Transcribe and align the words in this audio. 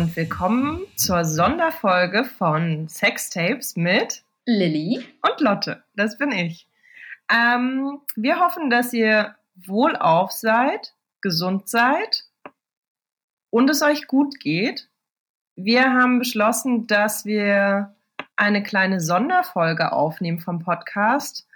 Und 0.00 0.16
willkommen 0.16 0.80
zur 0.96 1.26
Sonderfolge 1.26 2.24
von 2.24 2.88
Sextapes 2.88 3.76
mit 3.76 4.22
Lilly 4.46 5.06
und 5.20 5.40
Lotte. 5.42 5.84
Das 5.94 6.16
bin 6.16 6.32
ich. 6.32 6.66
Ähm, 7.30 8.00
wir 8.16 8.40
hoffen, 8.40 8.70
dass 8.70 8.94
ihr 8.94 9.34
wohlauf 9.56 10.32
seid, 10.32 10.94
gesund 11.20 11.68
seid 11.68 12.24
und 13.50 13.68
es 13.68 13.82
euch 13.82 14.06
gut 14.06 14.40
geht. 14.40 14.88
Wir 15.54 15.92
haben 15.92 16.18
beschlossen, 16.18 16.86
dass 16.86 17.26
wir 17.26 17.94
eine 18.36 18.62
kleine 18.62 19.02
Sonderfolge 19.02 19.92
aufnehmen 19.92 20.38
vom 20.38 20.60
Podcast 20.60 21.46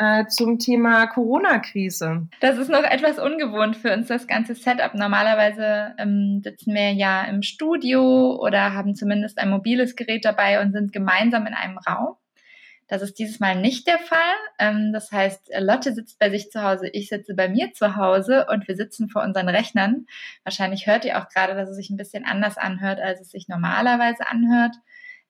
äh, 0.00 0.26
zum 0.28 0.58
Thema 0.58 1.06
Corona-Krise. 1.08 2.26
Das 2.40 2.56
ist 2.56 2.70
noch 2.70 2.84
etwas 2.84 3.18
ungewohnt 3.18 3.76
für 3.76 3.92
uns, 3.92 4.08
das 4.08 4.26
ganze 4.26 4.54
Setup. 4.54 4.94
Normalerweise 4.94 5.94
ähm, 5.98 6.40
sitzen 6.42 6.72
wir 6.72 6.92
ja 6.92 7.24
im 7.24 7.42
Studio 7.42 8.40
oder 8.40 8.72
haben 8.72 8.94
zumindest 8.94 9.38
ein 9.38 9.50
mobiles 9.50 9.96
Gerät 9.96 10.24
dabei 10.24 10.62
und 10.62 10.72
sind 10.72 10.94
gemeinsam 10.94 11.46
in 11.46 11.52
einem 11.52 11.76
Raum. 11.76 12.16
Das 12.88 13.02
ist 13.02 13.18
dieses 13.18 13.40
Mal 13.40 13.60
nicht 13.60 13.86
der 13.86 13.98
Fall. 13.98 14.18
Ähm, 14.58 14.94
das 14.94 15.12
heißt, 15.12 15.50
Lotte 15.58 15.92
sitzt 15.92 16.18
bei 16.18 16.30
sich 16.30 16.50
zu 16.50 16.62
Hause, 16.62 16.88
ich 16.88 17.10
sitze 17.10 17.34
bei 17.34 17.50
mir 17.50 17.74
zu 17.74 17.96
Hause 17.96 18.46
und 18.50 18.66
wir 18.68 18.76
sitzen 18.76 19.10
vor 19.10 19.22
unseren 19.22 19.50
Rechnern. 19.50 20.06
Wahrscheinlich 20.44 20.86
hört 20.86 21.04
ihr 21.04 21.18
auch 21.18 21.28
gerade, 21.28 21.54
dass 21.54 21.68
es 21.68 21.76
sich 21.76 21.90
ein 21.90 21.98
bisschen 21.98 22.24
anders 22.24 22.56
anhört, 22.56 23.00
als 23.00 23.20
es 23.20 23.30
sich 23.30 23.48
normalerweise 23.48 24.26
anhört. 24.26 24.76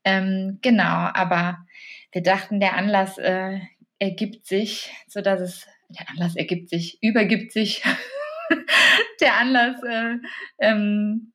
Ähm, 0.04 0.60
genau, 0.62 0.84
aber 1.12 1.58
wir 2.12 2.22
dachten, 2.22 2.60
der 2.60 2.76
Anlass 2.76 3.18
äh, 3.18 3.58
ergibt 4.00 4.46
sich, 4.46 4.90
so 5.06 5.20
dass 5.20 5.40
es, 5.40 5.68
der 5.88 6.08
Anlass 6.10 6.34
ergibt 6.34 6.68
sich, 6.68 7.00
übergibt 7.02 7.52
sich, 7.52 7.84
der 9.20 9.36
Anlass 9.38 9.80
äh, 9.84 10.16
ähm, 10.58 11.32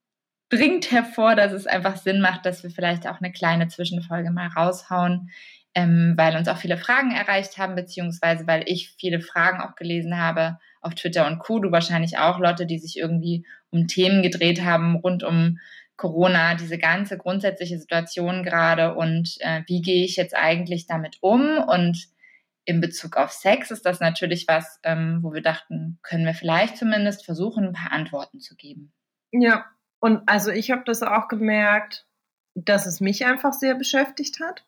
bringt 0.49 0.91
hervor, 0.91 1.35
dass 1.35 1.53
es 1.53 1.67
einfach 1.67 1.95
Sinn 1.95 2.19
macht, 2.19 2.45
dass 2.45 2.63
wir 2.63 2.71
vielleicht 2.71 3.07
auch 3.07 3.21
eine 3.21 3.31
kleine 3.31 3.67
Zwischenfolge 3.67 4.31
mal 4.31 4.47
raushauen, 4.47 5.29
ähm, 5.75 6.13
weil 6.17 6.35
uns 6.35 6.47
auch 6.47 6.57
viele 6.57 6.77
Fragen 6.77 7.11
erreicht 7.11 7.57
haben, 7.57 7.75
beziehungsweise 7.75 8.47
weil 8.47 8.63
ich 8.65 8.95
viele 8.97 9.21
Fragen 9.21 9.61
auch 9.61 9.75
gelesen 9.75 10.17
habe 10.17 10.57
auf 10.81 10.95
Twitter 10.95 11.27
und 11.27 11.39
Co. 11.39 11.59
Du 11.59 11.71
wahrscheinlich 11.71 12.17
auch, 12.17 12.39
Leute, 12.39 12.65
die 12.65 12.79
sich 12.79 12.97
irgendwie 12.97 13.45
um 13.69 13.87
Themen 13.87 14.21
gedreht 14.21 14.63
haben 14.63 14.95
rund 14.95 15.23
um 15.23 15.59
Corona, 15.97 16.55
diese 16.55 16.77
ganze 16.77 17.17
grundsätzliche 17.17 17.79
Situation 17.79 18.43
gerade 18.43 18.95
und 18.95 19.37
äh, 19.39 19.61
wie 19.67 19.81
gehe 19.81 20.03
ich 20.03 20.15
jetzt 20.17 20.35
eigentlich 20.35 20.87
damit 20.87 21.17
um 21.21 21.57
und 21.57 22.07
in 22.65 22.81
Bezug 22.81 23.15
auf 23.15 23.31
Sex 23.31 23.71
ist 23.71 23.85
das 23.85 23.99
natürlich 23.99 24.47
was, 24.47 24.79
ähm, 24.83 25.19
wo 25.21 25.33
wir 25.33 25.41
dachten, 25.41 25.99
können 26.01 26.25
wir 26.25 26.33
vielleicht 26.33 26.77
zumindest 26.77 27.23
versuchen, 27.23 27.65
ein 27.65 27.73
paar 27.73 27.91
Antworten 27.91 28.39
zu 28.39 28.55
geben. 28.55 28.93
Ja, 29.31 29.65
und 29.99 30.27
also 30.27 30.51
ich 30.51 30.71
habe 30.71 30.83
das 30.85 31.03
auch 31.03 31.27
gemerkt, 31.27 32.07
dass 32.55 32.85
es 32.85 33.01
mich 33.01 33.25
einfach 33.25 33.53
sehr 33.53 33.75
beschäftigt 33.75 34.39
hat. 34.39 34.65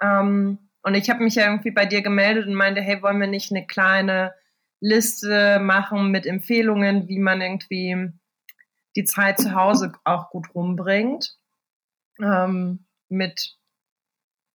Ähm, 0.00 0.70
und 0.82 0.94
ich 0.94 1.10
habe 1.10 1.24
mich 1.24 1.34
ja 1.34 1.46
irgendwie 1.46 1.70
bei 1.70 1.86
dir 1.86 2.02
gemeldet 2.02 2.46
und 2.46 2.54
meinte, 2.54 2.80
hey, 2.80 3.02
wollen 3.02 3.20
wir 3.20 3.26
nicht 3.26 3.50
eine 3.50 3.66
kleine 3.66 4.34
Liste 4.80 5.58
machen 5.58 6.10
mit 6.10 6.26
Empfehlungen, 6.26 7.08
wie 7.08 7.18
man 7.18 7.40
irgendwie 7.40 8.12
die 8.96 9.04
Zeit 9.04 9.38
zu 9.38 9.54
Hause 9.54 9.92
auch 10.04 10.30
gut 10.30 10.54
rumbringt. 10.54 11.36
Ähm, 12.20 12.86
mit 13.08 13.56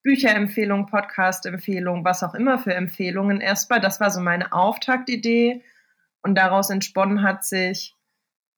Bücherempfehlungen, 0.10 0.88
Podcast-Empfehlungen, 0.88 2.04
was 2.04 2.24
auch 2.24 2.34
immer 2.34 2.58
für 2.58 2.74
Empfehlungen. 2.74 3.42
Erstmal, 3.42 3.80
das 3.80 4.00
war 4.00 4.10
so 4.10 4.20
meine 4.20 4.52
Auftaktidee 4.54 5.64
und 6.24 6.34
daraus 6.34 6.72
entsponnen 6.72 7.22
hat 7.22 7.46
sich, 7.46 7.96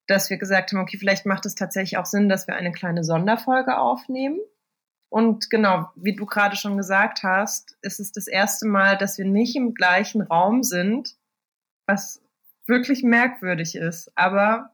dass 0.08 0.30
wir 0.30 0.38
gesagt 0.38 0.72
haben, 0.72 0.80
okay, 0.80 0.98
vielleicht 0.98 1.26
macht 1.26 1.46
es 1.46 1.56
tatsächlich 1.56 1.98
auch 1.98 2.06
Sinn, 2.06 2.30
dass 2.30 2.48
wir 2.48 2.56
eine 2.56 2.72
kleine 2.72 3.04
Sonderfolge 3.04 3.78
aufnehmen. 3.78 4.40
Und 5.10 5.50
genau, 5.50 5.90
wie 5.98 6.16
du 6.16 6.26
gerade 6.26 6.56
schon 6.56 6.78
gesagt 6.78 7.22
hast, 7.24 7.78
ist 7.82 8.00
es 8.00 8.14
das 8.14 8.28
erste 8.28 8.66
Mal, 8.66 8.98
dass 8.98 9.18
wir 9.18 9.26
nicht 9.26 9.58
im 9.58 9.74
gleichen 9.74 10.22
Raum 10.22 10.64
sind, 10.64 11.18
was 11.86 12.24
wirklich 12.66 13.04
merkwürdig 13.04 13.76
ist. 13.76 14.10
Aber 14.16 14.72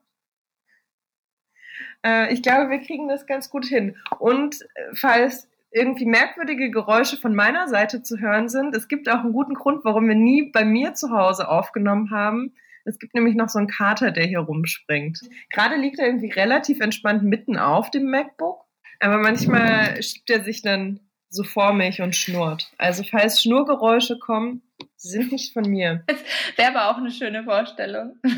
äh, 2.06 2.32
ich 2.32 2.40
glaube, 2.40 2.70
wir 2.70 2.78
kriegen 2.78 3.08
das 3.08 3.26
ganz 3.26 3.50
gut 3.50 3.66
hin. 3.66 3.96
Und 4.20 4.62
äh, 4.62 4.94
falls 4.94 5.48
irgendwie 5.70 6.06
merkwürdige 6.06 6.70
Geräusche 6.70 7.16
von 7.16 7.34
meiner 7.34 7.68
Seite 7.68 8.02
zu 8.02 8.18
hören 8.18 8.48
sind. 8.48 8.74
Es 8.74 8.88
gibt 8.88 9.08
auch 9.08 9.20
einen 9.20 9.32
guten 9.32 9.54
Grund, 9.54 9.84
warum 9.84 10.08
wir 10.08 10.14
nie 10.14 10.50
bei 10.50 10.64
mir 10.64 10.94
zu 10.94 11.10
Hause 11.10 11.48
aufgenommen 11.48 12.10
haben. 12.10 12.54
Es 12.84 12.98
gibt 12.98 13.14
nämlich 13.14 13.34
noch 13.34 13.50
so 13.50 13.58
einen 13.58 13.68
Kater, 13.68 14.10
der 14.10 14.24
hier 14.24 14.40
rumspringt. 14.40 15.20
Gerade 15.50 15.76
liegt 15.76 15.98
er 15.98 16.06
irgendwie 16.06 16.30
relativ 16.30 16.80
entspannt 16.80 17.22
mitten 17.22 17.58
auf 17.58 17.90
dem 17.90 18.10
MacBook, 18.10 18.64
aber 19.00 19.18
manchmal 19.18 20.02
schiebt 20.02 20.30
er 20.30 20.42
sich 20.42 20.62
dann 20.62 21.00
so 21.28 21.44
vor 21.44 21.74
mich 21.74 22.00
und 22.00 22.16
schnurrt. 22.16 22.72
Also 22.78 23.04
falls 23.04 23.42
Schnurgeräusche 23.42 24.18
kommen, 24.18 24.62
sind 24.96 25.32
nicht 25.32 25.52
von 25.52 25.68
mir. 25.68 26.02
Das 26.06 26.24
wäre 26.56 26.74
aber 26.74 26.90
auch 26.90 26.96
eine 26.96 27.10
schöne 27.10 27.44
Vorstellung. 27.44 28.16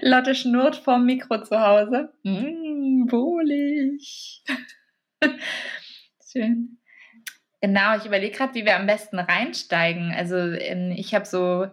Lotte 0.00 0.34
schnurrt 0.34 0.76
vorm 0.76 1.06
Mikro 1.06 1.42
zu 1.42 1.60
Hause. 1.60 2.12
Mmh, 2.22 3.10
wohlig. 3.10 4.42
Schön. 6.32 6.78
Genau, 7.60 7.96
ich 7.96 8.04
überlege 8.04 8.36
gerade, 8.36 8.54
wie 8.54 8.64
wir 8.64 8.76
am 8.76 8.86
besten 8.86 9.18
reinsteigen. 9.18 10.12
Also 10.12 10.36
ähm, 10.36 10.92
ich 10.96 11.14
habe 11.14 11.24
so 11.24 11.66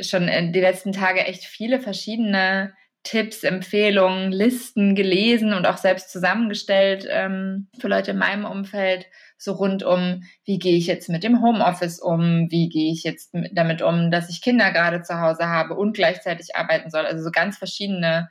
schon 0.00 0.28
in 0.28 0.52
die 0.52 0.60
letzten 0.60 0.92
Tage 0.92 1.20
echt 1.20 1.44
viele 1.44 1.80
verschiedene 1.80 2.72
Tipps, 3.02 3.44
Empfehlungen, 3.44 4.30
Listen 4.30 4.94
gelesen 4.94 5.54
und 5.54 5.66
auch 5.66 5.78
selbst 5.78 6.10
zusammengestellt 6.10 7.06
ähm, 7.08 7.68
für 7.78 7.88
Leute 7.88 8.10
in 8.10 8.18
meinem 8.18 8.44
Umfeld, 8.44 9.06
so 9.38 9.52
rund 9.52 9.82
um, 9.82 10.22
wie 10.44 10.58
gehe 10.58 10.76
ich 10.76 10.86
jetzt 10.86 11.08
mit 11.08 11.24
dem 11.24 11.42
Homeoffice 11.42 11.98
um, 11.98 12.48
wie 12.50 12.68
gehe 12.68 12.92
ich 12.92 13.02
jetzt 13.02 13.34
damit 13.52 13.80
um, 13.80 14.10
dass 14.10 14.28
ich 14.28 14.42
Kinder 14.42 14.70
gerade 14.70 15.00
zu 15.02 15.18
Hause 15.18 15.46
habe 15.46 15.74
und 15.74 15.94
gleichzeitig 15.94 16.54
arbeiten 16.56 16.90
soll. 16.90 17.06
Also 17.06 17.24
so 17.24 17.30
ganz 17.30 17.56
verschiedene 17.56 18.28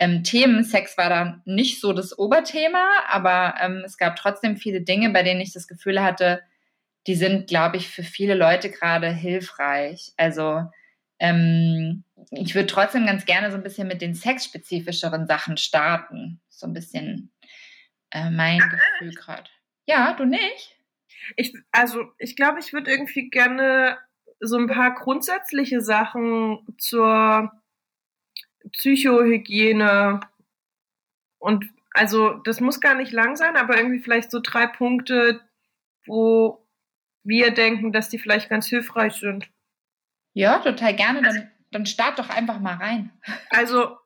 ähm, 0.00 0.24
Themen. 0.24 0.64
Sex 0.64 0.98
war 0.98 1.10
da 1.10 1.42
nicht 1.44 1.80
so 1.80 1.92
das 1.92 2.18
Oberthema, 2.18 2.84
aber 3.08 3.54
ähm, 3.60 3.82
es 3.84 3.98
gab 3.98 4.16
trotzdem 4.16 4.56
viele 4.56 4.80
Dinge, 4.80 5.10
bei 5.10 5.22
denen 5.22 5.40
ich 5.40 5.52
das 5.52 5.68
Gefühl 5.68 6.02
hatte, 6.02 6.40
die 7.06 7.14
sind, 7.14 7.48
glaube 7.48 7.76
ich, 7.76 7.88
für 7.88 8.02
viele 8.02 8.34
Leute 8.34 8.70
gerade 8.70 9.12
hilfreich. 9.12 10.12
Also 10.16 10.64
ähm, 11.18 12.04
ich 12.30 12.54
würde 12.54 12.66
trotzdem 12.66 13.06
ganz 13.06 13.26
gerne 13.26 13.50
so 13.50 13.56
ein 13.56 13.62
bisschen 13.62 13.88
mit 13.88 14.00
den 14.00 14.14
sexspezifischeren 14.14 15.26
Sachen 15.26 15.58
starten. 15.58 16.40
So 16.48 16.66
ein 16.66 16.72
bisschen 16.72 17.30
äh, 18.10 18.30
mein 18.30 18.58
Gefühl 18.58 19.14
gerade. 19.14 19.50
Ja, 19.86 20.14
du 20.14 20.24
nicht? 20.24 20.76
Ich, 21.36 21.54
also 21.72 22.04
ich 22.18 22.36
glaube, 22.36 22.58
ich 22.60 22.72
würde 22.72 22.90
irgendwie 22.90 23.28
gerne 23.28 23.98
so 24.40 24.56
ein 24.56 24.66
paar 24.66 24.94
grundsätzliche 24.94 25.82
Sachen 25.82 26.60
zur 26.78 27.52
Psychohygiene 28.72 30.20
und 31.38 31.64
also 31.92 32.34
das 32.44 32.60
muss 32.60 32.80
gar 32.80 32.94
nicht 32.94 33.12
lang 33.12 33.36
sein, 33.36 33.56
aber 33.56 33.76
irgendwie 33.76 34.00
vielleicht 34.00 34.30
so 34.30 34.40
drei 34.42 34.66
Punkte, 34.66 35.40
wo 36.06 36.66
wir 37.24 37.52
denken, 37.52 37.92
dass 37.92 38.08
die 38.08 38.18
vielleicht 38.18 38.48
ganz 38.48 38.66
hilfreich 38.66 39.14
sind. 39.14 39.50
Ja, 40.32 40.58
total 40.58 40.94
gerne. 40.94 41.22
Dann, 41.22 41.50
dann 41.70 41.86
start 41.86 42.18
doch 42.18 42.28
einfach 42.28 42.60
mal 42.60 42.76
rein. 42.76 43.10
Also, 43.50 43.98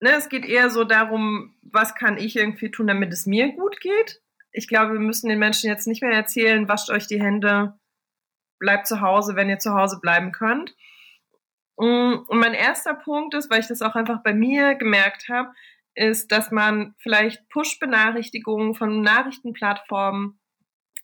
ne, 0.00 0.10
es 0.10 0.28
geht 0.28 0.44
eher 0.44 0.70
so 0.70 0.84
darum, 0.84 1.54
was 1.62 1.94
kann 1.94 2.18
ich 2.18 2.36
irgendwie 2.36 2.70
tun, 2.70 2.88
damit 2.88 3.12
es 3.12 3.26
mir 3.26 3.52
gut 3.52 3.80
geht. 3.80 4.20
Ich 4.52 4.66
glaube, 4.66 4.94
wir 4.94 5.00
müssen 5.00 5.28
den 5.28 5.38
Menschen 5.38 5.70
jetzt 5.70 5.86
nicht 5.86 6.02
mehr 6.02 6.12
erzählen, 6.12 6.68
wascht 6.68 6.90
euch 6.90 7.06
die 7.06 7.22
Hände, 7.22 7.78
bleibt 8.58 8.88
zu 8.88 9.00
Hause, 9.00 9.36
wenn 9.36 9.48
ihr 9.48 9.60
zu 9.60 9.74
Hause 9.74 10.00
bleiben 10.00 10.32
könnt. 10.32 10.74
Mm, 11.80 12.26
und 12.28 12.38
mein 12.38 12.52
erster 12.52 12.94
Punkt 12.94 13.34
ist, 13.34 13.50
weil 13.50 13.60
ich 13.60 13.66
das 13.66 13.80
auch 13.80 13.94
einfach 13.94 14.22
bei 14.22 14.34
mir 14.34 14.74
gemerkt 14.74 15.28
habe, 15.30 15.50
ist, 15.94 16.30
dass 16.30 16.50
man 16.50 16.94
vielleicht 16.98 17.48
Push-Benachrichtigungen 17.48 18.74
von 18.74 19.00
Nachrichtenplattformen 19.00 20.38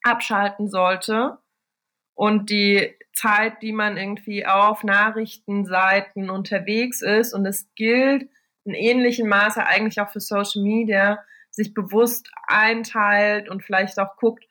abschalten 0.03 0.69
sollte 0.69 1.39
und 2.15 2.51
die 2.51 2.95
Zeit, 3.15 3.63
die 3.63 3.73
man 3.73 3.97
irgendwie 3.97 4.47
auf 4.47 4.85
Nachrichtenseiten 4.85 6.29
unterwegs 6.29 7.01
ist, 7.01 7.33
und 7.33 7.47
es 7.47 7.69
gilt 7.75 8.29
in 8.65 8.75
ähnlichem 8.75 9.29
Maße 9.29 9.67
eigentlich 9.67 10.01
auch 10.01 10.11
für 10.11 10.21
Social 10.21 10.63
Media, 10.63 11.25
sich 11.51 11.73
bewusst 11.73 12.31
einteilt 12.47 13.49
und 13.49 13.65
vielleicht 13.65 13.99
auch 13.99 14.17
guckt, 14.17 14.45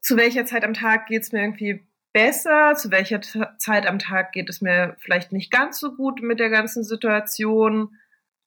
zu 0.00 0.16
welcher 0.16 0.44
Zeit 0.44 0.64
am 0.64 0.74
Tag 0.74 1.06
geht 1.06 1.22
es 1.22 1.30
mir 1.30 1.42
irgendwie 1.42 1.86
besser, 2.14 2.74
zu 2.76 2.90
welcher 2.90 3.20
Zeit 3.58 3.86
am 3.86 3.98
Tag 3.98 4.32
geht 4.32 4.48
es 4.48 4.62
mir 4.62 4.96
vielleicht 5.00 5.32
nicht 5.32 5.50
ganz 5.50 5.78
so 5.78 5.94
gut 5.94 6.22
mit 6.22 6.40
der 6.40 6.48
ganzen 6.48 6.84
Situation. 6.84 7.98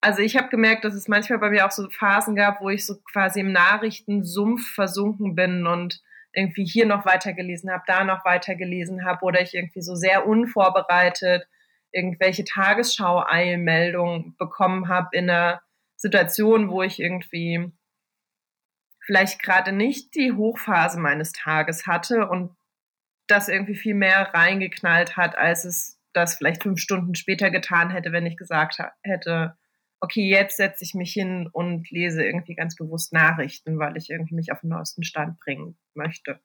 Also 0.02 0.22
ich 0.22 0.38
habe 0.38 0.50
gemerkt, 0.50 0.86
dass 0.86 0.96
es 0.96 1.08
manchmal 1.08 1.38
bei 1.40 1.52
mir 1.52 1.68
auch 1.68 1.72
so 1.72 1.88
Phasen 1.90 2.36
gab, 2.36 2.62
wo 2.62 2.70
ich 2.70 2.86
so 2.86 2.96
quasi 3.12 3.42
im 3.42 3.52
Nachrichtensumpf 3.52 4.74
versunken 4.74 5.36
bin 5.36 5.68
und 5.68 6.02
irgendwie 6.34 6.66
hier 6.66 6.86
noch 6.86 7.06
weitergelesen 7.06 7.70
habe, 7.70 7.84
da 7.88 8.04
noch 8.04 8.24
weitergelesen 8.24 9.06
habe 9.06 9.24
oder 9.26 9.42
ich 9.42 9.54
irgendwie 9.54 9.82
so 9.82 9.96
sehr 9.96 10.26
unvorbereitet 10.26 11.48
irgendwelche 11.92 12.44
Tagesschau-Eilmeldungen 12.44 14.36
bekommen 14.38 14.88
habe 14.88 15.10
in 15.14 15.30
einer 15.30 15.62
Situationen, 15.96 16.70
wo 16.70 16.84
ich 16.84 17.00
irgendwie 17.00 17.72
vielleicht 19.06 19.42
gerade 19.42 19.72
nicht 19.72 20.16
die 20.16 20.34
Hochphase 20.34 21.00
meines 21.00 21.32
Tages 21.32 21.88
hatte 21.88 22.28
und 22.28 22.57
das 23.28 23.50
irgendwie 23.50 23.76
viel 23.76 23.94
mehr 23.94 24.34
reingeknallt 24.34 25.18
hat, 25.18 25.38
als 25.38 25.66
es 25.66 26.00
das 26.14 26.36
vielleicht 26.36 26.64
fünf 26.64 26.80
Stunden 26.80 27.16
später 27.16 27.52
getan 27.52 27.90
hätte, 27.90 28.12
wenn 28.12 28.26
ich 28.26 28.38
gesagt 28.38 28.80
hätte, 29.04 29.56
okay, 30.00 30.28
jetzt 30.30 30.58
setze 30.58 30.84
ich 30.84 30.94
mich 30.94 31.14
hin 31.14 31.50
und 31.52 31.90
lese 31.90 32.24
irgendwie 32.24 32.56
ganz 32.56 32.76
bewusst 32.76 33.14
Nachrichten, 33.14 33.80
weil 33.80 33.98
ich 33.98 34.10
irgendwie 34.10 34.36
mich 34.36 34.52
auf 34.52 34.62
den 34.62 34.70
neuesten 34.70 35.04
Stand 35.04 35.40
bringen 35.40 35.78
möchte. 35.94 36.40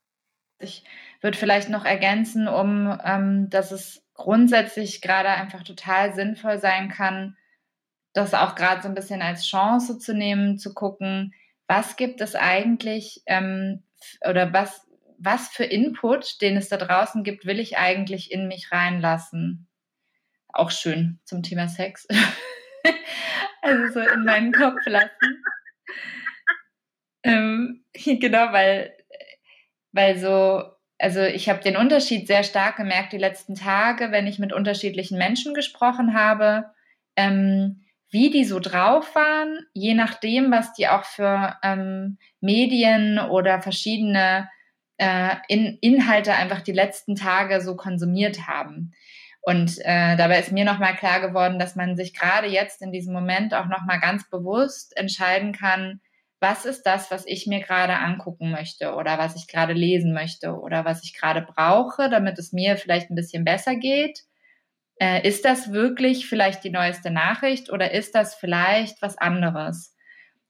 Ich 0.58 0.84
würde 1.20 1.36
vielleicht 1.36 1.68
noch 1.68 1.84
ergänzen, 1.84 2.48
um 2.48 2.98
ähm, 3.04 3.50
dass 3.50 3.72
es 3.72 4.04
grundsätzlich 4.14 5.02
gerade 5.02 5.28
einfach 5.28 5.64
total 5.64 6.14
sinnvoll 6.14 6.58
sein 6.58 6.88
kann, 6.88 7.36
das 8.12 8.34
auch 8.34 8.54
gerade 8.54 8.82
so 8.82 8.88
ein 8.88 8.94
bisschen 8.94 9.22
als 9.22 9.46
Chance 9.46 9.98
zu 9.98 10.14
nehmen, 10.14 10.58
zu 10.58 10.74
gucken, 10.74 11.34
was 11.66 11.96
gibt 11.96 12.20
es 12.20 12.34
eigentlich 12.34 13.22
ähm, 13.26 13.82
oder 14.28 14.52
was, 14.52 14.86
was 15.24 15.48
für 15.48 15.64
Input, 15.64 16.40
den 16.40 16.56
es 16.56 16.68
da 16.68 16.76
draußen 16.76 17.22
gibt, 17.22 17.46
will 17.46 17.60
ich 17.60 17.78
eigentlich 17.78 18.32
in 18.32 18.48
mich 18.48 18.72
reinlassen. 18.72 19.68
Auch 20.48 20.70
schön 20.70 21.20
zum 21.24 21.42
Thema 21.42 21.68
Sex. 21.68 22.06
also 23.62 23.92
so 23.92 24.00
in 24.00 24.24
meinen 24.24 24.52
Kopf 24.52 24.84
lassen. 24.86 25.44
Ähm, 27.22 27.84
genau, 27.94 28.52
weil, 28.52 28.92
weil 29.92 30.18
so, 30.18 30.64
also 30.98 31.22
ich 31.22 31.48
habe 31.48 31.62
den 31.62 31.76
Unterschied 31.76 32.26
sehr 32.26 32.42
stark 32.42 32.76
gemerkt 32.76 33.12
die 33.12 33.18
letzten 33.18 33.54
Tage, 33.54 34.10
wenn 34.10 34.26
ich 34.26 34.38
mit 34.38 34.52
unterschiedlichen 34.52 35.18
Menschen 35.18 35.54
gesprochen 35.54 36.14
habe, 36.14 36.66
ähm, 37.16 37.84
wie 38.10 38.30
die 38.30 38.44
so 38.44 38.58
drauf 38.58 39.14
waren, 39.14 39.66
je 39.72 39.94
nachdem, 39.94 40.50
was 40.50 40.74
die 40.74 40.88
auch 40.88 41.04
für 41.04 41.56
ähm, 41.62 42.18
Medien 42.40 43.18
oder 43.18 43.62
verschiedene 43.62 44.50
äh, 45.02 45.34
in, 45.48 45.78
Inhalte 45.80 46.32
einfach 46.34 46.60
die 46.60 46.72
letzten 46.72 47.16
Tage 47.16 47.60
so 47.60 47.74
konsumiert 47.74 48.46
haben. 48.46 48.92
Und 49.40 49.78
äh, 49.80 50.16
dabei 50.16 50.38
ist 50.38 50.52
mir 50.52 50.64
nochmal 50.64 50.94
klar 50.94 51.20
geworden, 51.20 51.58
dass 51.58 51.74
man 51.74 51.96
sich 51.96 52.14
gerade 52.14 52.46
jetzt 52.46 52.80
in 52.82 52.92
diesem 52.92 53.12
Moment 53.12 53.52
auch 53.52 53.66
nochmal 53.66 53.98
ganz 53.98 54.30
bewusst 54.30 54.96
entscheiden 54.96 55.52
kann, 55.52 56.00
was 56.38 56.64
ist 56.64 56.84
das, 56.84 57.10
was 57.10 57.26
ich 57.26 57.48
mir 57.48 57.60
gerade 57.60 57.96
angucken 57.96 58.52
möchte 58.52 58.94
oder 58.94 59.18
was 59.18 59.34
ich 59.34 59.48
gerade 59.48 59.72
lesen 59.72 60.12
möchte 60.12 60.54
oder 60.54 60.84
was 60.84 61.02
ich 61.02 61.18
gerade 61.18 61.42
brauche, 61.42 62.08
damit 62.08 62.38
es 62.38 62.52
mir 62.52 62.76
vielleicht 62.76 63.10
ein 63.10 63.16
bisschen 63.16 63.44
besser 63.44 63.74
geht. 63.74 64.20
Äh, 65.00 65.26
ist 65.26 65.44
das 65.44 65.72
wirklich 65.72 66.28
vielleicht 66.28 66.62
die 66.62 66.70
neueste 66.70 67.10
Nachricht 67.10 67.70
oder 67.70 67.90
ist 67.90 68.14
das 68.14 68.36
vielleicht 68.36 69.02
was 69.02 69.18
anderes? 69.18 69.96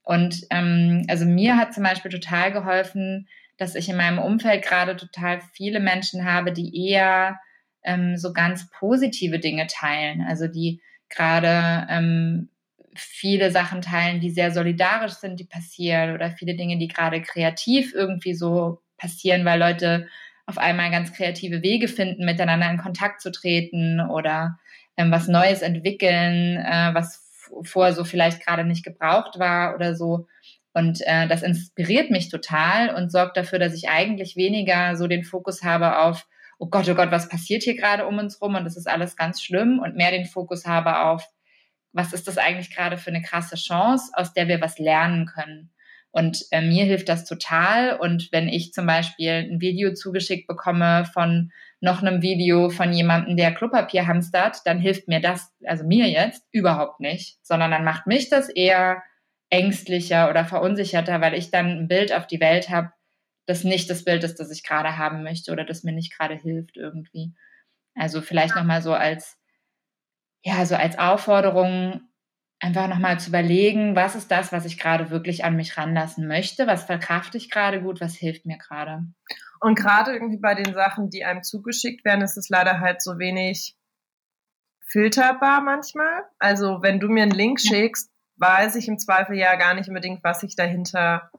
Und 0.03 0.43
ähm, 0.51 1.07
also 1.09 1.25
mir 1.25 1.57
hat 1.57 1.73
zum 1.73 1.85
Beispiel 1.85 2.11
total 2.11 2.53
geholfen, 2.53 3.29
dass 3.57 3.75
ich 3.75 3.89
in 3.89 3.97
meinem 3.97 4.19
Umfeld 4.19 4.65
gerade 4.65 4.97
total 4.97 5.41
viele 5.53 5.81
Menschen 5.81 6.25
habe, 6.25 6.53
die 6.53 6.89
eher 6.89 7.39
ähm, 7.85 8.17
so 8.17 8.33
ganz 8.33 8.71
positive 8.71 9.39
Dinge 9.39 9.67
teilen. 9.67 10.25
Also 10.27 10.49
die 10.49 10.81
gerade 11.09 11.87
ähm, 11.91 12.49
viele 12.95 13.51
Sachen 13.51 13.81
teilen, 13.83 14.21
die 14.21 14.31
sehr 14.31 14.51
solidarisch 14.51 15.15
sind, 15.15 15.41
die 15.41 15.45
passieren 15.45 16.15
oder 16.15 16.31
viele 16.31 16.55
Dinge, 16.55 16.79
die 16.79 16.89
gerade 16.89 17.23
kreativ 17.23 17.95
irgendwie 17.95 18.35
so 18.35 18.81
passieren, 18.99 19.45
weil 19.45 19.59
Leute 19.59 20.09
auf 20.47 20.59
einmal 20.59 20.91
ganz 20.91 21.13
kreative 21.13 21.63
Wege 21.63 21.89
finden, 21.89 22.25
miteinander 22.25 22.71
in 22.71 22.79
Kontakt 22.79 23.21
zu 23.21 23.31
treten 23.31 24.01
oder 24.01 24.59
ähm, 24.97 25.11
was 25.11 25.29
Neues 25.29 25.63
entwickeln, 25.63 26.57
äh, 26.59 26.91
was 26.93 27.23
vorher 27.63 27.95
so 27.95 28.05
vielleicht 28.05 28.45
gerade 28.45 28.65
nicht 28.65 28.85
gebraucht 28.85 29.39
war 29.39 29.75
oder 29.75 29.95
so. 29.95 30.27
Und 30.75 31.01
äh, 31.07 31.29
das 31.29 31.43
inspiriert 31.43 32.11
mich 32.11 32.31
total 32.31 32.95
und 32.95 33.13
sorgt 33.13 33.37
dafür, 33.37 33.59
dass 33.59 33.75
ich 33.75 33.89
eigentlich 33.89 34.37
weniger 34.37 34.97
so 34.97 35.07
den 35.07 35.25
Fokus 35.25 35.63
habe 35.63 35.99
auf, 35.99 36.27
oh 36.59 36.69
Gott, 36.69 36.89
oh 36.89 36.95
Gott, 36.95 37.11
was 37.11 37.29
passiert 37.29 37.63
hier 37.63 37.77
gerade 37.77 38.07
um 38.07 38.19
uns 38.19 38.41
rum 38.41 38.55
und 38.55 38.65
das 38.65 38.77
ist 38.77 38.89
alles 38.89 39.17
ganz 39.17 39.43
schlimm 39.43 39.81
und 39.81 39.97
mehr 39.97 40.11
den 40.11 40.27
Fokus 40.27 40.65
habe 40.65 41.01
auf, 41.01 41.27
was 41.93 42.13
ist 42.13 42.27
das 42.27 42.39
eigentlich 42.39 42.75
gerade 42.75 42.97
für 42.97 43.11
eine 43.11 43.23
krasse 43.23 43.57
Chance, 43.57 44.13
aus 44.15 44.33
der 44.33 44.49
wir 44.49 44.61
was 44.61 44.79
lernen 44.79 45.27
können. 45.27 45.71
Und 46.13 46.45
äh, 46.51 46.61
mir 46.61 46.85
hilft 46.85 47.09
das 47.09 47.25
total. 47.25 47.99
Und 47.99 48.29
wenn 48.33 48.47
ich 48.47 48.73
zum 48.73 48.87
Beispiel 48.87 49.49
ein 49.51 49.61
Video 49.61 49.95
zugeschickt 49.95 50.47
bekomme 50.47 51.07
von 51.07 51.51
noch 51.81 52.03
einem 52.03 52.21
Video 52.21 52.69
von 52.69 52.93
jemandem, 52.93 53.37
der 53.37 53.53
Klopapier 53.53 54.07
hamstert, 54.07 54.59
dann 54.67 54.79
hilft 54.79 55.09
mir 55.09 55.21
das, 55.21 55.53
also 55.65 55.85
mir 55.85 56.09
jetzt, 56.09 56.45
überhaupt 56.53 57.01
nicht, 57.01 57.39
sondern 57.43 57.71
dann 57.71 57.85
macht 57.85 58.07
mich 58.07 58.29
das 58.29 58.51
eher 58.51 59.03
ängstlicher 59.53 60.31
oder 60.31 60.47
verunsicherter, 60.47 61.21
weil 61.21 61.35
ich 61.35 61.51
dann 61.51 61.67
ein 61.67 61.89
Bild 61.89 62.13
auf 62.13 62.27
die 62.27 62.41
Welt 62.41 62.71
habe, 62.71 62.93
das 63.47 63.65
nicht 63.65 63.91
das 63.91 64.05
Bild 64.05 64.25
ist, 64.25 64.41
das 64.41 64.51
ich 64.51 64.63
gerade 64.65 64.97
haben 64.97 65.23
möchte 65.23 65.53
oder 65.53 65.65
das 65.65 65.83
mir 65.83 65.93
nicht 65.93 66.17
gerade 66.17 66.35
hilft 66.35 66.77
irgendwie. 66.77 67.35
Also 67.95 68.23
vielleicht 68.23 68.57
nochmal 68.57 68.81
so 68.81 68.95
als, 68.95 69.39
ja, 70.43 70.65
so 70.65 70.75
als 70.75 70.99
Aufforderung, 70.99 72.01
einfach 72.61 72.87
nochmal 72.87 73.19
zu 73.19 73.29
überlegen, 73.29 73.97
was 73.97 74.15
ist 74.15 74.31
das, 74.31 74.53
was 74.53 74.65
ich 74.65 74.79
gerade 74.79 75.11
wirklich 75.11 75.45
an 75.45 75.57
mich 75.57 75.77
ranlassen 75.77 76.29
möchte, 76.29 76.67
was 76.67 76.85
verkrafte 76.85 77.37
ich 77.37 77.51
gerade 77.51 77.83
gut, 77.83 78.01
was 78.01 78.15
hilft 78.15 78.47
mir 78.47 78.57
gerade. 78.57 79.03
Und 79.61 79.75
gerade 79.75 80.13
irgendwie 80.13 80.39
bei 80.39 80.55
den 80.55 80.73
Sachen, 80.73 81.11
die 81.11 81.25
einem 81.25 81.43
zugeschickt 81.43 82.05
werden, 82.05 82.23
ist 82.23 82.39
es 82.39 82.49
leider 82.49 82.81
halt 82.81 83.03
so 83.03 83.19
wenig 83.19 83.77
filterbar 84.87 85.61
manchmal. 85.61 86.23
Also 86.39 86.83
wenn 86.83 87.01
du 87.01 87.09
mir 87.09 87.25
einen 87.25 87.33
Link 87.33 87.61
schickst, 87.61 88.12
weiß 88.37 88.77
ich 88.77 88.89
im 88.89 88.99
Zweifel 88.99 89.37
ja 89.37 89.55
gar 89.57 89.75
nicht 89.75 89.89
unbedingt, 89.89 90.25
was 90.25 90.41
sich 90.41 90.57
dahinter 90.57 91.31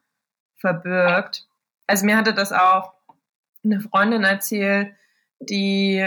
verbirgt 0.55 1.47
also 1.87 2.05
mir 2.05 2.17
hatte 2.17 2.33
das 2.33 2.51
auch 2.51 2.93
eine 3.63 3.79
Freundin 3.81 4.23
erzählt, 4.23 4.93
die 5.39 6.05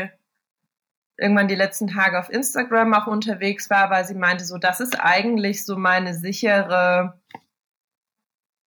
irgendwann 1.18 1.48
die 1.48 1.54
letzten 1.54 1.88
Tage 1.88 2.18
auf 2.18 2.30
Instagram 2.30 2.92
auch 2.94 3.06
unterwegs 3.06 3.70
war, 3.70 3.90
weil 3.90 4.04
sie 4.04 4.14
meinte, 4.14 4.44
so, 4.44 4.58
das 4.58 4.80
ist 4.80 5.00
eigentlich 5.00 5.64
so 5.64 5.76
meine 5.76 6.14
sichere 6.14 7.18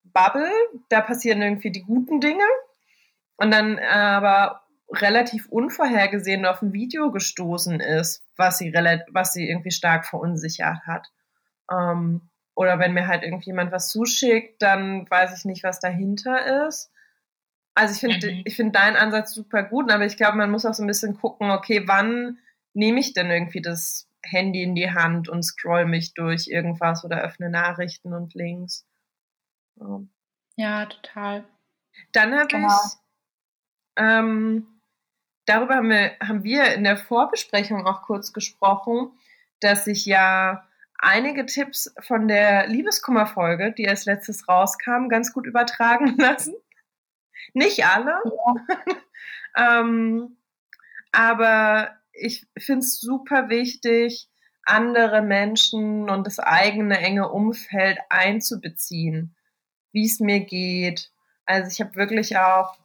Bubble. 0.04 0.50
Da 0.90 1.02
passieren 1.02 1.42
irgendwie 1.42 1.72
die 1.72 1.84
guten 1.84 2.20
Dinge. 2.20 2.44
Und 3.38 3.52
dann 3.52 3.80
aber 3.80 4.64
relativ 4.92 5.48
unvorhergesehen 5.50 6.46
auf 6.46 6.62
ein 6.62 6.74
Video 6.74 7.12
gestoßen 7.12 7.80
ist, 7.80 8.24
was 8.36 8.58
sie, 8.58 8.74
was 8.74 9.34
sie 9.34 9.48
irgendwie 9.48 9.72
stark 9.72 10.06
verunsichert 10.06 10.80
hat. 10.88 11.08
Ähm, 11.72 12.30
oder 12.56 12.78
wenn 12.80 12.94
mir 12.94 13.08
halt 13.08 13.24
irgendjemand 13.24 13.72
was 13.72 13.90
zuschickt, 13.90 14.62
dann 14.62 15.10
weiß 15.10 15.38
ich 15.38 15.46
nicht, 15.46 15.64
was 15.64 15.80
dahinter 15.80 16.68
ist. 16.68 16.92
Also 17.74 17.94
ich 17.94 18.00
finde, 18.00 18.34
mhm. 18.34 18.42
ich 18.44 18.56
finde 18.56 18.74
deinen 18.74 18.98
Ansatz 18.98 19.34
super 19.34 19.64
gut, 19.64 19.92
aber 19.92 20.06
ich 20.06 20.18
glaube, 20.18 20.38
man 20.38 20.52
muss 20.52 20.66
auch 20.66 20.74
so 20.74 20.84
ein 20.84 20.88
bisschen 20.88 21.16
gucken, 21.18 21.52
okay, 21.52 21.84
wann 21.88 22.40
nehme 22.74 23.00
ich 23.00 23.14
denn 23.14 23.30
irgendwie 23.30 23.62
das 23.62 24.10
Handy 24.22 24.64
in 24.64 24.76
die 24.76 24.92
Hand 24.92 25.30
und 25.30 25.44
scroll 25.44 25.86
mich 25.86 26.14
durch 26.14 26.48
irgendwas 26.48 27.06
oder 27.06 27.22
öffne 27.22 27.50
Nachrichten 27.50 28.14
und 28.14 28.34
Links. 28.34 28.86
Ja, 29.76 30.02
ja 30.58 30.86
total. 30.88 31.46
Dann 32.12 32.34
habe 32.34 32.48
genau. 32.48 32.68
ich, 32.68 32.98
ähm, 33.96 34.82
darüber 35.46 35.76
haben 35.76 35.90
wir, 35.90 36.12
haben 36.20 36.44
wir 36.44 36.74
in 36.74 36.84
der 36.84 36.98
Vorbesprechung 36.98 37.86
auch 37.86 38.02
kurz 38.02 38.34
gesprochen, 38.34 39.12
dass 39.62 39.88
ich 39.88 40.06
ja 40.06 40.69
einige 41.00 41.46
Tipps 41.46 41.94
von 42.02 42.28
der 42.28 42.68
Liebeskummerfolge, 42.68 43.72
die 43.72 43.88
als 43.88 44.06
letztes 44.06 44.48
rauskam, 44.48 45.08
ganz 45.10 45.34
gut 45.34 45.46
übertragen 45.46 46.16
lassen. 46.18 46.56
Nicht 47.54 47.86
alle. 47.86 48.22
Ja. 49.56 49.80
ähm, 49.82 50.38
aber 51.12 51.96
ich 52.12 52.48
finde 52.58 52.80
es 52.80 53.00
super 53.00 53.50
wichtig, 53.50 54.30
andere 54.64 55.22
Menschen 55.22 56.10
und 56.10 56.28
das 56.28 56.40
eigene 56.40 57.00
enge 57.00 57.30
Umfeld 57.30 57.98
einzubeziehen, 58.10 59.36
wie 59.92 60.06
es 60.06 60.20
mir 60.20 60.42
geht. 60.42 61.12
Also 61.46 61.72
ich 61.72 61.82
habe 61.82 61.96
wirklich 61.96 62.38
auch 62.38 62.78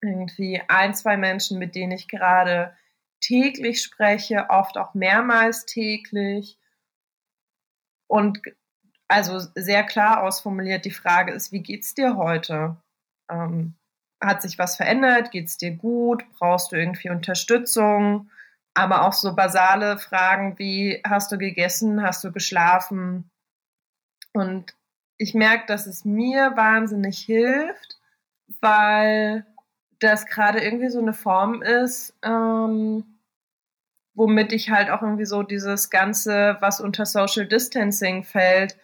irgendwie 0.00 0.60
ein, 0.68 0.94
zwei 0.94 1.16
Menschen, 1.16 1.58
mit 1.58 1.74
denen 1.74 1.92
ich 1.92 2.08
gerade 2.08 2.76
täglich 3.20 3.82
spreche, 3.82 4.46
oft 4.50 4.76
auch 4.76 4.94
mehrmals 4.94 5.66
täglich. 5.66 6.58
Und 8.06 8.40
also 9.08 9.38
sehr 9.54 9.84
klar 9.84 10.22
ausformuliert, 10.22 10.84
die 10.84 10.90
Frage 10.90 11.32
ist, 11.32 11.52
wie 11.52 11.62
geht's 11.62 11.94
dir 11.94 12.16
heute? 12.16 12.76
Ähm, 13.30 13.74
hat 14.22 14.42
sich 14.42 14.58
was 14.58 14.76
verändert? 14.76 15.30
Geht 15.30 15.48
es 15.48 15.56
dir 15.56 15.72
gut? 15.72 16.24
Brauchst 16.38 16.72
du 16.72 16.76
irgendwie 16.76 17.10
Unterstützung? 17.10 18.30
Aber 18.74 19.06
auch 19.06 19.12
so 19.12 19.34
basale 19.34 19.98
Fragen 19.98 20.58
wie, 20.58 21.00
hast 21.06 21.30
du 21.30 21.38
gegessen? 21.38 22.02
Hast 22.02 22.24
du 22.24 22.32
geschlafen? 22.32 23.30
Und 24.32 24.74
ich 25.16 25.34
merke, 25.34 25.66
dass 25.66 25.86
es 25.86 26.04
mir 26.04 26.56
wahnsinnig 26.56 27.18
hilft, 27.18 27.98
weil 28.60 29.46
das 30.00 30.26
gerade 30.26 30.60
irgendwie 30.60 30.88
so 30.88 30.98
eine 30.98 31.12
Form 31.12 31.62
ist, 31.62 32.14
ähm, 32.22 33.13
womit 34.14 34.52
ich 34.52 34.70
halt 34.70 34.90
auch 34.90 35.02
irgendwie 35.02 35.26
so 35.26 35.42
dieses 35.42 35.90
Ganze, 35.90 36.56
was 36.60 36.80
unter 36.80 37.04
Social 37.04 37.46
Distancing 37.46 38.24
fällt, 38.24 38.76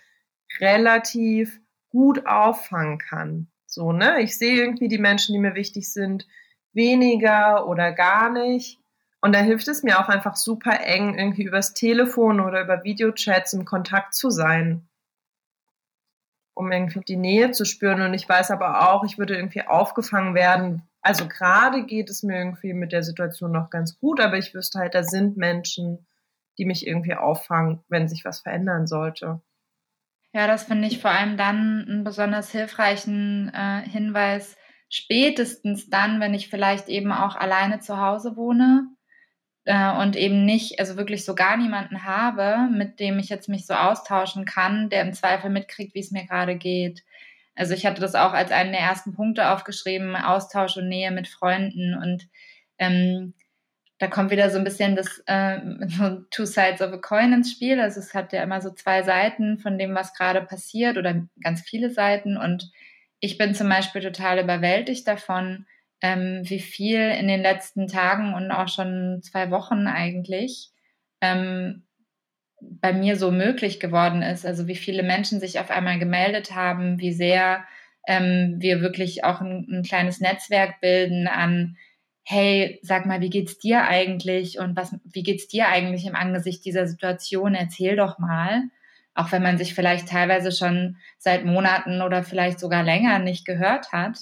relativ 0.60 1.60
gut 1.90 2.26
auffangen 2.26 2.98
kann. 2.98 3.48
So, 3.66 3.92
ne? 3.92 4.20
Ich 4.20 4.36
sehe 4.36 4.56
irgendwie 4.56 4.88
die 4.88 4.98
Menschen, 4.98 5.32
die 5.32 5.38
mir 5.38 5.54
wichtig 5.54 5.92
sind, 5.92 6.26
weniger 6.72 7.66
oder 7.66 7.92
gar 7.92 8.30
nicht. 8.30 8.78
Und 9.20 9.34
da 9.34 9.40
hilft 9.40 9.68
es 9.68 9.82
mir 9.82 10.00
auch 10.00 10.08
einfach 10.08 10.36
super 10.36 10.80
eng, 10.80 11.18
irgendwie 11.18 11.44
übers 11.44 11.74
Telefon 11.74 12.40
oder 12.40 12.62
über 12.62 12.84
Videochats 12.84 13.52
im 13.52 13.64
Kontakt 13.64 14.14
zu 14.14 14.30
sein, 14.30 14.88
um 16.54 16.72
irgendwie 16.72 17.00
die 17.00 17.16
Nähe 17.16 17.50
zu 17.52 17.64
spüren. 17.64 18.00
Und 18.00 18.14
ich 18.14 18.28
weiß 18.28 18.50
aber 18.50 18.90
auch, 18.90 19.04
ich 19.04 19.18
würde 19.18 19.36
irgendwie 19.36 19.66
aufgefangen 19.66 20.34
werden. 20.34 20.82
Also 21.02 21.26
gerade 21.28 21.86
geht 21.86 22.10
es 22.10 22.22
mir 22.22 22.36
irgendwie 22.36 22.74
mit 22.74 22.92
der 22.92 23.02
Situation 23.02 23.52
noch 23.52 23.70
ganz 23.70 23.98
gut, 23.98 24.20
aber 24.20 24.36
ich 24.36 24.54
wüsste 24.54 24.78
halt, 24.78 24.94
da 24.94 25.02
sind 25.02 25.36
Menschen, 25.36 26.06
die 26.58 26.66
mich 26.66 26.86
irgendwie 26.86 27.14
auffangen, 27.14 27.82
wenn 27.88 28.08
sich 28.08 28.24
was 28.24 28.40
verändern 28.40 28.86
sollte. 28.86 29.40
Ja, 30.32 30.46
das 30.46 30.64
finde 30.64 30.88
ich 30.88 31.00
vor 31.00 31.10
allem 31.10 31.36
dann 31.36 31.86
einen 31.88 32.04
besonders 32.04 32.52
hilfreichen 32.52 33.50
äh, 33.52 33.82
Hinweis, 33.88 34.56
spätestens 34.88 35.88
dann, 35.88 36.20
wenn 36.20 36.34
ich 36.34 36.48
vielleicht 36.48 36.88
eben 36.88 37.12
auch 37.12 37.34
alleine 37.34 37.80
zu 37.80 37.98
Hause 37.98 38.36
wohne 38.36 38.88
äh, 39.64 39.92
und 40.02 40.16
eben 40.16 40.44
nicht, 40.44 40.78
also 40.78 40.96
wirklich 40.96 41.24
so 41.24 41.34
gar 41.34 41.56
niemanden 41.56 42.04
habe, 42.04 42.68
mit 42.70 43.00
dem 43.00 43.18
ich 43.18 43.28
jetzt 43.28 43.48
mich 43.48 43.66
so 43.66 43.74
austauschen 43.74 44.44
kann, 44.44 44.90
der 44.90 45.02
im 45.02 45.12
Zweifel 45.12 45.50
mitkriegt, 45.50 45.94
wie 45.94 46.00
es 46.00 46.10
mir 46.10 46.26
gerade 46.26 46.56
geht. 46.56 47.02
Also 47.60 47.74
ich 47.74 47.84
hatte 47.84 48.00
das 48.00 48.14
auch 48.14 48.32
als 48.32 48.52
einen 48.52 48.72
der 48.72 48.80
ersten 48.80 49.12
Punkte 49.12 49.50
aufgeschrieben, 49.50 50.16
Austausch 50.16 50.78
und 50.78 50.88
Nähe 50.88 51.10
mit 51.10 51.28
Freunden 51.28 51.94
und 51.94 52.26
ähm, 52.78 53.34
da 53.98 54.06
kommt 54.06 54.30
wieder 54.30 54.48
so 54.48 54.56
ein 54.56 54.64
bisschen 54.64 54.96
das 54.96 55.22
äh, 55.26 55.58
so 55.88 56.22
Two 56.30 56.46
Sides 56.46 56.80
of 56.80 56.90
a 56.90 56.96
Coin 56.96 57.34
ins 57.34 57.52
Spiel. 57.52 57.78
Also 57.78 58.00
es 58.00 58.14
hat 58.14 58.32
ja 58.32 58.42
immer 58.42 58.62
so 58.62 58.70
zwei 58.70 59.02
Seiten 59.02 59.58
von 59.58 59.76
dem, 59.76 59.94
was 59.94 60.14
gerade 60.14 60.40
passiert 60.40 60.96
oder 60.96 61.26
ganz 61.42 61.60
viele 61.60 61.90
Seiten. 61.90 62.38
Und 62.38 62.72
ich 63.20 63.36
bin 63.36 63.54
zum 63.54 63.68
Beispiel 63.68 64.00
total 64.00 64.42
überwältigt 64.42 65.06
davon, 65.06 65.66
ähm, 66.00 66.40
wie 66.44 66.60
viel 66.60 67.10
in 67.10 67.28
den 67.28 67.42
letzten 67.42 67.88
Tagen 67.88 68.32
und 68.32 68.50
auch 68.50 68.68
schon 68.68 69.20
zwei 69.22 69.50
Wochen 69.50 69.86
eigentlich 69.86 70.70
ähm, 71.20 71.84
bei 72.60 72.92
mir 72.92 73.16
so 73.16 73.30
möglich 73.30 73.80
geworden 73.80 74.22
ist. 74.22 74.46
Also 74.46 74.66
wie 74.66 74.76
viele 74.76 75.02
Menschen 75.02 75.40
sich 75.40 75.60
auf 75.60 75.70
einmal 75.70 75.98
gemeldet 75.98 76.54
haben, 76.54 76.98
wie 77.00 77.12
sehr 77.12 77.64
ähm, 78.06 78.56
wir 78.58 78.80
wirklich 78.80 79.24
auch 79.24 79.40
ein, 79.40 79.66
ein 79.70 79.82
kleines 79.82 80.20
Netzwerk 80.20 80.80
bilden 80.80 81.26
an 81.28 81.76
hey, 82.30 82.78
sag 82.82 83.06
mal, 83.06 83.20
wie 83.20 83.30
geht's 83.30 83.58
dir 83.58 83.88
eigentlich 83.88 84.60
und 84.60 84.76
was, 84.76 84.94
wie 85.04 85.24
geht's 85.24 85.48
dir 85.48 85.68
eigentlich 85.68 86.06
im 86.06 86.14
Angesicht 86.14 86.64
dieser 86.64 86.86
Situation? 86.86 87.56
Erzähl 87.56 87.96
doch 87.96 88.18
mal. 88.18 88.62
Auch 89.14 89.32
wenn 89.32 89.42
man 89.42 89.58
sich 89.58 89.74
vielleicht 89.74 90.08
teilweise 90.08 90.52
schon 90.52 90.96
seit 91.18 91.44
Monaten 91.44 92.02
oder 92.02 92.22
vielleicht 92.22 92.60
sogar 92.60 92.84
länger 92.84 93.18
nicht 93.18 93.44
gehört 93.44 93.90
hat, 93.90 94.18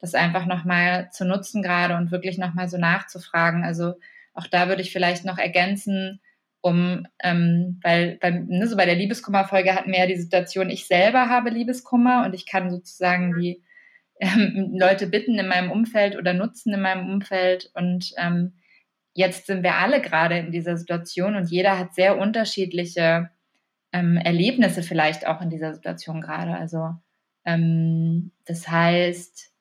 das 0.00 0.14
einfach 0.14 0.46
nochmal 0.46 1.08
zu 1.12 1.24
nutzen 1.24 1.62
gerade 1.62 1.94
und 1.96 2.10
wirklich 2.10 2.36
nochmal 2.36 2.68
so 2.68 2.78
nachzufragen. 2.78 3.62
Also 3.62 3.94
auch 4.34 4.48
da 4.48 4.66
würde 4.66 4.82
ich 4.82 4.92
vielleicht 4.92 5.24
noch 5.24 5.38
ergänzen, 5.38 6.20
um, 6.62 7.06
ähm, 7.22 7.80
weil 7.82 8.18
bei, 8.20 8.30
ne, 8.30 8.66
so 8.66 8.76
bei 8.76 8.86
der 8.86 8.94
Liebeskummerfolge 8.94 9.74
hatten 9.74 9.90
wir 9.90 9.98
ja 9.98 10.06
die 10.06 10.16
Situation, 10.16 10.70
ich 10.70 10.86
selber 10.86 11.28
habe 11.28 11.50
Liebeskummer 11.50 12.24
und 12.24 12.34
ich 12.34 12.46
kann 12.46 12.70
sozusagen 12.70 13.38
die 13.38 13.62
ähm, 14.20 14.72
Leute 14.78 15.08
bitten 15.08 15.38
in 15.38 15.48
meinem 15.48 15.70
Umfeld 15.70 16.16
oder 16.16 16.32
nutzen 16.32 16.72
in 16.72 16.80
meinem 16.80 17.10
Umfeld. 17.10 17.70
Und 17.74 18.12
ähm, 18.16 18.54
jetzt 19.12 19.46
sind 19.46 19.64
wir 19.64 19.74
alle 19.74 20.00
gerade 20.00 20.38
in 20.38 20.52
dieser 20.52 20.76
Situation 20.76 21.34
und 21.34 21.50
jeder 21.50 21.78
hat 21.78 21.94
sehr 21.94 22.18
unterschiedliche 22.18 23.30
ähm, 23.92 24.16
Erlebnisse 24.16 24.82
vielleicht 24.82 25.26
auch 25.26 25.40
in 25.42 25.50
dieser 25.50 25.74
Situation 25.74 26.20
gerade. 26.20 26.54
Also 26.56 26.94
ähm, 27.44 28.30
das 28.46 28.68
heißt, 28.68 29.51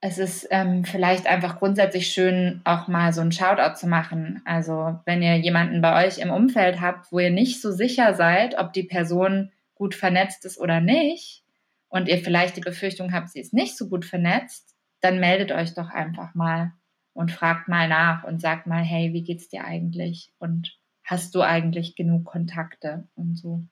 es 0.00 0.18
ist 0.18 0.48
ähm, 0.50 0.84
vielleicht 0.84 1.26
einfach 1.26 1.58
grundsätzlich 1.58 2.08
schön, 2.08 2.62
auch 2.64 2.88
mal 2.88 3.12
so 3.12 3.20
ein 3.20 3.32
Shoutout 3.32 3.76
zu 3.76 3.86
machen. 3.86 4.40
Also 4.44 4.98
wenn 5.04 5.22
ihr 5.22 5.36
jemanden 5.36 5.82
bei 5.82 6.06
euch 6.06 6.18
im 6.18 6.30
Umfeld 6.30 6.80
habt, 6.80 7.12
wo 7.12 7.18
ihr 7.18 7.30
nicht 7.30 7.60
so 7.60 7.70
sicher 7.70 8.14
seid, 8.14 8.58
ob 8.58 8.72
die 8.72 8.84
Person 8.84 9.52
gut 9.74 9.94
vernetzt 9.94 10.44
ist 10.44 10.58
oder 10.58 10.80
nicht, 10.80 11.44
und 11.90 12.08
ihr 12.08 12.18
vielleicht 12.18 12.56
die 12.56 12.62
Befürchtung 12.62 13.12
habt, 13.12 13.28
sie 13.28 13.40
ist 13.40 13.52
nicht 13.52 13.76
so 13.76 13.88
gut 13.88 14.06
vernetzt, 14.06 14.74
dann 15.00 15.20
meldet 15.20 15.52
euch 15.52 15.74
doch 15.74 15.90
einfach 15.90 16.34
mal 16.34 16.72
und 17.12 17.32
fragt 17.32 17.68
mal 17.68 17.88
nach 17.88 18.24
und 18.24 18.40
sagt 18.40 18.66
mal, 18.66 18.82
hey, 18.82 19.12
wie 19.12 19.22
geht's 19.22 19.48
dir 19.48 19.64
eigentlich? 19.64 20.32
Und 20.38 20.78
hast 21.04 21.34
du 21.34 21.42
eigentlich 21.42 21.96
genug 21.96 22.24
Kontakte 22.24 23.08
und 23.16 23.36
so? 23.36 23.64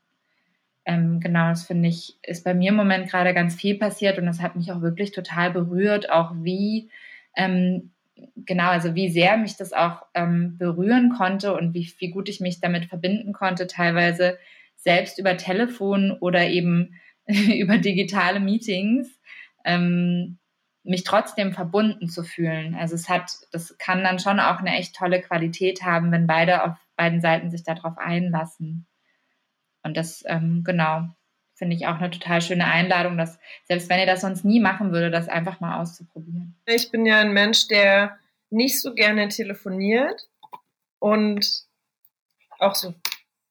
Ähm, 0.89 1.21
genau, 1.21 1.51
das 1.51 1.67
finde 1.67 1.91
ich, 1.91 2.17
ist 2.23 2.45
bei 2.45 2.55
mir 2.55 2.71
im 2.71 2.77
Moment 2.77 3.11
gerade 3.11 3.35
ganz 3.35 3.55
viel 3.55 3.79
passiert 3.79 4.19
und 4.19 4.25
das 4.25 4.41
hat 4.41 4.57
mich 4.57 4.73
auch 4.73 4.81
wirklich 4.81 5.13
total 5.13 5.51
berührt, 5.51 6.11
auch 6.11 6.33
wie, 6.37 6.89
ähm, 7.37 7.91
genau, 8.37 8.71
also 8.71 8.95
wie 8.95 9.11
sehr 9.11 9.37
mich 9.37 9.57
das 9.59 9.75
auch 9.75 10.07
ähm, 10.15 10.57
berühren 10.57 11.11
konnte 11.11 11.55
und 11.55 11.75
wie, 11.75 11.93
wie 11.99 12.11
gut 12.11 12.31
ich 12.31 12.41
mich 12.41 12.63
damit 12.63 12.87
verbinden 12.87 13.35
konnte, 13.35 13.67
teilweise 13.67 14.39
selbst 14.77 15.19
über 15.19 15.37
Telefon 15.37 16.17
oder 16.21 16.49
eben 16.49 16.95
über 17.27 17.77
digitale 17.77 18.41
Meetings, 18.41 19.21
ähm, 19.67 20.39
mich 20.85 21.05
trotzdem 21.05 21.53
verbunden 21.53 22.09
zu 22.09 22.23
fühlen. 22.23 22.75
Also 22.75 22.95
es 22.95 23.11
hat, 23.11 23.31
das 23.53 23.77
kann 23.77 24.03
dann 24.03 24.19
schon 24.21 24.41
auch 24.41 24.61
eine 24.61 24.79
echt 24.79 24.97
tolle 24.97 25.21
Qualität 25.21 25.83
haben, 25.83 26.13
wenn 26.13 26.27
beide 26.27 26.65
auf 26.65 26.79
beiden 26.97 27.21
Seiten 27.21 27.51
sich 27.51 27.63
darauf 27.63 27.99
einlassen. 27.99 28.87
Und 29.89 29.97
das, 29.97 30.23
ähm, 30.27 30.65
genau, 30.65 31.09
finde 31.55 31.75
ich 31.75 31.87
auch 31.87 31.97
eine 31.97 32.11
total 32.11 32.43
schöne 32.43 32.67
Einladung, 32.67 33.17
dass 33.17 33.39
selbst 33.65 33.89
wenn 33.89 33.99
ihr 33.99 34.07
das 34.07 34.21
sonst 34.21 34.45
nie 34.45 34.61
machen 34.61 34.93
würde, 34.93 35.11
das 35.11 35.29
einfach 35.29 35.61
mal 35.61 35.81
auszuprobieren. 35.81 36.55
Ich 36.67 36.91
bin 36.91 37.07
ja 37.07 37.21
ein 37.21 37.33
Mensch, 37.33 37.67
der 37.69 38.19
nicht 38.51 38.83
so 38.83 38.95
gerne 38.95 39.29
telefoniert 39.29 40.29
und 40.99 41.65
auch 42.59 42.75
so 42.75 42.95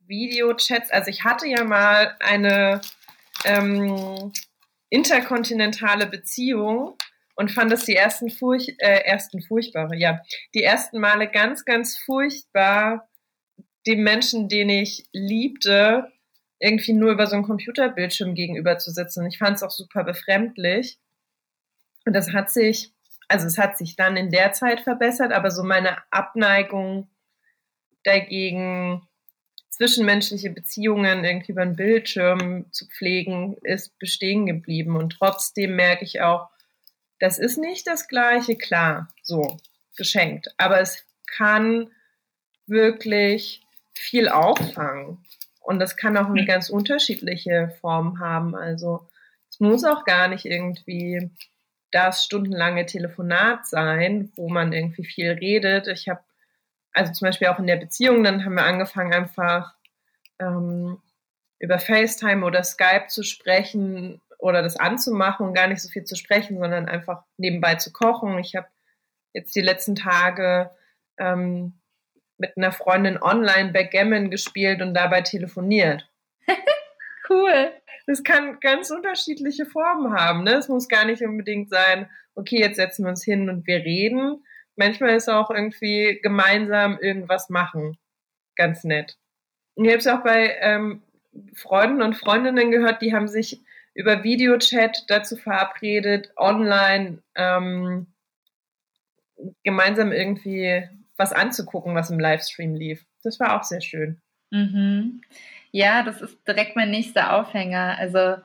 Videochats. 0.05 0.91
Also 0.91 1.09
ich 1.09 1.23
hatte 1.23 1.47
ja 1.47 1.63
mal 1.63 2.15
eine 2.19 2.81
ähm, 3.43 4.31
interkontinentale 4.89 6.05
Beziehung 6.05 6.97
und 7.35 7.51
fand 7.51 7.71
das 7.71 7.85
die 7.85 7.95
ersten, 7.95 8.29
Furch 8.29 8.75
äh, 8.77 8.99
ersten 9.05 9.41
furchtbare, 9.41 9.95
ja, 9.95 10.21
die 10.53 10.63
ersten 10.63 10.99
Male 10.99 11.27
ganz, 11.29 11.65
ganz 11.65 11.97
furchtbar, 11.97 13.09
dem 13.87 14.03
Menschen, 14.03 14.49
den 14.49 14.69
ich 14.69 15.05
liebte, 15.13 16.11
irgendwie 16.59 16.93
nur 16.93 17.11
über 17.11 17.27
so 17.27 17.35
einen 17.35 17.45
Computerbildschirm 17.45 18.33
gegenüber 18.33 18.77
zu 18.77 18.91
sitzen. 18.91 19.25
Ich 19.27 19.37
fand 19.37 19.57
es 19.57 19.63
auch 19.63 19.71
super 19.71 20.03
befremdlich. 20.03 20.97
Und 22.05 22.13
das 22.13 22.33
hat 22.33 22.49
sich, 22.49 22.93
also 23.27 23.47
es 23.47 23.57
hat 23.57 23.77
sich 23.77 23.95
dann 23.95 24.17
in 24.17 24.31
der 24.31 24.53
Zeit 24.53 24.81
verbessert, 24.81 25.31
aber 25.31 25.51
so 25.51 25.63
meine 25.63 25.97
Abneigung 26.11 27.09
dagegen, 28.03 29.07
zwischenmenschliche 29.69 30.49
Beziehungen 30.49 31.23
irgendwie 31.23 31.51
über 31.51 31.63
den 31.63 31.75
Bildschirm 31.75 32.71
zu 32.71 32.87
pflegen, 32.87 33.57
ist 33.61 33.99
bestehen 33.99 34.47
geblieben. 34.47 34.95
Und 34.95 35.11
trotzdem 35.19 35.75
merke 35.75 36.03
ich 36.03 36.21
auch, 36.21 36.49
das 37.19 37.37
ist 37.37 37.57
nicht 37.57 37.85
das 37.85 38.07
Gleiche, 38.07 38.55
klar, 38.55 39.09
so 39.21 39.57
geschenkt. 39.95 40.53
Aber 40.57 40.79
es 40.79 41.05
kann 41.27 41.91
wirklich 42.65 43.61
viel 43.93 44.29
auffangen. 44.29 45.23
Und 45.67 45.79
das 45.79 45.97
kann 45.97 46.15
auch 46.15 46.27
eine 46.27 46.39
hm. 46.39 46.47
ganz 46.47 46.69
unterschiedliche 46.69 47.75
Form 47.81 48.21
haben. 48.21 48.55
Also 48.55 49.05
es 49.49 49.59
muss 49.59 49.83
auch 49.83 50.05
gar 50.05 50.29
nicht 50.29 50.45
irgendwie 50.45 51.29
das 51.91 52.23
stundenlange 52.23 52.85
Telefonat 52.85 53.67
sein, 53.67 54.31
wo 54.37 54.47
man 54.47 54.71
irgendwie 54.71 55.03
viel 55.03 55.31
redet. 55.31 55.89
Ich 55.89 56.07
habe 56.07 56.21
also 56.93 57.11
zum 57.11 57.25
Beispiel 57.25 57.49
auch 57.49 57.59
in 57.59 57.67
der 57.67 57.75
Beziehung, 57.75 58.23
dann 58.23 58.45
haben 58.45 58.55
wir 58.55 58.63
angefangen 58.63 59.13
einfach 59.13 59.75
ähm, 60.39 61.01
über 61.59 61.79
FaceTime 61.79 62.45
oder 62.45 62.63
Skype 62.63 63.07
zu 63.09 63.23
sprechen 63.23 64.21
oder 64.39 64.61
das 64.61 64.77
anzumachen 64.77 65.47
und 65.47 65.53
gar 65.53 65.67
nicht 65.67 65.81
so 65.81 65.89
viel 65.89 66.05
zu 66.05 66.15
sprechen, 66.15 66.59
sondern 66.59 66.87
einfach 66.87 67.25
nebenbei 67.35 67.75
zu 67.75 67.91
kochen. 67.91 68.39
Ich 68.39 68.55
habe 68.55 68.67
jetzt 69.33 69.53
die 69.53 69.61
letzten 69.61 69.95
Tage 69.95 70.71
ähm, 71.17 71.73
mit 72.37 72.55
einer 72.57 72.71
Freundin 72.71 73.21
online 73.21 73.71
Backgammon 73.71 74.29
gespielt 74.29 74.81
und 74.81 74.93
dabei 74.93 75.21
telefoniert. 75.21 76.09
cool. 77.29 77.71
Das 78.05 78.23
kann 78.23 78.59
ganz 78.59 78.89
unterschiedliche 78.89 79.65
Formen 79.65 80.13
haben. 80.13 80.43
Ne? 80.43 80.55
Es 80.55 80.69
muss 80.69 80.87
gar 80.87 81.05
nicht 81.05 81.21
unbedingt 81.21 81.69
sein, 81.69 82.09
okay, 82.35 82.59
jetzt 82.59 82.77
setzen 82.77 83.03
wir 83.03 83.09
uns 83.09 83.23
hin 83.23 83.49
und 83.49 83.67
wir 83.67 83.77
reden, 83.77 84.45
manchmal 84.75 85.15
ist 85.15 85.27
auch 85.27 85.49
irgendwie 85.49 86.19
gemeinsam 86.21 86.99
irgendwas 87.01 87.49
machen 87.49 87.97
ganz 88.57 88.83
nett. 88.83 89.17
Und 89.75 89.85
ich 89.85 89.91
habe 89.91 89.99
es 89.99 90.07
auch 90.07 90.23
bei 90.23 90.57
ähm, 90.59 91.03
Freunden 91.53 92.01
und 92.01 92.15
Freundinnen 92.15 92.71
gehört, 92.71 93.01
die 93.01 93.13
haben 93.13 93.27
sich 93.27 93.61
über 93.93 94.23
Videochat 94.23 95.05
dazu 95.07 95.37
verabredet, 95.37 96.31
online 96.35 97.23
ähm, 97.35 98.07
gemeinsam 99.63 100.11
irgendwie 100.11 100.87
was 101.17 101.33
anzugucken, 101.33 101.95
was 101.95 102.09
im 102.09 102.19
Livestream 102.19 102.75
lief. 102.75 103.05
Das 103.23 103.39
war 103.39 103.57
auch 103.59 103.63
sehr 103.63 103.81
schön. 103.81 104.21
Mhm. 104.51 105.21
Ja, 105.71 106.03
das 106.03 106.21
ist 106.21 106.47
direkt 106.47 106.75
mein 106.75 106.91
nächster 106.91 107.35
Aufhänger. 107.35 107.97
Also 107.97 108.37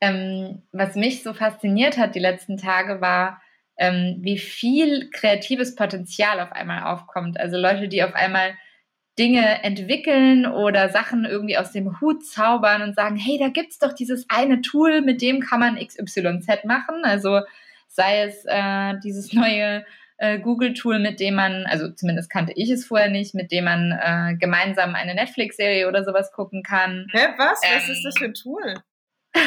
ähm, 0.00 0.62
was 0.72 0.94
mich 0.94 1.22
so 1.22 1.32
fasziniert 1.32 1.96
hat 1.96 2.14
die 2.14 2.20
letzten 2.20 2.58
Tage 2.58 3.00
war, 3.00 3.40
ähm, 3.78 4.18
wie 4.20 4.38
viel 4.38 5.10
kreatives 5.10 5.74
Potenzial 5.74 6.40
auf 6.40 6.52
einmal 6.52 6.84
aufkommt. 6.84 7.38
Also 7.38 7.56
Leute, 7.56 7.88
die 7.88 8.02
auf 8.02 8.14
einmal 8.14 8.54
Dinge 9.18 9.62
entwickeln 9.64 10.46
oder 10.46 10.90
Sachen 10.90 11.24
irgendwie 11.24 11.56
aus 11.56 11.72
dem 11.72 12.00
Hut 12.00 12.26
zaubern 12.26 12.82
und 12.82 12.94
sagen, 12.94 13.16
hey, 13.16 13.38
da 13.38 13.48
gibt's 13.48 13.78
doch 13.78 13.94
dieses 13.94 14.26
eine 14.28 14.60
Tool, 14.60 15.00
mit 15.00 15.22
dem 15.22 15.40
kann 15.40 15.60
man 15.60 15.78
XYZ 15.78 16.64
machen. 16.64 17.02
Also 17.02 17.40
sei 17.88 18.22
es 18.22 18.44
äh, 18.46 18.94
dieses 19.02 19.32
neue 19.32 19.86
äh, 20.18 20.38
Google-Tool, 20.38 20.98
mit 20.98 21.20
dem 21.20 21.34
man, 21.34 21.66
also 21.66 21.90
zumindest 21.90 22.30
kannte 22.30 22.52
ich 22.56 22.70
es 22.70 22.86
vorher 22.86 23.08
nicht, 23.08 23.34
mit 23.34 23.52
dem 23.52 23.64
man 23.64 23.92
äh, 23.92 24.36
gemeinsam 24.36 24.94
eine 24.94 25.14
Netflix-Serie 25.14 25.88
oder 25.88 26.04
sowas 26.04 26.32
gucken 26.32 26.62
kann. 26.62 27.06
Hä, 27.12 27.28
was? 27.36 27.60
Ähm, 27.62 27.70
was 27.76 27.88
ist 27.88 28.04
das 28.04 28.18
für 28.18 28.24
ein 28.26 28.34
Tool? 28.34 28.74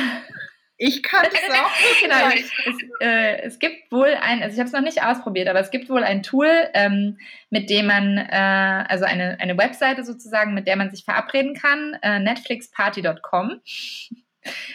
Ich 0.82 1.04
kann 1.04 1.26
es 1.26 1.34
auch 1.34 1.72
nicht. 1.82 2.02
genau, 2.02 2.30
es, 2.30 2.84
äh, 3.02 3.42
es, 3.42 3.60
gibt 3.60 3.92
wohl 3.92 4.16
ein, 4.22 4.42
also 4.42 4.54
ich 4.54 4.60
habe 4.60 4.68
es 4.68 4.72
noch 4.72 4.80
nicht 4.80 5.04
ausprobiert, 5.04 5.50
aber 5.50 5.60
es 5.60 5.72
gibt 5.72 5.90
wohl 5.90 6.06
ein 6.06 6.24
Tool, 6.24 6.48
ähm, 6.74 7.18
mit 7.50 7.70
dem 7.70 7.88
man, 7.88 8.18
äh, 8.18 8.86
also 8.88 9.04
eine, 9.04 9.38
eine 9.42 9.58
Webseite 9.58 10.06
sozusagen, 10.06 10.54
mit 10.54 10.68
der 10.68 10.78
man 10.78 10.90
sich 10.90 11.04
verabreden 11.04 11.54
kann, 11.54 11.98
äh, 12.02 12.20
netflixparty.com. 12.20 13.60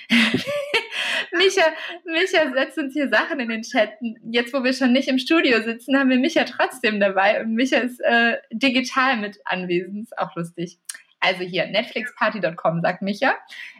Micha, 1.32 1.64
Micha 2.04 2.52
setzt 2.52 2.78
uns 2.78 2.92
hier 2.92 3.08
Sachen 3.08 3.40
in 3.40 3.48
den 3.48 3.62
Chat. 3.62 3.90
Jetzt, 4.30 4.52
wo 4.52 4.62
wir 4.62 4.72
schon 4.72 4.92
nicht 4.92 5.08
im 5.08 5.18
Studio 5.18 5.62
sitzen, 5.62 5.98
haben 5.98 6.10
wir 6.10 6.18
Micha 6.18 6.44
trotzdem 6.44 7.00
dabei 7.00 7.40
und 7.40 7.54
Micha 7.54 7.78
ist 7.78 8.00
äh, 8.00 8.38
digital 8.52 9.16
mit 9.16 9.38
anwesend. 9.44 10.04
Ist 10.04 10.18
auch 10.18 10.34
lustig. 10.36 10.78
Also 11.20 11.42
hier, 11.42 11.66
netflixparty.com, 11.66 12.82
sagt 12.82 13.02
Micha. 13.02 13.34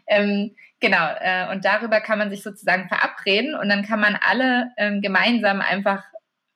Ähm, 0.07 0.55
genau, 0.81 1.09
äh, 1.21 1.51
und 1.53 1.65
darüber 1.65 2.01
kann 2.01 2.19
man 2.19 2.31
sich 2.31 2.43
sozusagen 2.43 2.89
verabreden 2.89 3.55
und 3.55 3.69
dann 3.69 3.85
kann 3.85 4.01
man 4.01 4.19
alle 4.21 4.71
ähm, 4.79 5.03
gemeinsam 5.03 5.61
einfach 5.61 6.03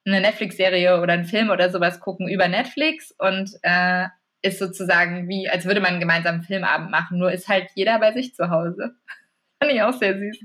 eine 0.06 0.22
Netflix-Serie 0.22 1.00
oder 1.02 1.12
einen 1.12 1.26
Film 1.26 1.50
oder 1.50 1.70
sowas 1.70 2.00
gucken 2.00 2.28
über 2.28 2.48
Netflix 2.48 3.14
und 3.18 3.50
äh, 3.62 4.06
ist 4.40 4.58
sozusagen 4.58 5.28
wie, 5.28 5.48
als 5.48 5.66
würde 5.66 5.80
man 5.80 5.90
einen 5.90 6.00
gemeinsamen 6.00 6.42
Filmabend 6.42 6.90
machen, 6.90 7.18
nur 7.18 7.32
ist 7.32 7.48
halt 7.48 7.68
jeder 7.74 7.98
bei 7.98 8.12
sich 8.12 8.34
zu 8.34 8.50
Hause. 8.50 8.94
Fand 9.60 9.72
ich 9.72 9.82
auch 9.82 9.92
sehr 9.92 10.18
süß. 10.18 10.38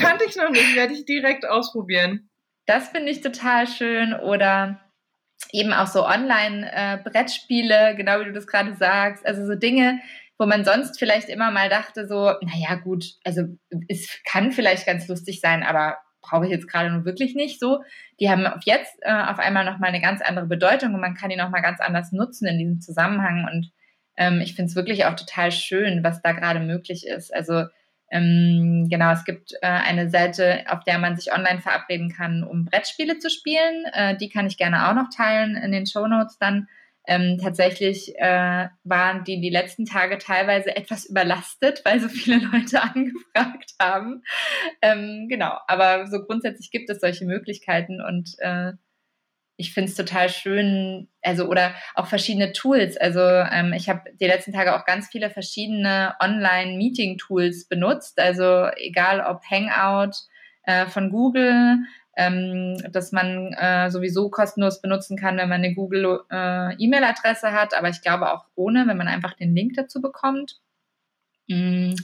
Kannte 0.00 0.24
ich 0.26 0.36
noch 0.36 0.50
nicht, 0.50 0.76
werde 0.76 0.92
ich 0.92 1.04
direkt 1.04 1.46
ausprobieren. 1.46 2.28
Das 2.66 2.88
finde 2.88 3.10
ich 3.10 3.20
total 3.20 3.66
schön. 3.66 4.14
Oder 4.14 4.80
eben 5.52 5.72
auch 5.72 5.86
so 5.86 6.06
Online-Brettspiele, 6.06 7.90
äh, 7.90 7.94
genau 7.94 8.20
wie 8.20 8.24
du 8.24 8.32
das 8.32 8.46
gerade 8.46 8.74
sagst. 8.76 9.26
Also 9.26 9.46
so 9.46 9.54
Dinge, 9.54 10.00
wo 10.38 10.46
man 10.46 10.64
sonst 10.64 10.98
vielleicht 10.98 11.28
immer 11.28 11.50
mal 11.50 11.68
dachte, 11.68 12.06
so, 12.06 12.32
naja, 12.42 12.76
gut, 12.82 13.14
also 13.24 13.42
es 13.88 14.20
kann 14.24 14.52
vielleicht 14.52 14.86
ganz 14.86 15.08
lustig 15.08 15.40
sein, 15.40 15.62
aber 15.62 15.98
brauche 16.22 16.44
ich 16.44 16.50
jetzt 16.50 16.68
gerade 16.68 16.90
nur 16.90 17.04
wirklich 17.04 17.34
nicht 17.34 17.58
so. 17.58 17.82
Die 18.20 18.30
haben 18.30 18.46
jetzt 18.64 18.98
äh, 19.02 19.12
auf 19.12 19.38
einmal 19.38 19.64
nochmal 19.64 19.88
eine 19.88 20.00
ganz 20.00 20.20
andere 20.20 20.46
Bedeutung 20.46 20.94
und 20.94 21.00
man 21.00 21.14
kann 21.14 21.30
die 21.30 21.36
nochmal 21.36 21.62
ganz 21.62 21.80
anders 21.80 22.12
nutzen 22.12 22.46
in 22.46 22.58
diesem 22.58 22.80
Zusammenhang. 22.80 23.48
Und 23.50 23.72
ähm, 24.16 24.40
ich 24.40 24.54
finde 24.54 24.68
es 24.68 24.76
wirklich 24.76 25.06
auch 25.06 25.14
total 25.14 25.50
schön, 25.50 26.04
was 26.04 26.22
da 26.22 26.32
gerade 26.32 26.60
möglich 26.60 27.06
ist. 27.06 27.34
Also 27.34 27.64
ähm, 28.10 28.88
genau, 28.90 29.12
es 29.12 29.24
gibt 29.24 29.52
äh, 29.62 29.66
eine 29.66 30.10
Seite, 30.10 30.64
auf 30.68 30.82
der 30.84 30.98
man 30.98 31.16
sich 31.16 31.32
online 31.32 31.60
verabreden 31.60 32.10
kann, 32.10 32.42
um 32.42 32.64
Brettspiele 32.64 33.18
zu 33.18 33.30
spielen. 33.30 33.84
Äh, 33.92 34.16
die 34.16 34.28
kann 34.28 34.46
ich 34.46 34.58
gerne 34.58 34.88
auch 34.88 34.94
noch 34.94 35.08
teilen 35.14 35.56
in 35.56 35.70
den 35.70 35.86
Show 35.86 36.06
Notes 36.06 36.36
dann. 36.38 36.68
Ähm, 37.06 37.38
tatsächlich 37.42 38.14
äh, 38.18 38.68
waren 38.84 39.24
die 39.24 39.40
die 39.40 39.50
letzten 39.50 39.86
Tage 39.86 40.18
teilweise 40.18 40.76
etwas 40.76 41.06
überlastet, 41.06 41.82
weil 41.84 41.98
so 41.98 42.08
viele 42.08 42.38
Leute 42.52 42.82
angefragt 42.82 43.72
haben. 43.80 44.22
Ähm, 44.82 45.26
genau, 45.28 45.56
aber 45.66 46.08
so 46.08 46.22
grundsätzlich 46.22 46.70
gibt 46.70 46.90
es 46.90 47.00
solche 47.00 47.24
Möglichkeiten 47.24 48.02
und 48.02 48.34
äh, 48.38 48.72
ich 49.60 49.74
finde 49.74 49.90
es 49.90 49.96
total 49.96 50.30
schön, 50.30 51.08
also 51.22 51.46
oder 51.46 51.74
auch 51.94 52.06
verschiedene 52.06 52.52
Tools. 52.52 52.96
Also 52.96 53.20
ähm, 53.20 53.74
ich 53.74 53.90
habe 53.90 54.10
die 54.18 54.26
letzten 54.26 54.52
Tage 54.52 54.74
auch 54.74 54.86
ganz 54.86 55.08
viele 55.08 55.28
verschiedene 55.28 56.14
Online-Meeting-Tools 56.18 57.66
benutzt. 57.68 58.18
Also 58.18 58.68
egal 58.76 59.20
ob 59.20 59.42
Hangout 59.44 60.16
äh, 60.62 60.86
von 60.86 61.10
Google, 61.10 61.76
ähm, 62.16 62.78
dass 62.90 63.12
man 63.12 63.52
äh, 63.52 63.90
sowieso 63.90 64.30
kostenlos 64.30 64.80
benutzen 64.80 65.18
kann, 65.18 65.36
wenn 65.36 65.50
man 65.50 65.62
eine 65.62 65.74
Google 65.74 66.20
äh, 66.30 67.52
hat, 67.52 67.74
aber 67.74 67.88
ich 67.90 68.00
glaube 68.00 68.32
auch 68.32 68.46
ohne, 68.54 68.86
wenn 68.86 68.96
man 68.96 69.08
einfach 69.08 69.34
den 69.34 69.54
Link 69.54 69.74
dazu 69.76 70.00
bekommt. 70.00 70.58
Mm. 71.48 71.94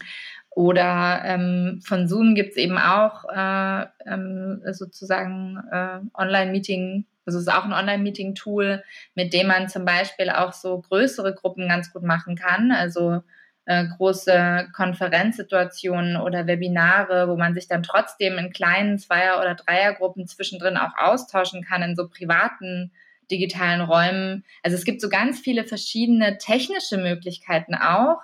Oder 0.50 1.20
ähm, 1.24 1.82
von 1.84 2.08
Zoom 2.08 2.34
gibt 2.34 2.52
es 2.52 2.56
eben 2.56 2.78
auch 2.78 3.24
äh, 3.28 3.86
ähm, 4.06 4.62
sozusagen 4.72 5.58
äh, 5.70 6.00
Online-Meeting 6.14 7.04
also 7.26 7.38
es 7.38 7.46
ist 7.46 7.52
auch 7.52 7.64
ein 7.64 7.72
Online-Meeting-Tool, 7.72 8.82
mit 9.14 9.32
dem 9.32 9.48
man 9.48 9.68
zum 9.68 9.84
Beispiel 9.84 10.30
auch 10.30 10.52
so 10.52 10.80
größere 10.80 11.34
Gruppen 11.34 11.68
ganz 11.68 11.92
gut 11.92 12.04
machen 12.04 12.36
kann. 12.36 12.70
Also 12.70 13.22
äh, 13.66 13.84
große 13.96 14.68
Konferenzsituationen 14.72 16.16
oder 16.16 16.46
Webinare, 16.46 17.28
wo 17.28 17.36
man 17.36 17.52
sich 17.54 17.66
dann 17.66 17.82
trotzdem 17.82 18.38
in 18.38 18.52
kleinen 18.52 18.98
Zweier- 18.98 19.40
oder 19.40 19.56
Dreiergruppen 19.56 20.26
zwischendrin 20.28 20.76
auch 20.76 20.96
austauschen 20.96 21.64
kann 21.64 21.82
in 21.82 21.96
so 21.96 22.08
privaten 22.08 22.92
digitalen 23.28 23.80
Räumen. 23.80 24.44
Also 24.62 24.76
es 24.76 24.84
gibt 24.84 25.00
so 25.00 25.08
ganz 25.08 25.40
viele 25.40 25.64
verschiedene 25.64 26.38
technische 26.38 26.96
Möglichkeiten 26.96 27.74
auch, 27.74 28.18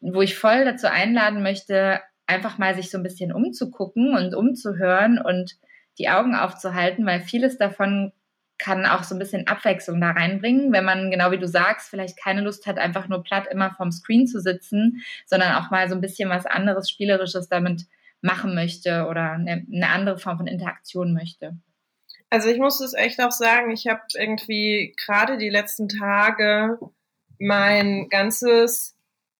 wo 0.00 0.22
ich 0.22 0.36
voll 0.36 0.64
dazu 0.64 0.86
einladen 0.86 1.42
möchte, 1.42 2.00
einfach 2.28 2.56
mal 2.56 2.76
sich 2.76 2.90
so 2.90 2.98
ein 2.98 3.02
bisschen 3.02 3.32
umzugucken 3.32 4.14
und 4.14 4.34
umzuhören 4.34 5.18
und 5.20 5.56
die 5.98 6.08
Augen 6.08 6.36
aufzuhalten, 6.36 7.04
weil 7.04 7.20
vieles 7.20 7.58
davon 7.58 8.12
kann 8.58 8.86
auch 8.86 9.04
so 9.04 9.14
ein 9.14 9.18
bisschen 9.18 9.46
Abwechslung 9.46 10.00
da 10.00 10.10
reinbringen, 10.10 10.72
wenn 10.72 10.84
man, 10.84 11.10
genau 11.10 11.30
wie 11.30 11.38
du 11.38 11.46
sagst, 11.46 11.90
vielleicht 11.90 12.18
keine 12.18 12.40
Lust 12.40 12.66
hat, 12.66 12.78
einfach 12.78 13.08
nur 13.08 13.22
platt 13.22 13.46
immer 13.50 13.72
vorm 13.72 13.92
Screen 13.92 14.26
zu 14.26 14.40
sitzen, 14.40 15.02
sondern 15.26 15.54
auch 15.54 15.70
mal 15.70 15.88
so 15.88 15.94
ein 15.94 16.00
bisschen 16.00 16.28
was 16.28 16.44
anderes, 16.44 16.90
Spielerisches 16.90 17.48
damit 17.48 17.86
machen 18.20 18.54
möchte 18.54 19.06
oder 19.06 19.32
eine, 19.32 19.64
eine 19.72 19.88
andere 19.88 20.18
Form 20.18 20.38
von 20.38 20.46
Interaktion 20.46 21.14
möchte. 21.14 21.56
Also 22.30 22.48
ich 22.48 22.58
muss 22.58 22.80
es 22.80 22.94
echt 22.94 23.20
auch 23.20 23.32
sagen, 23.32 23.70
ich 23.70 23.86
habe 23.86 24.02
irgendwie 24.14 24.94
gerade 25.02 25.38
die 25.38 25.48
letzten 25.48 25.88
Tage 25.88 26.78
mein 27.38 28.08
ganzes, 28.10 28.96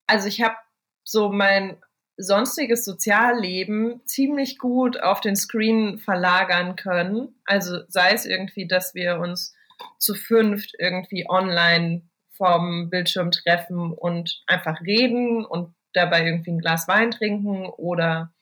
also 0.06 0.28
ich 0.28 0.40
habe 0.40 0.56
so 1.04 1.30
mein 1.30 1.76
sonstiges 2.18 2.84
Sozialleben 2.84 4.02
ziemlich 4.04 4.58
gut 4.58 5.00
auf 5.00 5.20
den 5.20 5.36
Screen 5.36 5.98
verlagern 5.98 6.76
können. 6.76 7.36
Also 7.44 7.78
sei 7.88 8.10
es 8.12 8.26
irgendwie, 8.26 8.66
dass 8.66 8.94
wir 8.94 9.18
uns 9.20 9.54
zu 9.98 10.14
fünft 10.14 10.74
irgendwie 10.78 11.26
online 11.28 12.02
vom 12.32 12.90
Bildschirm 12.90 13.30
treffen 13.30 13.92
und 13.92 14.42
einfach 14.46 14.80
reden 14.80 15.44
und 15.44 15.74
dabei 15.92 16.24
irgendwie 16.24 16.52
ein 16.52 16.58
Glas 16.58 16.88
Wein 16.88 17.12
trinken 17.12 17.66
oder 17.66 18.32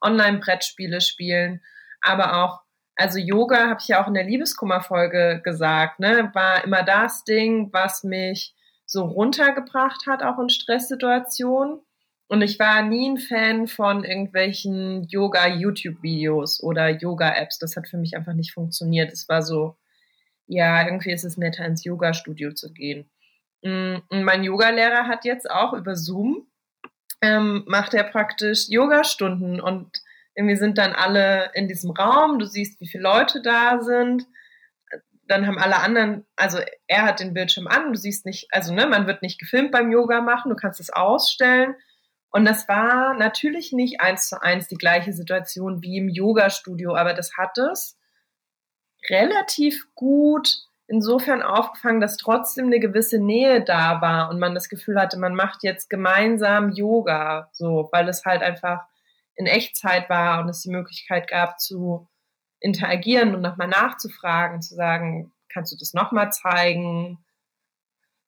Online-Brettspiele 0.00 1.00
spielen. 1.00 1.62
Aber 2.02 2.42
auch, 2.42 2.62
also 2.96 3.18
Yoga 3.18 3.68
habe 3.68 3.80
ich 3.80 3.88
ja 3.88 4.02
auch 4.02 4.08
in 4.08 4.14
der 4.14 4.24
Liebeskummer-Folge 4.24 5.40
gesagt, 5.44 6.00
ne, 6.00 6.30
war 6.34 6.64
immer 6.64 6.82
das 6.82 7.24
Ding, 7.24 7.72
was 7.72 8.02
mich 8.04 8.54
so 8.86 9.04
runtergebracht 9.04 10.06
hat, 10.08 10.22
auch 10.22 10.38
in 10.38 10.48
Stresssituationen. 10.48 11.80
Und 12.30 12.42
ich 12.42 12.60
war 12.60 12.82
nie 12.82 13.10
ein 13.10 13.18
Fan 13.18 13.66
von 13.66 14.04
irgendwelchen 14.04 15.02
Yoga-YouTube-Videos 15.08 16.62
oder 16.62 16.88
Yoga-Apps. 16.88 17.58
Das 17.58 17.74
hat 17.74 17.88
für 17.88 17.96
mich 17.96 18.16
einfach 18.16 18.34
nicht 18.34 18.52
funktioniert. 18.52 19.12
Es 19.12 19.28
war 19.28 19.42
so, 19.42 19.76
ja, 20.46 20.84
irgendwie 20.84 21.10
ist 21.10 21.24
es 21.24 21.36
netter, 21.36 21.64
ins 21.64 21.82
Yoga-Studio 21.82 22.52
zu 22.52 22.72
gehen. 22.72 23.10
Mm, 23.62 23.96
und 24.10 24.22
mein 24.22 24.44
Yoga-Lehrer 24.44 25.08
hat 25.08 25.24
jetzt 25.24 25.50
auch 25.50 25.72
über 25.72 25.96
Zoom, 25.96 26.46
ähm, 27.20 27.64
macht 27.66 27.94
er 27.94 28.04
praktisch 28.04 28.68
Yoga-Stunden 28.68 29.60
und 29.60 29.90
irgendwie 30.36 30.56
sind 30.56 30.78
dann 30.78 30.92
alle 30.92 31.50
in 31.54 31.66
diesem 31.66 31.90
Raum. 31.90 32.38
Du 32.38 32.46
siehst, 32.46 32.80
wie 32.80 32.86
viele 32.86 33.02
Leute 33.02 33.42
da 33.42 33.80
sind. 33.80 34.24
Dann 35.26 35.48
haben 35.48 35.58
alle 35.58 35.80
anderen, 35.80 36.24
also 36.36 36.60
er 36.86 37.02
hat 37.02 37.18
den 37.18 37.34
Bildschirm 37.34 37.66
an, 37.66 37.92
du 37.92 37.98
siehst 37.98 38.24
nicht, 38.24 38.46
also 38.52 38.72
ne, 38.72 38.86
man 38.86 39.08
wird 39.08 39.20
nicht 39.20 39.40
gefilmt 39.40 39.72
beim 39.72 39.90
Yoga 39.90 40.20
machen, 40.20 40.50
du 40.50 40.54
kannst 40.54 40.78
es 40.78 40.90
ausstellen 40.90 41.74
und 42.30 42.44
das 42.44 42.68
war 42.68 43.14
natürlich 43.14 43.72
nicht 43.72 44.00
eins 44.00 44.28
zu 44.28 44.40
eins 44.40 44.68
die 44.68 44.76
gleiche 44.76 45.12
Situation 45.12 45.82
wie 45.82 45.98
im 45.98 46.08
Yoga-Studio, 46.08 46.94
aber 46.94 47.12
das 47.14 47.36
hat 47.36 47.58
es 47.58 47.98
relativ 49.08 49.86
gut 49.94 50.64
insofern 50.86 51.42
aufgefangen, 51.42 52.00
dass 52.00 52.16
trotzdem 52.16 52.66
eine 52.66 52.80
gewisse 52.80 53.18
Nähe 53.18 53.62
da 53.62 54.00
war 54.00 54.28
und 54.28 54.40
man 54.40 54.54
das 54.54 54.68
Gefühl 54.68 55.00
hatte, 55.00 55.18
man 55.18 55.36
macht 55.36 55.62
jetzt 55.62 55.88
gemeinsam 55.88 56.72
Yoga, 56.72 57.48
so, 57.52 57.88
weil 57.92 58.08
es 58.08 58.24
halt 58.24 58.42
einfach 58.42 58.86
in 59.36 59.46
Echtzeit 59.46 60.10
war 60.10 60.40
und 60.40 60.48
es 60.48 60.62
die 60.62 60.70
Möglichkeit 60.70 61.28
gab 61.28 61.60
zu 61.60 62.08
interagieren 62.58 63.34
und 63.34 63.40
nochmal 63.40 63.68
nachzufragen, 63.68 64.62
zu 64.62 64.74
sagen, 64.74 65.32
kannst 65.48 65.72
du 65.72 65.76
das 65.78 65.94
nochmal 65.94 66.32
zeigen? 66.32 67.24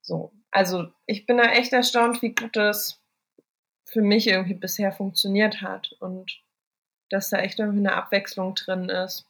So. 0.00 0.32
Also 0.52 0.86
ich 1.06 1.26
bin 1.26 1.38
da 1.38 1.44
echt 1.44 1.72
erstaunt, 1.72 2.22
wie 2.22 2.34
gut 2.34 2.54
das 2.54 3.01
für 3.92 4.02
mich 4.02 4.26
irgendwie 4.26 4.54
bisher 4.54 4.90
funktioniert 4.90 5.60
hat 5.60 5.92
und 6.00 6.40
dass 7.10 7.28
da 7.28 7.38
echt 7.38 7.58
irgendwie 7.58 7.80
eine 7.80 7.94
Abwechslung 7.94 8.54
drin 8.54 8.88
ist. 8.88 9.28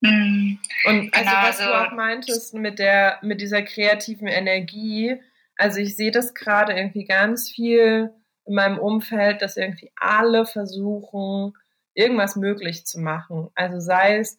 Mhm. 0.00 0.58
Und 0.84 1.14
also 1.14 1.30
genau, 1.30 1.42
was 1.42 1.60
also, 1.60 1.64
du 1.64 1.86
auch 1.86 1.92
meintest 1.92 2.54
mit 2.54 2.78
der, 2.78 3.18
mit 3.22 3.40
dieser 3.40 3.62
kreativen 3.62 4.28
Energie, 4.28 5.20
also 5.56 5.80
ich 5.80 5.96
sehe 5.96 6.12
das 6.12 6.34
gerade 6.34 6.74
irgendwie 6.74 7.04
ganz 7.04 7.50
viel 7.50 8.12
in 8.44 8.54
meinem 8.54 8.78
Umfeld, 8.78 9.42
dass 9.42 9.56
irgendwie 9.56 9.90
alle 9.96 10.46
versuchen, 10.46 11.54
irgendwas 11.94 12.36
möglich 12.36 12.86
zu 12.86 13.00
machen. 13.00 13.48
Also 13.54 13.80
sei 13.80 14.18
es, 14.18 14.38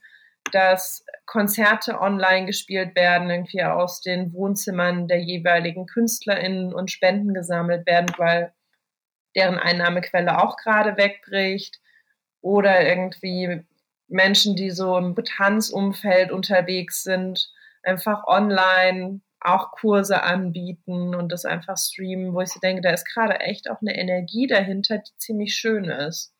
dass 0.51 1.05
Konzerte 1.25 1.99
online 1.99 2.45
gespielt 2.45 2.95
werden, 2.95 3.29
irgendwie 3.29 3.63
aus 3.63 4.01
den 4.01 4.33
Wohnzimmern 4.33 5.07
der 5.07 5.19
jeweiligen 5.19 5.85
KünstlerInnen 5.85 6.73
und 6.73 6.91
Spenden 6.91 7.33
gesammelt 7.33 7.85
werden, 7.85 8.07
weil 8.17 8.53
deren 9.35 9.57
Einnahmequelle 9.57 10.41
auch 10.41 10.57
gerade 10.57 10.97
wegbricht. 10.97 11.79
Oder 12.41 12.87
irgendwie 12.87 13.63
Menschen, 14.07 14.55
die 14.55 14.71
so 14.71 14.97
im 14.97 15.15
Tanzumfeld 15.15 16.31
unterwegs 16.31 17.03
sind, 17.03 17.51
einfach 17.83 18.25
online 18.25 19.21
auch 19.39 19.71
Kurse 19.71 20.23
anbieten 20.23 21.13
und 21.15 21.31
das 21.31 21.45
einfach 21.45 21.77
streamen, 21.77 22.33
wo 22.33 22.41
ich 22.41 22.49
so 22.49 22.59
denke, 22.59 22.81
da 22.81 22.91
ist 22.91 23.05
gerade 23.05 23.39
echt 23.39 23.69
auch 23.69 23.81
eine 23.81 23.97
Energie 23.97 24.47
dahinter, 24.47 24.97
die 24.97 25.15
ziemlich 25.17 25.55
schön 25.55 25.85
ist. 25.85 26.33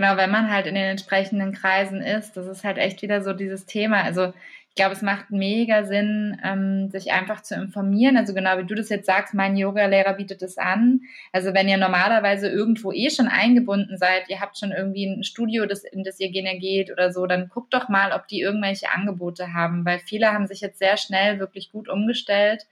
Genau, 0.00 0.16
wenn 0.16 0.30
man 0.30 0.50
halt 0.50 0.64
in 0.64 0.76
den 0.76 0.84
entsprechenden 0.84 1.52
Kreisen 1.52 2.00
ist, 2.00 2.34
das 2.34 2.46
ist 2.46 2.64
halt 2.64 2.78
echt 2.78 3.02
wieder 3.02 3.20
so 3.20 3.34
dieses 3.34 3.66
Thema. 3.66 4.02
Also 4.02 4.32
ich 4.70 4.74
glaube, 4.74 4.94
es 4.94 5.02
macht 5.02 5.30
mega 5.30 5.84
Sinn, 5.84 6.40
ähm, 6.42 6.88
sich 6.88 7.12
einfach 7.12 7.42
zu 7.42 7.54
informieren. 7.54 8.16
Also 8.16 8.32
genau 8.32 8.56
wie 8.56 8.64
du 8.64 8.74
das 8.74 8.88
jetzt 8.88 9.04
sagst, 9.04 9.34
mein 9.34 9.58
Yoga-Lehrer 9.58 10.14
bietet 10.14 10.40
es 10.40 10.56
an. 10.56 11.02
Also 11.32 11.52
wenn 11.52 11.68
ihr 11.68 11.76
normalerweise 11.76 12.48
irgendwo 12.48 12.92
eh 12.92 13.10
schon 13.10 13.28
eingebunden 13.28 13.98
seid, 13.98 14.30
ihr 14.30 14.40
habt 14.40 14.56
schon 14.56 14.72
irgendwie 14.72 15.04
ein 15.04 15.22
Studio, 15.22 15.66
das, 15.66 15.84
in 15.84 16.02
das 16.02 16.18
ihr 16.18 16.30
gerne 16.30 16.58
geht 16.58 16.90
oder 16.90 17.12
so, 17.12 17.26
dann 17.26 17.50
guckt 17.50 17.74
doch 17.74 17.90
mal, 17.90 18.12
ob 18.12 18.26
die 18.26 18.40
irgendwelche 18.40 18.90
Angebote 18.90 19.52
haben, 19.52 19.84
weil 19.84 19.98
viele 19.98 20.32
haben 20.32 20.46
sich 20.46 20.62
jetzt 20.62 20.78
sehr 20.78 20.96
schnell 20.96 21.38
wirklich 21.40 21.70
gut 21.72 21.90
umgestellt. 21.90 22.66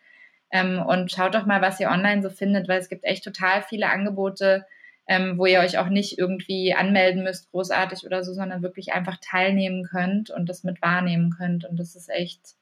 Ähm, 0.51 0.81
und 0.81 1.13
schaut 1.13 1.35
doch 1.35 1.45
mal, 1.45 1.61
was 1.61 1.79
ihr 1.79 1.91
online 1.91 2.23
so 2.23 2.31
findet, 2.31 2.69
weil 2.69 2.79
es 2.79 2.89
gibt 2.89 3.05
echt 3.05 3.23
total 3.23 3.61
viele 3.61 3.91
Angebote, 3.91 4.65
ähm, 5.09 5.39
wo 5.39 5.47
ihr 5.47 5.61
euch 5.61 5.79
auch 5.79 5.89
nicht 5.89 6.19
irgendwie 6.19 6.75
anmelden 6.75 7.23
müsst, 7.25 7.51
großartig 7.51 8.05
oder 8.05 8.23
so, 8.23 8.35
sondern 8.35 8.61
wirklich 8.63 8.93
einfach 8.93 9.17
teilnehmen 9.23 9.85
könnt 9.85 10.29
und 10.31 10.51
das 10.51 10.65
mit 10.65 10.83
wahrnehmen 10.83 11.35
könnt. 11.37 11.65
Und 11.65 11.81
das 11.81 11.97
ist 11.97 12.11
echt 12.11 12.57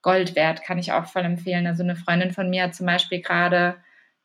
Gold 0.00 0.34
wert, 0.34 0.64
kann 0.64 0.78
ich 0.78 0.92
auch 0.92 1.04
voll 1.04 1.24
empfehlen. 1.24 1.66
Also 1.66 1.82
eine 1.82 1.96
Freundin 1.96 2.30
von 2.32 2.48
mir 2.48 2.62
hat 2.64 2.74
zum 2.74 2.86
Beispiel 2.86 3.20
gerade 3.20 3.76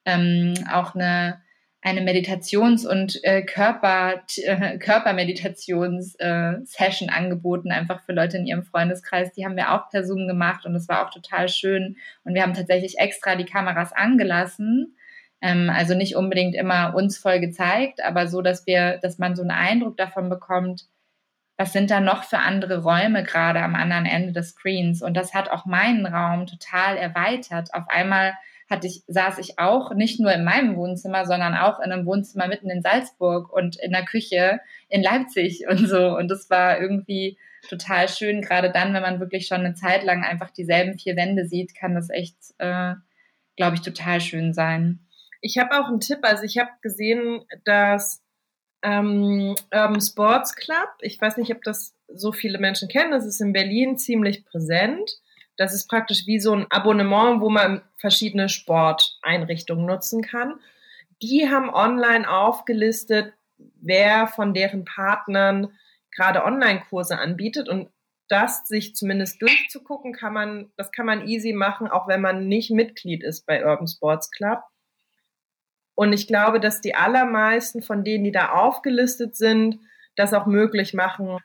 ähm, 0.06 0.53
auch 0.71 0.95
eine, 0.95 1.41
eine 1.82 1.99
Meditations- 1.99 2.88
und 2.88 3.21
äh, 3.23 3.41
Körper, 3.43 4.23
äh, 4.38 4.77
Körpermeditations-Session 4.77 7.10
äh, 7.10 7.12
angeboten, 7.12 7.73
einfach 7.73 8.01
für 8.01 8.13
Leute 8.13 8.38
in 8.38 8.47
ihrem 8.47 8.63
Freundeskreis. 8.63 9.34
Die 9.34 9.43
haben 9.43 9.58
wir 9.58 9.73
auch 9.73 9.89
per 9.89 10.06
Zoom 10.06 10.25
gemacht 10.25 10.65
und 10.65 10.73
das 10.73 10.88
war 10.88 11.06
auch 11.06 11.12
total 11.12 11.49
schön. 11.49 11.97
Und 12.23 12.34
wir 12.34 12.43
haben 12.43 12.53
tatsächlich 12.53 12.97
extra 12.97 13.36
die 13.36 13.43
Kameras 13.43 13.91
angelassen 13.91 14.95
ähm, 15.41 15.69
also 15.69 15.95
nicht 15.95 16.15
unbedingt 16.15 16.56
immer 16.56 16.95
uns 16.95 17.17
voll 17.17 17.39
gezeigt, 17.39 18.04
aber 18.04 18.28
so, 18.28 18.41
dass 18.41 18.65
wir, 18.65 18.97
dass 18.97 19.17
man 19.17 19.36
so 19.36 19.41
einen 19.41 19.52
Eindruck 19.52 19.97
davon 19.97 20.30
bekommt, 20.30 20.86
was 21.58 21.73
sind 21.73 21.89
da 21.89 22.00
noch 22.00 22.23
für 22.23 22.38
andere 22.38 22.84
Räume 22.84 23.23
gerade 23.23 23.62
am 23.62 23.76
anderen 23.76 24.06
Ende 24.06 24.32
des 24.32 24.50
Screens? 24.50 25.02
Und 25.02 25.15
das 25.15 25.34
hat 25.34 25.50
auch 25.50 25.65
meinen 25.65 26.06
Raum 26.06 26.45
total 26.45 26.97
erweitert. 26.97 27.73
Auf 27.73 27.89
einmal 27.89 28.34
hatte 28.69 28.86
ich, 28.86 29.04
saß 29.08 29.39
ich 29.39 29.58
auch 29.58 29.93
nicht 29.93 30.19
nur 30.19 30.32
in 30.32 30.43
meinem 30.43 30.76
Wohnzimmer, 30.76 31.26
sondern 31.26 31.56
auch 31.56 31.80
in 31.80 31.91
einem 31.91 32.06
Wohnzimmer 32.06 32.47
mitten 32.47 32.69
in 32.69 32.82
Salzburg 32.82 33.52
und 33.52 33.78
in 33.78 33.91
der 33.91 34.06
Küche 34.06 34.60
in 34.88 35.02
Leipzig 35.02 35.65
und 35.69 35.88
so. 35.88 36.15
Und 36.15 36.30
das 36.30 36.50
war 36.50 36.80
irgendwie 36.80 37.38
total 37.67 38.08
schön. 38.08 38.41
Gerade 38.41 38.71
dann, 38.71 38.93
wenn 38.93 39.02
man 39.02 39.19
wirklich 39.19 39.47
schon 39.47 39.62
eine 39.62 39.73
Zeit 39.73 40.04
lang 40.04 40.23
einfach 40.23 40.52
dieselben 40.52 41.00
vier 41.00 41.15
Wände 41.15 41.47
sieht, 41.47 41.76
kann 41.76 41.95
das 41.95 42.10
echt, 42.10 42.38
äh, 42.60 42.93
glaube 43.56 43.76
ich, 43.76 43.82
total 43.82 44.21
schön 44.21 44.54
sein. 44.54 45.00
Ich 45.47 45.57
habe 45.57 45.79
auch 45.79 45.88
einen 45.88 46.01
Tipp. 46.01 46.19
Also 46.23 46.43
ich 46.43 46.57
habe 46.57 46.71
gesehen, 46.81 47.45
dass 47.63 48.21
ähm, 48.83 49.55
Urban 49.73 50.01
Sports 50.01 50.53
Club, 50.55 50.89
ich 50.99 51.21
weiß 51.21 51.38
nicht, 51.38 51.53
ob 51.53 51.63
das 51.63 51.95
so 52.10 52.33
viele 52.33 52.60
Menschen 52.60 52.89
kennen, 52.89 53.12
das 53.12 53.25
ist 53.25 53.39
in 53.39 53.53
Berlin 53.53 53.97
ziemlich 53.97 54.43
präsent. 54.43 55.10
Das 55.55 55.73
ist 55.73 55.88
praktisch 55.88 56.27
wie 56.27 56.41
so 56.41 56.53
ein 56.53 56.67
Abonnement, 56.69 57.39
wo 57.39 57.49
man 57.49 57.81
verschiedene 57.95 58.49
Sporteinrichtungen 58.49 59.86
nutzen 59.86 60.21
kann. 60.21 60.60
Die 61.21 61.49
haben 61.49 61.73
online 61.73 62.29
aufgelistet, 62.29 63.33
wer 63.57 64.27
von 64.27 64.53
deren 64.53 64.83
Partnern 64.83 65.69
gerade 66.12 66.43
Online-Kurse 66.43 67.17
anbietet 67.17 67.69
und 67.69 67.89
das 68.27 68.67
sich 68.67 68.95
zumindest 68.95 69.41
durchzugucken, 69.41 70.12
kann 70.12 70.33
man, 70.33 70.71
das 70.75 70.91
kann 70.91 71.05
man 71.05 71.25
easy 71.25 71.53
machen, 71.53 71.88
auch 71.88 72.10
wenn 72.10 72.19
man 72.19 72.49
nicht 72.49 72.69
Mitglied 72.69 73.23
ist 73.23 73.45
bei 73.45 73.65
Urban 73.65 73.88
Sports 73.88 74.29
Club. 74.29 74.60
Und 75.97 76.13
ich 76.13 76.27
glaube, 76.27 76.60
dass 76.60 76.79
die 76.79 76.93
allermeisten 76.93 77.81
von 77.81 78.03
denen, 78.03 78.23
die 78.23 78.31
da 78.31 78.51
aufgelistet 78.51 79.36
sind, 79.36 79.79
das 80.15 80.31
auch 80.31 80.45
möglich 80.45 80.93
machen, 80.93 81.39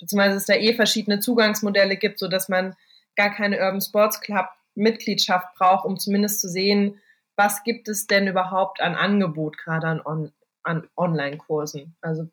beziehungsweise 0.00 0.36
es 0.38 0.44
da 0.44 0.54
eh 0.54 0.74
verschiedene 0.74 1.20
Zugangsmodelle 1.20 1.96
gibt, 1.96 2.18
so 2.18 2.26
dass 2.26 2.48
man 2.48 2.74
gar 3.14 3.30
keine 3.30 3.60
Urban 3.60 3.80
Sports 3.80 4.20
Club 4.20 4.46
Mitgliedschaft 4.74 5.54
braucht, 5.54 5.84
um 5.84 6.00
zumindest 6.00 6.40
zu 6.40 6.48
sehen, 6.48 7.00
was 7.36 7.62
gibt 7.62 7.88
es 7.88 8.08
denn 8.08 8.26
überhaupt 8.26 8.80
an 8.80 8.96
Angebot 8.96 9.56
gerade 9.56 9.86
an, 9.86 10.02
On 10.04 10.32
an 10.64 10.88
Online-Kursen. 10.96 11.94
Also 12.00 12.28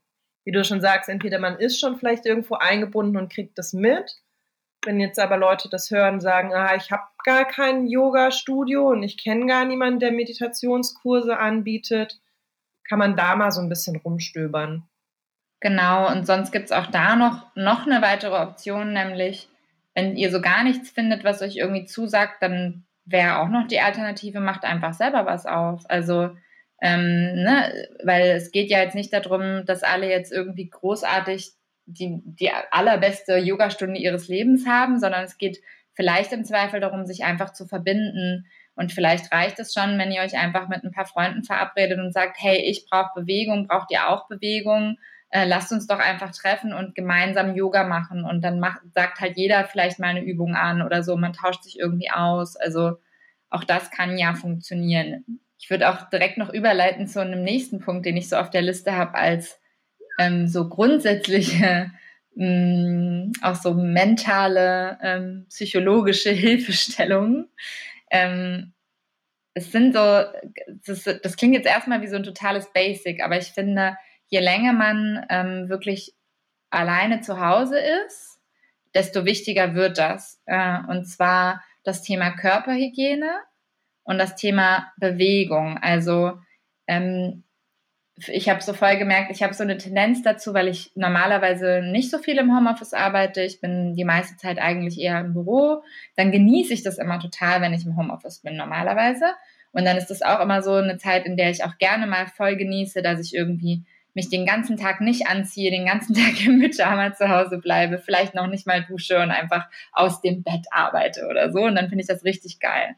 wie 0.46 0.52
du 0.52 0.64
schon 0.64 0.82
sagst, 0.82 1.08
entweder 1.08 1.38
man 1.38 1.60
ist 1.60 1.80
schon 1.80 1.98
vielleicht 2.00 2.26
irgendwo 2.26 2.56
eingebunden 2.56 3.16
und 3.16 3.32
kriegt 3.32 3.60
das 3.60 3.74
mit 3.74 4.20
wenn 4.86 5.00
jetzt 5.00 5.20
aber 5.20 5.38
Leute 5.38 5.70
das 5.70 5.92
hören, 5.92 6.22
sagen, 6.22 6.54
ah, 6.54 6.76
ich 6.76 6.92
habe 6.92 7.04
gar 7.26 7.46
kein 7.46 7.88
Yoga-Studio 7.88 8.90
und 8.90 9.04
ich 9.04 9.22
kenne 9.22 9.46
gar 9.46 9.66
niemanden, 9.66 10.00
der 10.00 10.12
Meditationskurse 10.12 11.38
anbietet, 11.38 12.20
kann 12.88 13.00
man 13.00 13.16
da 13.16 13.36
mal 13.36 13.52
so 13.52 13.62
ein 13.62 13.70
bisschen 13.70 13.98
rumstöbern. 13.98 14.88
Genau, 15.60 16.10
und 16.10 16.26
sonst 16.26 16.52
gibt 16.52 16.66
es 16.66 16.72
auch 16.72 16.88
da 16.88 17.16
noch, 17.16 17.54
noch 17.56 17.86
eine 17.86 18.02
weitere 18.02 18.42
Option, 18.42 18.94
nämlich 18.94 19.50
wenn 19.94 20.16
ihr 20.16 20.32
so 20.32 20.40
gar 20.40 20.64
nichts 20.64 20.90
findet, 20.90 21.24
was 21.24 21.42
euch 21.42 21.58
irgendwie 21.58 21.86
zusagt, 21.86 22.42
dann 22.42 22.86
wäre 23.06 23.40
auch 23.40 23.50
noch 23.50 23.68
die 23.68 23.82
Alternative, 23.82 24.40
macht 24.40 24.64
einfach 24.64 24.94
selber 24.94 25.26
was 25.26 25.46
auf. 25.46 25.84
Also, 25.90 26.30
ähm, 26.82 27.44
ne, 27.44 27.88
weil 28.04 28.30
es 28.30 28.52
geht 28.52 28.70
ja 28.70 28.80
jetzt 28.80 28.96
nicht 28.96 29.12
darum, 29.12 29.66
dass 29.66 29.84
alle 29.84 30.10
jetzt 30.10 30.32
irgendwie 30.32 30.70
großartig 30.70 31.52
die, 31.90 32.22
die 32.24 32.52
allerbeste 32.72 33.38
Yogastunde 33.38 34.00
ihres 34.00 34.28
Lebens 34.28 34.68
haben, 34.68 35.00
sondern 35.00 35.24
es 35.24 35.38
geht 35.38 35.60
vielleicht 35.94 36.32
im 36.32 36.46
Zweifel 36.46 36.80
darum, 36.80 37.06
sich 37.06 37.24
einfach 37.24 37.54
zu 37.54 37.66
verbinden. 37.66 38.46
Und 38.76 38.94
vielleicht 38.94 39.32
reicht 39.34 39.60
es 39.60 39.74
schon, 39.74 39.98
wenn 39.98 40.12
ihr 40.12 40.22
euch 40.22 40.38
einfach 40.38 40.70
mit 40.70 40.84
ein 40.84 40.92
paar 40.92 41.06
Freunden 41.06 41.44
verabredet 41.44 42.00
und 42.00 42.14
sagt, 42.14 42.38
hey, 42.40 42.58
ich 42.58 42.88
brauche 42.90 43.20
Bewegung, 43.20 43.68
braucht 43.68 43.92
ihr 43.92 44.08
auch 44.08 44.28
Bewegung? 44.28 44.98
Äh, 45.32 45.46
lasst 45.46 45.72
uns 45.72 45.88
doch 45.88 46.00
einfach 46.00 46.32
treffen 46.32 46.74
und 46.74 46.96
gemeinsam 46.96 47.56
Yoga 47.56 47.84
machen. 47.84 48.24
Und 48.24 48.44
dann 48.44 48.60
macht, 48.60 48.82
sagt 48.94 49.20
halt 49.20 49.36
jeder 49.36 49.66
vielleicht 49.66 50.00
mal 50.00 50.08
eine 50.08 50.24
Übung 50.24 50.56
an 50.56 50.82
oder 50.82 51.04
so. 51.04 51.18
Man 51.18 51.34
tauscht 51.34 51.64
sich 51.64 51.78
irgendwie 51.78 52.10
aus. 52.12 52.56
Also 52.56 52.94
auch 53.50 53.64
das 53.64 53.92
kann 53.92 54.18
ja 54.18 54.34
funktionieren. 54.34 55.26
Ich 55.60 55.70
würde 55.70 55.90
auch 55.90 56.10
direkt 56.10 56.38
noch 56.38 56.54
überleiten 56.54 57.08
zu 57.08 57.20
einem 57.20 57.44
nächsten 57.44 57.80
Punkt, 57.80 58.06
den 58.06 58.16
ich 58.16 58.30
so 58.30 58.38
auf 58.38 58.50
der 58.50 58.62
Liste 58.62 58.96
habe 58.96 59.16
als 59.16 59.60
ähm, 60.20 60.48
so 60.48 60.68
grundsätzliche, 60.68 61.92
mh, 62.36 62.46
mm, 62.46 63.32
auch 63.42 63.56
so 63.56 63.74
mentale, 63.74 65.00
ähm, 65.02 65.46
psychologische 65.50 66.30
Hilfestellungen. 66.46 67.50
Ähm, 68.12 68.74
es 69.54 69.72
sind 69.72 69.94
so, 69.94 70.24
das, 70.86 71.04
das, 71.04 71.38
klingt 71.38 71.56
jetzt 71.56 71.68
erstmal 71.68 72.02
wie 72.02 72.08
so 72.08 72.18
ein 72.18 72.24
totales 72.24 72.72
Basic, 72.72 73.24
aber 73.24 73.38
ich 73.38 73.48
finde, 73.48 73.98
je 74.28 74.40
länger 74.40 74.74
man 74.74 75.26
ähm, 75.30 75.70
wirklich 75.70 76.14
alleine 76.70 77.22
zu 77.22 77.40
Hause 77.40 77.80
ist, 77.80 78.40
desto 78.94 79.26
wichtiger 79.26 79.74
wird 79.74 79.98
das. 79.98 80.42
Äh, 80.46 80.80
und 80.88 81.06
zwar 81.06 81.64
das 81.84 82.04
Thema 82.04 82.32
Körperhygiene 82.32 83.32
und 84.04 84.18
das 84.18 84.36
Thema 84.36 84.92
Bewegung. 84.98 85.78
Also 85.78 86.40
ähm, 86.88 87.44
ich 88.28 88.50
habe 88.50 88.62
so 88.62 88.74
voll 88.74 88.98
gemerkt, 88.98 89.32
ich 89.32 89.44
habe 89.44 89.54
so 89.54 89.64
eine 89.64 89.78
Tendenz 89.78 90.22
dazu, 90.24 90.54
weil 90.54 90.68
ich 90.68 90.92
normalerweise 90.96 91.82
nicht 91.84 92.12
so 92.12 92.18
viel 92.18 92.38
im 92.38 92.56
Homeoffice 92.56 92.94
arbeite. 92.94 93.42
Ich 93.42 93.62
bin 93.62 93.94
die 93.94 94.04
meiste 94.04 94.36
Zeit 94.38 94.60
eigentlich 94.60 95.00
eher 95.00 95.20
im 95.20 95.34
Büro. 95.34 95.84
Dann 96.16 96.32
genieße 96.32 96.74
ich 96.74 96.84
das 96.84 96.98
immer 96.98 97.20
total, 97.20 97.62
wenn 97.62 97.74
ich 97.74 97.86
im 97.86 97.96
Homeoffice 97.96 98.40
bin 98.40 98.58
normalerweise. 98.58 99.26
Und 99.72 99.86
dann 99.86 99.98
ist 99.98 100.08
das 100.08 100.22
auch 100.22 100.40
immer 100.40 100.62
so 100.62 100.74
eine 100.74 100.98
Zeit, 100.98 101.26
in 101.26 101.38
der 101.38 101.52
ich 101.52 101.64
auch 101.64 101.78
gerne 101.78 102.08
mal 102.08 102.28
voll 102.28 102.56
genieße, 102.56 103.02
dass 103.02 103.20
ich 103.20 103.36
irgendwie 103.36 103.84
mich 104.14 104.30
den 104.30 104.46
ganzen 104.46 104.78
Tag 104.78 105.02
nicht 105.02 105.28
anziehe, 105.28 105.72
den 105.72 105.86
ganzen 105.86 106.14
Tag 106.16 106.46
im 106.46 106.60
Pyjama 106.60 107.14
zu 107.14 107.30
Hause 107.30 107.60
bleibe, 107.60 108.00
vielleicht 108.00 108.36
noch 108.36 108.48
nicht 108.48 108.68
mal 108.68 108.84
dusche 108.84 109.20
und 109.20 109.32
einfach 109.32 109.68
aus 109.92 110.22
dem 110.22 110.44
Bett 110.44 110.66
arbeite 110.72 111.28
oder 111.30 111.52
so. 111.52 111.62
Und 111.62 111.76
dann 111.76 111.90
finde 111.90 112.02
ich 112.02 112.08
das 112.08 112.24
richtig 112.24 112.60
geil. 112.60 112.96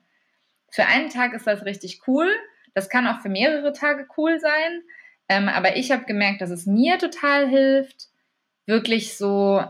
Für 0.70 0.86
einen 0.86 1.10
Tag 1.10 1.34
ist 1.34 1.46
das 1.46 1.66
richtig 1.66 2.02
cool. 2.08 2.30
Das 2.74 2.90
kann 2.90 3.08
auch 3.08 3.20
für 3.20 3.30
mehrere 3.30 3.74
Tage 3.74 4.08
cool 4.18 4.40
sein. 4.40 4.82
Ähm, 5.32 5.48
aber 5.48 5.78
ich 5.78 5.92
habe 5.92 6.04
gemerkt, 6.04 6.42
dass 6.42 6.50
es 6.50 6.66
mir 6.66 6.98
total 6.98 7.48
hilft, 7.48 8.10
wirklich 8.66 9.16
so, 9.16 9.64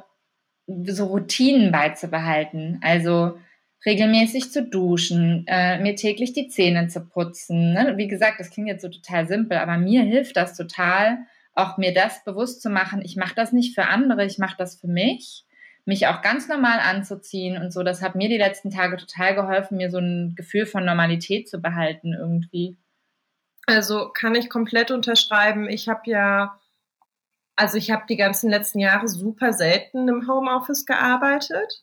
so 0.65 1.05
Routinen 1.05 1.71
beizubehalten. 1.71 2.79
Also 2.81 3.37
regelmäßig 3.85 4.51
zu 4.51 4.63
duschen, 4.67 5.45
äh, 5.47 5.79
mir 5.79 5.95
täglich 5.95 6.33
die 6.33 6.47
Zähne 6.47 6.87
zu 6.87 7.01
putzen. 7.01 7.73
Ne? 7.73 7.93
Wie 7.97 8.07
gesagt, 8.07 8.39
das 8.39 8.49
klingt 8.49 8.69
jetzt 8.69 8.81
so 8.81 8.89
total 8.89 9.27
simpel, 9.27 9.59
aber 9.59 9.77
mir 9.77 10.01
hilft 10.01 10.35
das 10.35 10.57
total, 10.57 11.19
auch 11.53 11.77
mir 11.77 11.93
das 11.93 12.23
bewusst 12.23 12.63
zu 12.63 12.71
machen. 12.71 13.03
Ich 13.03 13.15
mache 13.15 13.35
das 13.35 13.51
nicht 13.51 13.75
für 13.75 13.85
andere, 13.85 14.25
ich 14.25 14.39
mache 14.39 14.55
das 14.57 14.79
für 14.79 14.87
mich. 14.87 15.45
Mich 15.85 16.07
auch 16.07 16.23
ganz 16.23 16.47
normal 16.47 16.79
anzuziehen 16.79 17.61
und 17.61 17.71
so. 17.71 17.83
Das 17.83 18.01
hat 18.01 18.15
mir 18.15 18.29
die 18.29 18.37
letzten 18.37 18.71
Tage 18.71 18.97
total 18.97 19.35
geholfen, 19.35 19.77
mir 19.77 19.91
so 19.91 19.99
ein 19.99 20.33
Gefühl 20.35 20.65
von 20.65 20.85
Normalität 20.85 21.47
zu 21.47 21.61
behalten 21.61 22.13
irgendwie. 22.13 22.77
Also 23.71 24.09
kann 24.09 24.35
ich 24.35 24.49
komplett 24.49 24.91
unterschreiben. 24.91 25.69
Ich 25.69 25.87
habe 25.87 26.01
ja, 26.03 26.59
also 27.55 27.77
ich 27.77 27.89
habe 27.89 28.03
die 28.09 28.17
ganzen 28.17 28.49
letzten 28.49 28.79
Jahre 28.79 29.07
super 29.07 29.53
selten 29.53 30.09
im 30.09 30.27
Homeoffice 30.27 30.85
gearbeitet, 30.85 31.81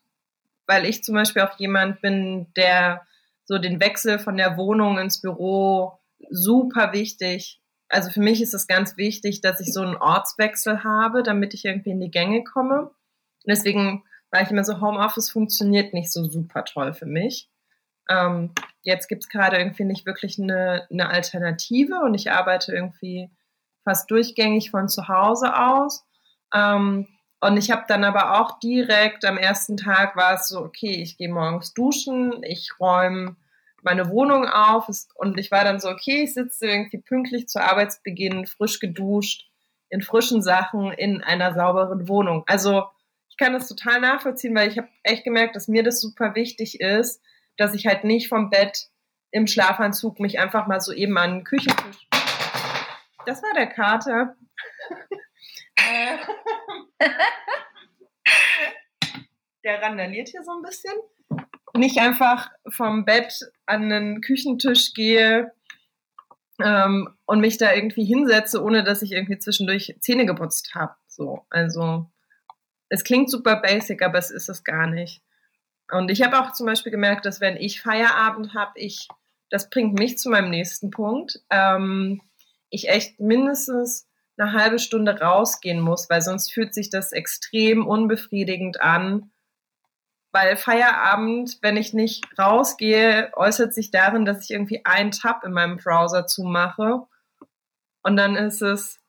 weil 0.67 0.85
ich 0.85 1.03
zum 1.03 1.15
Beispiel 1.15 1.41
auch 1.41 1.59
jemand 1.59 2.03
bin, 2.03 2.53
der 2.57 3.07
so 3.47 3.57
den 3.57 3.81
Wechsel 3.81 4.19
von 4.19 4.37
der 4.37 4.59
Wohnung 4.59 4.99
ins 4.99 5.23
Büro 5.23 5.99
super 6.29 6.93
wichtig. 6.93 7.63
Also 7.89 8.11
für 8.11 8.21
mich 8.21 8.43
ist 8.43 8.53
es 8.53 8.67
ganz 8.67 8.99
wichtig, 8.99 9.41
dass 9.41 9.59
ich 9.61 9.73
so 9.73 9.81
einen 9.81 9.97
Ortswechsel 9.97 10.85
habe, 10.85 11.23
damit 11.23 11.55
ich 11.55 11.65
irgendwie 11.65 11.93
in 11.93 12.03
die 12.03 12.11
Gänge 12.11 12.45
komme. 12.45 12.91
Deswegen 13.47 14.05
war 14.31 14.43
ich 14.43 14.51
immer 14.51 14.65
so, 14.65 14.83
Homeoffice 14.83 15.31
funktioniert 15.31 15.95
nicht 15.95 16.13
so 16.13 16.25
super 16.25 16.67
toll 16.67 16.93
für 16.93 17.07
mich. 17.07 17.49
Ähm, 18.09 18.53
jetzt 18.83 19.09
gibt 19.09 19.25
es 19.25 19.29
gerade 19.29 19.59
irgendwie 19.59 19.85
nicht 19.85 20.07
wirklich 20.07 20.39
eine, 20.39 20.87
eine 20.91 21.11
Alternative 21.11 22.01
und 22.01 22.15
ich 22.15 22.31
arbeite 22.31 22.73
irgendwie 22.73 23.31
fast 23.85 24.11
durchgängig 24.11 24.71
von 24.71 24.89
zu 24.89 25.09
Hause 25.09 25.57
aus. 25.57 26.05
Ähm, 26.55 27.09
und 27.41 27.57
ich 27.57 27.71
habe 27.71 27.85
dann 27.87 28.05
aber 28.05 28.41
auch 28.41 28.59
direkt 28.59 29.25
am 29.25 29.39
ersten 29.39 29.77
Tag 29.77 30.17
war 30.17 30.35
es 30.35 30.49
so, 30.49 30.61
okay, 30.61 31.03
ich 31.03 31.17
gehe 31.17 31.29
morgens 31.29 31.73
duschen, 31.73 32.43
ich 32.43 32.71
räume 32.81 33.37
meine 33.83 34.11
Wohnung 34.11 34.47
auf 34.49 34.89
und 35.15 35.39
ich 35.39 35.51
war 35.53 35.63
dann 35.63 35.79
so, 35.79 35.89
okay, 35.89 36.25
ich 36.25 36.35
sitze 36.35 36.67
irgendwie 36.67 36.99
pünktlich 36.99 37.49
zu 37.49 37.63
Arbeitsbeginn, 37.63 38.47
frisch 38.47 38.81
geduscht, 38.81 39.49
in 39.89 40.03
frischen 40.03 40.43
Sachen, 40.43 40.93
in 40.93 41.23
einer 41.23 41.55
sauberen 41.55 42.09
Wohnung. 42.09 42.43
Also 42.47 42.85
ich 43.29 43.37
kann 43.37 43.53
das 43.53 43.69
total 43.69 44.01
nachvollziehen, 44.01 44.55
weil 44.55 44.69
ich 44.69 44.79
habe 44.79 44.89
echt 45.05 45.25
gemerkt, 45.25 45.55
dass 45.55 45.69
mir 45.69 45.85
das 45.85 46.01
super 46.01 46.35
wichtig 46.35 46.81
ist, 46.81 47.23
dass 47.59 47.75
ich 47.75 47.87
halt 47.87 48.05
nicht 48.05 48.29
vom 48.29 48.49
Bett 48.49 48.89
im 49.31 49.47
Schlafanzug 49.47 50.19
mich 50.21 50.39
einfach 50.39 50.67
mal 50.67 50.81
so 50.81 50.93
eben 50.93 51.19
an 51.19 51.39
den 51.39 51.45
Küchentisch. 51.45 52.09
Das 53.27 53.43
war 53.43 53.53
der 53.55 53.67
Kater. 53.67 54.35
der 59.65 59.83
randaliert 59.83 60.29
hier 60.31 60.43
so 60.43 60.53
ein 60.53 60.63
bisschen. 60.63 60.95
Nicht 61.77 61.99
einfach 61.99 62.51
vom 62.71 63.05
Bett 63.05 63.39
an 63.67 63.91
den 63.91 64.23
Küchentisch 64.23 64.95
gehe 64.95 65.53
ähm, 66.65 67.15
und 67.27 67.41
mich 67.41 67.59
da 67.59 67.75
irgendwie 67.75 68.05
hinsetze, 68.05 68.63
ohne 68.63 68.83
dass 68.83 69.03
ich 69.03 69.13
irgendwie 69.13 69.39
zwischendurch 69.39 69.95
Zähne 70.01 70.25
geputzt 70.25 70.75
habe. 70.75 70.95
So, 71.07 71.45
also 71.51 72.11
es 72.89 73.05
klingt 73.05 73.31
super 73.31 73.57
basic, 73.57 74.03
aber 74.03 74.19
es 74.19 74.31
ist 74.31 74.49
es 74.49 74.65
gar 74.65 74.87
nicht. 74.87 75.23
Und 75.91 76.11
ich 76.11 76.23
habe 76.23 76.39
auch 76.41 76.53
zum 76.53 76.67
Beispiel 76.67 76.93
gemerkt, 76.93 77.25
dass 77.25 77.41
wenn 77.41 77.57
ich 77.57 77.81
Feierabend 77.81 78.55
habe, 78.55 78.73
ich, 78.75 79.09
das 79.51 79.71
bringt 79.71 79.99
mich 79.99 80.19
zu 80.19 80.29
meinem 80.29 80.51
nächsten 80.51 80.91
Punkt, 80.91 81.41
ähm, 81.51 82.21
ich 82.71 82.89
echt 82.89 83.21
mindestens 83.21 84.07
eine 84.37 84.53
halbe 84.53 84.79
Stunde 84.79 85.19
rausgehen 85.19 85.81
muss, 85.81 86.11
weil 86.11 86.21
sonst 86.21 86.53
fühlt 86.53 86.75
sich 86.75 86.91
das 86.91 87.13
extrem 87.13 87.87
unbefriedigend 87.87 88.81
an. 88.81 89.31
Weil 90.31 90.57
Feierabend, 90.57 91.59
wenn 91.63 91.79
ich 91.79 91.95
nicht 91.95 92.27
rausgehe, 92.39 93.33
äußert 93.35 93.73
sich 93.73 93.91
darin, 93.91 94.27
dass 94.27 94.45
ich 94.45 94.51
irgendwie 94.51 94.85
einen 94.85 95.11
Tab 95.11 95.43
in 95.43 95.53
meinem 95.53 95.79
Browser 95.79 96.27
zumache. 96.27 97.07
Und 98.03 98.17
dann 98.17 98.37
ist 98.37 98.61
es, 98.61 99.01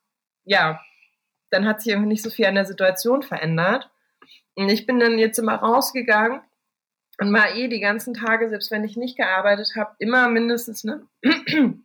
ja, 0.46 0.80
dann 1.52 1.68
hat 1.68 1.82
sich 1.82 1.92
irgendwie 1.92 2.08
nicht 2.08 2.24
so 2.24 2.30
viel 2.30 2.46
an 2.46 2.56
der 2.56 2.66
Situation 2.66 3.22
verändert. 3.22 3.90
Und 4.56 4.70
ich 4.70 4.86
bin 4.86 5.00
dann 5.00 5.20
jetzt 5.20 5.38
immer 5.38 5.56
rausgegangen 5.56 6.42
und 7.20 7.34
war 7.34 7.54
eh 7.54 7.68
die 7.68 7.82
ganzen 7.82 8.14
Tage, 8.14 8.50
selbst 8.50 8.72
wenn 8.72 8.86
ich 8.86 8.96
nicht 8.96 9.18
gearbeitet 9.18 9.74
habe, 9.76 9.94
immer 10.00 10.30
mindestens 10.30 10.86
eine, 10.86 11.06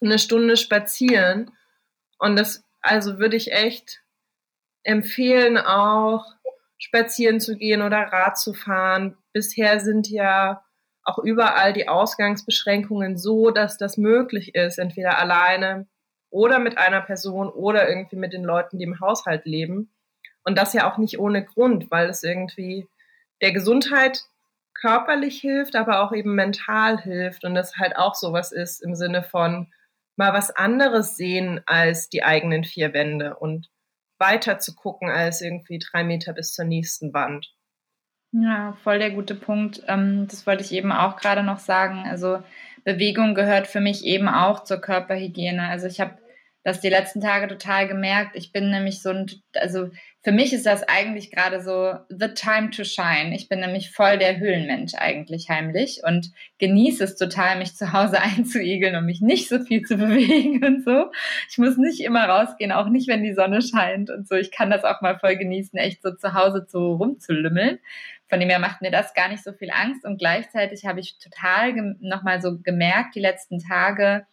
eine 0.00 0.18
Stunde 0.18 0.56
spazieren. 0.56 1.50
Und 2.18 2.36
das, 2.36 2.64
also 2.80 3.18
würde 3.18 3.36
ich 3.36 3.52
echt 3.52 4.02
empfehlen, 4.82 5.58
auch 5.58 6.24
spazieren 6.78 7.38
zu 7.38 7.56
gehen 7.56 7.82
oder 7.82 7.98
Rad 7.98 8.38
zu 8.38 8.54
fahren. 8.54 9.16
Bisher 9.32 9.78
sind 9.78 10.08
ja 10.08 10.64
auch 11.04 11.18
überall 11.18 11.74
die 11.74 11.88
Ausgangsbeschränkungen 11.88 13.18
so, 13.18 13.50
dass 13.50 13.76
das 13.76 13.98
möglich 13.98 14.54
ist, 14.54 14.78
entweder 14.78 15.18
alleine 15.18 15.86
oder 16.30 16.58
mit 16.58 16.78
einer 16.78 17.02
Person 17.02 17.50
oder 17.50 17.88
irgendwie 17.88 18.16
mit 18.16 18.32
den 18.32 18.42
Leuten, 18.42 18.78
die 18.78 18.84
im 18.84 19.00
Haushalt 19.00 19.44
leben. 19.44 19.92
Und 20.44 20.56
das 20.56 20.72
ja 20.72 20.90
auch 20.90 20.96
nicht 20.96 21.18
ohne 21.18 21.44
Grund, 21.44 21.90
weil 21.90 22.08
es 22.08 22.22
irgendwie 22.22 22.88
der 23.42 23.52
Gesundheit 23.52 24.24
körperlich 24.74 25.40
hilft, 25.40 25.76
aber 25.76 26.02
auch 26.02 26.12
eben 26.12 26.34
mental 26.34 27.00
hilft 27.00 27.44
und 27.44 27.54
das 27.54 27.76
halt 27.76 27.96
auch 27.96 28.14
sowas 28.14 28.52
ist 28.52 28.82
im 28.82 28.94
Sinne 28.94 29.22
von 29.22 29.72
mal 30.16 30.32
was 30.32 30.50
anderes 30.50 31.16
sehen 31.16 31.60
als 31.66 32.08
die 32.08 32.22
eigenen 32.22 32.64
vier 32.64 32.92
Wände 32.92 33.36
und 33.36 33.68
weiter 34.18 34.58
zu 34.58 34.74
gucken 34.74 35.10
als 35.10 35.40
irgendwie 35.40 35.78
drei 35.78 36.04
Meter 36.04 36.32
bis 36.32 36.52
zur 36.52 36.64
nächsten 36.64 37.12
Wand. 37.12 37.52
Ja, 38.32 38.78
voll 38.82 38.98
der 38.98 39.10
gute 39.10 39.34
Punkt. 39.34 39.82
Ähm, 39.88 40.26
das 40.28 40.46
wollte 40.46 40.62
ich 40.62 40.72
eben 40.72 40.90
auch 40.92 41.16
gerade 41.16 41.42
noch 41.42 41.58
sagen. 41.58 42.04
Also 42.08 42.42
Bewegung 42.84 43.34
gehört 43.34 43.66
für 43.66 43.80
mich 43.80 44.04
eben 44.04 44.28
auch 44.28 44.64
zur 44.64 44.80
Körperhygiene. 44.80 45.68
Also 45.68 45.86
ich 45.86 46.00
habe 46.00 46.16
das 46.64 46.80
die 46.80 46.88
letzten 46.88 47.20
Tage 47.20 47.48
total 47.48 47.88
gemerkt. 47.88 48.36
Ich 48.36 48.52
bin 48.52 48.70
nämlich 48.70 49.02
so 49.02 49.10
ein, 49.10 49.26
also 49.54 49.90
für 50.24 50.30
mich 50.30 50.52
ist 50.52 50.66
das 50.66 50.84
eigentlich 50.84 51.32
gerade 51.32 51.60
so 51.60 51.94
the 52.08 52.28
time 52.28 52.70
to 52.70 52.84
shine. 52.84 53.34
Ich 53.34 53.48
bin 53.48 53.58
nämlich 53.58 53.90
voll 53.90 54.18
der 54.18 54.38
Höhlenmensch 54.38 54.94
eigentlich 54.94 55.50
heimlich 55.50 56.02
und 56.06 56.30
genieße 56.58 57.02
es 57.02 57.16
total, 57.16 57.58
mich 57.58 57.74
zu 57.74 57.92
Hause 57.92 58.20
einzuigeln 58.22 58.94
und 58.94 59.04
mich 59.04 59.20
nicht 59.20 59.48
so 59.48 59.58
viel 59.58 59.82
zu 59.82 59.96
bewegen 59.98 60.64
und 60.64 60.84
so. 60.84 61.10
Ich 61.50 61.58
muss 61.58 61.76
nicht 61.76 62.00
immer 62.00 62.24
rausgehen, 62.24 62.70
auch 62.70 62.88
nicht, 62.88 63.08
wenn 63.08 63.24
die 63.24 63.34
Sonne 63.34 63.62
scheint 63.62 64.10
und 64.10 64.28
so. 64.28 64.36
Ich 64.36 64.52
kann 64.52 64.70
das 64.70 64.84
auch 64.84 65.00
mal 65.00 65.18
voll 65.18 65.36
genießen, 65.36 65.76
echt 65.78 66.02
so 66.02 66.14
zu 66.14 66.34
Hause 66.34 66.66
so 66.68 66.94
rumzulümmeln. 66.94 67.80
Von 68.28 68.38
dem 68.38 68.48
her 68.48 68.60
macht 68.60 68.80
mir 68.80 68.92
das 68.92 69.14
gar 69.14 69.28
nicht 69.28 69.42
so 69.42 69.52
viel 69.52 69.70
Angst 69.72 70.04
und 70.04 70.18
gleichzeitig 70.18 70.86
habe 70.86 71.00
ich 71.00 71.18
total 71.18 71.96
nochmal 72.00 72.40
so 72.40 72.58
gemerkt 72.62 73.16
die 73.16 73.20
letzten 73.20 73.58
Tage, 73.58 74.24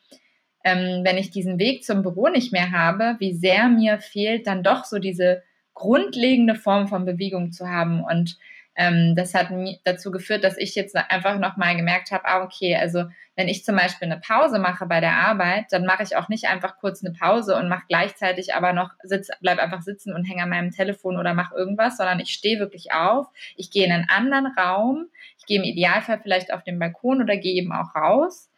ähm, 0.64 1.02
wenn 1.04 1.18
ich 1.18 1.32
diesen 1.32 1.58
Weg 1.58 1.84
zum 1.84 2.04
Büro 2.04 2.28
nicht 2.28 2.54
mehr 2.54 2.72
habe, 2.72 3.16
wie 3.20 3.34
sehr 3.34 3.70
mir 3.70 4.00
fehlt 4.00 4.46
dann 4.46 4.62
doch 4.62 4.86
so 4.86 5.00
diese 5.00 5.42
grundlegende 5.80 6.56
Form 6.56 6.88
von 6.88 7.06
Bewegung 7.06 7.52
zu 7.52 7.68
haben. 7.68 8.04
Und 8.04 8.38
ähm, 8.76 9.16
das 9.16 9.34
hat 9.34 9.50
dazu 9.84 10.12
geführt, 10.12 10.44
dass 10.44 10.58
ich 10.58 10.76
jetzt 10.76 10.96
einfach 10.96 11.40
nochmal 11.40 11.76
gemerkt 11.76 12.12
habe, 12.12 12.26
ah, 12.26 12.44
okay, 12.44 12.76
also 12.76 13.06
wenn 13.36 13.48
ich 13.48 13.66
zum 13.66 13.76
Beispiel 13.76 14.06
eine 14.12 14.20
Pause 14.22 14.60
mache 14.60 14.86
bei 14.86 15.00
der 15.00 15.16
Arbeit, 15.16 15.66
dann 15.72 15.86
mache 15.86 16.04
ich 16.04 16.16
auch 16.16 16.30
nicht 16.30 16.48
einfach 16.48 16.78
kurz 16.78 17.04
eine 17.04 17.14
Pause 17.14 17.56
und 17.56 17.70
mache 17.70 17.86
gleichzeitig 17.88 18.54
aber 18.54 18.74
noch, 18.74 18.92
sitz, 19.04 19.30
bleib 19.42 19.60
einfach 19.60 19.82
sitzen 19.82 20.14
und 20.14 20.26
hänge 20.26 20.44
an 20.44 20.50
meinem 20.50 20.72
Telefon 20.72 21.18
oder 21.18 21.34
mache 21.34 21.56
irgendwas, 21.56 21.98
sondern 21.98 22.20
ich 22.20 22.32
stehe 22.32 22.60
wirklich 22.60 22.92
auf, 22.92 23.28
ich 23.56 23.72
gehe 23.72 23.86
in 23.86 23.92
einen 23.92 24.10
anderen 24.10 24.48
Raum, 24.58 25.08
ich 25.38 25.46
gehe 25.46 25.58
im 25.58 25.64
Idealfall 25.64 26.20
vielleicht 26.22 26.54
auf 26.54 26.64
den 26.64 26.80
Balkon 26.80 27.22
oder 27.22 27.38
gehe 27.38 27.56
eben 27.56 27.72
auch 27.72 27.96
raus 27.96 28.50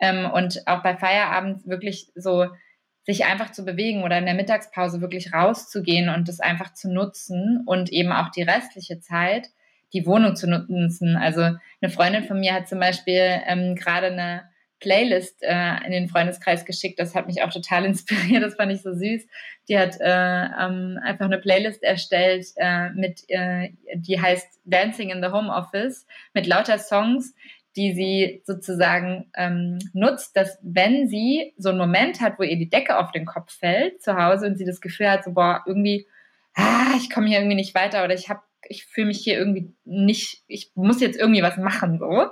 ähm, 0.00 0.30
und 0.30 0.66
auch 0.66 0.82
bei 0.82 0.96
Feierabend 0.96 1.66
wirklich 1.66 2.08
so 2.14 2.48
sich 3.04 3.24
einfach 3.24 3.50
zu 3.50 3.64
bewegen 3.64 4.04
oder 4.04 4.18
in 4.18 4.26
der 4.26 4.34
Mittagspause 4.34 5.00
wirklich 5.00 5.32
rauszugehen 5.32 6.08
und 6.08 6.28
das 6.28 6.40
einfach 6.40 6.72
zu 6.72 6.92
nutzen 6.92 7.62
und 7.66 7.90
eben 7.90 8.12
auch 8.12 8.30
die 8.30 8.42
restliche 8.42 9.00
Zeit 9.00 9.48
die 9.92 10.06
Wohnung 10.06 10.36
zu 10.36 10.48
nutzen. 10.48 11.16
Also 11.16 11.42
eine 11.42 11.90
Freundin 11.90 12.24
von 12.24 12.40
mir 12.40 12.54
hat 12.54 12.68
zum 12.68 12.80
Beispiel 12.80 13.42
ähm, 13.46 13.74
gerade 13.74 14.06
eine 14.06 14.42
Playlist 14.80 15.42
äh, 15.42 15.84
in 15.84 15.92
den 15.92 16.08
Freundeskreis 16.08 16.64
geschickt. 16.64 16.98
Das 16.98 17.14
hat 17.14 17.26
mich 17.26 17.42
auch 17.42 17.50
total 17.50 17.84
inspiriert. 17.86 18.42
Das 18.42 18.56
fand 18.56 18.72
ich 18.72 18.82
so 18.82 18.92
süß. 18.92 19.26
Die 19.68 19.78
hat 19.78 20.00
äh, 20.00 20.06
ähm, 20.06 20.98
einfach 21.02 21.26
eine 21.26 21.38
Playlist 21.38 21.82
erstellt 21.82 22.46
äh, 22.56 22.90
mit, 22.90 23.22
äh, 23.28 23.70
die 23.94 24.20
heißt 24.20 24.60
Dancing 24.64 25.10
in 25.10 25.22
the 25.22 25.28
Home 25.30 25.52
Office 25.52 26.06
mit 26.34 26.46
lauter 26.46 26.78
Songs, 26.78 27.34
die 27.76 27.94
sie 27.94 28.42
sozusagen 28.44 29.30
ähm, 29.34 29.78
nutzt, 29.92 30.36
dass 30.36 30.58
wenn 30.62 31.08
sie 31.08 31.54
so 31.56 31.70
einen 31.70 31.78
Moment 31.78 32.20
hat, 32.20 32.38
wo 32.38 32.42
ihr 32.42 32.56
die 32.56 32.70
Decke 32.70 32.98
auf 32.98 33.12
den 33.12 33.24
Kopf 33.24 33.52
fällt 33.52 34.02
zu 34.02 34.16
Hause 34.16 34.46
und 34.46 34.56
sie 34.56 34.64
das 34.64 34.80
Gefühl 34.80 35.10
hat, 35.10 35.24
so 35.24 35.32
boah, 35.32 35.62
irgendwie, 35.66 36.06
ah, 36.54 36.94
ich 36.96 37.10
komme 37.10 37.28
hier 37.28 37.38
irgendwie 37.38 37.56
nicht 37.56 37.74
weiter 37.74 38.04
oder 38.04 38.14
ich 38.14 38.28
habe, 38.28 38.40
ich 38.68 38.84
fühle 38.86 39.08
mich 39.08 39.18
hier 39.18 39.38
irgendwie 39.38 39.72
nicht, 39.84 40.42
ich 40.46 40.70
muss 40.74 41.00
jetzt 41.00 41.18
irgendwie 41.18 41.42
was 41.42 41.56
machen, 41.56 41.98
so, 41.98 42.30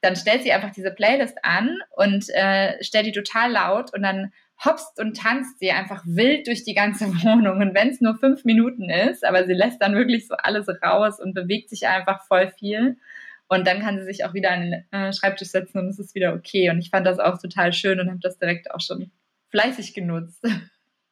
dann 0.00 0.16
stellt 0.16 0.42
sie 0.42 0.52
einfach 0.52 0.70
diese 0.70 0.90
Playlist 0.90 1.38
an 1.44 1.78
und 1.94 2.28
äh, 2.30 2.82
stellt 2.82 3.06
die 3.06 3.12
total 3.12 3.52
laut 3.52 3.92
und 3.94 4.02
dann 4.02 4.32
hopst 4.64 5.00
und 5.00 5.16
tanzt 5.16 5.58
sie 5.58 5.70
einfach 5.70 6.02
wild 6.06 6.46
durch 6.46 6.64
die 6.64 6.74
ganze 6.74 7.06
Wohnung. 7.24 7.60
Und 7.60 7.74
wenn 7.74 7.88
es 7.88 8.00
nur 8.00 8.16
fünf 8.16 8.44
Minuten 8.44 8.90
ist, 8.90 9.24
aber 9.24 9.46
sie 9.46 9.52
lässt 9.52 9.80
dann 9.80 9.94
wirklich 9.94 10.26
so 10.26 10.34
alles 10.34 10.66
raus 10.82 11.20
und 11.20 11.34
bewegt 11.34 11.70
sich 11.70 11.86
einfach 11.86 12.24
voll 12.26 12.50
viel. 12.58 12.98
Und 13.50 13.66
dann 13.66 13.80
kann 13.80 13.98
sie 13.98 14.04
sich 14.04 14.24
auch 14.24 14.32
wieder 14.32 14.52
an 14.52 14.60
den 14.60 14.84
äh, 14.92 15.12
Schreibtisch 15.12 15.48
setzen 15.48 15.78
und 15.78 15.88
es 15.88 15.98
ist 15.98 16.14
wieder 16.14 16.34
okay. 16.34 16.70
Und 16.70 16.78
ich 16.78 16.90
fand 16.90 17.04
das 17.04 17.18
auch 17.18 17.36
total 17.36 17.72
schön 17.72 17.98
und 17.98 18.08
habe 18.08 18.20
das 18.22 18.38
direkt 18.38 18.70
auch 18.70 18.80
schon 18.80 19.10
fleißig 19.50 19.92
genutzt. 19.92 20.46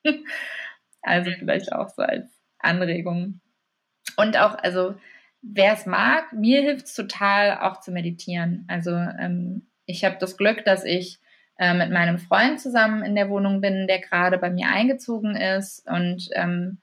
also 1.02 1.32
vielleicht 1.36 1.72
auch 1.72 1.88
so 1.88 2.02
als 2.02 2.30
Anregung. 2.60 3.40
Und 4.16 4.36
auch, 4.36 4.56
also 4.56 4.94
wer 5.42 5.72
es 5.72 5.84
mag, 5.84 6.32
mir 6.32 6.62
hilft 6.62 6.86
es 6.86 6.94
total 6.94 7.58
auch 7.58 7.80
zu 7.80 7.90
meditieren. 7.90 8.64
Also 8.68 8.92
ähm, 8.92 9.66
ich 9.84 10.04
habe 10.04 10.18
das 10.20 10.36
Glück, 10.36 10.64
dass 10.64 10.84
ich 10.84 11.18
äh, 11.58 11.74
mit 11.74 11.90
meinem 11.90 12.18
Freund 12.18 12.60
zusammen 12.60 13.02
in 13.02 13.16
der 13.16 13.30
Wohnung 13.30 13.60
bin, 13.60 13.88
der 13.88 13.98
gerade 13.98 14.38
bei 14.38 14.50
mir 14.50 14.68
eingezogen 14.68 15.34
ist. 15.34 15.84
Und 15.88 16.28
ähm, 16.34 16.78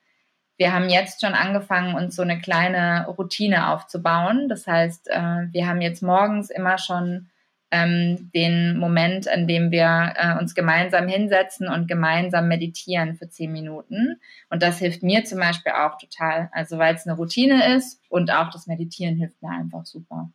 wir 0.57 0.73
haben 0.73 0.89
jetzt 0.89 1.21
schon 1.21 1.33
angefangen, 1.33 1.95
uns 1.95 2.15
so 2.15 2.21
eine 2.21 2.39
kleine 2.39 3.07
Routine 3.07 3.69
aufzubauen. 3.69 4.47
Das 4.47 4.67
heißt, 4.67 5.09
äh, 5.09 5.47
wir 5.51 5.67
haben 5.67 5.81
jetzt 5.81 6.01
morgens 6.01 6.49
immer 6.49 6.77
schon 6.77 7.29
ähm, 7.71 8.31
den 8.33 8.77
Moment, 8.77 9.27
an 9.27 9.47
dem 9.47 9.71
wir 9.71 10.13
äh, 10.15 10.37
uns 10.39 10.55
gemeinsam 10.55 11.07
hinsetzen 11.07 11.67
und 11.67 11.87
gemeinsam 11.87 12.47
meditieren 12.47 13.15
für 13.15 13.27
zehn 13.27 13.51
Minuten. 13.51 14.21
Und 14.49 14.63
das 14.63 14.79
hilft 14.79 15.03
mir 15.03 15.25
zum 15.25 15.39
Beispiel 15.39 15.73
auch 15.73 15.97
total. 15.97 16.49
Also 16.53 16.77
weil 16.77 16.95
es 16.95 17.05
eine 17.05 17.17
Routine 17.17 17.75
ist 17.75 18.01
und 18.09 18.31
auch 18.31 18.49
das 18.49 18.67
Meditieren 18.67 19.17
hilft 19.17 19.41
mir 19.41 19.49
einfach 19.49 19.85
super. 19.85 20.31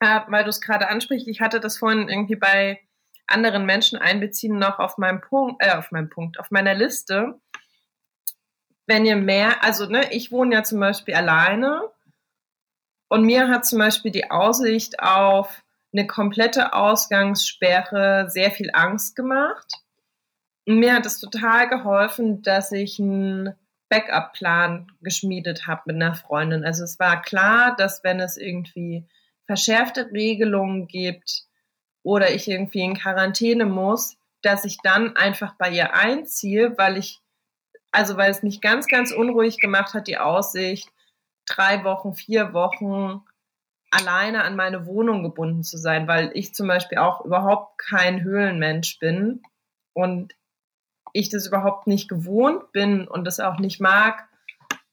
Äh, 0.00 0.20
weil 0.28 0.44
du 0.44 0.50
es 0.50 0.60
gerade 0.60 0.88
ansprichst, 0.88 1.28
ich 1.28 1.40
hatte 1.40 1.60
das 1.60 1.78
vorhin 1.78 2.08
irgendwie 2.08 2.36
bei 2.36 2.80
anderen 3.26 3.64
Menschen 3.64 3.98
einbeziehen 3.98 4.58
noch 4.58 4.78
auf 4.78 4.98
meinem 4.98 5.20
Punkt, 5.20 5.64
äh, 5.64 5.72
auf 5.72 5.90
meinem 5.92 6.10
Punkt, 6.10 6.38
auf 6.38 6.50
meiner 6.50 6.74
Liste. 6.74 7.40
Wenn 8.86 9.04
ihr 9.04 9.16
mehr, 9.16 9.62
also 9.64 9.86
ne, 9.86 10.12
ich 10.12 10.30
wohne 10.30 10.54
ja 10.54 10.62
zum 10.62 10.80
Beispiel 10.80 11.14
alleine 11.14 11.82
und 13.08 13.24
mir 13.24 13.48
hat 13.48 13.66
zum 13.66 13.78
Beispiel 13.78 14.10
die 14.10 14.30
Aussicht 14.30 15.00
auf 15.00 15.62
eine 15.92 16.06
komplette 16.06 16.72
Ausgangssperre 16.72 18.28
sehr 18.28 18.50
viel 18.50 18.70
Angst 18.72 19.16
gemacht. 19.16 19.72
Und 20.66 20.78
mir 20.78 20.94
hat 20.94 21.06
es 21.06 21.20
total 21.20 21.68
geholfen, 21.68 22.42
dass 22.42 22.72
ich 22.72 23.00
einen 23.00 23.54
Backup-Plan 23.88 24.92
geschmiedet 25.00 25.66
habe 25.66 25.82
mit 25.86 25.96
einer 25.96 26.14
Freundin. 26.14 26.64
Also 26.64 26.84
es 26.84 26.98
war 26.98 27.22
klar, 27.22 27.76
dass 27.76 28.02
wenn 28.04 28.20
es 28.20 28.36
irgendwie 28.36 29.06
verschärfte 29.46 30.10
Regelungen 30.12 30.88
gibt, 30.88 31.46
oder 32.06 32.32
ich 32.32 32.46
irgendwie 32.46 32.82
in 32.82 32.96
Quarantäne 32.96 33.66
muss, 33.66 34.16
dass 34.40 34.64
ich 34.64 34.78
dann 34.84 35.16
einfach 35.16 35.56
bei 35.58 35.70
ihr 35.70 35.94
einziehe, 35.94 36.78
weil 36.78 36.98
ich, 36.98 37.20
also 37.96 38.18
weil 38.18 38.30
es 38.30 38.42
mich 38.42 38.60
ganz, 38.60 38.88
ganz 38.88 39.10
unruhig 39.10 39.56
gemacht 39.56 39.94
hat, 39.94 40.06
die 40.06 40.18
Aussicht, 40.18 40.92
drei 41.46 41.82
Wochen, 41.82 42.12
vier 42.12 42.52
Wochen 42.52 43.22
alleine 43.90 44.44
an 44.44 44.54
meine 44.54 44.84
Wohnung 44.84 45.22
gebunden 45.22 45.62
zu 45.62 45.78
sein, 45.78 46.06
weil 46.06 46.30
ich 46.34 46.54
zum 46.54 46.68
Beispiel 46.68 46.98
auch 46.98 47.24
überhaupt 47.24 47.78
kein 47.78 48.22
Höhlenmensch 48.22 48.98
bin 48.98 49.42
und 49.94 50.34
ich 51.14 51.30
das 51.30 51.46
überhaupt 51.46 51.86
nicht 51.86 52.06
gewohnt 52.06 52.70
bin 52.72 53.08
und 53.08 53.26
es 53.26 53.40
auch 53.40 53.58
nicht 53.58 53.80
mag, 53.80 54.28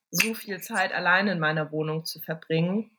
so 0.09 0.33
viel 0.33 0.61
Zeit 0.61 0.93
alleine 0.93 1.33
in 1.33 1.39
meiner 1.39 1.73
Wohnung 1.73 2.05
zu 2.05 2.21
verbringen. 2.21 2.97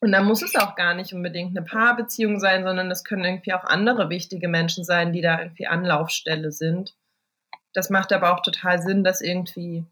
Und 0.00 0.12
da 0.12 0.22
muss 0.22 0.42
es 0.42 0.54
auch 0.54 0.76
gar 0.76 0.94
nicht 0.94 1.12
unbedingt 1.12 1.56
eine 1.56 1.66
Paarbeziehung 1.66 2.38
sein, 2.38 2.62
sondern 2.62 2.88
es 2.88 3.02
können 3.02 3.24
irgendwie 3.24 3.54
auch 3.54 3.64
andere 3.64 4.10
wichtige 4.10 4.46
Menschen 4.46 4.84
sein, 4.84 5.12
die 5.12 5.22
da 5.22 5.40
irgendwie 5.40 5.66
Anlaufstelle 5.66 6.52
sind. 6.52 6.94
Das 7.74 7.90
macht 7.90 8.12
aber 8.12 8.32
auch 8.32 8.40
total 8.40 8.80
Sinn, 8.80 9.04
das 9.04 9.20
irgendwie 9.20 9.84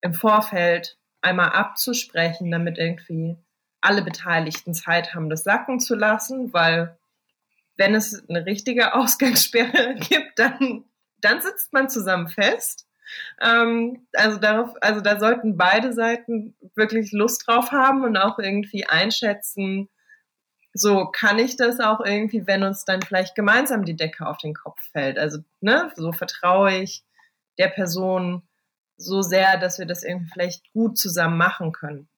im 0.00 0.14
Vorfeld 0.14 0.98
einmal 1.20 1.50
abzusprechen, 1.50 2.50
damit 2.50 2.78
irgendwie 2.78 3.36
alle 3.80 4.02
Beteiligten 4.02 4.74
Zeit 4.74 5.14
haben, 5.14 5.28
das 5.28 5.44
sacken 5.44 5.80
zu 5.80 5.94
lassen, 5.94 6.52
weil 6.52 6.96
wenn 7.76 7.94
es 7.94 8.28
eine 8.28 8.46
richtige 8.46 8.94
Ausgangssperre 8.94 9.96
gibt, 9.96 10.38
dann, 10.38 10.84
dann 11.20 11.42
sitzt 11.42 11.72
man 11.72 11.88
zusammen 11.88 12.28
fest 12.28 12.86
ähm, 13.40 14.06
also 14.14 14.38
darauf, 14.38 14.74
also 14.80 15.00
da 15.00 15.18
sollten 15.18 15.56
beide 15.56 15.92
Seiten 15.92 16.56
wirklich 16.74 17.12
Lust 17.12 17.46
drauf 17.46 17.72
haben 17.72 18.04
und 18.04 18.16
auch 18.16 18.38
irgendwie 18.38 18.86
einschätzen, 18.86 19.88
so 20.72 21.06
kann 21.06 21.38
ich 21.38 21.56
das 21.56 21.78
auch 21.80 22.00
irgendwie, 22.00 22.46
wenn 22.46 22.64
uns 22.64 22.84
dann 22.84 23.02
vielleicht 23.02 23.34
gemeinsam 23.36 23.84
die 23.84 23.96
Decke 23.96 24.26
auf 24.26 24.38
den 24.38 24.54
Kopf 24.54 24.80
fällt. 24.92 25.18
Also, 25.18 25.38
ne, 25.60 25.92
so 25.94 26.12
vertraue 26.12 26.74
ich 26.78 27.04
der 27.58 27.68
Person 27.68 28.42
so 28.96 29.22
sehr, 29.22 29.58
dass 29.58 29.78
wir 29.78 29.86
das 29.86 30.04
irgendwie 30.04 30.30
vielleicht 30.32 30.72
gut 30.72 30.98
zusammen 30.98 31.36
machen 31.36 31.72
können. 31.72 32.08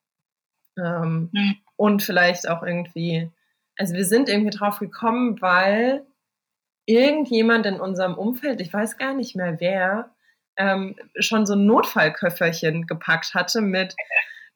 Ähm, 0.79 1.31
mhm. 1.33 1.57
Und 1.77 2.03
vielleicht 2.03 2.49
auch 2.49 2.63
irgendwie, 2.63 3.31
also 3.77 3.95
wir 3.95 4.05
sind 4.05 4.29
irgendwie 4.29 4.57
drauf 4.57 4.79
gekommen, 4.79 5.41
weil 5.41 6.07
irgendjemand 6.85 7.67
in 7.67 7.81
unserem 7.81 8.15
Umfeld, 8.15 8.61
ich 8.61 8.73
weiß 8.73 8.99
gar 8.99 9.15
nicht 9.15 9.37
mehr 9.37 9.59
wer, 9.61 10.15
ähm, 10.57 10.97
schon 11.19 11.47
so 11.47 11.55
ein 11.55 11.67
Notfallköfferchen 11.67 12.87
gepackt 12.87 13.35
hatte 13.35 13.61
mit 13.61 13.95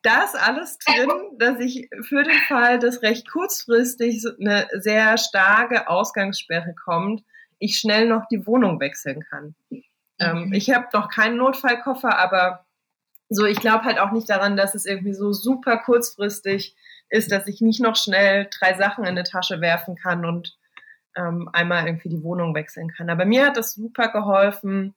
da 0.03 0.25
ist 0.25 0.35
alles 0.35 0.79
drin, 0.79 1.11
dass 1.38 1.61
ich 1.61 1.88
für 2.03 2.23
den 2.23 2.38
Fall, 2.49 2.79
dass 2.79 3.03
recht 3.03 3.31
kurzfristig 3.31 4.25
eine 4.40 4.66
sehr 4.79 5.19
starke 5.19 5.88
Ausgangssperre 5.88 6.75
kommt, 6.75 7.23
ich 7.59 7.79
schnell 7.79 8.09
noch 8.09 8.27
die 8.29 8.47
Wohnung 8.47 8.81
wechseln 8.81 9.23
kann. 9.29 9.55
Ähm, 10.20 10.46
mhm. 10.46 10.52
ich 10.52 10.70
habe 10.70 10.88
noch 10.92 11.09
keinen 11.09 11.37
Notfallkoffer, 11.37 12.18
aber 12.18 12.66
so, 13.30 13.46
ich 13.46 13.59
glaube 13.59 13.85
halt 13.85 13.98
auch 13.98 14.12
nicht 14.12 14.28
daran, 14.28 14.56
dass 14.56 14.74
es 14.74 14.87
irgendwie 14.87 15.14
so 15.14 15.33
super 15.33 15.78
kurzfristig 15.78 16.76
ist, 17.09 17.33
dass 17.33 17.46
ich 17.46 17.61
nicht 17.61 17.80
noch 17.80 17.96
schnell 17.96 18.48
drei 18.59 18.74
Sachen 18.74 19.04
in 19.04 19.11
eine 19.11 19.24
Tasche 19.24 19.61
werfen 19.61 19.96
kann 19.96 20.24
und 20.24 20.56
ähm, 21.16 21.48
einmal 21.52 21.87
irgendwie 21.87 22.09
die 22.09 22.22
Wohnung 22.22 22.54
wechseln 22.54 22.88
kann. 22.88 23.11
Aber 23.11 23.24
mir 23.24 23.46
hat 23.46 23.56
das 23.56 23.74
super 23.74 24.09
geholfen, 24.09 24.94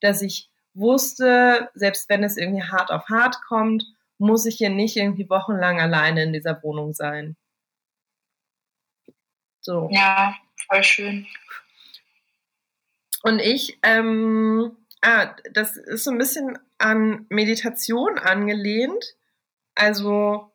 dass 0.00 0.22
ich 0.22 0.50
wusste, 0.74 1.70
selbst 1.74 2.08
wenn 2.08 2.22
es 2.22 2.36
irgendwie 2.36 2.62
hart 2.62 2.90
auf 2.90 3.08
hart 3.08 3.40
kommt, 3.48 3.84
muss 4.18 4.46
ich 4.46 4.56
hier 4.56 4.70
nicht 4.70 4.96
irgendwie 4.96 5.28
wochenlang 5.28 5.80
alleine 5.80 6.22
in 6.22 6.32
dieser 6.32 6.62
Wohnung 6.62 6.92
sein. 6.92 7.36
So. 9.60 9.88
Ja, 9.90 10.34
voll 10.68 10.84
schön. 10.84 11.26
Und 13.22 13.40
ich, 13.40 13.78
ähm, 13.82 14.76
ah, 15.02 15.34
das 15.52 15.76
ist 15.76 16.04
so 16.04 16.10
ein 16.10 16.18
bisschen 16.18 16.58
an 16.78 17.26
Meditation 17.28 18.18
angelehnt. 18.18 19.16
Also 19.74 20.50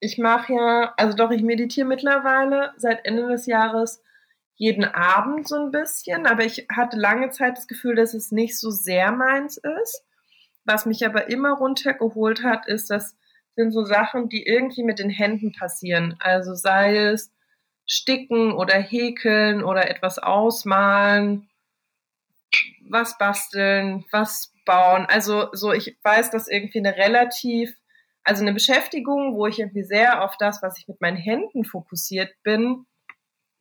ich 0.00 0.18
mache 0.18 0.52
ja, 0.54 0.94
also 0.96 1.16
doch, 1.16 1.30
ich 1.30 1.42
meditiere 1.42 1.86
mittlerweile 1.86 2.72
seit 2.76 3.06
Ende 3.06 3.28
des 3.28 3.46
Jahres 3.46 4.02
jeden 4.56 4.84
Abend 4.84 5.48
so 5.48 5.56
ein 5.56 5.70
bisschen, 5.70 6.26
aber 6.26 6.44
ich 6.44 6.66
hatte 6.70 6.96
lange 6.96 7.30
Zeit 7.30 7.56
das 7.56 7.68
Gefühl, 7.68 7.94
dass 7.94 8.14
es 8.14 8.32
nicht 8.32 8.58
so 8.58 8.70
sehr 8.70 9.12
meins 9.12 9.56
ist. 9.56 10.04
Was 10.64 10.86
mich 10.86 11.04
aber 11.06 11.30
immer 11.30 11.52
runtergeholt 11.52 12.44
hat, 12.44 12.66
ist, 12.66 12.90
das 12.90 13.16
sind 13.56 13.72
so 13.72 13.84
Sachen, 13.84 14.28
die 14.28 14.44
irgendwie 14.44 14.84
mit 14.84 14.98
den 14.98 15.10
Händen 15.10 15.52
passieren. 15.52 16.16
Also 16.20 16.54
sei 16.54 16.96
es 16.96 17.32
sticken 17.86 18.52
oder 18.52 18.74
häkeln 18.74 19.64
oder 19.64 19.90
etwas 19.90 20.18
ausmalen, 20.18 21.48
was 22.88 23.18
basteln, 23.18 24.04
was 24.10 24.52
bauen. 24.64 25.06
Also 25.08 25.48
so, 25.52 25.72
ich 25.72 25.96
weiß, 26.02 26.30
dass 26.30 26.48
irgendwie 26.48 26.78
eine 26.78 26.96
relativ, 26.96 27.74
also 28.24 28.42
eine 28.42 28.52
Beschäftigung, 28.52 29.34
wo 29.34 29.46
ich 29.46 29.58
irgendwie 29.58 29.84
sehr 29.84 30.22
auf 30.22 30.36
das, 30.38 30.62
was 30.62 30.78
ich 30.78 30.88
mit 30.88 31.00
meinen 31.00 31.16
Händen 31.16 31.64
fokussiert 31.64 32.30
bin, 32.42 32.86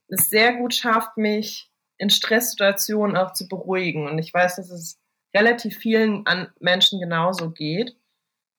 es 0.07 0.29
sehr 0.29 0.53
gut 0.53 0.73
schafft, 0.73 1.17
mich 1.17 1.71
in 1.97 2.09
Stresssituationen 2.09 3.15
auch 3.15 3.33
zu 3.33 3.47
beruhigen. 3.47 4.07
Und 4.07 4.19
ich 4.19 4.33
weiß, 4.33 4.57
dass 4.57 4.69
es 4.69 4.99
relativ 5.33 5.77
vielen 5.77 6.25
Menschen 6.59 6.99
genauso 6.99 7.51
geht. 7.51 7.95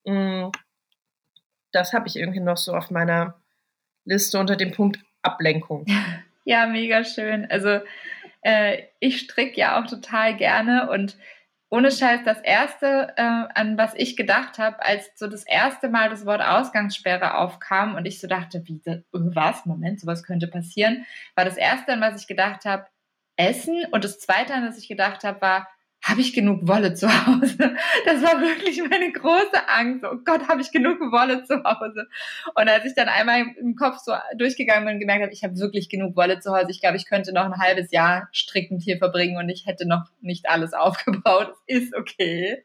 Mm, 0.04 0.48
das 1.72 1.92
habe 1.92 2.08
ich 2.08 2.16
irgendwie 2.16 2.40
noch 2.40 2.56
so 2.56 2.74
auf 2.74 2.90
meiner 2.90 3.40
Liste 4.04 4.38
unter 4.38 4.56
dem 4.56 4.72
Punkt 4.72 4.98
Ablenkung. 5.22 5.86
Ja, 6.44 6.66
mega 6.66 7.04
schön. 7.04 7.48
Also 7.52 7.78
äh, 8.42 8.82
ich 9.00 9.20
stricke 9.20 9.58
ja 9.58 9.80
auch 9.80 9.86
total 9.86 10.36
gerne 10.36 10.90
und 10.90 11.16
ohne 11.70 11.90
Scheiß 11.90 12.20
das 12.24 12.38
erste, 12.42 13.14
äh, 13.16 13.22
an 13.22 13.78
was 13.78 13.94
ich 13.94 14.14
gedacht 14.14 14.58
habe, 14.58 14.84
als 14.84 15.10
so 15.14 15.26
das 15.26 15.42
erste 15.44 15.88
Mal 15.88 16.10
das 16.10 16.26
Wort 16.26 16.42
Ausgangssperre 16.42 17.38
aufkam 17.38 17.94
und 17.94 18.04
ich 18.04 18.20
so 18.20 18.26
dachte, 18.26 18.62
wie 18.66 18.82
was? 19.12 19.64
Moment, 19.64 19.98
sowas 19.98 20.22
könnte 20.22 20.48
passieren, 20.48 21.06
war 21.34 21.46
das 21.46 21.56
erste, 21.56 21.94
an 21.94 22.02
was 22.02 22.20
ich 22.20 22.28
gedacht 22.28 22.66
habe, 22.66 22.86
Essen 23.36 23.86
und 23.90 24.04
das 24.04 24.20
zweite, 24.20 24.52
an 24.52 24.68
was 24.68 24.76
ich 24.76 24.86
gedacht 24.86 25.24
habe, 25.24 25.40
war 25.40 25.68
habe 26.02 26.20
ich 26.20 26.32
genug 26.32 26.66
Wolle 26.66 26.94
zu 26.94 27.08
Hause? 27.08 27.76
Das 28.04 28.22
war 28.22 28.40
wirklich 28.40 28.82
meine 28.88 29.12
große 29.12 29.68
Angst. 29.68 30.04
Oh 30.04 30.16
Gott, 30.24 30.48
habe 30.48 30.60
ich 30.60 30.72
genug 30.72 30.98
Wolle 31.00 31.44
zu 31.44 31.62
Hause? 31.62 32.08
Und 32.54 32.68
als 32.68 32.84
ich 32.84 32.94
dann 32.94 33.08
einmal 33.08 33.44
im 33.58 33.76
Kopf 33.76 33.98
so 33.98 34.12
durchgegangen 34.36 34.84
bin 34.84 34.94
und 34.94 35.00
gemerkt 35.00 35.22
habe, 35.22 35.32
ich 35.32 35.44
habe 35.44 35.56
wirklich 35.58 35.88
genug 35.88 36.16
Wolle 36.16 36.40
zu 36.40 36.52
Hause, 36.52 36.70
ich 36.70 36.80
glaube, 36.80 36.96
ich 36.96 37.06
könnte 37.06 37.32
noch 37.32 37.44
ein 37.44 37.58
halbes 37.58 37.92
Jahr 37.92 38.28
strickend 38.32 38.82
hier 38.82 38.98
verbringen 38.98 39.36
und 39.36 39.48
ich 39.48 39.66
hätte 39.66 39.86
noch 39.86 40.10
nicht 40.20 40.48
alles 40.48 40.72
aufgebaut. 40.72 41.52
Es 41.66 41.84
ist 41.84 41.94
okay. 41.94 42.64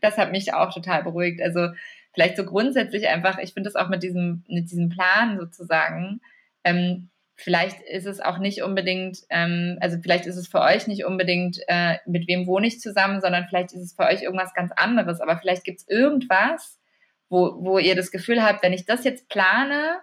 Das 0.00 0.16
hat 0.16 0.32
mich 0.32 0.54
auch 0.54 0.72
total 0.72 1.02
beruhigt. 1.02 1.42
Also 1.42 1.68
vielleicht 2.14 2.38
so 2.38 2.44
grundsätzlich 2.44 3.06
einfach, 3.08 3.38
ich 3.38 3.52
finde 3.52 3.70
das 3.70 3.76
auch 3.76 3.90
mit 3.90 4.02
diesem, 4.02 4.44
mit 4.48 4.70
diesem 4.70 4.88
Plan 4.88 5.38
sozusagen, 5.38 6.20
ähm, 6.64 7.10
vielleicht 7.38 7.80
ist 7.82 8.04
es 8.04 8.20
auch 8.20 8.38
nicht 8.38 8.62
unbedingt, 8.62 9.20
ähm, 9.30 9.78
also 9.80 9.96
vielleicht 10.02 10.26
ist 10.26 10.36
es 10.36 10.48
für 10.48 10.60
euch 10.60 10.88
nicht 10.88 11.04
unbedingt, 11.04 11.60
äh, 11.68 11.98
mit 12.04 12.26
wem 12.26 12.48
wohne 12.48 12.66
ich 12.66 12.80
zusammen, 12.80 13.20
sondern 13.20 13.46
vielleicht 13.48 13.72
ist 13.72 13.80
es 13.80 13.92
für 13.94 14.02
euch 14.02 14.22
irgendwas 14.22 14.54
ganz 14.54 14.72
anderes. 14.72 15.20
Aber 15.20 15.38
vielleicht 15.38 15.62
gibt 15.62 15.78
es 15.78 15.88
irgendwas, 15.88 16.80
wo, 17.28 17.56
wo 17.60 17.78
ihr 17.78 17.94
das 17.94 18.10
Gefühl 18.10 18.42
habt, 18.42 18.64
wenn 18.64 18.72
ich 18.72 18.86
das 18.86 19.04
jetzt 19.04 19.28
plane 19.28 20.00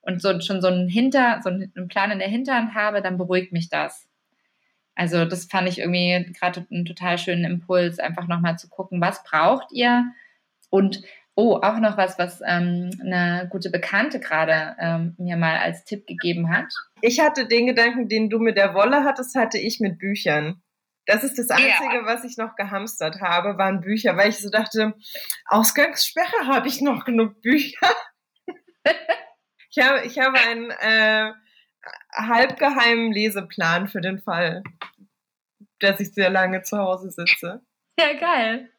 und 0.00 0.22
so 0.22 0.40
schon 0.40 0.62
so 0.62 0.68
einen 0.68 0.88
Hinter, 0.88 1.40
so 1.44 1.50
einen 1.50 1.88
Plan 1.88 2.10
in 2.10 2.20
der 2.20 2.28
Hinterhand 2.28 2.74
habe, 2.74 3.02
dann 3.02 3.18
beruhigt 3.18 3.52
mich 3.52 3.68
das. 3.68 4.08
Also 4.94 5.26
das 5.26 5.44
fand 5.44 5.68
ich 5.68 5.80
irgendwie 5.80 6.32
gerade 6.32 6.66
einen 6.70 6.86
total 6.86 7.18
schönen 7.18 7.44
Impuls, 7.44 7.98
einfach 7.98 8.26
nochmal 8.28 8.58
zu 8.58 8.68
gucken, 8.68 9.00
was 9.02 9.22
braucht 9.24 9.72
ihr 9.72 10.06
und 10.70 11.02
Oh, 11.40 11.60
auch 11.62 11.78
noch 11.78 11.96
was, 11.96 12.18
was 12.18 12.40
ähm, 12.44 12.90
eine 13.00 13.46
gute 13.48 13.70
Bekannte 13.70 14.18
gerade 14.18 14.74
ähm, 14.80 15.14
mir 15.18 15.36
mal 15.36 15.58
als 15.58 15.84
Tipp 15.84 16.04
gegeben 16.04 16.50
hat. 16.50 16.66
Ich 17.00 17.20
hatte 17.20 17.46
den 17.46 17.68
Gedanken, 17.68 18.08
den 18.08 18.28
du 18.28 18.40
mit 18.40 18.56
der 18.56 18.74
Wolle 18.74 19.04
hattest, 19.04 19.36
hatte 19.36 19.56
ich 19.56 19.78
mit 19.78 20.00
Büchern. 20.00 20.60
Das 21.06 21.22
ist 21.22 21.38
das 21.38 21.50
Einzige, 21.50 21.94
ja. 21.94 22.06
was 22.06 22.24
ich 22.24 22.38
noch 22.38 22.56
gehamstert 22.56 23.20
habe, 23.20 23.56
waren 23.56 23.82
Bücher, 23.82 24.16
weil 24.16 24.30
ich 24.30 24.40
so 24.40 24.50
dachte, 24.50 24.94
Ausgangssperre 25.46 26.48
habe 26.48 26.66
ich 26.66 26.80
noch 26.80 27.04
genug 27.04 27.40
Bücher. 27.40 27.86
ich, 29.70 29.78
habe, 29.78 30.06
ich 30.06 30.18
habe 30.18 30.40
einen 30.40 30.72
äh, 30.72 31.32
halbgeheimen 32.16 33.12
Leseplan 33.12 33.86
für 33.86 34.00
den 34.00 34.18
Fall, 34.18 34.64
dass 35.78 36.00
ich 36.00 36.12
sehr 36.14 36.30
lange 36.30 36.62
zu 36.62 36.78
Hause 36.78 37.12
sitze. 37.12 37.60
Ja, 37.96 38.12
geil. 38.18 38.72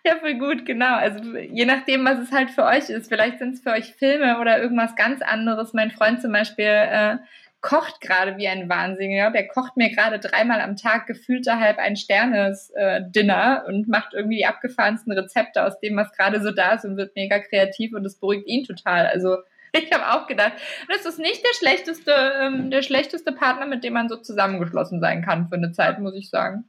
Ja, 0.04 0.16
voll 0.16 0.38
gut, 0.38 0.64
genau. 0.64 0.96
Also 0.96 1.36
je 1.36 1.66
nachdem, 1.66 2.04
was 2.04 2.18
es 2.18 2.32
halt 2.32 2.50
für 2.50 2.64
euch 2.64 2.88
ist. 2.88 3.08
Vielleicht 3.08 3.38
sind 3.38 3.54
es 3.54 3.60
für 3.60 3.70
euch 3.70 3.94
Filme 3.94 4.38
oder 4.38 4.60
irgendwas 4.60 4.96
ganz 4.96 5.20
anderes. 5.22 5.72
Mein 5.74 5.90
Freund 5.90 6.22
zum 6.22 6.32
Beispiel 6.32 6.64
äh, 6.64 7.16
kocht 7.60 8.00
gerade 8.00 8.36
wie 8.38 8.48
ein 8.48 8.68
Wahnsinniger. 8.68 9.30
Der 9.30 9.46
kocht 9.46 9.76
mir 9.76 9.90
gerade 9.90 10.18
dreimal 10.18 10.60
am 10.60 10.76
Tag 10.76 11.06
gefühlte 11.06 11.58
halb 11.58 11.78
ein 11.78 11.96
Sternes-Dinner 11.96 13.64
äh, 13.64 13.68
und 13.68 13.88
macht 13.88 14.14
irgendwie 14.14 14.38
die 14.38 14.46
abgefahrensten 14.46 15.12
Rezepte 15.12 15.64
aus 15.64 15.78
dem, 15.80 15.96
was 15.96 16.12
gerade 16.12 16.42
so 16.42 16.50
da 16.50 16.72
ist 16.72 16.84
und 16.84 16.96
wird 16.96 17.14
mega 17.14 17.38
kreativ 17.38 17.92
und 17.94 18.04
das 18.04 18.16
beruhigt 18.16 18.46
ihn 18.46 18.64
total. 18.64 19.06
Also 19.06 19.36
ich 19.72 19.92
habe 19.92 20.18
auch 20.18 20.26
gedacht, 20.26 20.52
das 20.88 21.04
ist 21.04 21.18
nicht 21.18 21.44
der 21.44 21.54
schlechteste, 21.58 22.12
ähm, 22.40 22.70
der 22.70 22.82
schlechteste 22.82 23.32
Partner, 23.32 23.66
mit 23.66 23.84
dem 23.84 23.92
man 23.92 24.08
so 24.08 24.16
zusammengeschlossen 24.16 25.00
sein 25.00 25.22
kann 25.22 25.48
für 25.48 25.56
eine 25.56 25.72
Zeit, 25.72 25.98
muss 25.98 26.14
ich 26.14 26.30
sagen. 26.30 26.64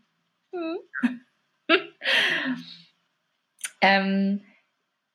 Hm. 0.53 0.77
Ähm, 3.82 4.43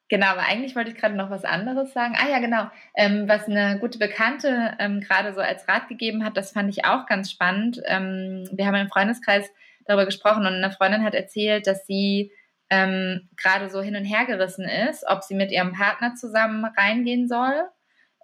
genau, 0.08 0.26
aber 0.26 0.42
eigentlich 0.42 0.76
wollte 0.76 0.90
ich 0.90 0.96
gerade 0.96 1.14
noch 1.14 1.30
was 1.30 1.44
anderes 1.44 1.92
sagen. 1.92 2.16
Ah 2.18 2.28
ja, 2.28 2.38
genau. 2.40 2.70
Ähm, 2.96 3.28
was 3.28 3.46
eine 3.46 3.78
gute 3.78 3.98
Bekannte 3.98 4.76
ähm, 4.78 5.00
gerade 5.00 5.32
so 5.34 5.40
als 5.40 5.68
Rat 5.68 5.88
gegeben 5.88 6.24
hat, 6.24 6.36
das 6.36 6.52
fand 6.52 6.70
ich 6.70 6.84
auch 6.84 7.06
ganz 7.06 7.30
spannend. 7.30 7.80
Ähm, 7.86 8.48
wir 8.52 8.66
haben 8.66 8.74
im 8.74 8.88
Freundeskreis 8.88 9.48
darüber 9.84 10.04
gesprochen 10.04 10.46
und 10.46 10.54
eine 10.54 10.72
Freundin 10.72 11.04
hat 11.04 11.14
erzählt, 11.14 11.66
dass 11.66 11.86
sie 11.86 12.32
ähm, 12.70 13.28
gerade 13.36 13.70
so 13.70 13.80
hin 13.80 13.96
und 13.96 14.04
her 14.04 14.26
gerissen 14.26 14.64
ist, 14.64 15.04
ob 15.06 15.22
sie 15.22 15.34
mit 15.34 15.52
ihrem 15.52 15.72
Partner 15.72 16.14
zusammen 16.14 16.64
reingehen 16.64 17.28
soll 17.28 17.68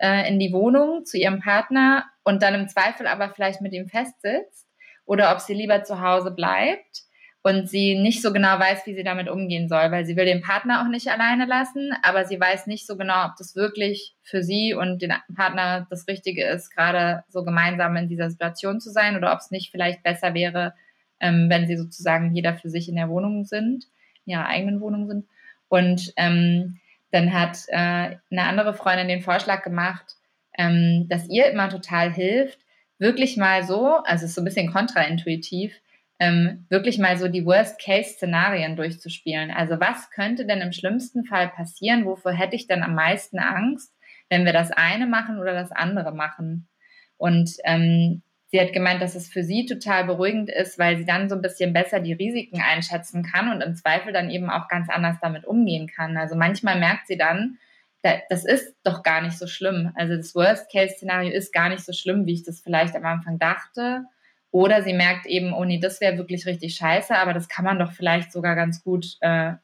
äh, 0.03 0.29
in 0.29 0.39
die 0.39 0.53
Wohnung 0.53 1.05
zu 1.05 1.17
ihrem 1.17 1.41
Partner 1.41 2.05
und 2.25 2.43
dann 2.43 2.55
im 2.55 2.69
Zweifel 2.69 3.07
aber 3.07 3.31
vielleicht 3.31 3.61
mit 3.61 3.73
ihm 3.73 3.89
festsitzt 3.89 4.69
oder 5.05 5.33
ob 5.33 5.41
sie 5.41 5.55
lieber 5.55 5.85
zu 5.85 6.01
Hause 6.01 6.33
bleibt 6.33 7.03
und 7.43 7.69
sie 7.69 7.99
nicht 7.99 8.23
so 8.23 8.33
genau 8.33 8.59
weiß, 8.59 8.87
wie 8.87 8.95
sie 8.95 9.03
damit 9.03 9.29
umgehen 9.29 9.69
soll, 9.69 9.91
weil 9.91 10.05
sie 10.07 10.17
will 10.17 10.25
den 10.25 10.43
Partner 10.43 10.83
auch 10.83 10.89
nicht 10.89 11.09
alleine 11.09 11.45
lassen, 11.45 11.93
aber 12.03 12.25
sie 12.25 12.39
weiß 12.39 12.69
nicht 12.69 12.87
so 12.87 12.97
genau, 12.97 13.27
ob 13.27 13.37
das 13.37 13.57
wirklich 13.57 14.15
für 14.23 14.45
sie 14.45 14.75
und 14.75 15.03
den 15.03 15.13
Partner 15.35 15.87
das 15.91 16.07
Richtige 16.07 16.47
ist, 16.47 16.71
gerade 16.71 17.25
so 17.29 17.43
gemeinsam 17.45 17.97
in 17.97 18.09
dieser 18.09 18.31
Situation 18.31 18.81
zu 18.81 18.91
sein 18.91 19.17
oder 19.17 19.33
ob 19.33 19.41
es 19.41 19.51
nicht 19.51 19.73
vielleicht 19.73 20.05
besser 20.05 20.35
wäre, 20.35 20.75
ähm, 21.19 21.51
wenn 21.51 21.67
sie 21.67 21.77
sozusagen 21.77 22.35
jeder 22.35 22.55
für 22.55 22.71
sich 22.71 22.89
in 22.89 22.97
der 22.97 23.09
Wohnung 23.09 23.45
sind, 23.45 23.87
in 24.25 24.35
ihrer 24.35 24.47
eigenen 24.47 24.81
Wohnung 24.81 25.09
sind. 25.09 25.27
Und 25.69 26.13
ähm, 26.17 26.79
dann 27.11 27.33
hat 27.33 27.65
äh, 27.69 28.17
eine 28.31 28.45
andere 28.45 28.73
Freundin 28.73 29.09
den 29.09 29.21
Vorschlag 29.21 29.65
gemacht, 29.65 30.15
ähm, 30.57 31.07
dass 31.09 31.29
ihr 31.29 31.51
immer 31.51 31.69
total 31.69 32.13
hilft, 32.13 32.61
wirklich 32.99 33.37
mal 33.37 33.65
so, 33.65 33.97
also 34.05 34.25
es 34.25 34.31
ist 34.31 34.35
so 34.37 34.43
ein 34.43 34.45
bisschen 34.45 34.73
kontraintuitiv, 34.73 35.75
ähm, 36.23 36.67
wirklich 36.69 36.99
mal 36.99 37.17
so 37.17 37.27
die 37.27 37.45
Worst-Case-Szenarien 37.45 38.77
durchzuspielen. 38.77 39.51
Also 39.51 39.81
was 39.81 40.09
könnte 40.11 40.47
denn 40.47 40.61
im 40.61 40.71
schlimmsten 40.71 41.25
Fall 41.25 41.49
passieren? 41.49 42.05
Wofür 42.05 42.31
hätte 42.31 42.55
ich 42.55 42.69
denn 42.69 42.85
am 42.85 42.95
meisten 42.95 43.41
Angst, 43.41 43.93
wenn 44.31 44.45
wir 44.45 44.53
das 44.53 44.71
eine 44.71 45.09
machen 45.09 45.41
oder 45.41 45.53
das 45.53 45.73
andere 45.73 46.13
machen? 46.13 46.69
Und 47.17 47.57
ähm, 47.65 48.23
sie 48.47 48.61
hat 48.61 48.73
gemeint, 48.73 49.03
dass 49.03 49.17
es 49.17 49.29
für 49.29 49.43
sie 49.43 49.67
total 49.67 50.05
beruhigend 50.05 50.49
ist, 50.49 50.79
weil 50.79 50.97
sie 50.97 51.05
dann 51.05 51.29
so 51.29 51.35
ein 51.35 51.43
bisschen 51.43 51.73
besser 51.73 51.99
die 51.99 52.13
Risiken 52.13 52.63
einschätzen 52.63 53.25
kann 53.25 53.51
und 53.51 53.61
im 53.61 53.75
Zweifel 53.75 54.13
dann 54.13 54.31
eben 54.31 54.49
auch 54.49 54.69
ganz 54.69 54.89
anders 54.91 55.17
damit 55.21 55.45
umgehen 55.45 55.89
kann. 55.89 56.17
Also 56.17 56.37
manchmal 56.37 56.79
merkt 56.79 57.09
sie 57.09 57.17
dann, 57.17 57.59
das 58.03 58.45
ist 58.45 58.77
doch 58.85 59.03
gar 59.03 59.23
nicht 59.23 59.39
so 59.39 59.49
schlimm. 59.49 59.91
Also 59.97 60.17
das 60.17 60.37
Worst-Case-Szenario 60.37 61.33
ist 61.33 61.53
gar 61.53 61.69
nicht 61.69 61.85
so 61.85 61.93
schlimm, 61.93 62.27
wie 62.27 62.35
ich 62.35 62.45
das 62.45 62.61
vielleicht 62.61 62.95
am 62.95 63.07
Anfang 63.07 63.41
dachte. 63.41 64.05
Oder 64.53 64.83
sie 64.83 64.93
merkt 64.93 65.27
eben, 65.27 65.55
oh 65.55 65.65
nee, 65.65 65.81
das 65.81 66.01
wäre 66.01 66.19
wirklich 66.19 66.47
richtig 66.47 66.77
scheiße, 66.77 67.17
aber 67.17 67.33
das 67.33 67.49
kann 67.49 67.65
man 67.65 67.79
doch 67.79 67.93
vielleicht 67.93 68.31
sogar 68.31 68.55
ganz 68.55 68.85
gut 68.85 69.17
äh, 69.21 69.55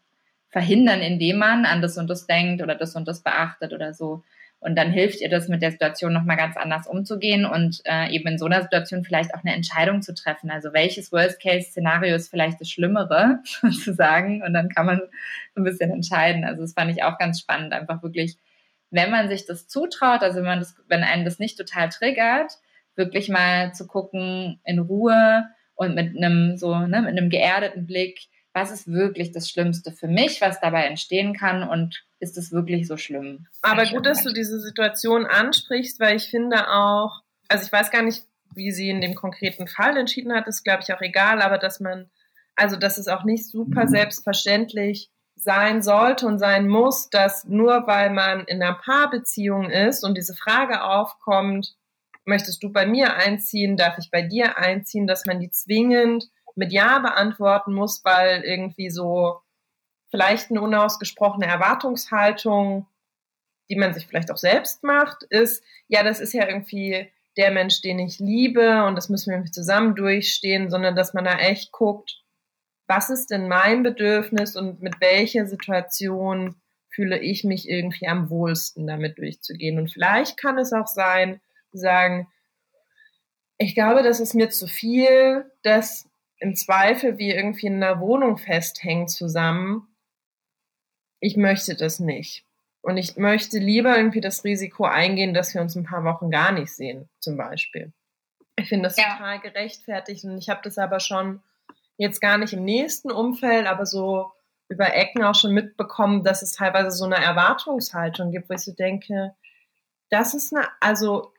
verhindern, 0.49 1.01
indem 1.01 1.36
man 1.36 1.66
an 1.66 1.82
das 1.82 1.99
und 1.99 2.09
das 2.09 2.26
denkt 2.26 2.62
oder 2.62 2.74
das 2.74 2.97
und 2.97 3.07
das 3.07 3.22
beachtet 3.22 3.74
oder 3.74 3.93
so. 3.93 4.24
Und 4.61 4.76
dann 4.76 4.91
hilft 4.91 5.20
ihr 5.20 5.28
das, 5.28 5.47
mit 5.49 5.62
der 5.62 5.70
Situation 5.70 6.12
nochmal 6.12 6.36
ganz 6.36 6.57
anders 6.57 6.89
umzugehen 6.89 7.45
und 7.45 7.80
äh, 7.84 8.11
eben 8.11 8.26
in 8.26 8.39
so 8.39 8.47
einer 8.47 8.62
Situation 8.62 9.05
vielleicht 9.05 9.34
auch 9.34 9.45
eine 9.45 9.55
Entscheidung 9.55 10.03
zu 10.03 10.14
treffen. 10.14 10.51
Also 10.51 10.72
welches 10.72 11.12
Worst-Case-Szenario 11.12 12.16
ist 12.16 12.30
vielleicht 12.30 12.61
das 12.61 12.70
Schlimmere, 12.70 13.41
sozusagen. 13.45 14.43
Und 14.43 14.55
dann 14.55 14.68
kann 14.70 14.86
man 14.86 15.01
ein 15.55 15.64
bisschen 15.64 15.93
entscheiden. 15.93 16.45
Also 16.45 16.62
das 16.62 16.72
fand 16.72 16.91
ich 16.91 17.05
auch 17.05 17.18
ganz 17.18 17.39
spannend, 17.39 17.72
einfach 17.72 18.03
wirklich, 18.03 18.36
wenn 18.91 19.11
man 19.11 19.28
sich 19.28 19.47
das 19.47 19.68
zutraut, 19.68 20.22
also 20.22 20.39
wenn 20.39 20.47
man 20.47 20.59
das, 20.59 20.74
wenn 20.89 21.05
einen 21.05 21.26
das 21.26 21.39
nicht 21.39 21.59
total 21.59 21.91
triggert, 21.91 22.59
wirklich 22.99 23.29
mal 23.29 23.73
zu 23.73 23.87
gucken 23.87 24.61
in 24.65 24.79
Ruhe 24.79 25.47
und 25.75 25.95
mit 25.95 26.17
einem 26.17 26.57
so, 26.57 26.75
ne, 26.75 27.03
mit 27.03 27.17
einem 27.17 27.31
geerdeten 27.31 27.87
Blick, 27.87 28.29
was 28.53 28.71
ist 28.71 28.89
wirklich 28.89 29.33
das 29.33 29.49
Schlimmste 29.49 29.93
für 29.93 30.09
mich, 30.09 30.41
was 30.41 30.61
dabei 30.61 30.85
entstehen 30.85 31.35
kann 31.35 31.63
und 31.63 32.05
ist 32.19 32.37
es 32.37 32.51
wirklich 32.51 32.89
so 32.89 32.97
schlimm? 32.97 33.47
Aber 33.63 33.87
gut, 33.87 34.05
dass 34.05 34.25
du 34.25 34.33
diese 34.33 34.61
Situation 34.61 35.27
ansprichst, 35.27 36.01
weil 36.01 36.17
ich 36.17 36.29
finde 36.29 36.69
auch, 36.69 37.23
also 37.49 37.65
ich 37.65 37.73
weiß 37.73 37.91
gar 37.91 38.03
nicht, 38.03 38.25
wie 38.55 38.73
sie 38.73 38.91
in 38.91 39.01
dem 39.01 39.15
konkreten 39.15 39.69
Fall 39.69 39.97
entschieden 39.97 40.35
hat, 40.35 40.49
ist 40.49 40.65
glaube 40.65 40.83
ich 40.83 40.93
auch 40.93 41.01
egal, 41.01 41.41
aber 41.41 41.59
dass 41.59 41.79
man, 41.81 42.11
also 42.57 42.77
dass 42.77 42.99
es 42.99 43.07
auch 43.07 43.25
nicht 43.25 43.47
super 43.47 43.87
selbstverständlich 43.87 45.11
sein 45.37 45.83
sollte 45.83 46.27
und 46.27 46.39
sein 46.39 46.67
muss, 46.67 47.11
dass 47.11 47.45
nur 47.45 47.87
weil 47.87 48.11
man 48.11 48.45
in 48.47 48.61
einer 48.61 48.75
Paarbeziehung 48.75 49.71
ist 49.71 50.03
und 50.03 50.17
diese 50.17 50.35
Frage 50.35 50.83
aufkommt, 50.83 51.77
möchtest 52.29 52.62
du 52.62 52.70
bei 52.70 52.87
mir 52.87 53.14
einziehen, 53.14 53.76
darf 53.76 53.99
ich 53.99 54.11
bei 54.11 54.22
dir 54.22 54.59
einziehen, 54.59 55.07
dass 55.07 55.26
man 55.26 55.41
die 55.41 55.51
zwingend 55.51 56.29
mit 56.55 56.72
Ja 56.72 56.99
beantworten 56.99 57.72
muss, 57.72 58.05
weil 58.05 58.43
irgendwie 58.43 58.91
so 58.91 59.41
vielleicht 60.11 60.51
eine 60.51 60.61
unausgesprochene 60.61 61.47
Erwartungshaltung, 61.47 62.87
die 63.70 63.76
man 63.76 63.95
sich 63.95 64.07
vielleicht 64.07 64.31
auch 64.31 64.37
selbst 64.37 64.83
macht, 64.83 65.22
ist, 65.24 65.62
ja, 65.89 66.03
das 66.03 66.20
ist 66.20 66.33
ja 66.33 66.47
irgendwie 66.47 67.11
der 67.37 67.51
Mensch, 67.51 67.81
den 67.81 67.99
ich 67.99 68.18
liebe 68.18 68.85
und 68.85 68.97
das 68.97 69.09
müssen 69.09 69.33
wir 69.33 69.51
zusammen 69.51 69.95
durchstehen, 69.95 70.70
sondern 70.70 70.97
dass 70.97 71.14
man 71.14 71.24
da 71.24 71.39
echt 71.39 71.72
guckt, 71.72 72.22
was 72.87 73.11
ist 73.11 73.31
denn 73.31 73.49
mein 73.49 73.83
Bedürfnis 73.83 74.57
und 74.57 74.83
mit 74.83 75.01
welcher 75.01 75.47
Situation 75.47 76.57
fühle 76.91 77.18
ich 77.18 77.45
mich 77.45 77.68
irgendwie 77.68 78.09
am 78.09 78.29
wohlsten 78.29 78.87
damit 78.87 79.18
durchzugehen. 79.18 79.79
Und 79.79 79.93
vielleicht 79.93 80.37
kann 80.37 80.59
es 80.59 80.72
auch 80.72 80.89
sein, 80.89 81.41
sagen, 81.79 82.29
ich 83.59 83.74
glaube, 83.74 84.03
das 84.03 84.20
ist 84.20 84.35
mir 84.35 84.51
zu 84.51 84.66
viel, 84.66 85.51
dass 85.62 86.09
im 86.39 86.55
Zweifel 86.55 87.18
wir 87.18 87.35
irgendwie 87.35 87.66
in 87.66 87.83
einer 87.83 88.01
Wohnung 88.01 88.39
festhängen 88.39 89.09
zusammen. 89.09 89.89
Ich 91.20 91.37
möchte 91.37 91.74
das 91.74 91.99
nicht. 91.99 92.45
Und 92.81 92.97
ich 92.97 93.16
möchte 93.16 93.59
lieber 93.59 93.97
irgendwie 93.97 94.20
das 94.20 94.45
Risiko 94.45 94.85
eingehen, 94.85 95.35
dass 95.35 95.55
wir 95.55 95.61
uns 95.61 95.74
ein 95.74 95.85
paar 95.85 96.05
Wochen 96.05 96.31
gar 96.31 96.53
nicht 96.53 96.72
sehen, 96.72 97.09
zum 97.18 97.37
Beispiel. 97.37 97.93
Ich 98.57 98.68
finde 98.68 98.89
das 98.89 98.97
ja. 98.97 99.16
total 99.16 99.41
gerechtfertigt 99.41 100.24
und 100.24 100.39
ich 100.39 100.49
habe 100.49 100.61
das 100.62 100.79
aber 100.79 101.01
schon 101.01 101.43
jetzt 101.97 102.20
gar 102.20 102.39
nicht 102.39 102.53
im 102.53 102.64
nächsten 102.64 103.11
Umfeld, 103.11 103.66
aber 103.66 103.85
so 103.85 104.31
über 104.68 104.95
Ecken 104.95 105.24
auch 105.24 105.35
schon 105.35 105.53
mitbekommen, 105.53 106.22
dass 106.22 106.43
es 106.43 106.53
teilweise 106.53 106.91
so 106.91 107.05
eine 107.05 107.16
Erwartungshaltung 107.16 108.31
gibt, 108.31 108.49
wo 108.49 108.55
ich 108.55 108.61
so 108.61 108.72
denke, 108.72 109.35
das 110.11 110.35
ist 110.35 110.55
eine, 110.55 110.68
also 110.81 111.33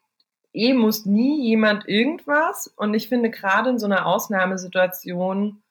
eh 0.54 0.74
muss 0.74 1.06
nie 1.06 1.48
jemand 1.48 1.88
irgendwas 1.88 2.68
und 2.68 2.94
ich 2.94 3.10
finde 3.10 3.30
gerade 3.30 3.70
in 3.72 3.80
so 3.80 3.86
einer 3.86 4.06
Ausnahmesituation 4.06 5.62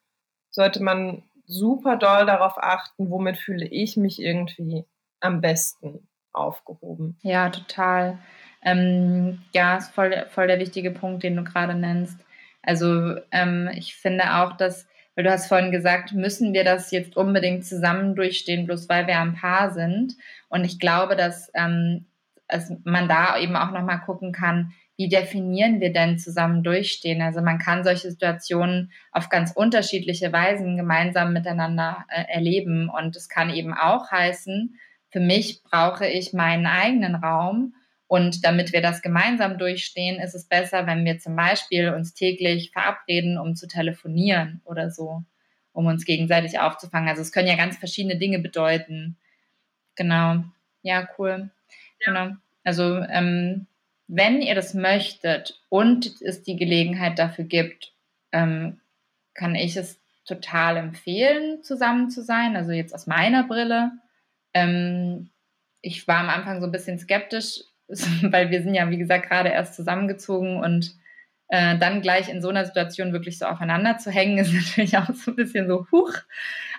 sollte 0.49 0.81
man 0.81 1.23
super 1.45 1.97
doll 1.97 2.25
darauf 2.25 2.57
achten, 2.57 3.09
womit 3.09 3.37
fühle 3.37 3.65
ich 3.65 3.97
mich 3.97 4.21
irgendwie 4.21 4.85
am 5.19 5.41
besten 5.41 6.07
aufgehoben. 6.31 7.17
Ja, 7.23 7.49
total. 7.49 8.19
Ähm, 8.63 9.41
ja, 9.53 9.77
ist 9.77 9.91
voll, 9.91 10.25
voll 10.29 10.47
der 10.47 10.59
wichtige 10.59 10.91
Punkt, 10.91 11.23
den 11.23 11.35
du 11.35 11.43
gerade 11.43 11.75
nennst. 11.75 12.19
Also 12.61 13.15
ähm, 13.31 13.69
ich 13.73 13.95
finde 13.95 14.35
auch, 14.35 14.57
dass, 14.57 14.87
weil 15.15 15.23
du 15.23 15.31
hast 15.31 15.47
vorhin 15.47 15.71
gesagt, 15.71 16.13
müssen 16.13 16.53
wir 16.53 16.63
das 16.63 16.91
jetzt 16.91 17.17
unbedingt 17.17 17.65
zusammen 17.65 18.15
durchstehen, 18.15 18.65
bloß 18.65 18.89
weil 18.89 19.07
wir 19.07 19.19
ein 19.19 19.35
Paar 19.35 19.71
sind. 19.71 20.15
Und 20.49 20.65
ich 20.65 20.79
glaube, 20.79 21.15
dass 21.15 21.51
ähm, 21.55 22.05
also 22.49 22.77
man 22.83 23.07
da 23.07 23.37
eben 23.39 23.55
auch 23.55 23.71
nochmal 23.71 24.01
gucken 24.01 24.31
kann, 24.31 24.73
wie 24.97 25.07
definieren 25.07 25.79
wir 25.79 25.93
denn 25.93 26.19
zusammen 26.19 26.61
durchstehen? 26.61 27.21
Also 27.21 27.41
man 27.41 27.57
kann 27.57 27.85
solche 27.85 28.11
Situationen 28.11 28.91
auf 29.13 29.29
ganz 29.29 29.51
unterschiedliche 29.51 30.33
Weisen 30.33 30.75
gemeinsam 30.75 31.31
miteinander 31.31 32.05
äh, 32.09 32.25
erleben. 32.27 32.89
Und 32.89 33.15
es 33.15 33.29
kann 33.29 33.49
eben 33.49 33.73
auch 33.73 34.11
heißen, 34.11 34.75
für 35.09 35.21
mich 35.21 35.63
brauche 35.63 36.05
ich 36.05 36.33
meinen 36.33 36.65
eigenen 36.65 37.15
Raum 37.15 37.73
und 38.09 38.43
damit 38.43 38.73
wir 38.73 38.81
das 38.81 39.03
gemeinsam 39.03 39.59
durchstehen, 39.59 40.19
ist 40.19 40.33
es 40.33 40.45
besser, 40.47 40.87
wenn 40.87 41.05
wir 41.05 41.19
zum 41.19 41.35
Beispiel 41.35 41.89
uns 41.89 42.15
täglich 42.15 42.71
verabreden, 42.71 43.37
um 43.37 43.55
zu 43.55 43.67
telefonieren 43.67 44.61
oder 44.65 44.89
so, 44.89 45.21
um 45.73 45.85
uns 45.85 46.05
gegenseitig 46.05 46.59
aufzufangen. 46.59 47.07
Also 47.07 47.21
es 47.21 47.31
können 47.31 47.47
ja 47.47 47.55
ganz 47.55 47.77
verschiedene 47.77 48.17
Dinge 48.17 48.39
bedeuten. 48.39 49.19
Genau. 49.95 50.43
Ja, 50.81 51.07
cool. 51.19 51.51
Genau. 52.05 52.31
Also 52.63 52.97
ähm, 52.97 53.67
wenn 54.07 54.41
ihr 54.41 54.55
das 54.55 54.73
möchtet 54.73 55.61
und 55.69 56.21
es 56.21 56.43
die 56.43 56.55
Gelegenheit 56.55 57.19
dafür 57.19 57.45
gibt, 57.45 57.93
ähm, 58.31 58.79
kann 59.33 59.55
ich 59.55 59.77
es 59.77 59.99
total 60.25 60.77
empfehlen, 60.77 61.63
zusammen 61.63 62.09
zu 62.09 62.23
sein. 62.23 62.55
Also 62.55 62.71
jetzt 62.71 62.93
aus 62.93 63.07
meiner 63.07 63.43
Brille. 63.43 63.91
Ähm, 64.53 65.29
ich 65.81 66.07
war 66.07 66.19
am 66.19 66.29
Anfang 66.29 66.59
so 66.59 66.67
ein 66.67 66.71
bisschen 66.71 66.99
skeptisch, 66.99 67.61
weil 68.21 68.51
wir 68.51 68.61
sind 68.61 68.75
ja, 68.75 68.89
wie 68.89 68.97
gesagt, 68.97 69.29
gerade 69.29 69.49
erst 69.49 69.75
zusammengezogen 69.75 70.57
und 70.61 70.95
äh, 71.47 71.77
dann 71.79 72.01
gleich 72.01 72.29
in 72.29 72.41
so 72.41 72.49
einer 72.49 72.65
Situation 72.65 73.11
wirklich 73.11 73.39
so 73.39 73.45
aufeinander 73.45 73.97
zu 73.97 74.11
hängen, 74.11 74.37
ist 74.39 74.53
natürlich 74.53 74.97
auch 74.97 75.13
so 75.13 75.31
ein 75.31 75.35
bisschen 75.35 75.67
so, 75.67 75.87
huch. 75.91 76.13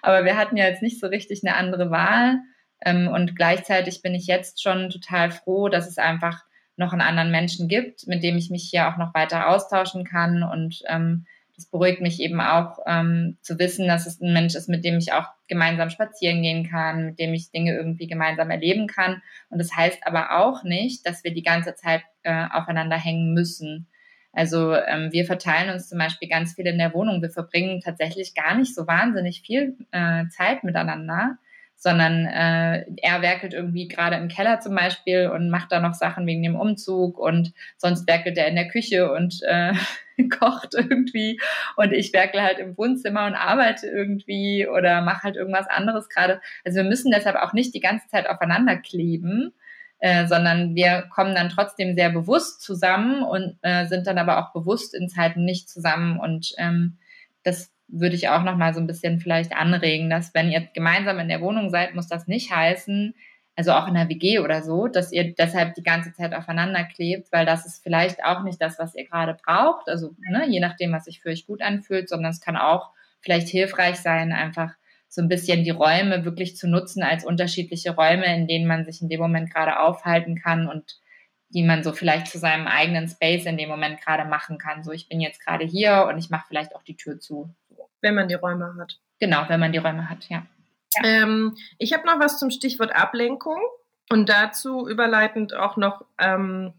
Aber 0.02 0.24
wir 0.24 0.36
hatten 0.36 0.56
ja 0.56 0.66
jetzt 0.66 0.82
nicht 0.82 1.00
so 1.00 1.08
richtig 1.08 1.44
eine 1.44 1.56
andere 1.56 1.90
Wahl. 1.90 2.40
Ähm, 2.84 3.08
und 3.08 3.36
gleichzeitig 3.36 4.02
bin 4.02 4.14
ich 4.14 4.26
jetzt 4.26 4.62
schon 4.62 4.90
total 4.90 5.30
froh, 5.30 5.68
dass 5.68 5.88
es 5.88 5.98
einfach 5.98 6.44
noch 6.76 6.92
einen 6.92 7.02
anderen 7.02 7.30
Menschen 7.30 7.68
gibt, 7.68 8.06
mit 8.06 8.22
dem 8.22 8.36
ich 8.36 8.50
mich 8.50 8.68
hier 8.70 8.88
auch 8.88 8.96
noch 8.96 9.14
weiter 9.14 9.48
austauschen 9.48 10.04
kann. 10.04 10.42
Und 10.42 10.82
ähm, 10.88 11.26
das 11.54 11.66
beruhigt 11.66 12.00
mich 12.00 12.20
eben 12.20 12.40
auch 12.40 12.78
ähm, 12.86 13.36
zu 13.42 13.58
wissen, 13.58 13.86
dass 13.86 14.06
es 14.06 14.20
ein 14.20 14.32
Mensch 14.32 14.54
ist, 14.54 14.68
mit 14.68 14.82
dem 14.84 14.96
ich 14.96 15.12
auch 15.12 15.26
gemeinsam 15.46 15.90
spazieren 15.90 16.42
gehen 16.42 16.68
kann, 16.68 17.04
mit 17.04 17.18
dem 17.18 17.34
ich 17.34 17.50
Dinge 17.50 17.74
irgendwie 17.74 18.06
gemeinsam 18.06 18.50
erleben 18.50 18.86
kann. 18.86 19.20
Und 19.50 19.58
das 19.58 19.76
heißt 19.76 20.06
aber 20.06 20.38
auch 20.38 20.64
nicht, 20.64 21.06
dass 21.06 21.22
wir 21.22 21.34
die 21.34 21.42
ganze 21.42 21.74
Zeit 21.74 22.02
äh, 22.22 22.46
aufeinander 22.50 22.96
hängen 22.96 23.34
müssen. 23.34 23.86
Also 24.32 24.74
ähm, 24.74 25.12
wir 25.12 25.26
verteilen 25.26 25.70
uns 25.70 25.88
zum 25.88 25.98
Beispiel 25.98 26.28
ganz 26.28 26.54
viel 26.54 26.66
in 26.66 26.78
der 26.78 26.94
Wohnung. 26.94 27.20
Wir 27.20 27.30
verbringen 27.30 27.82
tatsächlich 27.84 28.34
gar 28.34 28.56
nicht 28.56 28.74
so 28.74 28.86
wahnsinnig 28.86 29.42
viel 29.42 29.76
äh, 29.90 30.28
Zeit 30.28 30.64
miteinander 30.64 31.36
sondern 31.80 32.26
äh, 32.26 32.84
er 32.98 33.22
werkelt 33.22 33.54
irgendwie 33.54 33.88
gerade 33.88 34.16
im 34.16 34.28
Keller 34.28 34.60
zum 34.60 34.74
Beispiel 34.74 35.28
und 35.28 35.48
macht 35.48 35.72
da 35.72 35.80
noch 35.80 35.94
Sachen 35.94 36.26
wegen 36.26 36.42
dem 36.42 36.54
Umzug 36.54 37.18
und 37.18 37.54
sonst 37.78 38.06
werkelt 38.06 38.36
er 38.36 38.48
in 38.48 38.54
der 38.54 38.68
Küche 38.68 39.10
und 39.10 39.40
äh, 39.44 39.72
kocht 40.28 40.74
irgendwie 40.74 41.40
und 41.76 41.92
ich 41.92 42.12
werkel 42.12 42.42
halt 42.42 42.58
im 42.58 42.76
Wohnzimmer 42.76 43.24
und 43.24 43.34
arbeite 43.34 43.86
irgendwie 43.86 44.68
oder 44.68 45.00
mache 45.00 45.22
halt 45.22 45.36
irgendwas 45.36 45.68
anderes 45.68 46.10
gerade. 46.10 46.42
Also 46.66 46.76
wir 46.76 46.84
müssen 46.84 47.12
deshalb 47.12 47.36
auch 47.36 47.54
nicht 47.54 47.74
die 47.74 47.80
ganze 47.80 48.08
Zeit 48.08 48.28
aufeinander 48.28 48.76
kleben, 48.76 49.54
äh, 50.00 50.26
sondern 50.26 50.74
wir 50.74 51.08
kommen 51.14 51.34
dann 51.34 51.48
trotzdem 51.48 51.94
sehr 51.94 52.10
bewusst 52.10 52.60
zusammen 52.60 53.22
und 53.22 53.56
äh, 53.62 53.86
sind 53.86 54.06
dann 54.06 54.18
aber 54.18 54.38
auch 54.38 54.52
bewusst 54.52 54.94
in 54.94 55.08
Zeiten 55.08 55.46
nicht 55.46 55.70
zusammen 55.70 56.20
und 56.20 56.52
ähm, 56.58 56.98
das 57.42 57.72
würde 57.92 58.14
ich 58.14 58.28
auch 58.28 58.42
noch 58.42 58.56
mal 58.56 58.72
so 58.74 58.80
ein 58.80 58.86
bisschen 58.86 59.20
vielleicht 59.20 59.52
anregen, 59.52 60.10
dass 60.10 60.34
wenn 60.34 60.50
ihr 60.50 60.68
gemeinsam 60.74 61.18
in 61.18 61.28
der 61.28 61.40
Wohnung 61.40 61.70
seid, 61.70 61.94
muss 61.94 62.08
das 62.08 62.26
nicht 62.26 62.54
heißen, 62.54 63.14
also 63.56 63.72
auch 63.72 63.88
in 63.88 63.94
der 63.94 64.08
WG 64.08 64.38
oder 64.38 64.62
so, 64.62 64.86
dass 64.86 65.12
ihr 65.12 65.34
deshalb 65.34 65.74
die 65.74 65.82
ganze 65.82 66.12
Zeit 66.12 66.34
aufeinander 66.34 66.84
klebt, 66.84 67.30
weil 67.32 67.44
das 67.44 67.66
ist 67.66 67.82
vielleicht 67.82 68.24
auch 68.24 68.42
nicht 68.42 68.60
das, 68.62 68.78
was 68.78 68.94
ihr 68.94 69.06
gerade 69.06 69.36
braucht. 69.44 69.88
Also 69.88 70.14
ne, 70.30 70.46
je 70.48 70.60
nachdem, 70.60 70.92
was 70.92 71.04
sich 71.04 71.20
für 71.20 71.30
euch 71.30 71.46
gut 71.46 71.60
anfühlt, 71.60 72.08
sondern 72.08 72.30
es 72.30 72.40
kann 72.40 72.56
auch 72.56 72.90
vielleicht 73.20 73.48
hilfreich 73.48 73.96
sein, 73.96 74.32
einfach 74.32 74.72
so 75.08 75.20
ein 75.20 75.28
bisschen 75.28 75.64
die 75.64 75.70
Räume 75.70 76.24
wirklich 76.24 76.56
zu 76.56 76.68
nutzen 76.68 77.02
als 77.02 77.24
unterschiedliche 77.24 77.96
Räume, 77.96 78.32
in 78.34 78.46
denen 78.46 78.66
man 78.66 78.84
sich 78.84 79.02
in 79.02 79.08
dem 79.08 79.20
Moment 79.20 79.52
gerade 79.52 79.80
aufhalten 79.80 80.36
kann 80.36 80.68
und 80.68 81.00
die 81.48 81.64
man 81.64 81.82
so 81.82 81.92
vielleicht 81.92 82.28
zu 82.28 82.38
seinem 82.38 82.68
eigenen 82.68 83.08
Space 83.08 83.44
in 83.44 83.58
dem 83.58 83.68
Moment 83.68 84.00
gerade 84.00 84.24
machen 84.24 84.56
kann. 84.58 84.84
So, 84.84 84.92
ich 84.92 85.08
bin 85.08 85.20
jetzt 85.20 85.44
gerade 85.44 85.64
hier 85.64 86.06
und 86.08 86.16
ich 86.16 86.30
mache 86.30 86.46
vielleicht 86.46 86.76
auch 86.76 86.84
die 86.84 86.96
Tür 86.96 87.18
zu. 87.18 87.52
Wenn 88.02 88.14
man 88.14 88.28
die 88.28 88.34
Räume 88.34 88.74
hat. 88.78 88.98
Genau, 89.18 89.44
wenn 89.48 89.60
man 89.60 89.72
die 89.72 89.78
Räume 89.78 90.08
hat, 90.08 90.28
ja. 90.28 90.46
ja. 90.94 91.04
Ähm, 91.04 91.56
ich 91.78 91.92
habe 91.92 92.06
noch 92.06 92.18
was 92.18 92.38
zum 92.38 92.50
Stichwort 92.50 92.94
Ablenkung 92.94 93.60
und 94.10 94.28
dazu 94.28 94.88
überleitend 94.88 95.54
auch 95.54 95.76
noch 95.76 96.04
ähm, 96.18 96.74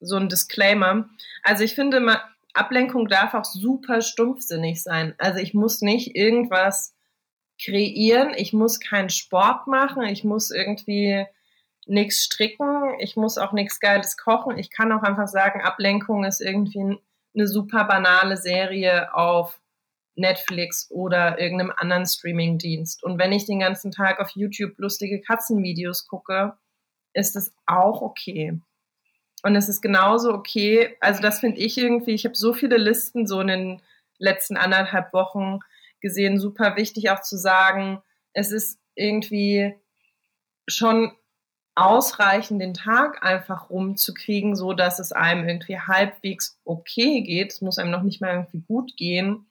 so 0.00 0.16
ein 0.16 0.28
Disclaimer. 0.28 1.08
Also 1.42 1.64
ich 1.64 1.74
finde, 1.74 2.00
man, 2.00 2.18
Ablenkung 2.52 3.08
darf 3.08 3.34
auch 3.34 3.44
super 3.44 4.00
stumpfsinnig 4.00 4.82
sein. 4.82 5.14
Also 5.18 5.40
ich 5.40 5.54
muss 5.54 5.80
nicht 5.80 6.16
irgendwas 6.16 6.94
kreieren, 7.62 8.32
ich 8.36 8.52
muss 8.52 8.80
keinen 8.80 9.10
Sport 9.10 9.66
machen, 9.66 10.02
ich 10.04 10.24
muss 10.24 10.50
irgendwie 10.50 11.26
nichts 11.86 12.24
stricken, 12.24 12.94
ich 12.98 13.16
muss 13.16 13.38
auch 13.38 13.52
nichts 13.52 13.80
Geiles 13.80 14.16
kochen. 14.16 14.58
Ich 14.58 14.70
kann 14.70 14.92
auch 14.92 15.02
einfach 15.02 15.28
sagen, 15.28 15.60
Ablenkung 15.60 16.24
ist 16.24 16.40
irgendwie 16.40 16.98
eine 17.34 17.46
super 17.46 17.84
banale 17.84 18.36
Serie 18.36 19.14
auf 19.14 19.60
Netflix 20.16 20.88
oder 20.90 21.40
irgendeinem 21.40 21.72
anderen 21.76 22.06
Streamingdienst. 22.06 23.02
Und 23.02 23.18
wenn 23.18 23.32
ich 23.32 23.46
den 23.46 23.60
ganzen 23.60 23.90
Tag 23.90 24.20
auf 24.20 24.30
YouTube 24.30 24.78
lustige 24.78 25.20
Katzenvideos 25.20 26.06
gucke, 26.06 26.56
ist 27.12 27.36
es 27.36 27.52
auch 27.66 28.02
okay. 28.02 28.60
Und 29.42 29.56
es 29.56 29.68
ist 29.68 29.82
genauso 29.82 30.32
okay, 30.32 30.96
also 31.00 31.20
das 31.20 31.40
finde 31.40 31.60
ich 31.60 31.76
irgendwie, 31.76 32.12
ich 32.12 32.24
habe 32.24 32.34
so 32.34 32.54
viele 32.54 32.76
Listen 32.76 33.26
so 33.26 33.40
in 33.40 33.48
den 33.48 33.82
letzten 34.18 34.56
anderthalb 34.56 35.12
Wochen 35.12 35.58
gesehen, 36.00 36.38
super 36.38 36.76
wichtig 36.76 37.10
auch 37.10 37.20
zu 37.20 37.36
sagen, 37.36 38.02
es 38.32 38.52
ist 38.52 38.78
irgendwie 38.94 39.74
schon 40.66 41.12
ausreichend, 41.74 42.62
den 42.62 42.74
Tag 42.74 43.22
einfach 43.24 43.68
rumzukriegen, 43.68 44.54
so 44.54 44.72
dass 44.72 44.98
es 44.98 45.12
einem 45.12 45.46
irgendwie 45.46 45.78
halbwegs 45.78 46.58
okay 46.64 47.22
geht. 47.22 47.52
Es 47.52 47.60
muss 47.60 47.78
einem 47.78 47.90
noch 47.90 48.02
nicht 48.02 48.20
mal 48.20 48.32
irgendwie 48.32 48.60
gut 48.60 48.96
gehen 48.96 49.46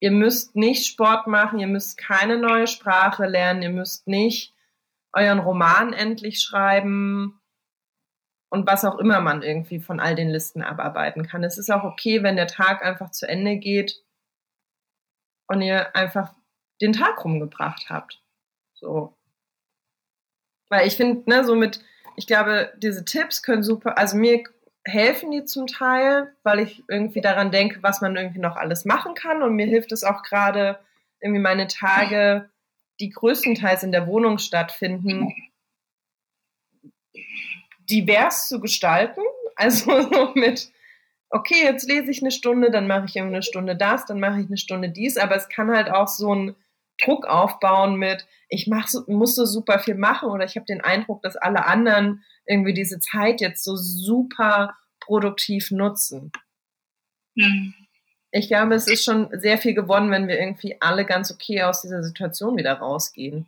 ihr 0.00 0.10
müsst 0.10 0.56
nicht 0.56 0.86
Sport 0.86 1.26
machen, 1.26 1.58
ihr 1.58 1.66
müsst 1.66 1.98
keine 1.98 2.38
neue 2.38 2.66
Sprache 2.66 3.26
lernen, 3.26 3.62
ihr 3.62 3.70
müsst 3.70 4.06
nicht 4.06 4.54
euren 5.12 5.38
Roman 5.38 5.92
endlich 5.92 6.40
schreiben 6.40 7.40
und 8.50 8.66
was 8.66 8.84
auch 8.84 8.98
immer 8.98 9.20
man 9.20 9.42
irgendwie 9.42 9.80
von 9.80 10.00
all 10.00 10.14
den 10.14 10.28
Listen 10.28 10.62
abarbeiten 10.62 11.26
kann. 11.26 11.44
Es 11.44 11.58
ist 11.58 11.70
auch 11.70 11.84
okay, 11.84 12.22
wenn 12.22 12.36
der 12.36 12.46
Tag 12.46 12.84
einfach 12.84 13.10
zu 13.10 13.28
Ende 13.28 13.56
geht 13.56 14.02
und 15.48 15.62
ihr 15.62 15.94
einfach 15.96 16.34
den 16.80 16.92
Tag 16.92 17.24
rumgebracht 17.24 17.90
habt. 17.90 18.22
So. 18.74 19.16
Weil 20.68 20.86
ich 20.86 20.96
finde, 20.96 21.28
ne, 21.28 21.44
so 21.44 21.56
mit, 21.56 21.82
ich 22.16 22.26
glaube, 22.26 22.72
diese 22.76 23.04
Tipps 23.04 23.42
können 23.42 23.62
super, 23.62 23.98
also 23.98 24.16
mir 24.16 24.44
helfen 24.88 25.30
die 25.30 25.44
zum 25.44 25.66
Teil, 25.66 26.34
weil 26.42 26.60
ich 26.60 26.82
irgendwie 26.88 27.20
daran 27.20 27.50
denke, 27.50 27.82
was 27.82 28.00
man 28.00 28.16
irgendwie 28.16 28.40
noch 28.40 28.56
alles 28.56 28.84
machen 28.84 29.14
kann. 29.14 29.42
Und 29.42 29.54
mir 29.54 29.66
hilft 29.66 29.92
es 29.92 30.04
auch 30.04 30.22
gerade, 30.22 30.78
irgendwie 31.20 31.40
meine 31.40 31.66
Tage, 31.66 32.48
die 33.00 33.10
größtenteils 33.10 33.82
in 33.82 33.92
der 33.92 34.06
Wohnung 34.06 34.38
stattfinden, 34.38 35.32
divers 37.90 38.48
zu 38.48 38.60
gestalten. 38.60 39.20
Also 39.56 40.02
so 40.12 40.32
mit, 40.34 40.70
okay, 41.30 41.64
jetzt 41.64 41.88
lese 41.88 42.10
ich 42.10 42.22
eine 42.22 42.30
Stunde, 42.30 42.70
dann 42.70 42.86
mache 42.86 43.06
ich 43.06 43.16
irgendwie 43.16 43.36
eine 43.36 43.42
Stunde 43.42 43.76
das, 43.76 44.06
dann 44.06 44.20
mache 44.20 44.40
ich 44.40 44.46
eine 44.46 44.56
Stunde 44.56 44.90
dies. 44.90 45.16
Aber 45.16 45.36
es 45.36 45.48
kann 45.48 45.70
halt 45.70 45.90
auch 45.90 46.08
so 46.08 46.34
ein 46.34 46.56
Druck 47.00 47.26
aufbauen 47.26 47.96
mit, 47.96 48.26
ich 48.48 48.66
mach 48.66 48.88
muss 49.06 49.36
so 49.36 49.44
super 49.44 49.78
viel 49.78 49.94
machen 49.94 50.30
oder 50.30 50.44
ich 50.44 50.56
habe 50.56 50.66
den 50.66 50.80
Eindruck, 50.80 51.22
dass 51.22 51.36
alle 51.36 51.66
anderen 51.66 52.24
irgendwie 52.48 52.74
diese 52.74 52.98
Zeit 52.98 53.40
jetzt 53.40 53.64
so 53.64 53.76
super 53.76 54.76
produktiv 55.00 55.70
nutzen. 55.70 56.32
Hm. 57.38 57.72
ich 58.32 58.48
glaube, 58.48 58.74
es 58.74 58.88
ist 58.88 59.04
schon 59.04 59.28
sehr 59.32 59.58
viel 59.58 59.72
gewonnen, 59.72 60.10
wenn 60.10 60.26
wir 60.26 60.40
irgendwie 60.40 60.76
alle 60.80 61.04
ganz 61.04 61.30
okay 61.30 61.62
aus 61.62 61.82
dieser 61.82 62.02
Situation 62.02 62.56
wieder 62.56 62.74
rausgehen. 62.74 63.46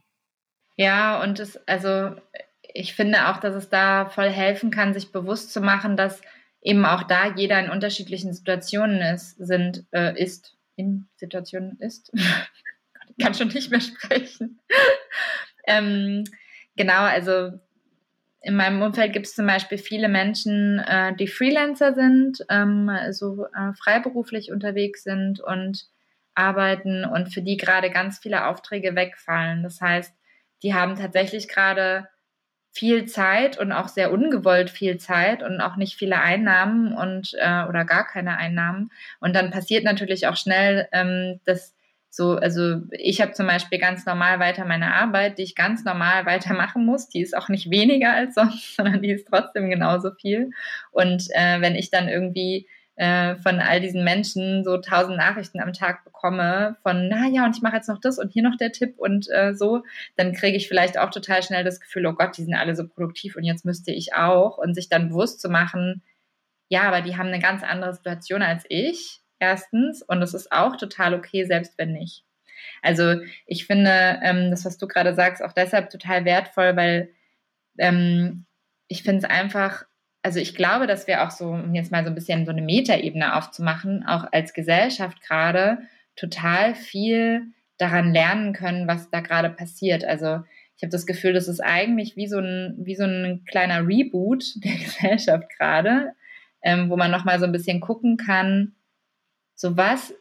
Ja, 0.76 1.20
und 1.22 1.40
es, 1.40 1.59
also 1.66 2.14
ich 2.62 2.94
finde 2.94 3.28
auch, 3.28 3.38
dass 3.38 3.55
es 3.55 3.68
da 3.68 4.09
voll 4.09 4.30
helfen 4.30 4.70
kann, 4.70 4.94
sich 4.94 5.12
bewusst 5.12 5.53
zu 5.53 5.61
machen, 5.61 5.96
dass 5.96 6.20
eben 6.62 6.84
auch 6.84 7.03
da 7.03 7.34
jeder 7.34 7.59
in 7.59 7.70
unterschiedlichen 7.70 8.32
Situationen 8.32 9.01
ist, 9.01 9.36
sind, 9.38 9.84
äh, 9.92 10.18
ist, 10.20 10.57
in 10.76 11.09
Situationen 11.16 11.78
ist. 11.80 12.12
ich 13.09 13.24
kann 13.24 13.34
schon 13.34 13.48
nicht 13.48 13.70
mehr 13.70 13.80
sprechen. 13.80 14.61
ähm, 15.66 16.24
genau, 16.76 17.03
also 17.03 17.59
in 18.43 18.57
meinem 18.57 18.80
Umfeld 18.82 19.12
gibt 19.12 19.26
es 19.26 19.34
zum 19.34 19.47
Beispiel 19.47 19.78
viele 19.78 20.09
Menschen, 20.09 20.78
äh, 20.78 21.14
die 21.14 21.28
Freelancer 21.28 21.95
sind, 21.95 22.45
ähm, 22.49 22.91
so 23.11 23.45
äh, 23.47 23.74
freiberuflich 23.74 24.51
unterwegs 24.51 25.03
sind 25.03 25.41
und 25.41 25.86
arbeiten 26.34 27.05
und 27.05 27.32
für 27.34 27.43
die 27.43 27.57
gerade 27.57 27.91
ganz 27.91 28.18
viele 28.18 28.47
Aufträge 28.47 28.95
wegfallen. 28.95 29.62
Das 29.62 29.80
heißt, 29.80 30.14
die 30.62 30.74
haben 30.74 30.97
tatsächlich 30.97 31.49
gerade 31.49 32.09
viel 32.72 33.07
Zeit 33.07 33.59
und 33.59 33.72
auch 33.72 33.88
sehr 33.88 34.12
ungewollt 34.12 34.70
viel 34.70 34.99
Zeit 34.99 35.43
und 35.43 35.61
auch 35.61 35.76
nicht 35.76 35.97
viele 35.97 36.20
Einnahmen 36.20 36.93
und 36.93 37.34
äh, 37.38 37.64
oder 37.64 37.84
gar 37.84 38.07
keine 38.07 38.36
Einnahmen. 38.38 38.91
Und 39.18 39.34
dann 39.34 39.51
passiert 39.51 39.84
natürlich 39.84 40.28
auch 40.28 40.36
schnell, 40.36 40.88
ähm, 40.93 41.41
dass 41.45 41.74
so, 42.12 42.32
also 42.32 42.82
ich 42.90 43.20
habe 43.20 43.32
zum 43.32 43.46
Beispiel 43.46 43.78
ganz 43.78 44.04
normal 44.04 44.40
weiter 44.40 44.64
meine 44.64 44.94
Arbeit, 44.94 45.38
die 45.38 45.44
ich 45.44 45.54
ganz 45.54 45.84
normal 45.84 46.26
weitermachen 46.26 46.84
muss. 46.84 47.08
Die 47.08 47.20
ist 47.20 47.36
auch 47.36 47.48
nicht 47.48 47.70
weniger 47.70 48.12
als 48.12 48.34
sonst, 48.34 48.74
sondern 48.76 49.00
die 49.00 49.12
ist 49.12 49.28
trotzdem 49.28 49.70
genauso 49.70 50.11
viel. 50.11 50.50
Und 50.90 51.28
äh, 51.30 51.61
wenn 51.61 51.76
ich 51.76 51.90
dann 51.90 52.08
irgendwie 52.08 52.66
äh, 52.96 53.36
von 53.36 53.61
all 53.61 53.80
diesen 53.80 54.02
Menschen 54.02 54.64
so 54.64 54.78
tausend 54.78 55.18
Nachrichten 55.18 55.61
am 55.61 55.72
Tag 55.72 56.02
bekomme 56.02 56.76
von, 56.82 57.08
naja, 57.08 57.44
und 57.44 57.56
ich 57.56 57.62
mache 57.62 57.76
jetzt 57.76 57.88
noch 57.88 58.00
das 58.00 58.18
und 58.18 58.32
hier 58.32 58.42
noch 58.42 58.56
der 58.56 58.72
Tipp 58.72 58.94
und 58.98 59.28
äh, 59.30 59.54
so, 59.54 59.84
dann 60.16 60.32
kriege 60.32 60.56
ich 60.56 60.66
vielleicht 60.66 60.98
auch 60.98 61.11
total 61.11 61.44
schnell 61.44 61.62
das 61.62 61.80
Gefühl, 61.80 62.06
oh 62.06 62.12
Gott, 62.12 62.36
die 62.36 62.42
sind 62.42 62.54
alle 62.54 62.74
so 62.74 62.88
produktiv 62.88 63.36
und 63.36 63.44
jetzt 63.44 63.64
müsste 63.64 63.92
ich 63.92 64.14
auch. 64.14 64.58
Und 64.58 64.74
sich 64.74 64.88
dann 64.88 65.11
bewusst 65.11 65.40
zu 65.40 65.48
machen, 65.48 66.02
ja, 66.68 66.82
aber 66.82 67.02
die 67.02 67.16
haben 67.16 67.28
eine 67.28 67.40
ganz 67.40 67.62
andere 67.62 67.94
Situation 67.94 68.42
als 68.42 68.64
ich 68.68 69.20
erstens. 69.41 70.03
Und 70.03 70.22
es 70.22 70.34
ist 70.34 70.53
auch 70.53 70.76
total 70.76 71.14
okay, 71.14 71.45
selbst 71.45 71.76
wenn 71.78 71.93
nicht. 71.93 72.24
Also 72.82 73.16
ich 73.47 73.66
finde 73.66 74.20
ähm, 74.22 74.51
das, 74.51 74.64
was 74.64 74.78
du 74.78 74.86
gerade 74.86 75.14
sagst, 75.14 75.43
auch 75.43 75.53
deshalb 75.53 75.91
total 75.91 76.24
wertvoll, 76.24 76.76
weil 76.76 77.11
ähm, 77.78 78.47
ich 78.88 79.03
finde 79.03 79.18
es 79.18 79.24
einfach, 79.24 79.84
also 80.22 80.41
ich 80.41 80.55
glaube, 80.55 80.86
dass 80.86 81.07
wir 81.07 81.22
auch 81.22 81.30
so, 81.30 81.51
um 81.51 81.74
jetzt 81.74 81.93
mal 81.93 82.05
so 82.05 82.11
ein 82.11 82.14
bisschen 82.14 82.45
so 82.45 82.53
eine 82.53 82.62
Metaebene 82.62 83.36
aufzumachen, 83.36 84.05
auch 84.07 84.24
als 84.32 84.53
Gesellschaft 84.53 85.22
gerade 85.22 85.78
total 86.16 86.74
viel 86.74 87.43
daran 87.78 88.12
lernen 88.12 88.53
können, 88.53 88.86
was 88.86 89.11
da 89.11 89.20
gerade 89.20 89.49
passiert. 89.49 90.05
Also 90.05 90.41
ich 90.76 90.82
habe 90.82 90.91
das 90.91 91.07
Gefühl, 91.07 91.32
das 91.32 91.49
ist 91.49 91.61
eigentlich 91.61 92.16
wie 92.16 92.26
so 92.26 92.38
ein, 92.38 92.74
wie 92.78 92.95
so 92.95 93.05
ein 93.05 93.45
kleiner 93.47 93.86
Reboot 93.86 94.45
der 94.64 94.72
Gesellschaft 94.84 95.49
gerade, 95.57 96.12
ähm, 96.62 96.91
wo 96.91 96.97
man 96.97 97.11
nochmal 97.11 97.38
so 97.38 97.47
ein 97.47 97.53
bisschen 97.53 97.80
gucken 97.80 98.16
kann, 98.16 98.74
so 99.61 99.76
was, 99.76 100.14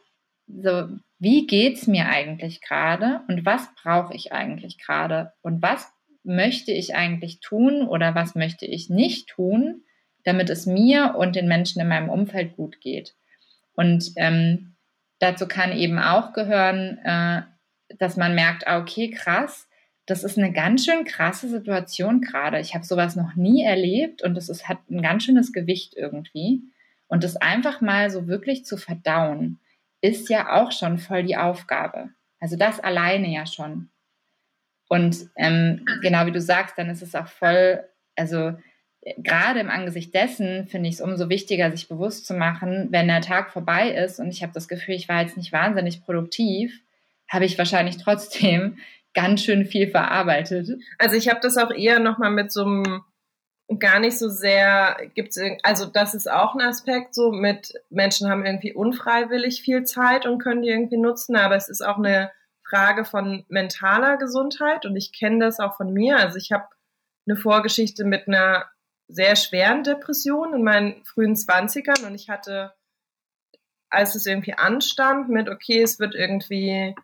so 0.46 0.88
wie 1.18 1.46
geht's 1.46 1.86
mir 1.86 2.08
eigentlich 2.08 2.60
gerade 2.60 3.22
und 3.28 3.46
was 3.46 3.68
brauche 3.82 4.14
ich 4.14 4.32
eigentlich 4.32 4.78
gerade 4.78 5.32
und 5.40 5.62
was 5.62 5.90
möchte 6.22 6.72
ich 6.72 6.94
eigentlich 6.94 7.40
tun 7.40 7.88
oder 7.88 8.14
was 8.14 8.34
möchte 8.34 8.66
ich 8.66 8.90
nicht 8.90 9.30
tun, 9.30 9.82
damit 10.24 10.50
es 10.50 10.66
mir 10.66 11.14
und 11.16 11.36
den 11.36 11.48
Menschen 11.48 11.80
in 11.80 11.88
meinem 11.88 12.10
Umfeld 12.10 12.54
gut 12.56 12.82
geht. 12.82 13.14
Und 13.72 14.12
ähm, 14.16 14.76
dazu 15.20 15.48
kann 15.48 15.72
eben 15.72 15.98
auch 15.98 16.34
gehören, 16.34 16.98
äh, 16.98 17.42
dass 17.98 18.18
man 18.18 18.34
merkt, 18.34 18.66
ah, 18.66 18.78
okay, 18.78 19.10
krass, 19.10 19.68
das 20.04 20.22
ist 20.22 20.36
eine 20.36 20.52
ganz 20.52 20.84
schön 20.84 21.04
krasse 21.04 21.48
Situation 21.48 22.20
gerade. 22.20 22.60
Ich 22.60 22.74
habe 22.74 22.84
sowas 22.84 23.16
noch 23.16 23.36
nie 23.36 23.62
erlebt 23.62 24.22
und 24.22 24.36
es 24.36 24.68
hat 24.68 24.78
ein 24.90 25.00
ganz 25.00 25.24
schönes 25.24 25.50
Gewicht 25.54 25.94
irgendwie. 25.96 26.60
Und 27.10 27.24
das 27.24 27.36
einfach 27.36 27.80
mal 27.80 28.08
so 28.08 28.28
wirklich 28.28 28.64
zu 28.64 28.76
verdauen, 28.76 29.58
ist 30.00 30.30
ja 30.30 30.52
auch 30.52 30.70
schon 30.70 30.98
voll 30.98 31.24
die 31.24 31.36
Aufgabe. 31.36 32.10
Also 32.38 32.56
das 32.56 32.80
alleine 32.80 33.28
ja 33.28 33.46
schon. 33.46 33.90
Und 34.88 35.28
ähm, 35.36 35.84
genau 36.02 36.26
wie 36.26 36.32
du 36.32 36.40
sagst, 36.40 36.78
dann 36.78 36.88
ist 36.88 37.02
es 37.02 37.14
auch 37.14 37.26
voll, 37.26 37.84
also 38.16 38.54
gerade 39.18 39.60
im 39.60 39.70
Angesicht 39.70 40.14
dessen 40.14 40.68
finde 40.68 40.88
ich 40.88 40.96
es 40.96 41.00
umso 41.00 41.28
wichtiger, 41.28 41.70
sich 41.72 41.88
bewusst 41.88 42.26
zu 42.26 42.34
machen, 42.34 42.88
wenn 42.90 43.08
der 43.08 43.22
Tag 43.22 43.50
vorbei 43.50 43.90
ist 43.90 44.20
und 44.20 44.30
ich 44.30 44.42
habe 44.42 44.52
das 44.52 44.68
Gefühl, 44.68 44.94
ich 44.94 45.08
war 45.08 45.20
jetzt 45.20 45.36
nicht 45.36 45.52
wahnsinnig 45.52 46.04
produktiv, 46.04 46.80
habe 47.28 47.44
ich 47.44 47.58
wahrscheinlich 47.58 47.96
trotzdem 47.96 48.78
ganz 49.14 49.42
schön 49.42 49.66
viel 49.66 49.88
verarbeitet. 49.88 50.80
Also 50.98 51.16
ich 51.16 51.28
habe 51.28 51.40
das 51.42 51.56
auch 51.56 51.72
eher 51.72 51.98
nochmal 51.98 52.30
mit 52.30 52.52
so 52.52 52.64
einem 52.64 53.02
gar 53.78 54.00
nicht 54.00 54.18
so 54.18 54.28
sehr 54.28 54.96
gibt's 55.14 55.38
also 55.62 55.86
das 55.86 56.14
ist 56.14 56.30
auch 56.30 56.54
ein 56.54 56.60
Aspekt 56.60 57.14
so 57.14 57.30
mit 57.30 57.72
Menschen 57.88 58.28
haben 58.28 58.44
irgendwie 58.44 58.74
unfreiwillig 58.74 59.62
viel 59.62 59.84
Zeit 59.84 60.26
und 60.26 60.42
können 60.42 60.62
die 60.62 60.70
irgendwie 60.70 60.96
nutzen, 60.96 61.36
aber 61.36 61.54
es 61.54 61.68
ist 61.68 61.80
auch 61.80 61.98
eine 61.98 62.32
Frage 62.68 63.04
von 63.04 63.44
mentaler 63.48 64.16
Gesundheit 64.16 64.86
und 64.86 64.96
ich 64.96 65.12
kenne 65.12 65.44
das 65.44 65.60
auch 65.60 65.76
von 65.76 65.92
mir. 65.92 66.18
Also 66.18 66.36
ich 66.36 66.52
habe 66.52 66.68
eine 67.26 67.36
Vorgeschichte 67.36 68.04
mit 68.04 68.26
einer 68.26 68.66
sehr 69.08 69.36
schweren 69.36 69.82
Depression 69.82 70.54
in 70.54 70.62
meinen 70.62 71.04
frühen 71.04 71.36
Zwanzigern 71.36 72.04
und 72.04 72.14
ich 72.14 72.28
hatte, 72.28 72.72
als 73.88 74.14
es 74.14 74.26
irgendwie 74.26 74.54
anstand 74.54 75.28
mit, 75.28 75.48
okay, 75.48 75.82
es 75.82 75.98
wird 75.98 76.14
irgendwie 76.14 76.94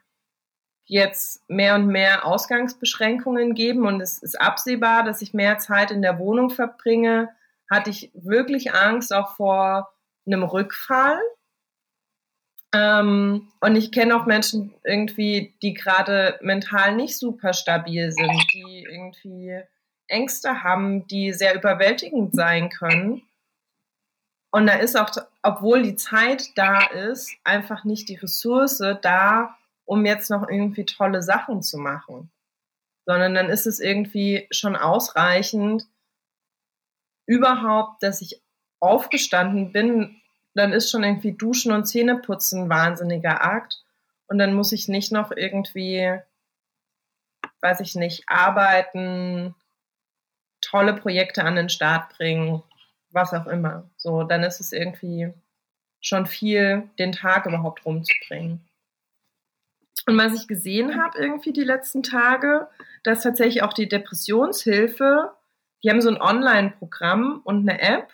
jetzt 0.87 1.49
mehr 1.51 1.75
und 1.75 1.89
mehr 1.89 2.25
Ausgangsbeschränkungen 2.25 3.55
geben 3.55 3.87
und 3.87 4.01
es 4.01 4.19
ist 4.19 4.41
absehbar, 4.41 5.05
dass 5.05 5.21
ich 5.21 5.35
mehr 5.35 5.59
Zeit 5.59 5.91
in 5.91 6.01
der 6.01 6.19
Wohnung 6.19 6.51
verbringe, 6.51 7.29
hatte 7.69 7.91
ich 7.91 8.11
wirklich 8.15 8.73
Angst 8.73 9.13
auch 9.13 9.37
vor 9.37 9.93
einem 10.27 10.45
Rückfall. 10.45 11.21
Ähm, 12.73 13.49
und 13.61 13.77
ich 13.77 13.91
kenne 13.91 14.17
auch 14.17 14.27
Menschen 14.27 14.75
irgendwie, 14.85 15.55
die 15.63 15.75
gerade 15.75 16.39
mental 16.41 16.95
nicht 16.95 17.19
super 17.19 17.53
stabil 17.53 18.13
sind, 18.13 18.45
die 18.53 18.87
irgendwie 18.89 19.61
Ängste 20.09 20.63
haben, 20.63 21.07
die 21.09 21.33
sehr 21.33 21.55
überwältigend 21.55 22.35
sein 22.35 22.71
können. 22.71 23.23
Und 24.53 24.67
da 24.67 24.75
ist 24.75 24.97
auch, 24.97 25.11
obwohl 25.43 25.83
die 25.83 25.97
Zeit 25.97 26.57
da 26.57 26.87
ist, 26.87 27.31
einfach 27.45 27.85
nicht 27.85 28.09
die 28.09 28.15
Ressource 28.15 28.83
da, 29.03 29.57
um 29.87 30.05
jetzt 30.05 30.31
noch 30.31 30.49
irgendwie 30.49 30.85
tolle 30.85 31.23
Sachen 31.23 31.63
zu 31.63 31.79
machen, 31.79 32.31
sondern 33.07 33.35
dann 33.35 33.49
ist 33.49 33.67
es 33.67 33.81
irgendwie 33.81 34.47
schon 34.51 34.77
ausreichend, 34.77 35.87
überhaupt, 37.27 38.03
dass 38.03 38.21
ich 38.21 38.43
aufgestanden 38.81 39.73
bin, 39.73 40.21
dann 40.55 40.73
ist 40.73 40.91
schon 40.91 41.03
irgendwie 41.03 41.33
Duschen 41.33 41.73
und 41.73 41.87
Zähneputzen 41.87 42.65
ein 42.65 42.71
wahnsinniger 42.71 43.43
Akt 43.43 43.83
und 44.27 44.39
dann 44.39 44.55
muss 44.55 44.73
ich 44.73 44.89
nicht 44.89 45.13
noch 45.13 45.31
irgendwie, 45.31 46.19
weiß 47.61 47.81
ich 47.81 47.95
nicht, 47.95 48.25
arbeiten, 48.29 49.55
tolle 50.61 50.95
Projekte 50.95 51.45
an 51.45 51.57
den 51.57 51.69
Start 51.69 52.17
bringen, 52.17 52.63
was 53.11 53.33
auch 53.33 53.47
immer. 53.47 53.89
So, 53.97 54.25
dann 54.25 54.43
ist 54.43 54.61
es 54.61 54.73
irgendwie 54.73 55.33
schon 56.01 56.27
viel, 56.27 56.89
den 56.99 57.13
Tag 57.13 57.47
überhaupt 57.47 57.85
rumzubringen. 57.85 58.66
Und 60.05 60.19
was 60.19 60.35
ich 60.35 60.47
gesehen 60.47 61.03
habe 61.03 61.19
irgendwie 61.19 61.53
die 61.53 61.65
letzten 61.65 62.03
Tage, 62.03 62.69
dass 63.03 63.23
tatsächlich 63.23 63.63
auch 63.63 63.73
die 63.73 63.89
Depressionshilfe, 63.89 65.33
die 65.83 65.91
haben 65.91 66.03
so 66.03 66.11
ein 66.11 66.21
Online-Programm 66.21 67.41
und 67.45 67.69
eine 67.69 67.81
App, 67.81 68.13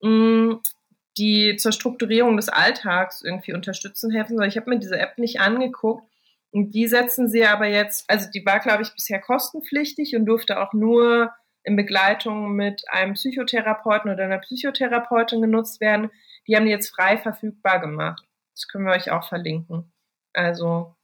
mm, 0.00 0.54
die 1.18 1.56
zur 1.56 1.72
Strukturierung 1.72 2.36
des 2.36 2.48
Alltags 2.48 3.22
irgendwie 3.22 3.54
unterstützen 3.54 4.10
helfen 4.10 4.36
soll. 4.36 4.46
Ich 4.46 4.56
habe 4.56 4.70
mir 4.70 4.78
diese 4.78 4.98
App 4.98 5.18
nicht 5.18 5.40
angeguckt. 5.40 6.06
Und 6.52 6.74
die 6.74 6.86
setzen 6.86 7.28
sie 7.28 7.44
aber 7.44 7.66
jetzt, 7.66 8.08
also 8.08 8.30
die 8.30 8.44
war, 8.46 8.60
glaube 8.60 8.82
ich, 8.82 8.94
bisher 8.94 9.20
kostenpflichtig 9.20 10.16
und 10.16 10.24
durfte 10.24 10.60
auch 10.60 10.72
nur 10.72 11.32
in 11.64 11.76
Begleitung 11.76 12.52
mit 12.52 12.84
einem 12.88 13.14
Psychotherapeuten 13.14 14.10
oder 14.10 14.24
einer 14.24 14.38
Psychotherapeutin 14.38 15.42
genutzt 15.42 15.80
werden. 15.80 16.10
Die 16.46 16.56
haben 16.56 16.64
die 16.64 16.70
jetzt 16.70 16.94
frei 16.94 17.18
verfügbar 17.18 17.80
gemacht. 17.80 18.24
Das 18.54 18.68
können 18.68 18.86
wir 18.86 18.92
euch 18.92 19.10
auch 19.10 19.28
verlinken. 19.28 19.92
Also 20.36 20.94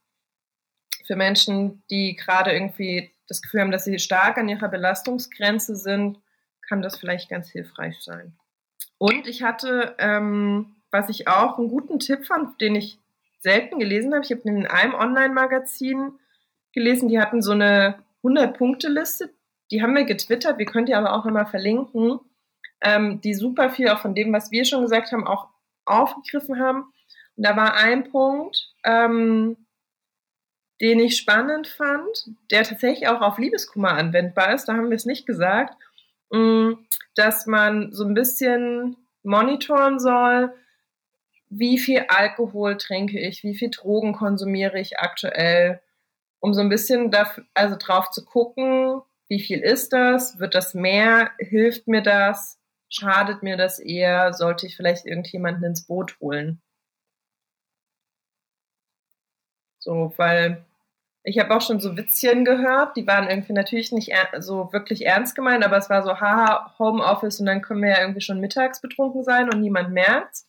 für 1.05 1.15
Menschen, 1.15 1.83
die 1.89 2.15
gerade 2.15 2.51
irgendwie 2.51 3.11
das 3.27 3.41
Gefühl 3.41 3.61
haben, 3.61 3.71
dass 3.71 3.85
sie 3.85 3.99
stark 3.99 4.37
an 4.37 4.49
ihrer 4.49 4.69
Belastungsgrenze 4.69 5.75
sind, 5.75 6.19
kann 6.67 6.81
das 6.81 6.97
vielleicht 6.97 7.29
ganz 7.29 7.49
hilfreich 7.49 8.01
sein. 8.01 8.37
Und 8.97 9.27
ich 9.27 9.43
hatte, 9.43 9.95
ähm, 9.99 10.75
was 10.91 11.09
ich 11.09 11.27
auch 11.27 11.57
einen 11.57 11.67
guten 11.67 11.99
Tipp 11.99 12.25
fand, 12.25 12.61
den 12.61 12.75
ich 12.75 12.99
selten 13.39 13.79
gelesen 13.79 14.13
habe, 14.13 14.23
ich 14.23 14.31
habe 14.31 14.41
in 14.45 14.65
einem 14.65 14.93
Online-Magazin 14.93 16.13
gelesen, 16.71 17.09
die 17.09 17.19
hatten 17.19 17.41
so 17.41 17.51
eine 17.51 17.99
100-Punkte-Liste, 18.23 19.33
die 19.71 19.81
haben 19.81 19.95
wir 19.95 20.05
getwittert, 20.05 20.57
wir 20.57 20.65
könnt 20.65 20.89
ihr 20.89 20.97
aber 20.97 21.13
auch 21.13 21.25
nochmal 21.25 21.45
verlinken, 21.45 22.19
ähm, 22.81 23.19
die 23.21 23.33
super 23.33 23.69
viel 23.69 23.89
auch 23.89 23.99
von 23.99 24.15
dem, 24.15 24.31
was 24.31 24.51
wir 24.51 24.65
schon 24.65 24.83
gesagt 24.83 25.11
haben, 25.11 25.27
auch 25.27 25.49
aufgegriffen 25.85 26.59
haben. 26.59 26.93
Und 27.35 27.45
da 27.45 27.55
war 27.57 27.75
ein 27.75 28.09
Punkt, 28.09 28.72
ähm, 28.83 29.57
den 30.81 30.99
ich 30.99 31.17
spannend 31.17 31.67
fand, 31.67 32.29
der 32.51 32.63
tatsächlich 32.63 33.07
auch 33.07 33.21
auf 33.21 33.37
Liebeskummer 33.37 33.91
anwendbar 33.91 34.53
ist, 34.53 34.65
da 34.65 34.73
haben 34.73 34.89
wir 34.89 34.97
es 34.97 35.05
nicht 35.05 35.25
gesagt, 35.25 35.75
mm, 36.31 36.73
dass 37.15 37.45
man 37.45 37.91
so 37.91 38.03
ein 38.03 38.13
bisschen 38.13 38.97
monitoren 39.23 39.99
soll, 39.99 40.53
wie 41.49 41.77
viel 41.77 42.05
Alkohol 42.07 42.77
trinke 42.77 43.19
ich, 43.19 43.43
wie 43.43 43.55
viel 43.55 43.69
Drogen 43.69 44.13
konsumiere 44.13 44.79
ich 44.79 44.99
aktuell, 44.99 45.81
um 46.39 46.53
so 46.53 46.61
ein 46.61 46.69
bisschen 46.69 47.11
dafür, 47.11 47.45
also 47.53 47.75
drauf 47.79 48.09
zu 48.09 48.25
gucken, 48.25 49.01
wie 49.29 49.39
viel 49.39 49.59
ist 49.59 49.93
das, 49.93 50.39
wird 50.39 50.55
das 50.55 50.73
mehr, 50.73 51.31
hilft 51.39 51.87
mir 51.87 52.01
das, 52.01 52.59
schadet 52.89 53.43
mir 53.43 53.55
das 53.55 53.79
eher, 53.79 54.33
sollte 54.33 54.65
ich 54.65 54.75
vielleicht 54.75 55.05
irgendjemanden 55.05 55.63
ins 55.63 55.85
Boot 55.85 56.19
holen. 56.19 56.61
So, 59.83 60.13
weil 60.15 60.63
ich 61.23 61.39
habe 61.39 61.53
auch 61.55 61.61
schon 61.61 61.81
so 61.81 61.97
Witzchen 61.97 62.45
gehört, 62.45 62.95
die 62.95 63.05
waren 63.05 63.29
irgendwie 63.29 63.53
natürlich 63.53 63.91
nicht 63.91 64.13
so 64.39 64.71
wirklich 64.71 65.05
ernst 65.05 65.35
gemeint, 65.35 65.63
aber 65.63 65.77
es 65.77 65.89
war 65.89 66.03
so, 66.03 66.19
haha, 66.19 66.73
Homeoffice 66.79 67.39
und 67.41 67.47
dann 67.47 67.61
können 67.61 67.81
wir 67.81 67.89
ja 67.89 68.01
irgendwie 68.01 68.21
schon 68.21 68.39
mittags 68.39 68.81
betrunken 68.81 69.23
sein 69.23 69.49
und 69.53 69.59
niemand 69.59 69.91
merkt's. 69.91 70.47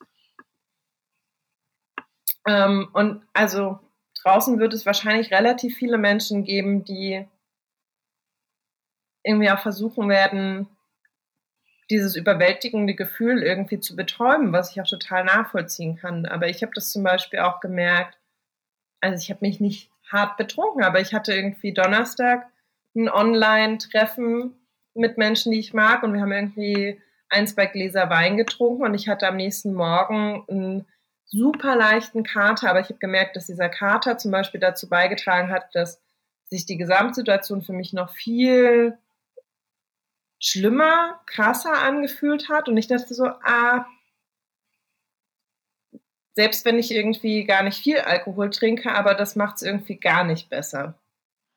Ähm, 2.47 2.89
und 2.93 3.23
also 3.33 3.81
draußen 4.23 4.59
wird 4.61 4.73
es 4.73 4.87
wahrscheinlich 4.87 5.33
relativ 5.33 5.77
viele 5.77 5.99
Menschen 5.99 6.45
geben, 6.45 6.85
die 6.85 7.27
irgendwie 9.25 9.51
auch 9.51 9.61
versuchen 9.61 10.09
werden, 10.09 10.69
dieses 11.91 12.15
überwältigende 12.15 12.95
Gefühl 12.95 13.43
irgendwie 13.43 13.81
zu 13.81 13.97
betäuben, 13.97 14.53
was 14.53 14.71
ich 14.71 14.81
auch 14.81 14.89
total 14.89 15.25
nachvollziehen 15.25 15.97
kann. 15.97 16.27
Aber 16.27 16.49
ich 16.49 16.63
habe 16.63 16.73
das 16.75 16.91
zum 16.91 17.03
Beispiel 17.03 17.41
auch 17.41 17.61
gemerkt, 17.61 18.19
also 19.05 19.23
ich 19.23 19.31
habe 19.31 19.41
mich 19.43 19.61
nicht 19.61 19.91
hart 20.11 20.37
betrunken, 20.37 20.83
aber 20.83 21.01
ich 21.01 21.15
hatte 21.15 21.35
irgendwie 21.35 21.73
Donnerstag 21.73 22.47
ein 22.97 23.09
Online-Treffen 23.09 24.55
mit 24.95 25.19
Menschen, 25.19 25.53
die 25.53 25.59
ich 25.59 25.75
mag 25.75 26.03
und 26.03 26.15
wir 26.15 26.21
haben 26.21 26.33
irgendwie 26.33 27.01
ein, 27.29 27.47
zwei 27.47 27.67
Gläser 27.67 28.11
Wein 28.11 28.37
getrunken 28.37 28.85
und 28.85 28.95
ich 28.95 29.09
hatte 29.09 29.27
am 29.27 29.37
nächsten 29.37 29.75
Morgen 29.75 30.45
einen 30.49 30.87
super 31.25 31.75
leichten 31.75 32.23
Kater, 32.23 32.71
aber 32.71 32.81
ich 32.81 32.87
habe 32.87 32.99
gemerkt, 32.99 33.37
dass 33.37 33.47
dieser 33.47 33.69
Kater 33.69 34.19
zum 34.19 34.31
Beispiel 34.31 34.61
dazu 34.61 34.89
beigetragen 34.89 35.51
hat, 35.51 35.75
dass 35.75 36.01
sich 36.45 36.67
die 36.67 36.77
Gesamtsituation 36.77 37.63
für 37.63 37.73
mich 37.73 37.93
noch 37.93 38.11
viel 38.11 38.97
schlimmer, 40.39 41.21
krasser 41.27 41.73
angefühlt 41.83 42.49
hat. 42.49 42.69
Und 42.69 42.77
ich 42.77 42.87
dachte 42.87 43.15
so, 43.15 43.25
ah, 43.25 43.87
selbst 46.35 46.65
wenn 46.65 46.79
ich 46.79 46.93
irgendwie 46.93 47.45
gar 47.45 47.63
nicht 47.63 47.79
viel 47.79 47.99
Alkohol 47.99 48.51
trinke, 48.51 48.93
aber 48.93 49.15
das 49.15 49.37
macht 49.37 49.57
es 49.57 49.63
irgendwie 49.63 49.97
gar 49.97 50.25
nicht 50.25 50.51
besser. 50.51 50.99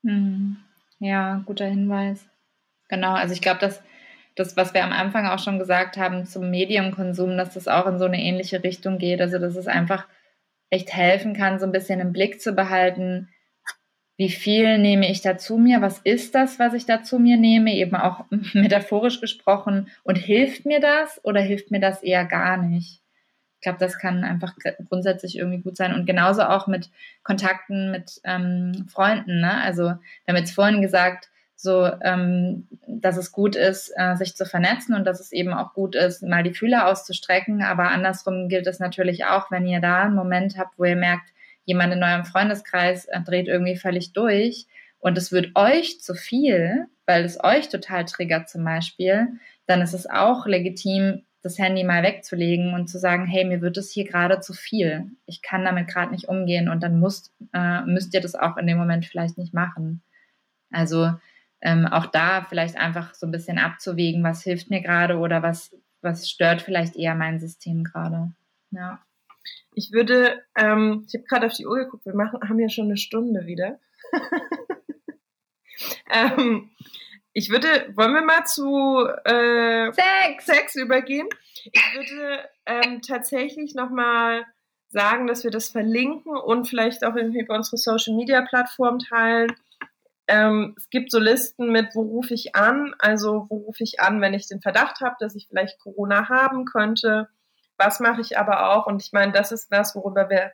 Hm. 0.03 0.57
Ja, 0.99 1.43
guter 1.45 1.65
Hinweis. 1.65 2.27
Genau, 2.89 3.13
also 3.13 3.33
ich 3.33 3.41
glaube, 3.41 3.59
dass 3.59 3.81
das, 4.35 4.55
was 4.55 4.73
wir 4.73 4.83
am 4.83 4.93
Anfang 4.93 5.25
auch 5.25 5.39
schon 5.39 5.59
gesagt 5.59 5.97
haben 5.97 6.25
zum 6.25 6.51
Medienkonsum, 6.51 7.37
dass 7.37 7.55
das 7.55 7.67
auch 7.67 7.87
in 7.87 7.97
so 7.97 8.05
eine 8.05 8.21
ähnliche 8.21 8.63
Richtung 8.63 8.99
geht. 8.99 9.19
Also 9.19 9.39
dass 9.39 9.55
es 9.55 9.67
einfach 9.67 10.05
echt 10.69 10.93
helfen 10.93 11.33
kann, 11.33 11.59
so 11.59 11.65
ein 11.65 11.71
bisschen 11.71 11.99
im 11.99 12.13
Blick 12.13 12.39
zu 12.39 12.53
behalten, 12.53 13.29
wie 14.17 14.29
viel 14.29 14.79
nehme 14.79 15.09
ich 15.09 15.21
da 15.21 15.37
zu 15.37 15.57
mir, 15.57 15.81
was 15.81 15.99
ist 15.99 16.33
das, 16.33 16.59
was 16.59 16.73
ich 16.73 16.85
da 16.85 17.03
zu 17.03 17.19
mir 17.19 17.37
nehme, 17.37 17.73
eben 17.73 17.95
auch 17.95 18.25
metaphorisch 18.53 19.21
gesprochen, 19.21 19.89
und 20.03 20.17
hilft 20.17 20.65
mir 20.65 20.79
das 20.79 21.23
oder 21.23 21.39
hilft 21.39 21.71
mir 21.71 21.79
das 21.79 22.01
eher 22.03 22.25
gar 22.25 22.57
nicht? 22.57 23.01
Ich 23.59 23.61
glaube, 23.61 23.79
das 23.79 23.97
kann 23.97 24.23
einfach 24.23 24.53
grundsätzlich 24.87 25.37
irgendwie 25.37 25.61
gut 25.61 25.77
sein. 25.77 25.93
Und 25.93 26.05
genauso 26.05 26.43
auch 26.43 26.67
mit 26.67 26.89
Kontakten 27.23 27.91
mit 27.91 28.21
ähm, 28.23 28.87
Freunden. 28.89 29.41
Ne? 29.41 29.61
Also, 29.61 29.83
wir 29.83 29.97
haben 30.27 30.37
jetzt 30.37 30.53
vorhin 30.53 30.81
gesagt, 30.81 31.29
so, 31.55 31.89
ähm, 32.03 32.67
dass 32.87 33.17
es 33.17 33.31
gut 33.31 33.55
ist, 33.55 33.91
äh, 33.95 34.15
sich 34.15 34.35
zu 34.35 34.45
vernetzen 34.45 34.93
und 34.93 35.05
dass 35.05 35.19
es 35.19 35.31
eben 35.31 35.53
auch 35.53 35.73
gut 35.73 35.95
ist, 35.95 36.21
mal 36.21 36.43
die 36.43 36.53
Fühler 36.53 36.87
auszustrecken. 36.87 37.63
Aber 37.63 37.89
andersrum 37.89 38.47
gilt 38.47 38.67
es 38.67 38.79
natürlich 38.79 39.25
auch, 39.25 39.49
wenn 39.49 39.65
ihr 39.65 39.81
da 39.81 40.03
einen 40.03 40.15
Moment 40.15 40.57
habt, 40.57 40.77
wo 40.77 40.85
ihr 40.85 40.95
merkt, 40.95 41.29
jemand 41.65 41.93
in 41.93 42.03
eurem 42.03 42.25
Freundeskreis 42.25 43.05
äh, 43.05 43.21
dreht 43.21 43.47
irgendwie 43.47 43.75
völlig 43.75 44.13
durch 44.13 44.67
und 44.99 45.17
es 45.17 45.31
wird 45.31 45.55
euch 45.55 46.01
zu 46.01 46.15
viel, 46.15 46.87
weil 47.05 47.23
es 47.23 47.43
euch 47.43 47.69
total 47.69 48.05
triggert 48.05 48.49
zum 48.49 48.63
Beispiel, 48.63 49.27
dann 49.65 49.81
ist 49.81 49.93
es 49.93 50.09
auch 50.09 50.45
legitim, 50.45 51.23
das 51.41 51.57
Handy 51.57 51.83
mal 51.83 52.03
wegzulegen 52.03 52.73
und 52.73 52.87
zu 52.87 52.99
sagen, 52.99 53.25
hey, 53.25 53.45
mir 53.45 53.61
wird 53.61 53.77
es 53.77 53.91
hier 53.91 54.05
gerade 54.05 54.39
zu 54.39 54.53
viel. 54.53 55.11
Ich 55.25 55.41
kann 55.41 55.65
damit 55.65 55.87
gerade 55.87 56.11
nicht 56.11 56.27
umgehen 56.27 56.69
und 56.69 56.81
dann 56.81 56.99
müsst, 56.99 57.31
äh, 57.53 57.81
müsst 57.81 58.13
ihr 58.13 58.21
das 58.21 58.35
auch 58.35 58.57
in 58.57 58.67
dem 58.67 58.77
Moment 58.77 59.05
vielleicht 59.05 59.37
nicht 59.37 59.53
machen. 59.53 60.01
Also 60.71 61.13
ähm, 61.61 61.87
auch 61.87 62.07
da 62.07 62.45
vielleicht 62.47 62.77
einfach 62.77 63.13
so 63.13 63.25
ein 63.25 63.31
bisschen 63.31 63.59
abzuwägen, 63.59 64.23
was 64.23 64.43
hilft 64.43 64.69
mir 64.69 64.81
gerade 64.81 65.17
oder 65.17 65.41
was, 65.41 65.75
was 66.01 66.29
stört 66.29 66.61
vielleicht 66.61 66.95
eher 66.95 67.15
mein 67.15 67.39
System 67.39 67.83
gerade. 67.83 68.31
Ja. 68.71 68.99
Ich 69.73 69.91
würde, 69.91 70.43
ähm, 70.55 71.05
ich 71.07 71.13
habe 71.13 71.25
gerade 71.25 71.45
auf 71.45 71.53
die 71.53 71.67
Uhr 71.67 71.77
geguckt, 71.77 72.05
wir 72.05 72.15
machen, 72.15 72.39
haben 72.47 72.59
ja 72.59 72.69
schon 72.69 72.85
eine 72.85 72.97
Stunde 72.97 73.45
wieder. 73.45 73.79
ähm, 76.11 76.71
ich 77.37 77.51
würde, 77.51 77.67
wollen 77.93 78.15
wir 78.15 78.23
mal 78.23 78.45
zu 78.45 79.05
äh, 79.23 79.91
Sex. 79.93 80.45
Sex 80.47 80.75
übergehen? 80.75 81.29
Ich 81.71 81.83
würde 81.93 82.49
ähm, 82.65 83.03
tatsächlich 83.03 83.75
nochmal 83.75 84.43
sagen, 84.89 85.27
dass 85.27 85.43
wir 85.43 85.51
das 85.51 85.69
verlinken 85.69 86.35
und 86.35 86.67
vielleicht 86.67 87.05
auch 87.05 87.15
irgendwie 87.15 87.43
bei 87.43 87.55
unserer 87.55 87.77
Social 87.77 88.15
Media 88.15 88.41
Plattform 88.41 88.97
teilen. 88.97 89.53
Ähm, 90.27 90.73
es 90.77 90.89
gibt 90.89 91.11
so 91.11 91.19
Listen 91.19 91.71
mit, 91.71 91.93
wo 91.93 92.01
rufe 92.01 92.33
ich 92.33 92.55
an? 92.55 92.95
Also, 92.97 93.45
wo 93.49 93.57
rufe 93.57 93.83
ich 93.83 93.99
an, 93.99 94.19
wenn 94.19 94.33
ich 94.33 94.47
den 94.47 94.61
Verdacht 94.61 95.01
habe, 95.01 95.17
dass 95.19 95.35
ich 95.35 95.47
vielleicht 95.47 95.79
Corona 95.79 96.29
haben 96.29 96.65
könnte? 96.65 97.29
Was 97.77 97.99
mache 97.99 98.21
ich 98.21 98.39
aber 98.39 98.71
auch? 98.71 98.87
Und 98.87 99.03
ich 99.03 99.13
meine, 99.13 99.31
das 99.31 99.51
ist 99.51 99.69
was, 99.69 99.93
worüber 99.93 100.31
wir 100.31 100.53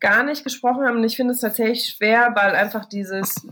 gar 0.00 0.22
nicht 0.22 0.42
gesprochen 0.42 0.86
haben. 0.86 0.96
Und 0.96 1.04
ich 1.04 1.16
finde 1.16 1.34
es 1.34 1.40
tatsächlich 1.40 1.84
schwer, 1.84 2.32
weil 2.34 2.54
einfach 2.54 2.86
dieses 2.86 3.46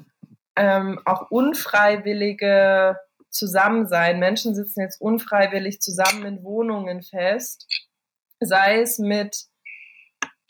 ähm, 0.58 1.00
auch 1.04 1.30
unfreiwillige 1.30 2.98
Zusammensein, 3.30 4.18
Menschen 4.18 4.54
sitzen 4.54 4.80
jetzt 4.80 5.00
unfreiwillig 5.00 5.80
zusammen 5.80 6.26
in 6.26 6.42
Wohnungen 6.42 7.02
fest, 7.02 7.66
sei 8.40 8.80
es 8.80 8.98
mit 8.98 9.46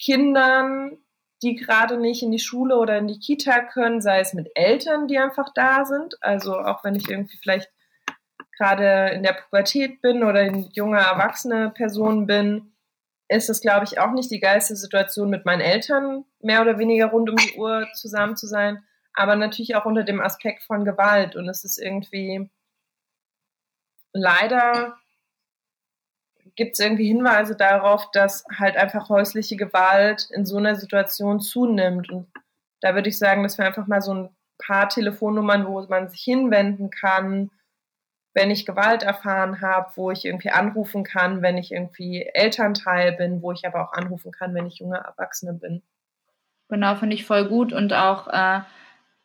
Kindern, 0.01 0.97
die 1.43 1.57
gerade 1.57 1.99
nicht 1.99 2.23
in 2.23 2.33
die 2.33 2.39
Schule 2.39 2.77
oder 2.79 2.99
in 2.99 3.07
die 3.07 3.19
Kita 3.19 3.61
können, 3.61 4.01
sei 4.01 4.21
es 4.21 4.33
mit 4.33 4.51
Eltern, 4.55 5.09
die 5.09 5.19
einfach 5.19 5.53
da 5.55 5.85
sind. 5.85 6.17
Also 6.21 6.59
auch 6.59 6.83
wenn 6.85 6.95
ich 6.95 7.09
irgendwie 7.09 7.37
vielleicht 7.37 7.71
gerade 8.57 9.11
in 9.15 9.23
der 9.23 9.35
Pubertät 9.35 10.01
bin 10.01 10.25
oder 10.25 10.41
eine 10.41 10.69
junge 10.73 10.99
erwachsene 10.99 11.71
Person 11.71 12.27
bin, 12.27 12.73
ist 13.29 13.51
es, 13.51 13.61
glaube 13.61 13.85
ich, 13.85 14.01
auch 14.01 14.13
nicht 14.13 14.31
die 14.31 14.41
geilste 14.41 14.75
Situation, 14.75 15.29
mit 15.29 15.45
meinen 15.45 15.61
Eltern 15.61 16.25
mehr 16.41 16.63
oder 16.63 16.79
weniger 16.79 17.07
rund 17.07 17.29
um 17.29 17.37
die 17.37 17.59
Uhr 17.59 17.87
zusammen 17.95 18.37
zu 18.37 18.47
sein, 18.47 18.83
aber 19.19 19.37
natürlich 19.37 19.77
auch 19.77 19.85
unter 19.85 20.05
dem 20.05 20.21
Aspekt 20.21 20.63
von 20.63 20.85
Gewalt. 20.85 21.37
Und 21.37 21.49
es 21.49 21.65
ist 21.65 21.79
irgendwie 21.79 22.49
leider 24.13 24.97
gibt 26.57 26.73
es 26.73 26.81
irgendwie 26.81 27.07
Hinweise 27.07 27.57
darauf, 27.57 28.11
dass 28.11 28.45
halt 28.59 28.77
einfach 28.77 29.09
häusliche 29.09 29.57
Gewalt 29.57 30.29
in 30.33 30.45
so 30.45 30.57
einer 30.57 30.75
Situation 30.75 31.41
zunimmt. 31.41 32.11
Und 32.11 32.27
da 32.81 32.95
würde 32.95 33.09
ich 33.09 33.19
sagen, 33.19 33.45
dass 33.45 33.59
wir 33.59 33.65
einfach 33.65 33.87
mal 33.87 34.03
so 34.03 34.13
ein 34.13 34.37
paar 34.59 34.89
Telefonnummern, 34.89 35.67
wo 35.67 35.81
man 35.89 36.09
sich 36.09 36.21
hinwenden 36.21 36.91
kann, 36.91 37.51
wenn 38.35 38.51
ich 38.51 38.67
Gewalt 38.67 39.05
erfahren 39.05 39.61
habe, 39.61 39.93
wo 39.95 40.11
ich 40.11 40.25
irgendwie 40.25 40.51
anrufen 40.51 41.05
kann, 41.05 41.43
wenn 41.43 41.59
ich 41.59 41.71
irgendwie 41.71 42.29
Elternteil 42.35 43.13
bin, 43.13 43.41
wo 43.41 43.53
ich 43.53 43.65
aber 43.65 43.83
auch 43.83 43.93
anrufen 43.93 44.33
kann, 44.33 44.53
wenn 44.55 44.67
ich 44.67 44.81
junge 44.81 44.99
Erwachsene 44.99 45.55
bin. 45.55 45.83
Genau, 46.69 46.97
finde 46.97 47.15
ich 47.15 47.25
voll 47.25 47.49
gut 47.49 47.73
und 47.73 47.93
auch, 47.93 48.27
äh, 48.29 48.61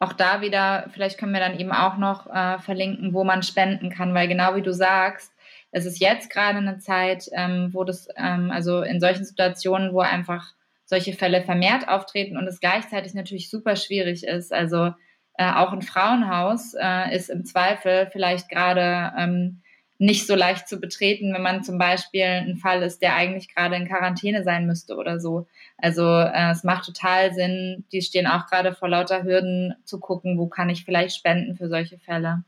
auch 0.04 0.14
da 0.14 0.42
wieder, 0.42 0.90
vielleicht 0.94 1.18
können 1.18 1.34
wir 1.34 1.40
dann 1.40 1.60
eben 1.60 1.72
auch 1.72 1.98
noch 1.98 2.28
äh, 2.28 2.60
verlinken, 2.60 3.14
wo 3.14 3.24
man 3.24 3.42
spenden 3.42 3.90
kann, 3.90 4.14
weil 4.14 4.28
genau 4.28 4.56
wie 4.56 4.62
du 4.62 4.74
sagst, 4.74 5.34
es 5.72 5.86
ist 5.86 6.00
jetzt 6.00 6.30
gerade 6.30 6.60
eine 6.60 6.78
Zeit, 6.78 7.30
ähm, 7.34 7.70
wo 7.72 7.84
das, 7.84 8.08
ähm, 8.16 8.52
also 8.52 8.82
in 8.82 9.00
solchen 9.00 9.26
Situationen, 9.26 9.94
wo 9.94 10.02
einfach 10.02 10.54
solche 10.86 11.14
Fälle 11.14 11.42
vermehrt 11.42 11.88
auftreten 11.88 12.38
und 12.38 12.48
es 12.48 12.60
gleichzeitig 12.60 13.16
natürlich 13.16 13.50
super 13.50 13.76
schwierig 13.76 14.24
ist. 14.24 14.54
Also 14.54 14.92
äh, 15.38 15.52
auch 15.52 15.74
ein 15.74 15.82
Frauenhaus 15.82 16.76
äh, 16.80 17.16
ist 17.16 17.30
im 17.30 17.46
Zweifel 17.46 18.08
vielleicht 18.12 18.50
gerade 18.50 19.14
ähm, 19.18 19.64
nicht 19.98 20.28
so 20.28 20.36
leicht 20.36 20.68
zu 20.68 20.80
betreten, 20.80 21.34
wenn 21.34 21.42
man 21.42 21.64
zum 21.64 21.78
Beispiel 21.78 22.24
ein 22.24 22.58
Fall 22.58 22.84
ist, 22.84 23.02
der 23.02 23.16
eigentlich 23.16 23.54
gerade 23.54 23.76
in 23.76 23.88
Quarantäne 23.88 24.44
sein 24.44 24.66
müsste 24.66 24.96
oder 24.96 25.20
so. 25.20 25.48
Also 25.78 26.06
äh, 26.06 26.52
es 26.52 26.64
macht 26.64 26.86
total 26.86 27.34
Sinn, 27.34 27.86
die 27.92 28.02
stehen 28.02 28.28
auch 28.28 28.48
gerade 28.48 28.74
vor 28.74 28.90
lauter 28.90 29.24
Hürden 29.24 29.76
zu 29.86 30.00
gucken, 30.00 30.38
wo 30.38 30.48
kann 30.48 30.70
ich 30.70 30.84
vielleicht 30.86 31.16
spenden 31.16 31.56
für 31.56 31.70
solche 31.70 32.00
Fälle. 32.00 32.44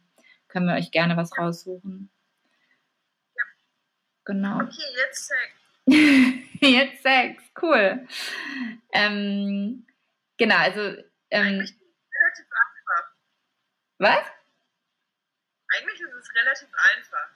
Können 0.48 0.68
wir 0.68 0.76
euch 0.76 0.92
gerne 0.92 1.18
was 1.18 1.38
raussuchen. 1.38 2.10
Ja. 3.36 3.44
Genau. 4.26 4.56
Okay, 4.58 4.84
jetzt 4.98 5.32
Jetzt 6.62 7.04
Sex, 7.04 7.44
cool. 7.62 8.08
Ähm, 8.92 9.86
genau, 10.38 10.56
also. 10.58 10.82
Ähm, 11.30 11.60
Eigentlich 11.60 11.76
relativ 12.12 12.46
einfach. 12.46 13.12
Was? 14.00 14.26
Eigentlich 15.78 16.00
ist 16.00 16.14
es 16.14 16.36
relativ 16.36 16.70
einfach. 16.74 17.35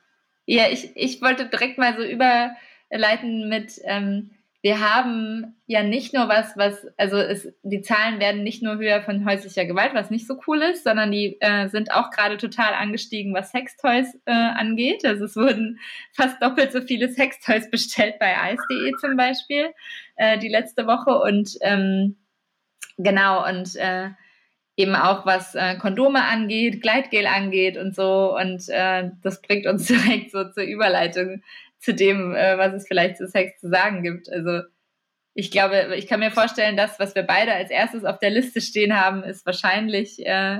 Ja, 0.51 0.63
ich, 0.71 0.89
ich 0.95 1.21
wollte 1.21 1.45
direkt 1.45 1.77
mal 1.77 1.95
so 1.95 2.03
überleiten 2.03 3.49
mit, 3.49 3.79
ähm, 3.83 4.31
wir 4.63 4.79
haben 4.79 5.55
ja 5.67 5.83
nicht 5.83 6.11
nur 6.11 6.27
was, 6.27 6.57
was, 6.57 6.87
also 6.97 7.17
es, 7.17 7.53
die 7.61 7.83
Zahlen 7.83 8.19
werden 8.19 8.41
nicht 8.41 8.63
nur 8.63 8.77
höher 8.77 9.03
von 9.03 9.29
häuslicher 9.29 9.65
Gewalt, 9.65 9.93
was 9.93 10.09
nicht 10.09 10.25
so 10.25 10.39
cool 10.47 10.63
ist, 10.63 10.85
sondern 10.85 11.11
die 11.11 11.37
äh, 11.39 11.67
sind 11.67 11.91
auch 11.91 12.09
gerade 12.09 12.37
total 12.37 12.73
angestiegen, 12.73 13.31
was 13.35 13.51
Sextoys 13.51 14.15
äh, 14.25 14.31
angeht. 14.31 15.05
Also 15.05 15.25
es 15.25 15.35
wurden 15.35 15.77
fast 16.13 16.41
doppelt 16.41 16.71
so 16.71 16.81
viele 16.81 17.09
Sextoys 17.09 17.69
bestellt 17.69 18.17
bei 18.17 18.33
ice.de 18.51 18.93
zum 18.99 19.17
Beispiel 19.17 19.67
äh, 20.15 20.39
die 20.39 20.49
letzte 20.49 20.87
Woche 20.87 21.19
und 21.19 21.59
ähm, 21.61 22.17
genau 22.97 23.47
und 23.47 23.75
äh, 23.75 24.09
eben 24.79 24.95
auch 24.95 25.25
was 25.25 25.55
äh, 25.55 25.75
Kondome 25.75 26.23
angeht, 26.23 26.81
Gleitgel 26.81 27.27
angeht 27.27 27.75
und 27.75 27.93
so 27.93 28.33
und 28.37 28.69
äh, 28.69 29.11
das 29.21 29.41
bringt 29.41 29.67
uns 29.67 29.85
direkt 29.87 30.31
so 30.31 30.45
zur 30.45 30.63
Überleitung 30.63 31.43
zu 31.79 31.93
dem, 31.93 32.33
äh, 32.33 32.57
was 32.57 32.73
es 32.73 32.87
vielleicht 32.87 33.17
zu 33.17 33.27
Sex 33.27 33.59
zu 33.59 33.67
sagen 33.67 34.03
gibt. 34.03 34.31
Also 34.31 34.61
ich 35.33 35.51
glaube, 35.51 35.95
ich 35.97 36.07
kann 36.07 36.21
mir 36.21 36.31
vorstellen, 36.31 36.77
das, 36.77 36.97
was 36.97 37.13
wir 37.13 37.23
beide 37.23 37.53
als 37.53 37.71
erstes 37.71 38.05
auf 38.05 38.19
der 38.19 38.29
Liste 38.29 38.61
stehen 38.61 38.97
haben, 38.97 39.21
ist 39.23 39.45
wahrscheinlich 39.45 40.25
äh, 40.25 40.59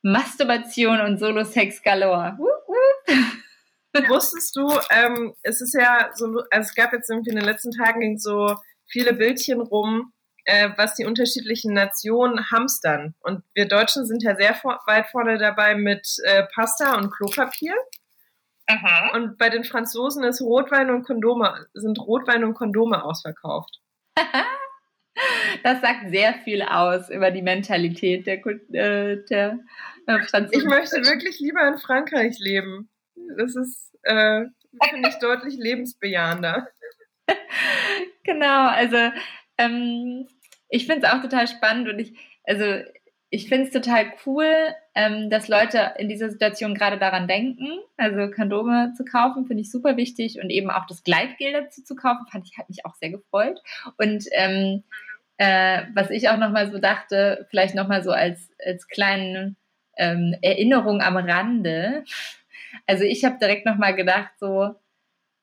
Masturbation 0.00 1.02
und 1.02 1.20
Solo-Sex 1.20 1.82
galore. 1.82 2.38
Wusstest 4.08 4.56
du, 4.56 4.70
ähm, 4.90 5.34
es 5.42 5.60
ist 5.60 5.74
ja 5.74 6.10
so, 6.14 6.24
also 6.50 6.68
es 6.68 6.74
gab 6.74 6.94
jetzt 6.94 7.10
irgendwie 7.10 7.30
in 7.30 7.36
den 7.36 7.44
letzten 7.44 7.72
Tagen 7.72 8.18
so 8.18 8.54
viele 8.86 9.12
Bildchen 9.12 9.60
rum, 9.60 10.12
äh, 10.44 10.70
was 10.76 10.94
die 10.94 11.04
unterschiedlichen 11.04 11.72
Nationen 11.72 12.50
hamstern. 12.50 13.14
Und 13.20 13.42
wir 13.54 13.68
Deutschen 13.68 14.04
sind 14.06 14.22
ja 14.22 14.36
sehr 14.36 14.54
vor 14.54 14.80
weit 14.86 15.06
vorne 15.08 15.38
dabei 15.38 15.74
mit 15.74 16.16
äh, 16.24 16.44
Pasta 16.54 16.96
und 16.96 17.10
Klopapier. 17.10 17.74
Aha. 18.66 19.16
Und 19.16 19.36
bei 19.36 19.50
den 19.50 19.64
Franzosen 19.64 20.22
ist 20.24 20.40
Rotwein 20.40 20.90
und 20.90 21.04
Kondome, 21.04 21.66
sind 21.74 21.98
Rotwein 21.98 22.44
und 22.44 22.54
Kondome 22.54 23.04
ausverkauft. 23.04 23.80
das 25.64 25.80
sagt 25.80 26.10
sehr 26.10 26.34
viel 26.44 26.62
aus 26.62 27.10
über 27.10 27.30
die 27.30 27.42
Mentalität 27.42 28.26
der, 28.26 28.46
äh, 28.46 29.24
der 29.28 29.58
äh, 30.06 30.22
Franzosen. 30.22 30.60
Ich 30.60 30.64
möchte 30.64 30.96
wirklich 31.04 31.40
lieber 31.40 31.66
in 31.66 31.78
Frankreich 31.78 32.38
leben. 32.38 32.88
Das 33.36 33.56
ist, 33.56 33.96
äh, 34.02 34.44
finde 34.88 35.08
ich, 35.08 35.18
deutlich 35.18 35.56
lebensbejahender. 35.56 36.68
genau, 38.24 38.68
also 38.68 39.10
ähm, 39.60 40.26
ich 40.68 40.86
finde 40.86 41.06
es 41.06 41.12
auch 41.12 41.20
total 41.20 41.46
spannend 41.48 41.88
und 41.88 41.98
ich, 41.98 42.14
also 42.44 42.64
ich 43.30 43.48
finde 43.48 43.66
es 43.66 43.72
total 43.72 44.12
cool, 44.26 44.46
ähm, 44.94 45.30
dass 45.30 45.48
Leute 45.48 45.94
in 45.98 46.08
dieser 46.08 46.30
Situation 46.30 46.74
gerade 46.74 46.98
daran 46.98 47.28
denken, 47.28 47.68
also 47.96 48.30
Kondome 48.30 48.92
zu 48.96 49.04
kaufen, 49.04 49.46
finde 49.46 49.62
ich 49.62 49.70
super 49.70 49.96
wichtig 49.96 50.40
und 50.42 50.50
eben 50.50 50.70
auch 50.70 50.86
das 50.86 51.04
Gleitgel 51.04 51.52
dazu 51.52 51.84
zu 51.84 51.94
kaufen, 51.94 52.26
fand 52.30 52.48
ich, 52.48 52.58
hat 52.58 52.68
mich 52.68 52.84
auch 52.84 52.94
sehr 52.96 53.10
gefreut. 53.10 53.60
Und 53.98 54.24
ähm, 54.32 54.82
äh, 55.36 55.82
was 55.94 56.10
ich 56.10 56.28
auch 56.28 56.38
nochmal 56.38 56.72
so 56.72 56.78
dachte, 56.78 57.46
vielleicht 57.50 57.76
nochmal 57.76 58.02
so 58.02 58.10
als, 58.10 58.50
als 58.64 58.88
kleine 58.88 59.54
ähm, 59.96 60.34
Erinnerung 60.42 61.00
am 61.00 61.16
Rande. 61.16 62.04
Also 62.86 63.04
ich 63.04 63.24
habe 63.24 63.38
direkt 63.38 63.64
nochmal 63.64 63.94
gedacht, 63.94 64.30
so, 64.40 64.74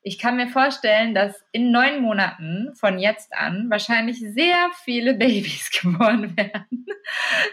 ich 0.08 0.18
kann 0.18 0.38
mir 0.38 0.48
vorstellen, 0.48 1.14
dass 1.14 1.44
in 1.52 1.70
neun 1.72 2.02
Monaten 2.02 2.72
von 2.76 2.98
jetzt 2.98 3.34
an 3.34 3.70
wahrscheinlich 3.70 4.20
sehr 4.20 4.70
viele 4.86 5.14
Babys 5.18 5.70
geboren 5.70 6.38
werden. 6.38 6.86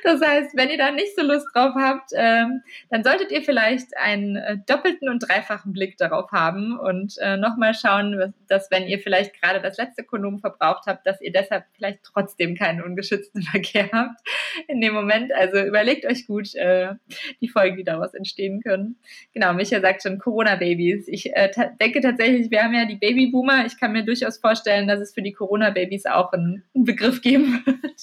Das 0.04 0.20
heißt, 0.20 0.56
wenn 0.56 0.70
ihr 0.70 0.78
da 0.78 0.92
nicht 0.92 1.16
so 1.16 1.22
Lust 1.22 1.48
drauf 1.52 1.72
habt, 1.76 2.10
ähm, 2.14 2.62
dann 2.90 3.02
solltet 3.02 3.32
ihr 3.32 3.42
vielleicht 3.42 3.96
einen 3.96 4.36
äh, 4.36 4.58
doppelten 4.66 5.08
und 5.08 5.20
dreifachen 5.20 5.72
Blick 5.72 5.96
darauf 5.96 6.30
haben 6.30 6.78
und 6.78 7.18
äh, 7.18 7.36
nochmal 7.36 7.74
schauen, 7.74 8.34
dass 8.48 8.70
wenn 8.70 8.86
ihr 8.86 9.00
vielleicht 9.00 9.40
gerade 9.40 9.60
das 9.60 9.76
letzte 9.76 10.04
Kondom 10.04 10.38
verbraucht 10.38 10.84
habt, 10.86 11.06
dass 11.06 11.20
ihr 11.20 11.32
deshalb 11.32 11.64
vielleicht 11.72 12.04
trotzdem 12.04 12.54
keinen 12.56 12.82
ungeschützten 12.82 13.42
Verkehr 13.50 13.88
habt 13.92 14.20
in 14.68 14.80
dem 14.80 14.94
Moment. 14.94 15.32
Also 15.34 15.58
überlegt 15.58 16.06
euch 16.06 16.26
gut 16.26 16.54
äh, 16.54 16.94
die 17.40 17.48
Folgen, 17.48 17.76
die 17.76 17.84
daraus 17.84 18.14
entstehen 18.14 18.60
können. 18.62 18.96
Genau, 19.32 19.52
Micha 19.54 19.80
sagt 19.80 20.02
schon 20.02 20.18
Corona-Babys. 20.18 21.08
Ich 21.08 21.32
denke 21.80 22.00
tatsächlich, 22.00 22.43
wir 22.50 22.62
haben 22.62 22.74
ja 22.74 22.84
die 22.84 22.96
Babyboomer. 22.96 23.64
Ich 23.66 23.78
kann 23.78 23.92
mir 23.92 24.04
durchaus 24.04 24.38
vorstellen, 24.38 24.88
dass 24.88 25.00
es 25.00 25.14
für 25.14 25.22
die 25.22 25.32
Corona-Babys 25.32 26.06
auch 26.06 26.32
einen, 26.32 26.64
einen, 26.74 26.84
Begriff 26.84 27.20
geben 27.20 27.62
wird. 27.64 28.00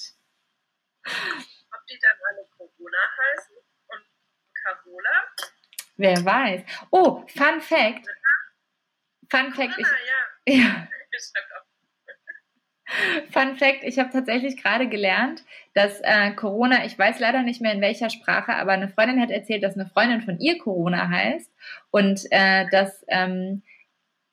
Ob 1.04 1.86
die 1.88 1.98
dann 2.00 2.16
alle 2.30 2.46
Corona 2.56 2.98
heißen 3.18 3.56
und 3.88 4.02
Carola? 4.62 5.26
Wer 5.96 6.24
weiß. 6.24 6.62
Oh, 6.90 7.24
Fun 7.28 7.60
Fact. 7.60 8.06
Fun 9.30 9.52
Fact. 9.52 9.74
Corona, 9.74 9.88
ich, 10.44 10.54
ja. 10.54 10.64
ja. 10.64 10.88
Fun 13.30 13.56
Fact, 13.56 13.84
ich 13.84 13.98
habe 13.98 14.10
tatsächlich 14.10 14.62
gerade 14.62 14.88
gelernt, 14.88 15.42
dass 15.74 16.00
äh, 16.02 16.32
Corona, 16.32 16.84
ich 16.84 16.98
weiß 16.98 17.18
leider 17.20 17.42
nicht 17.42 17.60
mehr 17.60 17.72
in 17.72 17.80
welcher 17.80 18.10
Sprache, 18.10 18.54
aber 18.54 18.72
eine 18.72 18.88
Freundin 18.88 19.20
hat 19.20 19.30
erzählt, 19.30 19.62
dass 19.62 19.74
eine 19.74 19.86
Freundin 19.86 20.20
von 20.20 20.38
ihr 20.38 20.58
Corona 20.58 21.08
heißt 21.08 21.50
und 21.90 22.20
äh, 22.30 22.66
dass 22.70 23.04
ähm, 23.08 23.62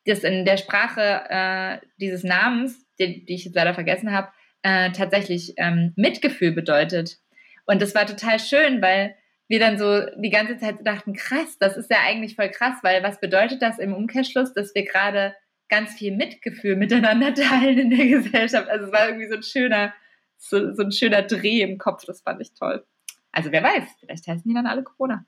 das 0.09 0.23
in 0.23 0.45
der 0.45 0.57
Sprache 0.57 1.23
äh, 1.29 1.85
dieses 1.97 2.23
Namens, 2.23 2.85
die, 2.99 3.25
die 3.25 3.35
ich 3.35 3.45
jetzt 3.45 3.55
leider 3.55 3.73
vergessen 3.73 4.11
habe, 4.11 4.29
äh, 4.61 4.91
tatsächlich 4.91 5.53
ähm, 5.57 5.93
Mitgefühl 5.95 6.51
bedeutet. 6.51 7.17
Und 7.65 7.81
das 7.81 7.95
war 7.95 8.05
total 8.05 8.39
schön, 8.39 8.81
weil 8.81 9.15
wir 9.47 9.59
dann 9.59 9.77
so 9.77 10.05
die 10.17 10.29
ganze 10.29 10.57
Zeit 10.57 10.85
dachten, 10.85 11.13
krass, 11.13 11.57
das 11.59 11.75
ist 11.75 11.89
ja 11.89 11.97
eigentlich 12.05 12.35
voll 12.35 12.49
krass, 12.49 12.77
weil 12.83 13.03
was 13.03 13.19
bedeutet 13.19 13.61
das 13.61 13.79
im 13.79 13.93
Umkehrschluss, 13.93 14.53
dass 14.53 14.75
wir 14.75 14.85
gerade 14.85 15.35
ganz 15.69 15.93
viel 15.93 16.15
Mitgefühl 16.15 16.75
miteinander 16.75 17.33
teilen 17.33 17.79
in 17.79 17.89
der 17.89 18.07
Gesellschaft. 18.07 18.69
Also 18.69 18.87
es 18.87 18.91
war 18.91 19.07
irgendwie 19.07 19.27
so 19.27 19.35
ein 19.35 19.43
schöner, 19.43 19.93
so, 20.37 20.73
so 20.73 20.83
ein 20.83 20.91
schöner 20.91 21.23
Dreh 21.23 21.61
im 21.61 21.77
Kopf, 21.77 22.05
das 22.05 22.21
fand 22.21 22.41
ich 22.41 22.53
toll. 22.53 22.85
Also 23.31 23.51
wer 23.51 23.63
weiß, 23.63 23.83
vielleicht 23.99 24.27
heißen 24.27 24.43
die 24.47 24.53
dann 24.53 24.67
alle 24.67 24.83
Corona. 24.83 25.25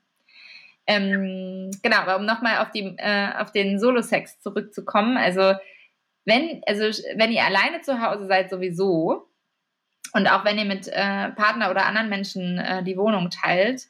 Ähm, 0.86 1.70
genau, 1.82 1.98
aber 1.98 2.16
um 2.16 2.26
nochmal 2.26 2.58
auf, 2.58 2.68
äh, 2.74 3.28
auf 3.38 3.52
den 3.52 3.78
Solo-Sex 3.78 4.40
zurückzukommen, 4.40 5.16
also 5.16 5.54
wenn, 6.24 6.62
also 6.66 6.84
wenn 7.16 7.32
ihr 7.32 7.44
alleine 7.44 7.82
zu 7.82 8.00
Hause 8.00 8.26
seid 8.26 8.50
sowieso 8.50 9.28
und 10.12 10.26
auch 10.28 10.44
wenn 10.44 10.58
ihr 10.58 10.64
mit 10.64 10.88
äh, 10.88 11.30
Partner 11.30 11.70
oder 11.70 11.86
anderen 11.86 12.08
Menschen 12.08 12.58
äh, 12.58 12.82
die 12.82 12.96
Wohnung 12.96 13.30
teilt, 13.30 13.82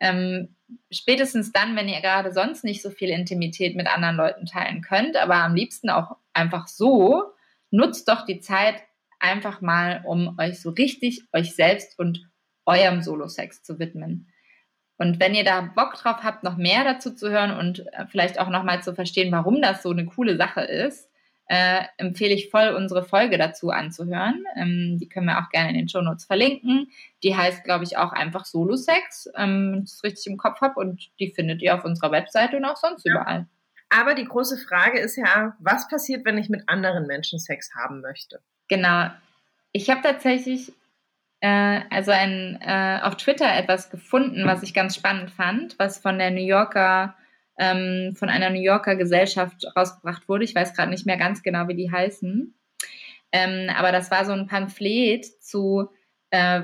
ähm, 0.00 0.56
spätestens 0.90 1.52
dann, 1.52 1.76
wenn 1.76 1.88
ihr 1.88 2.00
gerade 2.00 2.32
sonst 2.32 2.64
nicht 2.64 2.82
so 2.82 2.90
viel 2.90 3.10
Intimität 3.10 3.76
mit 3.76 3.86
anderen 3.86 4.16
Leuten 4.16 4.46
teilen 4.46 4.82
könnt, 4.82 5.16
aber 5.16 5.36
am 5.36 5.54
liebsten 5.54 5.90
auch 5.90 6.16
einfach 6.32 6.68
so, 6.68 7.24
nutzt 7.70 8.08
doch 8.08 8.24
die 8.24 8.40
Zeit 8.40 8.82
einfach 9.18 9.60
mal, 9.60 10.02
um 10.06 10.38
euch 10.38 10.60
so 10.60 10.70
richtig 10.70 11.22
euch 11.32 11.54
selbst 11.54 11.98
und 11.98 12.26
eurem 12.66 13.02
Solo-Sex 13.02 13.62
zu 13.62 13.78
widmen. 13.78 14.29
Und 15.00 15.18
wenn 15.18 15.34
ihr 15.34 15.44
da 15.44 15.62
Bock 15.62 15.94
drauf 15.94 16.18
habt, 16.22 16.44
noch 16.44 16.58
mehr 16.58 16.84
dazu 16.84 17.14
zu 17.14 17.30
hören 17.30 17.56
und 17.56 17.86
äh, 17.94 18.04
vielleicht 18.06 18.38
auch 18.38 18.50
nochmal 18.50 18.82
zu 18.82 18.94
verstehen, 18.94 19.32
warum 19.32 19.62
das 19.62 19.82
so 19.82 19.90
eine 19.90 20.04
coole 20.04 20.36
Sache 20.36 20.60
ist, 20.60 21.08
äh, 21.46 21.84
empfehle 21.96 22.34
ich 22.34 22.50
voll, 22.50 22.68
unsere 22.76 23.02
Folge 23.02 23.38
dazu 23.38 23.70
anzuhören. 23.70 24.44
Ähm, 24.56 24.98
die 25.00 25.08
können 25.08 25.24
wir 25.24 25.38
auch 25.38 25.48
gerne 25.48 25.70
in 25.70 25.76
den 25.76 25.88
Show 25.88 26.02
Notes 26.02 26.26
verlinken. 26.26 26.90
Die 27.22 27.34
heißt, 27.34 27.64
glaube 27.64 27.84
ich, 27.84 27.96
auch 27.96 28.12
einfach 28.12 28.44
Solo-Sex, 28.44 29.30
ähm, 29.36 29.72
wenn 29.72 29.82
ich 29.84 29.90
es 29.90 30.04
richtig 30.04 30.26
im 30.26 30.36
Kopf 30.36 30.60
habe. 30.60 30.78
Und 30.78 31.08
die 31.18 31.30
findet 31.30 31.62
ihr 31.62 31.74
auf 31.74 31.86
unserer 31.86 32.12
Webseite 32.12 32.58
und 32.58 32.66
auch 32.66 32.76
sonst 32.76 33.06
ja. 33.06 33.14
überall. 33.14 33.46
Aber 33.88 34.14
die 34.14 34.26
große 34.26 34.58
Frage 34.58 34.98
ist 34.98 35.16
ja, 35.16 35.56
was 35.60 35.88
passiert, 35.88 36.26
wenn 36.26 36.36
ich 36.36 36.50
mit 36.50 36.68
anderen 36.68 37.06
Menschen 37.06 37.38
Sex 37.38 37.74
haben 37.74 38.02
möchte? 38.02 38.40
Genau. 38.68 39.06
Ich 39.72 39.88
habe 39.88 40.02
tatsächlich 40.02 40.74
äh, 41.40 41.80
also 41.90 42.10
ein, 42.10 42.58
äh, 42.60 43.00
auf 43.02 43.16
Twitter 43.16 43.52
etwas 43.54 43.90
gefunden, 43.90 44.46
was 44.46 44.62
ich 44.62 44.74
ganz 44.74 44.94
spannend 44.94 45.30
fand, 45.30 45.78
was 45.78 45.98
von 45.98 46.18
der 46.18 46.30
New 46.30 46.44
Yorker, 46.44 47.16
ähm, 47.58 48.14
von 48.16 48.28
einer 48.28 48.50
New 48.50 48.60
Yorker 48.60 48.96
Gesellschaft 48.96 49.66
rausgebracht 49.76 50.28
wurde. 50.28 50.44
Ich 50.44 50.54
weiß 50.54 50.74
gerade 50.74 50.90
nicht 50.90 51.06
mehr 51.06 51.16
ganz 51.16 51.42
genau, 51.42 51.68
wie 51.68 51.76
die 51.76 51.90
heißen. 51.90 52.54
Ähm, 53.32 53.70
aber 53.76 53.92
das 53.92 54.10
war 54.10 54.24
so 54.24 54.32
ein 54.32 54.46
Pamphlet 54.46 55.24
zu, 55.42 55.88
äh, 56.30 56.62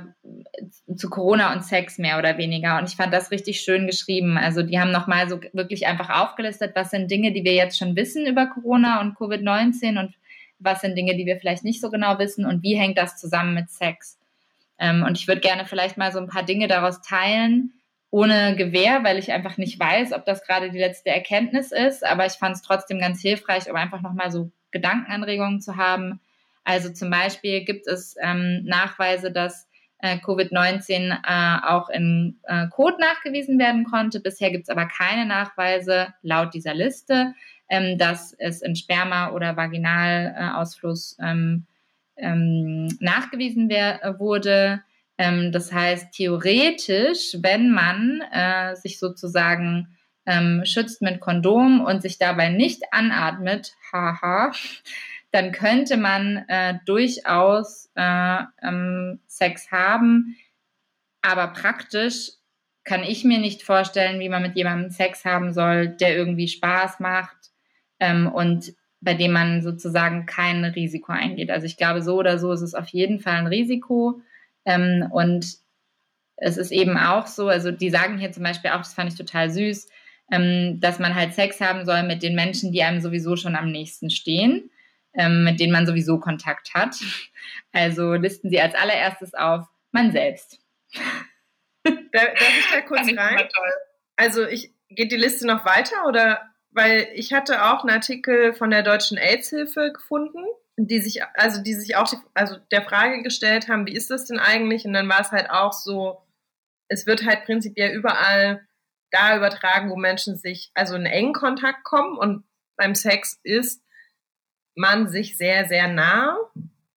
zu 0.94 1.08
Corona 1.08 1.52
und 1.52 1.64
Sex 1.64 1.98
mehr 1.98 2.18
oder 2.18 2.36
weniger. 2.38 2.78
Und 2.78 2.88
ich 2.88 2.96
fand 2.96 3.14
das 3.14 3.30
richtig 3.30 3.60
schön 3.60 3.86
geschrieben. 3.86 4.36
Also 4.36 4.62
die 4.62 4.78
haben 4.78 4.90
nochmal 4.90 5.28
so 5.28 5.40
wirklich 5.52 5.86
einfach 5.86 6.10
aufgelistet, 6.10 6.72
was 6.74 6.90
sind 6.90 7.10
Dinge, 7.10 7.32
die 7.32 7.44
wir 7.44 7.54
jetzt 7.54 7.78
schon 7.78 7.96
wissen 7.96 8.26
über 8.26 8.46
Corona 8.46 9.00
und 9.00 9.16
Covid-19 9.16 9.98
und 9.98 10.14
was 10.58 10.80
sind 10.80 10.96
Dinge, 10.96 11.16
die 11.16 11.26
wir 11.26 11.38
vielleicht 11.38 11.64
nicht 11.64 11.80
so 11.80 11.90
genau 11.90 12.18
wissen 12.18 12.46
und 12.46 12.62
wie 12.62 12.76
hängt 12.76 12.98
das 12.98 13.16
zusammen 13.16 13.54
mit 13.54 13.70
Sex. 13.70 14.18
Ähm, 14.78 15.02
und 15.02 15.18
ich 15.18 15.28
würde 15.28 15.40
gerne 15.40 15.64
vielleicht 15.64 15.96
mal 15.96 16.12
so 16.12 16.18
ein 16.18 16.28
paar 16.28 16.42
Dinge 16.42 16.68
daraus 16.68 17.00
teilen, 17.00 17.72
ohne 18.10 18.56
Gewehr, 18.56 19.04
weil 19.04 19.18
ich 19.18 19.32
einfach 19.32 19.56
nicht 19.56 19.78
weiß, 19.78 20.12
ob 20.12 20.24
das 20.24 20.44
gerade 20.44 20.70
die 20.70 20.78
letzte 20.78 21.10
Erkenntnis 21.10 21.72
ist. 21.72 22.04
Aber 22.04 22.26
ich 22.26 22.34
fand 22.34 22.56
es 22.56 22.62
trotzdem 22.62 22.98
ganz 22.98 23.20
hilfreich, 23.20 23.68
um 23.70 23.76
einfach 23.76 24.00
nochmal 24.00 24.30
so 24.30 24.50
Gedankenanregungen 24.70 25.60
zu 25.60 25.76
haben. 25.76 26.20
Also 26.64 26.92
zum 26.92 27.10
Beispiel 27.10 27.64
gibt 27.64 27.86
es 27.86 28.16
ähm, 28.20 28.62
Nachweise, 28.64 29.30
dass 29.30 29.68
äh, 29.98 30.16
Covid-19 30.16 31.10
äh, 31.10 31.66
auch 31.66 31.88
in 31.88 32.40
äh, 32.44 32.68
Code 32.68 32.96
nachgewiesen 33.00 33.58
werden 33.58 33.84
konnte. 33.84 34.20
Bisher 34.20 34.50
gibt 34.50 34.64
es 34.64 34.68
aber 34.68 34.86
keine 34.86 35.26
Nachweise 35.26 36.14
laut 36.22 36.54
dieser 36.54 36.74
Liste, 36.74 37.34
ähm, 37.68 37.98
dass 37.98 38.34
es 38.38 38.62
in 38.62 38.76
Sperma 38.76 39.30
oder 39.30 39.56
Vaginalausfluss 39.56 41.16
ähm, 41.20 41.66
ähm, 42.16 42.88
nachgewiesen 43.00 43.68
wär, 43.68 44.16
wurde. 44.18 44.82
Ähm, 45.18 45.52
das 45.52 45.72
heißt, 45.72 46.12
theoretisch, 46.12 47.36
wenn 47.40 47.70
man 47.70 48.22
äh, 48.32 48.76
sich 48.76 48.98
sozusagen 48.98 49.96
ähm, 50.26 50.62
schützt 50.64 51.02
mit 51.02 51.20
Kondom 51.20 51.80
und 51.80 52.02
sich 52.02 52.18
dabei 52.18 52.48
nicht 52.48 52.82
anatmet, 52.92 53.74
haha, 53.92 54.52
dann 55.30 55.52
könnte 55.52 55.96
man 55.96 56.44
äh, 56.48 56.78
durchaus 56.84 57.90
äh, 57.94 58.38
ähm, 58.62 59.20
Sex 59.26 59.70
haben. 59.70 60.36
Aber 61.22 61.48
praktisch 61.48 62.32
kann 62.84 63.02
ich 63.02 63.24
mir 63.24 63.38
nicht 63.38 63.62
vorstellen, 63.62 64.20
wie 64.20 64.28
man 64.28 64.42
mit 64.42 64.56
jemandem 64.56 64.90
Sex 64.90 65.24
haben 65.24 65.52
soll, 65.52 65.88
der 65.88 66.16
irgendwie 66.16 66.48
Spaß 66.48 67.00
macht 67.00 67.50
ähm, 67.98 68.28
und 68.32 68.72
bei 69.00 69.14
dem 69.14 69.32
man 69.32 69.62
sozusagen 69.62 70.26
kein 70.26 70.64
Risiko 70.64 71.12
eingeht. 71.12 71.50
Also 71.50 71.66
ich 71.66 71.76
glaube, 71.76 72.02
so 72.02 72.16
oder 72.16 72.38
so 72.38 72.52
ist 72.52 72.62
es 72.62 72.74
auf 72.74 72.88
jeden 72.88 73.20
Fall 73.20 73.36
ein 73.36 73.46
Risiko. 73.46 74.20
Ähm, 74.64 75.08
und 75.10 75.46
es 76.36 76.56
ist 76.56 76.70
eben 76.70 76.98
auch 76.98 77.26
so, 77.26 77.48
also 77.48 77.70
die 77.70 77.90
sagen 77.90 78.18
hier 78.18 78.32
zum 78.32 78.42
Beispiel 78.42 78.70
auch, 78.70 78.78
das 78.78 78.94
fand 78.94 79.10
ich 79.10 79.18
total 79.18 79.50
süß, 79.50 79.88
ähm, 80.32 80.80
dass 80.80 80.98
man 80.98 81.14
halt 81.14 81.34
Sex 81.34 81.60
haben 81.60 81.84
soll 81.84 82.02
mit 82.02 82.22
den 82.22 82.34
Menschen, 82.34 82.72
die 82.72 82.82
einem 82.82 83.00
sowieso 83.00 83.36
schon 83.36 83.56
am 83.56 83.70
nächsten 83.70 84.10
stehen, 84.10 84.70
ähm, 85.14 85.44
mit 85.44 85.60
denen 85.60 85.72
man 85.72 85.86
sowieso 85.86 86.18
Kontakt 86.18 86.74
hat. 86.74 86.96
Also 87.72 88.14
listen 88.14 88.50
sie 88.50 88.60
als 88.60 88.74
allererstes 88.74 89.34
auf 89.34 89.66
man 89.92 90.12
selbst. 90.12 90.58
Darf 91.84 92.34
ich 92.34 92.70
da 92.72 92.80
kurz 92.80 93.06
rein? 93.16 93.48
Also 94.16 94.46
ich 94.46 94.72
geht 94.88 95.12
die 95.12 95.16
Liste 95.16 95.46
noch 95.46 95.64
weiter 95.64 96.06
oder 96.08 96.40
weil 96.76 97.08
ich 97.14 97.32
hatte 97.32 97.64
auch 97.64 97.80
einen 97.80 97.96
Artikel 97.96 98.52
von 98.52 98.70
der 98.70 98.82
Deutschen 98.82 99.16
AIDS-Hilfe 99.16 99.92
gefunden, 99.92 100.44
die 100.76 100.98
sich, 100.98 101.24
also 101.34 101.62
die 101.62 101.72
sich 101.72 101.96
auch 101.96 102.06
die, 102.06 102.18
also 102.34 102.56
der 102.70 102.82
Frage 102.82 103.22
gestellt 103.22 103.68
haben, 103.68 103.86
wie 103.86 103.96
ist 103.96 104.10
das 104.10 104.26
denn 104.26 104.38
eigentlich? 104.38 104.84
Und 104.84 104.92
dann 104.92 105.08
war 105.08 105.20
es 105.20 105.32
halt 105.32 105.50
auch 105.50 105.72
so, 105.72 106.22
es 106.88 107.06
wird 107.06 107.24
halt 107.24 107.44
prinzipiell 107.46 107.96
überall 107.96 108.68
da 109.10 109.36
übertragen, 109.36 109.90
wo 109.90 109.96
Menschen 109.96 110.36
sich 110.36 110.70
also 110.74 110.96
in 110.96 111.06
engen 111.06 111.32
Kontakt 111.32 111.82
kommen 111.82 112.18
und 112.18 112.44
beim 112.76 112.94
Sex 112.94 113.40
ist 113.42 113.82
man 114.74 115.08
sich 115.08 115.38
sehr, 115.38 115.66
sehr 115.66 115.88
nah. 115.88 116.36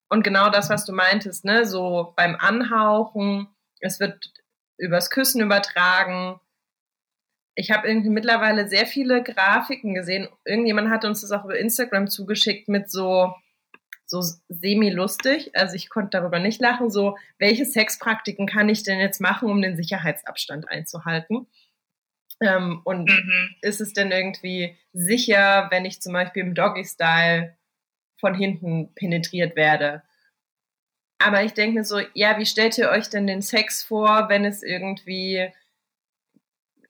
Und 0.08 0.24
genau 0.24 0.50
das, 0.50 0.70
was 0.70 0.84
du 0.84 0.92
meintest, 0.92 1.44
ne, 1.44 1.64
so 1.64 2.14
beim 2.16 2.34
Anhauchen, 2.34 3.46
es 3.78 4.00
wird 4.00 4.32
übers 4.76 5.10
Küssen 5.10 5.40
übertragen. 5.40 6.40
Ich 7.58 7.72
habe 7.72 7.88
irgendwie 7.88 8.08
mittlerweile 8.08 8.68
sehr 8.68 8.86
viele 8.86 9.20
Grafiken 9.20 9.92
gesehen. 9.92 10.28
Irgendjemand 10.44 10.90
hat 10.90 11.04
uns 11.04 11.22
das 11.22 11.32
auch 11.32 11.44
über 11.44 11.58
Instagram 11.58 12.06
zugeschickt 12.06 12.68
mit 12.68 12.88
so 12.88 13.34
so 14.06 14.22
semi-lustig. 14.48 15.50
Also 15.54 15.74
ich 15.74 15.90
konnte 15.90 16.18
darüber 16.18 16.38
nicht 16.38 16.60
lachen. 16.60 16.88
So, 16.88 17.18
welche 17.38 17.66
Sexpraktiken 17.66 18.46
kann 18.46 18.68
ich 18.68 18.84
denn 18.84 19.00
jetzt 19.00 19.20
machen, 19.20 19.50
um 19.50 19.60
den 19.60 19.76
Sicherheitsabstand 19.76 20.68
einzuhalten? 20.68 21.48
Ähm, 22.40 22.80
und 22.84 23.10
mhm. 23.10 23.56
ist 23.60 23.80
es 23.80 23.92
denn 23.92 24.12
irgendwie 24.12 24.76
sicher, 24.92 25.66
wenn 25.72 25.84
ich 25.84 26.00
zum 26.00 26.12
Beispiel 26.12 26.44
im 26.44 26.54
Doggy-Style 26.54 27.56
von 28.20 28.34
hinten 28.34 28.94
penetriert 28.94 29.56
werde? 29.56 30.04
Aber 31.18 31.42
ich 31.42 31.54
denke 31.54 31.80
mir 31.80 31.84
so, 31.84 32.00
ja, 32.14 32.38
wie 32.38 32.46
stellt 32.46 32.78
ihr 32.78 32.90
euch 32.90 33.10
denn 33.10 33.26
den 33.26 33.42
Sex 33.42 33.82
vor, 33.82 34.28
wenn 34.28 34.44
es 34.44 34.62
irgendwie 34.62 35.50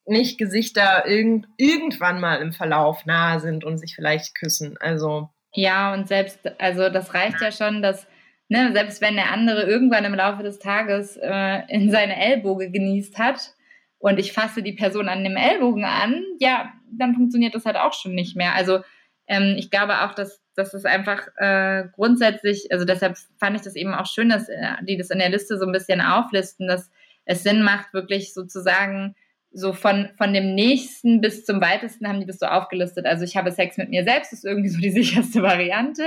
nicht 0.08 0.38
Gesichter 0.38 1.06
irgend, 1.06 1.46
irgendwann 1.56 2.20
mal 2.20 2.36
im 2.36 2.52
Verlauf 2.52 3.06
nahe 3.06 3.40
sind 3.40 3.64
und 3.64 3.78
sich 3.78 3.94
vielleicht 3.94 4.34
küssen? 4.34 4.76
Also. 4.80 5.28
Ja, 5.52 5.94
und 5.94 6.08
selbst, 6.08 6.40
also 6.60 6.88
das 6.88 7.14
reicht 7.14 7.40
ja 7.40 7.52
schon, 7.52 7.82
dass, 7.82 8.06
ne, 8.48 8.72
selbst 8.72 9.00
wenn 9.00 9.16
der 9.16 9.32
andere 9.32 9.62
irgendwann 9.62 10.04
im 10.04 10.14
Laufe 10.14 10.42
des 10.42 10.58
Tages 10.58 11.16
äh, 11.16 11.62
in 11.68 11.90
seine 11.90 12.16
Ellboge 12.16 12.70
genießt 12.70 13.18
hat, 13.18 13.54
und 13.98 14.18
ich 14.18 14.32
fasse 14.32 14.62
die 14.62 14.72
Person 14.72 15.08
an 15.08 15.24
dem 15.24 15.36
Ellbogen 15.36 15.84
an, 15.84 16.24
ja, 16.38 16.72
dann 16.90 17.14
funktioniert 17.14 17.54
das 17.54 17.64
halt 17.64 17.76
auch 17.76 17.92
schon 17.92 18.14
nicht 18.14 18.36
mehr. 18.36 18.54
Also 18.54 18.80
ähm, 19.26 19.56
ich 19.58 19.70
glaube 19.70 20.02
auch, 20.02 20.14
dass, 20.14 20.40
dass 20.54 20.72
es 20.72 20.84
einfach 20.84 21.26
äh, 21.36 21.84
grundsätzlich, 21.92 22.70
also 22.70 22.84
deshalb 22.84 23.16
fand 23.38 23.56
ich 23.56 23.62
das 23.62 23.76
eben 23.76 23.94
auch 23.94 24.06
schön, 24.06 24.28
dass 24.28 24.48
äh, 24.48 24.76
die 24.82 24.96
das 24.96 25.10
in 25.10 25.18
der 25.18 25.30
Liste 25.30 25.58
so 25.58 25.66
ein 25.66 25.72
bisschen 25.72 26.00
auflisten, 26.00 26.68
dass 26.68 26.90
es 27.24 27.42
Sinn 27.42 27.62
macht, 27.62 27.92
wirklich 27.92 28.32
sozusagen 28.32 29.16
so 29.50 29.72
von, 29.72 30.10
von 30.16 30.34
dem 30.34 30.54
nächsten 30.54 31.20
bis 31.20 31.44
zum 31.44 31.60
weitesten 31.60 32.06
haben 32.06 32.20
die 32.20 32.26
das 32.26 32.38
so 32.38 32.46
aufgelistet. 32.46 33.06
Also 33.06 33.24
ich 33.24 33.36
habe 33.36 33.50
Sex 33.50 33.78
mit 33.78 33.88
mir 33.88 34.04
selbst, 34.04 34.32
ist 34.32 34.44
irgendwie 34.44 34.68
so 34.68 34.78
die 34.78 34.90
sicherste 35.02 35.42
Variante. 35.42 36.02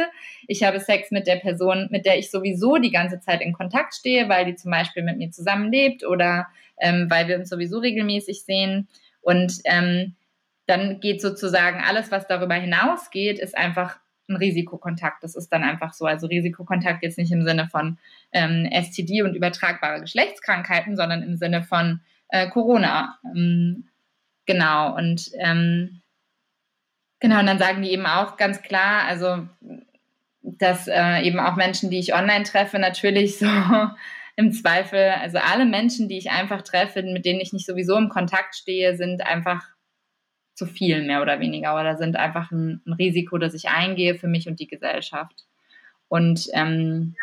Ich 0.48 0.64
habe 0.64 0.80
Sex 0.80 1.12
mit 1.12 1.28
der 1.28 1.38
Person, 1.38 1.88
mit 1.92 2.06
der 2.06 2.20
ich 2.20 2.30
sowieso 2.30 2.78
die 2.78 2.92
ganze 2.92 3.20
Zeit 3.20 3.42
in 3.42 3.54
Kontakt 3.54 3.96
stehe, 3.96 4.30
weil 4.30 4.46
die 4.46 4.56
zum 4.56 4.72
Beispiel 4.72 5.04
mit 5.04 5.18
mir 5.18 5.32
zusammenlebt 5.32 6.06
oder 6.06 6.48
ähm, 6.80 7.08
weil 7.10 7.28
wir 7.28 7.38
uns 7.38 7.50
sowieso 7.50 7.80
regelmäßig 7.80 8.44
sehen. 8.44 8.88
Und 9.22 9.54
ähm, 9.66 10.16
dann 10.68 11.00
geht 11.00 11.22
sozusagen 11.22 11.82
alles, 11.84 12.12
was 12.12 12.28
darüber 12.28 12.56
hinausgeht, 12.56 13.40
ist 13.40 13.58
einfach 13.58 14.00
ein 14.30 14.36
Risikokontakt. 14.36 15.24
Das 15.24 15.36
ist 15.36 15.50
dann 15.50 15.64
einfach 15.64 15.94
so. 15.94 16.06
Also 16.06 16.28
Risikokontakt 16.28 17.04
jetzt 17.04 17.18
nicht 17.18 17.32
im 17.32 17.44
Sinne 17.44 17.68
von 17.68 17.98
ähm, 18.32 18.70
STD 18.72 19.24
und 19.24 19.36
übertragbare 19.36 20.00
Geschlechtskrankheiten, 20.02 20.96
sondern 20.96 21.24
im 21.24 21.38
Sinne 21.38 21.64
von 21.64 22.02
äh, 22.32 22.50
Corona. 22.50 23.20
Ähm, 23.24 23.90
genau. 24.46 24.96
Und 24.96 25.30
ähm, 25.38 26.02
genau, 27.20 27.40
und 27.40 27.46
dann 27.46 27.60
sagen 27.60 27.82
die 27.82 27.92
eben 27.92 28.06
auch 28.06 28.38
ganz 28.38 28.62
klar, 28.62 29.04
also 29.06 29.48
dass 30.42 30.88
äh, 30.88 31.22
eben 31.22 31.40
auch 31.40 31.56
Menschen, 31.56 31.90
die 31.92 32.00
ich 32.00 32.16
online 32.16 32.44
treffe, 32.44 32.80
natürlich 32.80 33.38
so 33.40 33.48
im 34.36 34.52
Zweifel, 34.52 35.12
also 35.22 35.38
alle 35.38 35.66
Menschen, 35.66 36.08
die 36.08 36.18
ich 36.18 36.32
einfach 36.32 36.64
treffe, 36.64 37.04
mit 37.04 37.26
denen 37.26 37.42
ich 37.42 37.54
nicht 37.54 37.66
sowieso 37.66 37.98
im 37.98 38.10
Kontakt 38.10 38.56
stehe, 38.56 38.96
sind 38.96 39.26
einfach 39.26 39.64
zu 40.56 40.66
viel, 40.66 41.04
mehr 41.04 41.22
oder 41.22 41.40
weniger, 41.40 41.76
oder 41.80 41.98
sind 41.98 42.16
einfach 42.16 42.52
ein, 42.52 42.82
ein 42.86 42.94
Risiko, 42.94 43.38
das 43.38 43.54
ich 43.54 43.70
eingehe 43.70 44.16
für 44.16 44.28
mich 44.28 44.48
und 44.48 44.60
die 44.60 44.68
Gesellschaft. 44.68 45.46
Und 46.08 46.48
ähm, 46.54 47.16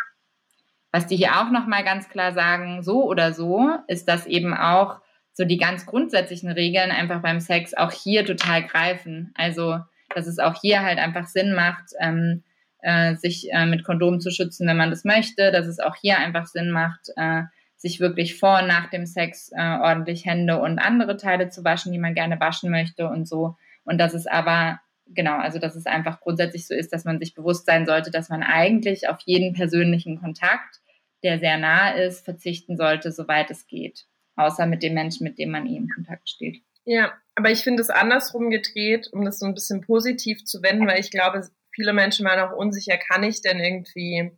was 0.93 1.07
die 1.07 1.17
hier 1.17 1.41
auch 1.41 1.51
nochmal 1.51 1.85
ganz 1.85 2.09
klar 2.09 2.33
sagen, 2.33 2.83
so 2.83 3.05
oder 3.05 3.33
so, 3.33 3.71
ist, 3.89 4.09
dass 4.09 4.27
eben 4.27 4.55
auch 4.55 5.01
so 5.33 5.45
die 5.45 5.59
ganz 5.59 5.87
grundsätzlichen 5.87 6.51
Regeln 6.51 6.91
einfach 6.91 7.23
beim 7.23 7.41
Sex 7.41 7.75
auch 7.75 7.93
hier 7.93 8.25
total 8.25 8.65
greifen. 8.65 9.33
Also, 9.37 9.79
dass 10.15 10.27
es 10.27 10.39
auch 10.39 10.61
hier 10.61 10.83
halt 10.83 10.99
einfach 10.99 11.27
Sinn 11.27 11.55
macht, 11.55 11.85
ähm, 12.01 12.43
äh, 12.81 13.15
sich 13.15 13.53
äh, 13.53 13.67
mit 13.67 13.85
Kondom 13.85 14.21
zu 14.21 14.31
schützen, 14.31 14.67
wenn 14.67 14.77
man 14.77 14.91
das 14.91 15.05
möchte, 15.05 15.53
dass 15.53 15.67
es 15.67 15.79
auch 15.79 15.95
hier 15.97 16.19
einfach 16.19 16.47
Sinn 16.47 16.71
macht, 16.71 17.11
äh, 17.17 17.43
sich 17.77 18.01
wirklich 18.01 18.39
vor 18.39 18.59
und 18.61 18.67
nach 18.67 18.91
dem 18.91 19.07
Sex 19.07 19.53
äh, 19.53 19.79
ordentlich 19.79 20.25
Hände 20.25 20.59
und 20.59 20.79
andere 20.79 21.17
Teile 21.17 21.49
zu 21.49 21.65
waschen, 21.65 21.93
die 21.93 21.99
man 21.99 22.15
gerne 22.15 22.41
waschen 22.41 22.71
möchte 22.71 23.09
und 23.09 23.29
so. 23.29 23.57
Und 23.85 23.99
dass 23.99 24.15
es 24.15 24.27
aber, 24.27 24.81
genau, 25.09 25.37
also 25.37 25.59
dass 25.59 25.77
es 25.77 25.87
einfach 25.87 26.21
grundsätzlich 26.21 26.67
so 26.67 26.75
ist, 26.75 26.93
dass 26.93 27.05
man 27.05 27.19
sich 27.19 27.35
bewusst 27.35 27.67
sein 27.67 27.87
sollte, 27.87 28.11
dass 28.11 28.29
man 28.29 28.43
eigentlich 28.43 29.09
auf 29.09 29.19
jeden 29.25 29.55
persönlichen 29.55 30.21
Kontakt, 30.21 30.81
der 31.23 31.39
sehr 31.39 31.59
nah 31.59 31.91
ist, 31.91 32.25
verzichten 32.25 32.77
sollte, 32.77 33.13
soweit 33.13 33.51
es 33.51 33.67
geht. 33.67 34.07
Außer 34.37 34.67
mit 34.67 34.83
dem 34.83 34.95
Menschen, 34.95 35.25
mit 35.25 35.39
dem 35.39 35.51
man 35.51 35.67
eh 35.67 35.77
in 35.77 35.89
Kontakt 35.89 36.29
steht. 36.29 36.63
Ja, 36.85 37.13
aber 37.35 37.51
ich 37.51 37.65
finde 37.65 37.83
es 37.83 37.91
andersrum 37.91 38.51
gedreht, 38.51 39.09
um 39.13 39.25
das 39.25 39.41
so 39.41 39.47
ein 39.47 39.55
bisschen 39.55 39.81
positiv 39.83 40.45
zu 40.45 40.63
wenden, 40.63 40.87
weil 40.87 41.01
ich 41.01 41.11
glaube, 41.11 41.47
viele 41.75 41.93
Menschen 41.93 42.25
waren 42.25 42.41
auch 42.41 42.57
unsicher, 42.57 42.97
kann 42.97 43.23
ich 43.25 43.43
denn 43.43 43.61
irgendwie 43.61 44.33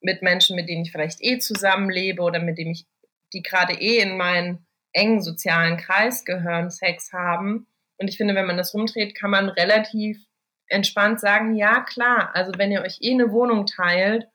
mit 0.00 0.22
Menschen, 0.22 0.56
mit 0.56 0.68
denen 0.68 0.82
ich 0.82 0.92
vielleicht 0.92 1.22
eh 1.22 1.38
zusammenlebe 1.38 2.22
oder 2.22 2.40
mit 2.40 2.58
denen 2.58 2.72
ich, 2.72 2.86
die 3.32 3.42
gerade 3.42 3.74
eh 3.74 3.98
in 3.98 4.16
meinen 4.16 4.66
engen 4.92 5.22
sozialen 5.22 5.76
Kreis 5.76 6.24
gehören, 6.24 6.70
Sex 6.70 7.12
haben. 7.12 7.66
Und 7.98 8.08
ich 8.08 8.16
finde, 8.16 8.34
wenn 8.34 8.46
man 8.46 8.56
das 8.56 8.74
rumdreht, 8.74 9.14
kann 9.14 9.30
man 9.30 9.48
relativ 9.48 10.18
entspannt 10.66 11.20
sagen, 11.20 11.54
ja 11.54 11.80
klar, 11.80 12.34
also 12.34 12.52
wenn 12.56 12.72
ihr 12.72 12.82
euch 12.82 12.98
eh 13.00 13.12
eine 13.12 13.30
Wohnung 13.30 13.66
teilt, 13.66 14.28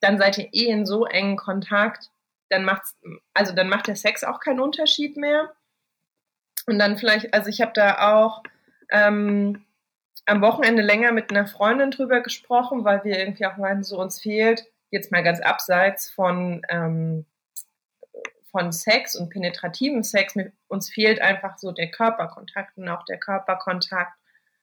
dann 0.00 0.18
seid 0.18 0.38
ihr 0.38 0.48
eh 0.52 0.66
in 0.66 0.86
so 0.86 1.06
engen 1.06 1.36
Kontakt, 1.36 2.10
dann 2.48 2.64
macht's, 2.64 2.96
also 3.34 3.54
dann 3.54 3.68
macht 3.68 3.86
der 3.86 3.96
Sex 3.96 4.24
auch 4.24 4.40
keinen 4.40 4.60
Unterschied 4.60 5.16
mehr. 5.16 5.52
Und 6.66 6.78
dann 6.78 6.96
vielleicht, 6.96 7.32
also 7.34 7.48
ich 7.48 7.60
habe 7.60 7.72
da 7.74 8.14
auch 8.14 8.42
ähm, 8.90 9.64
am 10.26 10.42
Wochenende 10.42 10.82
länger 10.82 11.12
mit 11.12 11.30
einer 11.30 11.46
Freundin 11.46 11.90
drüber 11.90 12.20
gesprochen, 12.20 12.84
weil 12.84 13.04
wir 13.04 13.18
irgendwie 13.18 13.46
auch 13.46 13.56
meinen, 13.56 13.84
so 13.84 14.00
uns 14.00 14.20
fehlt, 14.20 14.64
jetzt 14.90 15.12
mal 15.12 15.22
ganz 15.22 15.40
abseits 15.40 16.10
von, 16.10 16.62
ähm, 16.68 17.26
von 18.56 18.72
Sex 18.72 19.14
und 19.14 19.28
penetrativen 19.28 20.02
Sex, 20.02 20.34
uns 20.68 20.88
fehlt 20.88 21.20
einfach 21.20 21.58
so 21.58 21.72
der 21.72 21.90
Körperkontakt 21.90 22.78
und 22.78 22.88
auch 22.88 23.04
der 23.04 23.18
Körperkontakt 23.18 24.18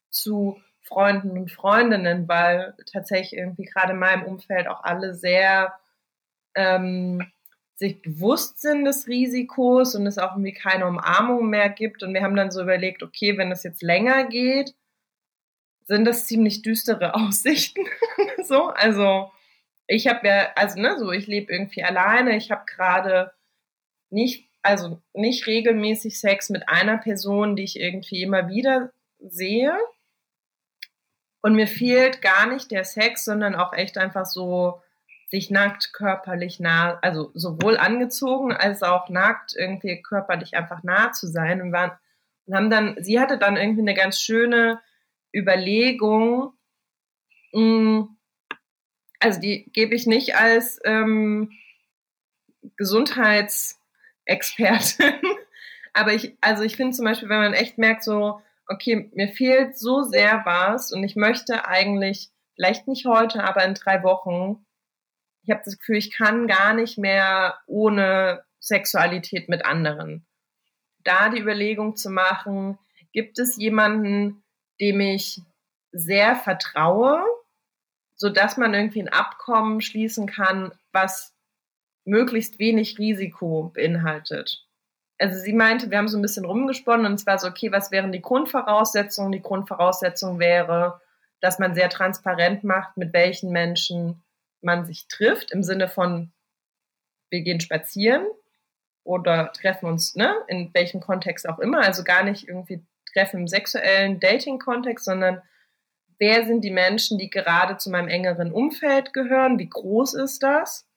zu 0.10 0.60
Freunden 0.82 1.38
und 1.38 1.52
Freundinnen, 1.52 2.28
weil 2.28 2.74
tatsächlich 2.92 3.40
irgendwie 3.40 3.66
gerade 3.66 3.94
in 3.94 4.00
meinem 4.00 4.24
Umfeld 4.24 4.68
auch 4.68 4.84
alle 4.84 5.14
sehr 5.14 5.76
ähm, 6.56 7.32
sich 7.76 8.02
bewusst 8.02 8.62
sind 8.62 8.86
des 8.86 9.08
Risikos 9.08 9.94
und 9.94 10.08
es 10.08 10.18
auch 10.18 10.32
irgendwie 10.32 10.54
keine 10.54 10.88
Umarmung 10.88 11.52
mehr 11.52 11.70
gibt. 11.70 12.02
Und 12.02 12.16
wir 12.16 12.24
haben 12.24 12.36
dann 12.36 12.50
so 12.50 12.64
überlegt, 12.64 13.04
okay, 13.04 13.38
wenn 13.38 13.52
es 13.52 13.62
jetzt 13.62 13.84
länger 13.84 14.26
geht, 14.26 14.74
sind 15.86 16.06
das 16.06 16.26
ziemlich 16.26 16.64
düstere 16.64 17.14
Aussichten. 17.14 17.86
so, 18.44 18.70
also 18.70 19.32
ich 19.86 20.08
habe 20.08 20.28
ja, 20.28 20.48
also 20.56 20.82
ne, 20.82 20.98
so 20.98 21.12
ich 21.12 21.28
lebe 21.28 21.54
irgendwie 21.54 21.84
alleine. 21.84 22.36
Ich 22.36 22.50
habe 22.50 22.66
gerade 22.66 23.34
nicht, 24.14 24.50
also 24.62 25.02
nicht 25.14 25.48
regelmäßig 25.48 26.20
Sex 26.20 26.50
mit 26.50 26.70
einer 26.70 26.98
Person, 26.98 27.56
die 27.56 27.64
ich 27.64 27.80
irgendwie 27.80 28.22
immer 28.22 28.48
wieder 28.48 28.92
sehe. 29.20 29.78
Und 31.42 31.56
mir 31.56 31.68
fehlt 31.68 32.22
gar 32.22 32.48
nicht 32.48 32.72
der 32.72 32.86
Sex, 32.86 33.26
sondern 33.26 33.56
auch 33.56 33.74
echt 33.74 33.98
einfach 33.98 34.26
so 34.26 34.82
sich 35.30 35.50
nackt 35.50 35.94
körperlich 35.94 36.60
nah, 36.60 37.00
also 37.02 37.32
sowohl 37.34 37.78
angezogen 37.78 38.54
als 38.54 38.84
auch 38.84 39.10
nackt 39.10 39.56
irgendwie 39.58 40.02
körperlich 40.02 40.56
einfach 40.56 40.84
nah 40.84 41.12
zu 41.12 41.28
sein 41.28 41.62
und 41.62 41.72
waren 41.72 41.92
und 42.46 42.56
haben 42.56 42.70
dann, 42.70 42.98
sie 43.00 43.20
hatte 43.20 43.38
dann 43.38 43.58
irgendwie 43.58 43.82
eine 43.82 43.94
ganz 43.94 44.20
schöne 44.20 44.80
Überlegung, 45.34 46.54
mm, 47.54 48.04
also 49.20 49.40
die 49.40 49.72
gebe 49.72 49.96
ich 49.96 50.06
nicht 50.06 50.36
als 50.36 50.80
ähm, 50.84 51.52
Gesundheitsexpertin, 54.26 55.22
aber 55.94 56.14
ich, 56.14 56.38
also 56.42 56.64
ich 56.64 56.76
finde 56.76 56.96
zum 56.96 57.06
Beispiel, 57.06 57.30
wenn 57.30 57.42
man 57.42 57.54
echt 57.54 57.78
merkt, 57.78 58.04
so, 58.04 58.42
okay, 58.68 59.10
mir 59.14 59.28
fehlt 59.28 59.78
so 59.78 60.04
sehr 60.04 60.42
was 60.46 60.92
und 60.92 61.04
ich 61.04 61.16
möchte 61.16 61.68
eigentlich, 61.68 62.30
vielleicht 62.56 62.88
nicht 62.88 63.06
heute, 63.06 63.44
aber 63.44 63.64
in 63.66 63.74
drei 63.74 64.04
Wochen, 64.04 64.66
ich 65.44 65.52
habe 65.52 65.62
das 65.66 65.78
Gefühl, 65.78 65.98
ich 65.98 66.12
kann 66.12 66.48
gar 66.48 66.74
nicht 66.74 66.98
mehr 66.98 67.60
ohne 67.66 68.44
Sexualität 68.60 69.50
mit 69.50 69.66
anderen. 69.66 70.26
Da 71.04 71.30
die 71.30 71.42
Überlegung 71.42 71.98
zu 71.98 72.10
machen, 72.10 72.78
gibt 73.12 73.40
es 73.40 73.58
jemanden, 73.58 74.44
dem 74.80 75.02
ich 75.02 75.42
sehr 75.92 76.36
vertraue, 76.36 77.24
so 78.16 78.30
dass 78.30 78.56
man 78.56 78.74
irgendwie 78.74 79.02
ein 79.02 79.10
Abkommen 79.10 79.82
schließen 79.82 80.28
kann, 80.28 80.72
was 80.94 81.33
möglichst 82.06 82.60
wenig 82.60 82.98
Risiko 82.98 83.72
beinhaltet. 83.74 84.66
Also 85.18 85.40
sie 85.40 85.54
meinte, 85.54 85.90
wir 85.90 85.98
haben 85.98 86.08
so 86.08 86.18
ein 86.18 86.22
bisschen 86.22 86.46
rumgesponnen 86.46 87.06
und 87.06 87.14
es 87.14 87.26
war 87.26 87.38
so, 87.40 87.48
okay, 87.48 87.72
was 87.72 87.92
wären 87.92 88.12
die 88.12 88.22
Grundvoraussetzungen? 88.22 89.32
Die 89.32 89.42
Grundvoraussetzung 89.42 90.40
wäre, 90.40 91.00
dass 91.40 91.60
man 91.60 91.76
sehr 91.76 91.90
transparent 91.90 92.64
macht, 92.64 92.98
mit 92.98 93.14
welchen 93.14 93.52
Menschen 93.52 94.22
man 94.62 94.86
sich 94.86 95.08
trifft, 95.08 95.52
im 95.52 95.64
Sinne 95.64 95.88
von, 95.88 96.32
wir 97.30 97.42
gehen 97.42 97.60
spazieren 97.60 98.26
oder 99.04 99.52
treffen 99.54 99.88
uns, 99.88 100.16
ne, 100.16 100.34
in 100.48 100.74
welchem 100.74 101.02
Kontext 101.02 101.48
auch 101.48 101.60
immer, 101.60 101.82
also 101.82 102.04
gar 102.04 102.24
nicht 102.24 102.48
irgendwie 102.48 102.86
treffen 103.14 103.42
im 103.42 103.48
sexuellen 103.48 104.20
Dating-Kontext, 104.20 105.06
sondern 105.06 105.42
wer 106.18 106.46
sind 106.46 106.62
die 106.62 106.72
Menschen, 106.72 107.18
die 107.18 107.30
gerade 107.30 107.78
zu 107.78 107.90
meinem 107.90 108.08
engeren 108.08 108.52
Umfeld 108.52 109.14
gehören, 109.14 109.60
wie 109.60 109.70
groß 109.70 110.16
ist 110.16 110.44
das? 110.44 110.88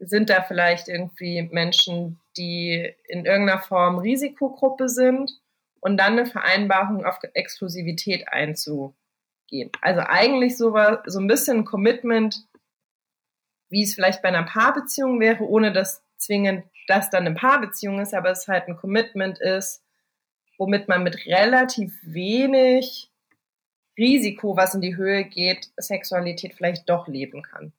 Sind 0.00 0.30
da 0.30 0.42
vielleicht 0.42 0.88
irgendwie 0.88 1.42
Menschen, 1.42 2.18
die 2.36 2.92
in 3.06 3.24
irgendeiner 3.26 3.60
Form 3.60 3.98
Risikogruppe 3.98 4.88
sind? 4.88 5.30
Und 5.82 5.96
dann 5.96 6.18
eine 6.18 6.26
Vereinbarung 6.26 7.06
auf 7.06 7.18
Exklusivität 7.32 8.28
einzugehen. 8.28 9.70
Also 9.80 10.00
eigentlich 10.00 10.58
so, 10.58 10.76
so 11.06 11.20
ein 11.20 11.26
bisschen 11.26 11.64
Commitment 11.64 12.46
wie 13.70 13.84
es 13.84 13.94
vielleicht 13.94 14.20
bei 14.20 14.28
einer 14.28 14.42
Paarbeziehung 14.42 15.20
wäre, 15.20 15.44
ohne 15.44 15.72
dass 15.72 16.02
zwingend 16.18 16.64
das 16.88 17.08
dann 17.08 17.24
eine 17.26 17.34
Paarbeziehung 17.34 18.00
ist, 18.00 18.12
aber 18.12 18.30
es 18.30 18.48
halt 18.48 18.68
ein 18.68 18.76
Commitment 18.76 19.40
ist, 19.40 19.82
womit 20.58 20.88
man 20.88 21.04
mit 21.04 21.24
relativ 21.26 21.96
wenig 22.02 23.10
Risiko, 23.96 24.56
was 24.56 24.74
in 24.74 24.80
die 24.80 24.96
Höhe 24.96 25.24
geht, 25.24 25.70
Sexualität 25.76 26.54
vielleicht 26.54 26.88
doch 26.90 27.06
leben 27.06 27.42
kann. 27.42 27.72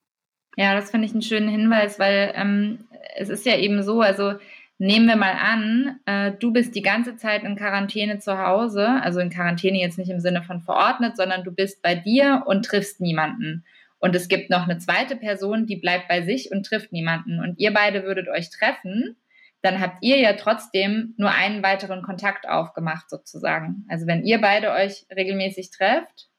Ja, 0.56 0.74
das 0.74 0.90
finde 0.90 1.06
ich 1.06 1.12
einen 1.12 1.22
schönen 1.22 1.48
Hinweis, 1.48 1.98
weil 1.98 2.32
ähm, 2.34 2.84
es 3.16 3.28
ist 3.28 3.46
ja 3.46 3.56
eben 3.56 3.82
so, 3.82 4.00
also 4.00 4.34
nehmen 4.78 5.06
wir 5.06 5.16
mal 5.16 5.34
an, 5.34 6.00
äh, 6.06 6.32
du 6.38 6.52
bist 6.52 6.74
die 6.74 6.82
ganze 6.82 7.16
Zeit 7.16 7.44
in 7.44 7.56
Quarantäne 7.56 8.18
zu 8.18 8.38
Hause, 8.38 9.00
also 9.02 9.20
in 9.20 9.30
Quarantäne 9.30 9.78
jetzt 9.78 9.98
nicht 9.98 10.10
im 10.10 10.20
Sinne 10.20 10.42
von 10.42 10.60
verordnet, 10.60 11.16
sondern 11.16 11.44
du 11.44 11.52
bist 11.52 11.82
bei 11.82 11.94
dir 11.94 12.42
und 12.46 12.64
triffst 12.64 13.00
niemanden. 13.00 13.64
Und 13.98 14.16
es 14.16 14.26
gibt 14.26 14.50
noch 14.50 14.64
eine 14.64 14.78
zweite 14.78 15.14
Person, 15.14 15.66
die 15.66 15.76
bleibt 15.76 16.08
bei 16.08 16.22
sich 16.22 16.50
und 16.50 16.66
trifft 16.66 16.92
niemanden. 16.92 17.38
Und 17.38 17.60
ihr 17.60 17.72
beide 17.72 18.02
würdet 18.02 18.28
euch 18.28 18.50
treffen, 18.50 19.16
dann 19.62 19.80
habt 19.80 19.98
ihr 20.00 20.18
ja 20.18 20.32
trotzdem 20.32 21.14
nur 21.16 21.30
einen 21.30 21.62
weiteren 21.62 22.02
Kontakt 22.02 22.48
aufgemacht 22.48 23.08
sozusagen. 23.08 23.86
Also 23.88 24.08
wenn 24.08 24.24
ihr 24.24 24.40
beide 24.40 24.72
euch 24.72 25.06
regelmäßig 25.14 25.70
trefft, 25.70 26.31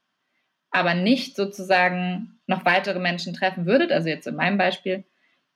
aber 0.74 0.96
nicht 0.96 1.36
sozusagen 1.36 2.40
noch 2.48 2.66
weitere 2.66 3.00
Menschen 3.00 3.34
treffen 3.34 3.66
würdet, 3.66 3.92
also 3.92 4.10
jetzt 4.10 4.28
in 4.28 4.36
meinem 4.36 4.58
Beispiel, 4.58 5.06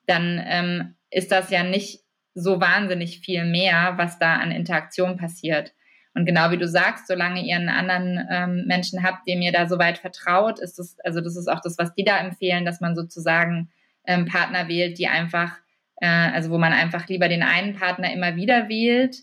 dann 0.06 0.42
ähm, 0.46 0.96
ist 1.10 1.32
das 1.32 1.50
ja 1.50 1.64
nicht 1.64 2.02
so 2.34 2.62
wahnsinnig 2.62 3.20
viel 3.20 3.44
mehr, 3.44 3.96
was 3.98 4.20
da 4.20 4.36
an 4.36 4.52
Interaktion 4.52 5.18
passiert. 5.18 5.74
Und 6.14 6.26
genau 6.26 6.52
wie 6.52 6.58
du 6.58 6.68
sagst, 6.68 7.08
solange 7.08 7.44
ihr 7.44 7.56
einen 7.56 7.70
anderen 7.70 8.28
ähm, 8.30 8.66
Menschen 8.68 9.04
habt, 9.04 9.28
dem 9.28 9.42
ihr 9.42 9.52
da 9.52 9.68
so 9.68 9.80
weit 9.80 9.98
vertraut, 9.98 10.60
ist 10.60 10.80
das, 10.80 10.98
also 11.04 11.20
das 11.20 11.36
ist 11.36 11.48
auch 11.48 11.62
das, 11.62 11.78
was 11.78 11.94
die 11.96 12.04
da 12.04 12.20
empfehlen, 12.20 12.64
dass 12.64 12.80
man 12.80 12.96
sozusagen 12.96 13.70
ähm, 14.06 14.26
Partner 14.26 14.68
wählt, 14.68 15.00
die 15.00 15.08
einfach, 15.08 15.58
äh, 16.00 16.08
also 16.08 16.52
wo 16.52 16.60
man 16.60 16.74
einfach 16.74 17.08
lieber 17.08 17.28
den 17.28 17.44
einen 17.44 17.76
Partner 17.76 18.14
immer 18.14 18.36
wieder 18.36 18.70
wählt 18.70 19.18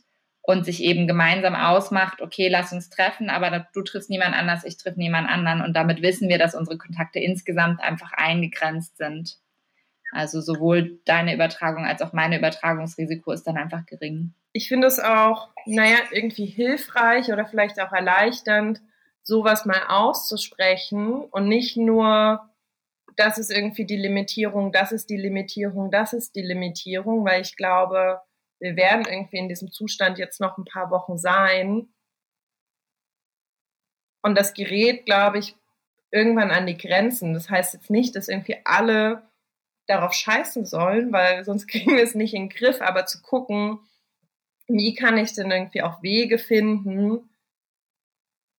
und 0.47 0.67
sich 0.67 0.83
eben 0.83 1.07
gemeinsam 1.07 1.55
ausmacht, 1.55 2.21
okay, 2.21 2.49
lass 2.49 2.73
uns 2.73 2.91
treffen, 2.91 3.31
aber 3.31 3.67
du 3.73 3.83
triffst 3.83 4.11
niemand 4.11 4.35
anders, 4.35 4.65
ich 4.65 4.77
triff 4.77 4.95
niemand 4.97 5.27
anderen. 5.29 5.63
Und 5.63 5.75
damit 5.75 6.03
wissen 6.03 6.29
wir, 6.29 6.39
dass 6.39 6.55
unsere 6.55 6.77
Kontakte 6.77 7.19
insgesamt 7.19 7.81
einfach 7.81 8.13
eingegrenzt 8.13 8.99
sind. 8.99 9.39
Also 10.13 10.43
sowohl 10.43 11.01
deine 11.07 11.35
Übertragung 11.35 11.87
als 11.87 12.03
auch 12.03 12.13
meine 12.13 12.39
Übertragungsrisiko 12.39 13.33
ist 13.33 13.45
dann 13.45 13.57
einfach 13.57 13.87
gering. 13.87 14.35
Ich 14.53 14.69
finde 14.69 14.87
es 14.87 15.01
auch, 15.01 15.49
naja, 15.65 15.97
irgendwie 16.13 16.47
hilfreich 16.47 17.33
oder 17.33 17.47
vielleicht 17.47 17.81
auch 17.81 17.93
erleichternd, 17.93 18.83
sowas 19.23 19.65
mal 19.65 19.81
auszusprechen 19.89 21.23
und 21.23 21.49
nicht 21.49 21.79
nur, 21.79 22.51
das 23.17 23.39
ist 23.39 23.51
irgendwie 23.51 23.87
die 23.87 23.97
Limitierung, 23.97 24.73
das 24.73 24.93
ist 24.93 25.09
die 25.09 25.17
Limitierung, 25.17 25.91
das 25.91 26.13
ist 26.13 26.37
die 26.37 26.43
Limitierung, 26.43 27.25
weil 27.25 27.41
ich 27.41 27.57
glaube, 27.57 28.21
wir 28.61 28.77
werden 28.77 29.05
irgendwie 29.07 29.39
in 29.39 29.49
diesem 29.49 29.71
Zustand 29.71 30.19
jetzt 30.19 30.41
noch 30.41 30.59
ein 30.59 30.65
paar 30.65 30.91
Wochen 30.91 31.19
sein. 31.19 31.93
Und 34.23 34.37
das 34.39 34.55
gerät, 34.55 35.05
glaube 35.05 35.39
ich, 35.39 35.57
irgendwann 36.11 36.51
an 36.51 36.67
die 36.67 36.79
Grenzen. 36.79 37.35
Das 37.35 37.51
heißt 37.51 37.75
jetzt 37.75 37.91
nicht, 37.91 38.17
dass 38.17 38.29
irgendwie 38.29 38.59
alle 38.65 39.29
darauf 39.87 40.13
scheißen 40.13 40.65
sollen, 40.65 41.13
weil 41.13 41.45
sonst 41.45 41.67
kriegen 41.69 41.97
wir 41.97 42.03
es 42.03 42.15
nicht 42.15 42.35
in 42.35 42.49
den 42.49 42.57
Griff, 42.57 42.81
aber 42.81 43.07
zu 43.07 43.21
gucken, 43.21 43.81
wie 44.67 44.95
kann 44.95 45.19
ich 45.19 45.35
denn 45.35 45.51
irgendwie 45.51 45.83
auch 45.83 46.03
Wege 46.03 46.39
finden, 46.39 47.29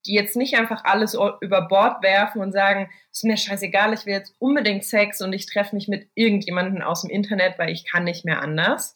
die 0.06 0.14
jetzt 0.14 0.36
nicht 0.36 0.56
einfach 0.56 0.84
alles 0.84 1.16
über 1.16 1.62
Bord 1.64 2.04
werfen 2.04 2.42
und 2.42 2.52
sagen, 2.52 2.92
ist 3.12 3.24
mir 3.24 3.38
scheißegal, 3.38 3.94
ich 3.94 4.06
will 4.06 4.14
jetzt 4.14 4.36
unbedingt 4.38 4.84
Sex 4.84 5.22
und 5.22 5.34
ich 5.34 5.48
treffe 5.48 5.76
mich 5.76 5.88
mit 5.88 6.10
irgendjemandem 6.14 6.84
aus 6.84 7.02
dem 7.02 7.10
Internet, 7.10 7.58
weil 7.58 7.72
ich 7.72 7.86
kann 7.86 8.04
nicht 8.04 8.24
mehr 8.24 8.42
anders, 8.42 8.94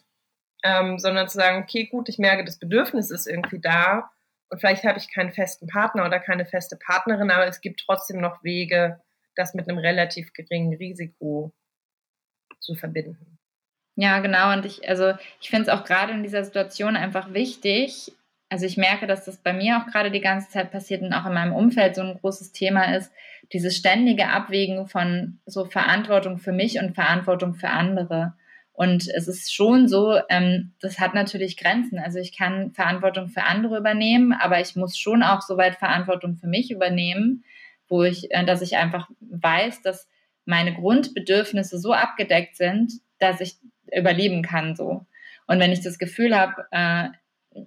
ähm, 0.63 0.99
sondern 0.99 1.27
zu 1.27 1.37
sagen, 1.37 1.63
okay, 1.63 1.85
gut, 1.85 2.09
ich 2.09 2.17
merke, 2.17 2.43
das 2.43 2.59
Bedürfnis 2.59 3.11
ist 3.11 3.27
irgendwie 3.27 3.59
da 3.59 4.09
und 4.49 4.59
vielleicht 4.59 4.83
habe 4.83 4.97
ich 4.97 5.13
keinen 5.13 5.31
festen 5.31 5.67
Partner 5.67 6.05
oder 6.05 6.19
keine 6.19 6.45
feste 6.45 6.75
Partnerin, 6.75 7.31
aber 7.31 7.47
es 7.47 7.61
gibt 7.61 7.83
trotzdem 7.85 8.19
noch 8.19 8.43
Wege, 8.43 8.99
das 9.35 9.53
mit 9.53 9.69
einem 9.69 9.77
relativ 9.77 10.33
geringen 10.33 10.73
Risiko 10.73 11.53
zu 12.59 12.75
verbinden. 12.75 13.37
Ja, 13.95 14.19
genau. 14.19 14.53
Und 14.53 14.65
ich, 14.65 14.87
also 14.87 15.13
ich 15.39 15.49
finde 15.49 15.63
es 15.63 15.69
auch 15.69 15.83
gerade 15.83 16.13
in 16.13 16.23
dieser 16.23 16.43
Situation 16.43 16.95
einfach 16.95 17.33
wichtig. 17.33 18.11
Also 18.49 18.65
ich 18.65 18.77
merke, 18.77 19.05
dass 19.05 19.25
das 19.25 19.37
bei 19.37 19.53
mir 19.53 19.77
auch 19.77 19.91
gerade 19.91 20.09
die 20.09 20.21
ganze 20.21 20.49
Zeit 20.49 20.71
passiert 20.71 21.01
und 21.01 21.13
auch 21.13 21.25
in 21.25 21.33
meinem 21.33 21.53
Umfeld 21.53 21.95
so 21.95 22.01
ein 22.01 22.17
großes 22.19 22.51
Thema 22.51 22.95
ist, 22.95 23.11
dieses 23.53 23.77
ständige 23.77 24.29
Abwägen 24.29 24.87
von 24.87 25.39
so 25.45 25.65
Verantwortung 25.65 26.39
für 26.39 26.51
mich 26.51 26.79
und 26.79 26.95
Verantwortung 26.95 27.53
für 27.53 27.69
andere. 27.69 28.33
Und 28.79 29.09
es 29.09 29.27
ist 29.27 29.53
schon 29.53 29.89
so, 29.89 30.21
ähm, 30.29 30.71
das 30.79 31.01
hat 31.01 31.13
natürlich 31.13 31.57
Grenzen. 31.57 31.99
Also 31.99 32.17
ich 32.17 32.33
kann 32.33 32.71
Verantwortung 32.71 33.27
für 33.27 33.43
andere 33.43 33.77
übernehmen, 33.77 34.31
aber 34.31 34.61
ich 34.61 34.77
muss 34.77 34.97
schon 34.97 35.21
auch 35.21 35.41
soweit 35.41 35.75
Verantwortung 35.75 36.37
für 36.37 36.47
mich 36.47 36.71
übernehmen, 36.71 37.43
wo 37.89 38.03
ich, 38.03 38.31
äh, 38.31 38.45
dass 38.45 38.61
ich 38.61 38.77
einfach 38.77 39.09
weiß, 39.19 39.81
dass 39.81 40.07
meine 40.45 40.73
Grundbedürfnisse 40.73 41.77
so 41.77 41.91
abgedeckt 41.91 42.55
sind, 42.55 42.93
dass 43.19 43.41
ich 43.41 43.57
überleben 43.93 44.43
kann 44.43 44.77
so. 44.77 45.05
Und 45.45 45.59
wenn 45.59 45.73
ich 45.73 45.81
das 45.81 45.99
Gefühl 45.99 46.33
habe, 46.33 46.65
äh, 46.71 47.09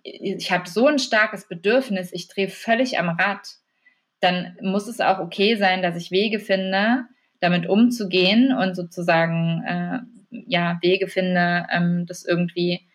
ich 0.05 0.51
habe 0.51 0.67
so 0.67 0.87
ein 0.87 0.99
starkes 0.99 1.47
Bedürfnis, 1.47 2.11
ich 2.15 2.29
drehe 2.29 2.49
völlig 2.49 2.99
am 2.99 3.11
Rad, 3.11 3.47
dann 4.21 4.57
muss 4.63 4.89
es 4.89 5.01
auch 5.01 5.19
okay 5.19 5.57
sein, 5.57 5.83
dass 5.83 5.95
ich 5.95 6.11
Wege 6.11 6.41
finde, 6.41 7.05
damit 7.39 7.69
umzugehen 7.69 8.57
und 8.57 8.75
sozusagen 8.75 9.63
äh, 9.67 10.22
ja 10.33 10.79
Wege 10.83 11.09
finde, 11.09 11.67
ähm, 11.71 12.07
das 12.07 12.25
irgendwie 12.25 12.89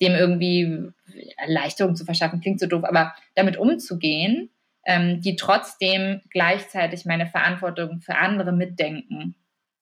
dem 0.00 0.14
irgendwie 0.14 0.92
Erleichterung 1.36 1.96
zu 1.96 2.04
verschaffen, 2.04 2.40
klingt 2.40 2.60
so 2.60 2.66
doof, 2.66 2.84
aber 2.84 3.14
damit 3.34 3.56
umzugehen, 3.56 4.50
ähm, 4.84 5.20
die 5.20 5.36
trotzdem 5.36 6.22
gleichzeitig 6.30 7.04
meine 7.04 7.26
Verantwortung 7.26 8.00
für 8.00 8.14
andere 8.14 8.52
mitdenken. 8.52 9.34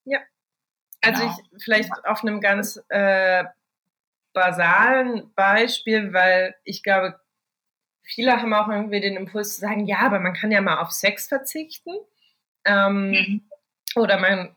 Ja. 0.05 0.21
Also 1.03 1.23
genau. 1.23 1.37
ich 1.39 1.63
vielleicht 1.63 1.91
auf 2.05 2.23
einem 2.23 2.41
ganz 2.41 2.83
äh, 2.89 3.45
basalen 4.33 5.33
Beispiel, 5.35 6.13
weil 6.13 6.55
ich 6.65 6.83
glaube, 6.83 7.21
viele 8.03 8.33
haben 8.33 8.55
auch 8.55 8.69
irgendwie 8.69 9.01
den 9.01 9.17
Impuls 9.17 9.55
zu 9.55 9.61
sagen, 9.61 9.87
ja, 9.87 9.99
aber 10.01 10.21
man 10.21 10.35
kann 10.35 10.51
ja 10.51 10.61
mal 10.61 10.79
auf 10.79 10.93
Sex 10.93 11.29
verzichten 11.29 11.93
ähm, 12.65 13.11
mhm. 13.11 13.51
oder 13.97 14.19
man 14.19 14.57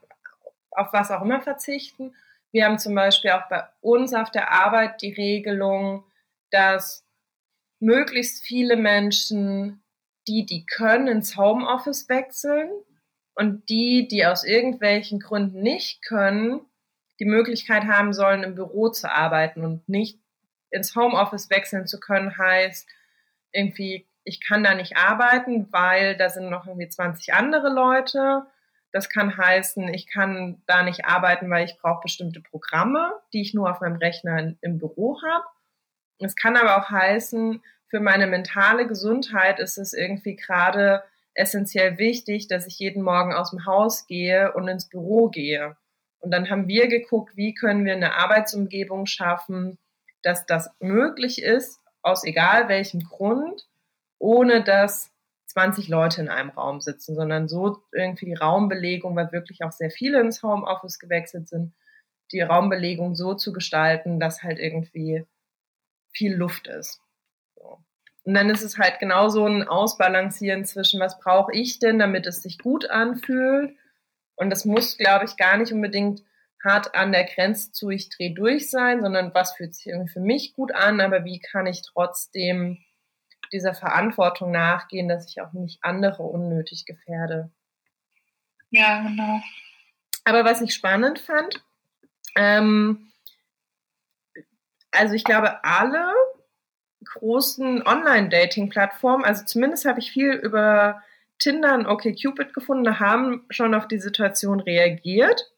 auf 0.72 0.94
was 0.94 1.12
auch 1.12 1.22
immer 1.22 1.42
verzichten. 1.42 2.16
Wir 2.52 2.66
haben 2.66 2.80
zum 2.80 2.96
Beispiel 2.96 3.32
auch 3.32 3.48
bei 3.50 3.68
uns 3.82 4.14
auf 4.14 4.32
der 4.32 4.52
Arbeit 4.52 5.02
die 5.02 5.14
Regelung, 5.14 6.04
dass 6.52 7.06
möglichst 7.80 8.44
viele 8.44 8.76
Menschen, 8.76 9.84
die, 10.28 10.46
die 10.46 10.66
können, 10.66 11.08
ins 11.08 11.38
Homeoffice 11.38 12.10
wechseln 12.10 12.70
und 13.36 13.70
die, 13.70 14.08
die 14.08 14.26
aus 14.26 14.44
irgendwelchen 14.44 15.20
Gründen 15.20 15.62
nicht 15.62 16.04
können, 16.04 16.62
die 17.20 17.26
Möglichkeit 17.26 17.84
haben 17.84 18.14
sollen, 18.14 18.44
im 18.44 18.56
Büro 18.56 18.90
zu 18.90 19.12
arbeiten 19.12 19.64
und 19.64 19.88
nicht 19.88 20.20
ins 20.72 20.96
Homeoffice 20.96 21.50
wechseln 21.50 21.88
zu 21.88 22.00
können, 22.00 22.38
heißt 22.38 22.88
irgendwie, 23.52 24.08
ich 24.24 24.46
kann 24.46 24.64
da 24.64 24.76
nicht 24.76 24.98
arbeiten, 24.98 25.72
weil 25.72 26.16
da 26.16 26.30
sind 26.30 26.50
noch 26.50 26.68
irgendwie 26.68 26.90
20 26.90 27.34
andere 27.34 27.70
Leute 27.70 28.46
das 28.92 29.10
kann 29.10 29.38
heißen, 29.38 29.88
ich 29.94 30.08
kann 30.08 30.62
da 30.66 30.84
nicht 30.84 31.06
arbeiten, 31.06 31.50
weil 31.50 31.66
ich 31.66 31.78
brauche 31.78 32.02
bestimmte 32.02 32.42
Programme, 32.42 33.14
die 33.34 33.42
ich 33.42 33.54
nur 33.54 33.70
auf 33.70 33.82
meinem 33.82 33.98
Rechner 33.98 34.54
im 34.62 34.78
Büro 34.80 35.22
habe. 35.22 35.46
Es 36.20 36.36
kann 36.36 36.58
aber 36.58 36.78
auch 36.78 36.90
heißen, 36.90 37.62
für 37.88 38.00
meine 38.00 38.28
mentale 38.28 38.88
Gesundheit 38.88 39.60
ist 39.60 39.78
es 39.78 39.94
irgendwie 39.94 40.36
gerade 40.36 41.04
essentiell 41.34 41.98
wichtig, 41.98 42.48
dass 42.48 42.68
ich 42.68 42.78
jeden 42.80 43.04
Morgen 43.04 43.34
aus 43.34 43.52
dem 43.52 43.66
Haus 43.66 44.08
gehe 44.08 44.54
und 44.54 44.68
ins 44.68 44.90
Büro 44.90 45.30
gehe. 45.30 45.78
Und 46.20 46.32
dann 46.32 46.50
haben 46.50 46.68
wir 46.68 46.88
geguckt, 46.88 47.38
wie 47.38 47.54
können 47.54 47.86
wir 47.86 47.94
eine 47.94 48.16
Arbeitsumgebung 48.16 49.06
schaffen, 49.06 49.78
dass 50.22 50.46
das 50.46 50.70
möglich 50.80 51.42
ist, 51.42 51.80
aus 52.02 52.26
egal 52.26 52.68
welchem 52.68 53.02
Grund, 53.04 53.68
ohne 54.18 54.64
dass 54.64 55.12
20 55.50 55.88
Leute 55.88 56.22
in 56.22 56.30
einem 56.30 56.52
Raum 56.52 56.80
sitzen, 56.80 57.16
sondern 57.16 57.48
so 57.48 57.84
irgendwie 57.92 58.26
die 58.26 58.36
Raumbelegung, 58.36 59.16
weil 59.16 59.32
wirklich 59.32 59.64
auch 59.64 59.72
sehr 59.72 59.90
viele 59.90 60.22
ins 60.22 60.44
Homeoffice 60.44 61.00
gewechselt 61.00 61.50
sind, 61.50 61.74
die 62.32 62.42
Raumbelegung 62.42 63.16
so 63.16 63.34
zu 63.34 63.52
gestalten, 63.52 64.20
dass 64.20 64.44
halt 64.44 64.60
irgendwie 64.60 65.26
viel 66.12 66.36
Luft 66.36 66.68
ist. 66.68 67.02
So. 67.56 67.80
Und 68.24 68.34
dann 68.36 68.52
ist 68.52 68.62
es 68.62 68.78
halt 68.78 69.00
genauso 69.00 69.46
ein 69.46 69.68
Ausbalancieren 69.68 70.66
zwischen, 70.66 71.00
was 71.00 71.20
brauche 71.20 71.52
ich 71.54 71.80
denn, 71.80 71.98
damit 71.98 72.28
es 72.28 72.44
sich 72.44 72.60
gut 72.60 72.88
anfühlt. 72.90 73.76
Und 74.36 74.52
das 74.52 74.66
muss, 74.66 74.98
glaube 74.98 75.26
ich, 75.26 75.36
gar 75.36 75.58
nicht 75.58 75.74
unbedingt 75.74 76.22
hart 76.64 76.94
an 76.94 77.12
der 77.12 77.24
Grenze 77.24 77.72
zu 77.72 77.90
ich 77.90 78.10
drehe 78.10 78.34
durch 78.34 78.70
sein, 78.70 79.02
sondern 79.02 79.34
was 79.34 79.54
fühlt 79.54 79.74
sich 79.74 79.88
irgendwie 79.88 80.12
für 80.12 80.20
mich 80.20 80.54
gut 80.54 80.76
an, 80.76 81.02
aber 81.02 81.24
wie 81.24 81.40
kann 81.40 81.66
ich 81.66 81.82
trotzdem 81.82 82.78
dieser 83.52 83.74
Verantwortung 83.74 84.52
nachgehen, 84.52 85.08
dass 85.08 85.28
ich 85.28 85.42
auch 85.42 85.54
nicht 85.54 85.84
andere 85.84 86.24
unnötig 86.24 86.86
gefährde. 86.86 87.52
Ja, 88.72 89.02
genau. 89.02 89.42
Aber 90.24 90.46
was 90.46 90.62
ich 90.62 90.74
spannend 90.74 91.20
fand, 91.20 91.64
ähm, 92.36 93.12
also 94.92 95.14
ich 95.14 95.24
glaube, 95.24 95.64
alle 95.64 96.14
großen 97.04 97.86
Online-Dating-Plattformen, 97.86 99.26
also 99.26 99.46
zumindest 99.46 99.86
habe 99.86 100.00
ich 100.00 100.12
viel 100.12 100.32
über 100.32 101.02
Tinder 101.40 101.74
und 101.74 101.88
OkCupid 101.88 102.54
gefunden, 102.54 103.00
haben 103.00 103.46
schon 103.50 103.74
auf 103.74 103.88
die 103.88 104.00
Situation 104.00 104.60
reagiert. 104.60 105.52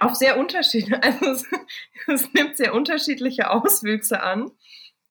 Auf 0.00 0.14
sehr 0.14 0.38
unterschiedliche, 0.38 1.02
also 1.02 1.26
es, 1.26 1.46
es 2.06 2.32
nimmt 2.32 2.56
sehr 2.56 2.74
unterschiedliche 2.74 3.50
Auswüchse 3.50 4.22
an. 4.22 4.50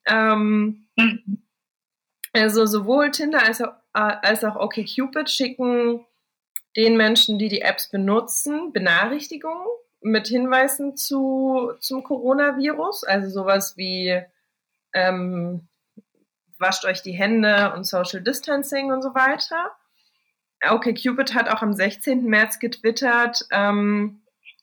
Ähm, 0.05 0.87
mhm. 0.95 1.43
Also 2.33 2.65
sowohl 2.65 3.11
Tinder 3.11 3.43
als 3.43 3.61
auch, 3.61 3.73
äh, 3.93 4.15
als 4.21 4.43
auch 4.43 4.55
OkCupid 4.55 5.29
schicken 5.29 6.05
den 6.75 6.97
Menschen, 6.97 7.39
die 7.39 7.49
die 7.49 7.61
Apps 7.61 7.89
benutzen, 7.89 8.71
Benachrichtigungen 8.71 9.65
mit 10.01 10.27
Hinweisen 10.27 10.95
zu, 10.95 11.73
zum 11.79 12.03
Coronavirus. 12.03 13.03
Also 13.03 13.29
sowas 13.29 13.75
wie 13.75 14.21
ähm, 14.93 15.67
wascht 16.57 16.85
euch 16.85 17.01
die 17.01 17.13
Hände 17.13 17.73
und 17.73 17.85
Social 17.85 18.21
Distancing 18.21 18.91
und 18.91 19.01
so 19.01 19.15
weiter. 19.15 19.71
OkCupid 20.69 21.33
hat 21.33 21.49
auch 21.49 21.61
am 21.61 21.73
16. 21.73 22.25
März 22.25 22.59
getwittert, 22.59 23.45
ähm, 23.51 24.21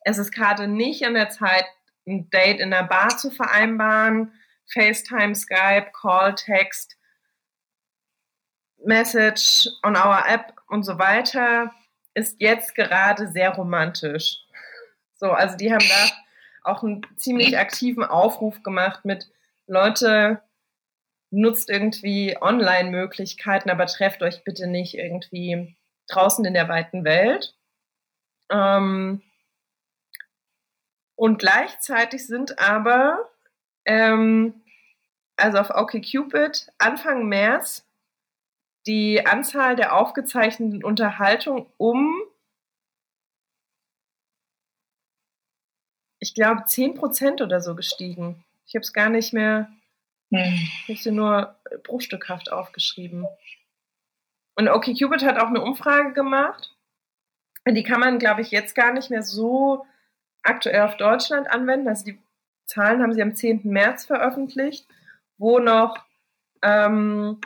es 0.08 0.18
ist 0.18 0.30
gerade 0.30 0.68
nicht 0.68 1.04
an 1.04 1.14
der 1.14 1.30
Zeit, 1.30 1.64
ein 2.06 2.30
Date 2.30 2.60
in 2.60 2.70
der 2.70 2.84
Bar 2.84 3.08
zu 3.08 3.32
vereinbaren. 3.32 4.32
FaceTime, 4.72 5.34
Skype, 5.34 5.90
Call, 6.00 6.36
Text 6.36 6.96
Message 8.86 9.68
on 9.82 9.96
our 9.96 10.22
app 10.26 10.54
und 10.68 10.84
so 10.84 10.98
weiter 10.98 11.72
ist 12.14 12.40
jetzt 12.40 12.74
gerade 12.74 13.28
sehr 13.28 13.50
romantisch. 13.50 14.38
So, 15.16 15.30
also 15.30 15.56
die 15.56 15.72
haben 15.72 15.86
da 15.86 16.70
auch 16.70 16.82
einen 16.82 17.02
ziemlich 17.16 17.58
aktiven 17.58 18.04
Aufruf 18.04 18.62
gemacht 18.62 19.04
mit 19.04 19.28
Leute, 19.66 20.42
nutzt 21.30 21.68
irgendwie 21.68 22.36
Online-Möglichkeiten, 22.40 23.70
aber 23.70 23.86
trefft 23.86 24.22
euch 24.22 24.44
bitte 24.44 24.66
nicht 24.66 24.94
irgendwie 24.94 25.76
draußen 26.08 26.44
in 26.44 26.54
der 26.54 26.68
weiten 26.68 27.04
Welt. 27.04 27.54
Ähm, 28.50 29.22
und 31.16 31.38
gleichzeitig 31.38 32.26
sind 32.26 32.58
aber, 32.58 33.30
ähm, 33.84 34.62
also 35.36 35.58
auf 35.58 35.70
OkCupid, 35.70 36.72
Anfang 36.78 37.26
März 37.26 37.86
die 38.86 39.26
Anzahl 39.26 39.76
der 39.76 39.94
aufgezeichneten 39.94 40.84
Unterhaltungen 40.84 41.66
um, 41.76 42.22
ich 46.20 46.34
glaube, 46.34 46.62
10% 46.62 47.42
oder 47.42 47.60
so 47.60 47.74
gestiegen. 47.74 48.44
Ich 48.66 48.74
habe 48.74 48.82
es 48.82 48.92
gar 48.92 49.08
nicht 49.08 49.32
mehr, 49.32 49.70
hm. 50.30 50.68
ich 50.86 50.88
habe 50.88 50.98
sie 50.98 51.10
nur 51.10 51.56
bruchstückhaft 51.84 52.50
aufgeschrieben. 52.52 53.26
Und 54.54 54.68
OkCupid 54.68 55.22
hat 55.22 55.38
auch 55.38 55.48
eine 55.48 55.62
Umfrage 55.62 56.12
gemacht. 56.12 56.74
Die 57.68 57.82
kann 57.82 58.00
man, 58.00 58.18
glaube 58.18 58.40
ich, 58.40 58.50
jetzt 58.50 58.74
gar 58.74 58.92
nicht 58.92 59.10
mehr 59.10 59.22
so 59.22 59.84
aktuell 60.42 60.82
auf 60.82 60.96
Deutschland 60.96 61.50
anwenden. 61.50 61.88
Also 61.88 62.04
die 62.04 62.18
Zahlen 62.64 63.02
haben 63.02 63.12
sie 63.12 63.22
am 63.22 63.34
10. 63.34 63.62
März 63.64 64.06
veröffentlicht, 64.06 64.86
wo 65.36 65.58
noch 65.58 65.98
ähm, 66.62 67.40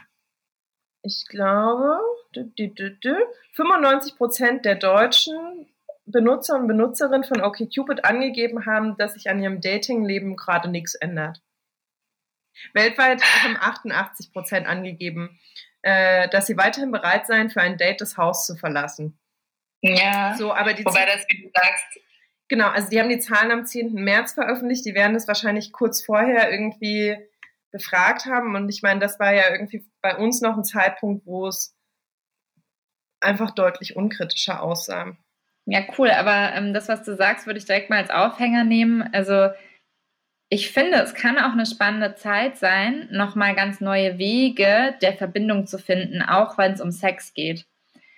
ich 1.03 1.27
glaube, 1.29 2.01
95 2.35 4.17
Prozent 4.17 4.65
der 4.65 4.77
deutschen 4.77 5.67
Benutzer 6.07 6.57
und 6.57 6.67
Benutzerinnen 6.67 7.25
von 7.25 7.43
OkCupid 7.43 8.05
angegeben 8.05 8.67
haben, 8.67 8.97
dass 8.97 9.15
sich 9.15 9.31
an 9.31 9.43
ihrem 9.43 9.61
Datingleben 9.61 10.37
gerade 10.37 10.69
nichts 10.69 10.95
ändert. 10.95 11.41
Weltweit 12.75 13.23
haben 13.43 13.57
88 13.59 14.33
Prozent 14.33 14.67
angegeben, 14.67 15.39
äh, 15.83 16.29
dass 16.29 16.47
sie 16.47 16.57
weiterhin 16.57 16.91
bereit 16.91 17.27
seien, 17.27 17.51
für 17.51 17.61
ein 17.61 17.79
Date 17.79 18.01
das 18.01 18.17
Haus 18.17 18.47
zu 18.47 18.57
verlassen. 18.57 19.19
Ja. 19.83 20.35
So, 20.37 20.53
aber 20.53 20.75
die 20.75 20.85
wobei 20.85 21.07
das, 21.07 21.25
wie 21.29 21.43
du 21.43 21.51
sagst. 21.55 22.01
Genau, 22.49 22.69
also 22.69 22.89
die 22.91 22.99
haben 22.99 23.09
die 23.09 23.21
Zahlen 23.21 23.53
am 23.53 23.65
10. 23.65 23.95
März 23.95 24.33
veröffentlicht. 24.35 24.85
Die 24.85 24.95
werden 24.95 25.15
das 25.15 25.29
wahrscheinlich 25.29 25.73
kurz 25.73 26.05
vorher 26.05 26.51
irgendwie 26.51 27.17
befragt 27.71 28.27
haben. 28.27 28.55
Und 28.57 28.69
ich 28.69 28.83
meine, 28.83 29.01
das 29.01 29.19
war 29.19 29.35
ja 29.35 29.51
irgendwie 29.51 29.87
bei 30.03 30.17
uns 30.17 30.41
noch 30.41 30.57
ein 30.57 30.65
Zeitpunkt, 30.65 31.27
wo 31.27 31.47
es 31.47 31.75
einfach 33.21 33.51
deutlich 33.53 33.97
unkritischer 33.97 34.63
aussah. 34.63 35.17
Ja, 35.67 35.83
cool. 35.99 36.11
Aber 36.11 36.55
ähm, 36.55 36.73
das, 36.73 36.89
was 36.89 37.05
du 37.05 37.15
sagst, 37.15 37.47
würde 37.47 37.59
ich 37.59 37.67
direkt 37.67 37.91
mal 37.91 37.99
als 37.99 38.11
Aufhänger 38.11 38.65
nehmen. 38.65 39.03
Also 39.13 39.51
ich 40.49 40.73
finde, 40.73 40.99
es 40.99 41.15
kann 41.15 41.39
auch 41.39 41.53
eine 41.53 41.67
spannende 41.67 42.17
Zeit 42.17 42.57
sein, 42.57 43.09
nochmal 43.13 43.55
ganz 43.55 43.81
neue 43.81 44.19
Wege 44.19 44.97
der 45.01 45.13
Verbindung 45.13 45.67
zu 45.67 45.79
finden, 45.79 46.23
auch 46.23 46.59
wenn 46.59 46.73
es 46.73 46.81
um 46.81 46.91
Sex 46.91 47.35
geht. 47.35 47.67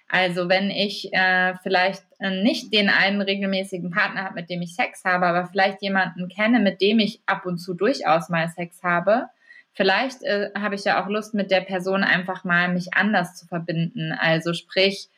Also 0.09 0.49
wenn 0.49 0.71
ich 0.71 1.13
äh, 1.13 1.55
vielleicht 1.63 2.05
äh, 2.21 2.43
nicht 2.43 2.73
den 2.73 2.89
einen 2.89 3.21
regelmäßigen 3.21 3.91
Partner 3.91 4.25
habe, 4.25 4.35
mit 4.35 4.51
dem 4.51 4.63
ich 4.63 4.75
Sex 4.75 5.05
habe, 5.05 5.27
aber 5.27 5.47
vielleicht 5.47 5.83
jemanden 5.83 6.29
kenne, 6.29 6.61
mit 6.61 6.81
dem 6.81 6.99
ich 6.99 7.23
ab 7.27 7.47
und 7.47 7.59
zu 7.59 7.75
durchaus 7.75 8.29
mal 8.29 8.49
Sex 8.49 8.83
habe, 8.83 9.29
vielleicht 9.73 10.23
äh, 10.23 10.51
habe 10.57 10.75
ich 10.75 10.85
ja 10.85 11.03
auch 11.03 11.09
Lust, 11.09 11.35
mit 11.35 11.51
der 11.51 11.61
Person 11.61 12.05
einfach 12.05 12.45
mal 12.45 12.69
mich 12.69 12.95
anders 12.95 13.37
zu 13.37 13.47
verbinden. 13.47 14.13
Also 14.13 14.55
sprich, 14.55 15.09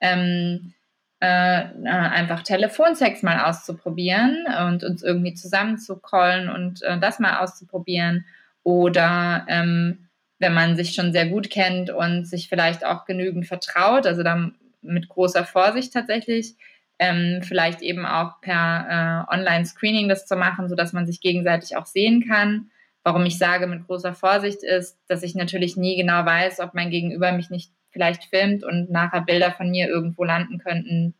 ähm, 0.00 0.74
äh, 1.20 1.26
einfach 1.26 2.42
Telefonsex 2.42 3.22
mal 3.22 3.44
auszuprobieren 3.44 4.46
und 4.66 4.84
uns 4.84 5.02
irgendwie 5.02 5.34
zusammenzukollen 5.34 6.50
und 6.50 6.82
äh, 6.82 6.98
das 6.98 7.18
mal 7.18 7.38
auszuprobieren. 7.38 8.26
Oder 8.62 9.46
ähm, 9.48 10.08
wenn 10.38 10.52
man 10.52 10.76
sich 10.76 10.94
schon 10.94 11.12
sehr 11.12 11.26
gut 11.26 11.50
kennt 11.50 11.90
und 11.90 12.26
sich 12.26 12.48
vielleicht 12.48 12.84
auch 12.84 13.06
genügend 13.06 13.46
vertraut, 13.46 14.06
also 14.06 14.22
dann 14.22 14.54
mit 14.82 15.08
großer 15.08 15.44
Vorsicht 15.44 15.92
tatsächlich, 15.92 16.56
ähm, 16.98 17.40
vielleicht 17.42 17.80
eben 17.80 18.04
auch 18.06 18.40
per 18.40 19.26
äh, 19.30 19.34
Online-Screening 19.34 20.08
das 20.08 20.26
zu 20.26 20.36
machen, 20.36 20.68
sodass 20.68 20.92
man 20.92 21.06
sich 21.06 21.20
gegenseitig 21.20 21.76
auch 21.76 21.86
sehen 21.86 22.26
kann. 22.28 22.70
Warum 23.04 23.24
ich 23.26 23.38
sage 23.38 23.66
mit 23.66 23.86
großer 23.86 24.14
Vorsicht 24.14 24.62
ist, 24.62 24.98
dass 25.08 25.22
ich 25.22 25.34
natürlich 25.34 25.76
nie 25.76 25.96
genau 25.96 26.24
weiß, 26.24 26.60
ob 26.60 26.74
mein 26.74 26.90
Gegenüber 26.90 27.32
mich 27.32 27.50
nicht 27.50 27.70
vielleicht 27.90 28.24
filmt 28.24 28.64
und 28.64 28.90
nachher 28.90 29.20
Bilder 29.20 29.52
von 29.52 29.70
mir 29.70 29.88
irgendwo 29.88 30.24
landen 30.24 30.58
könnten, 30.58 31.14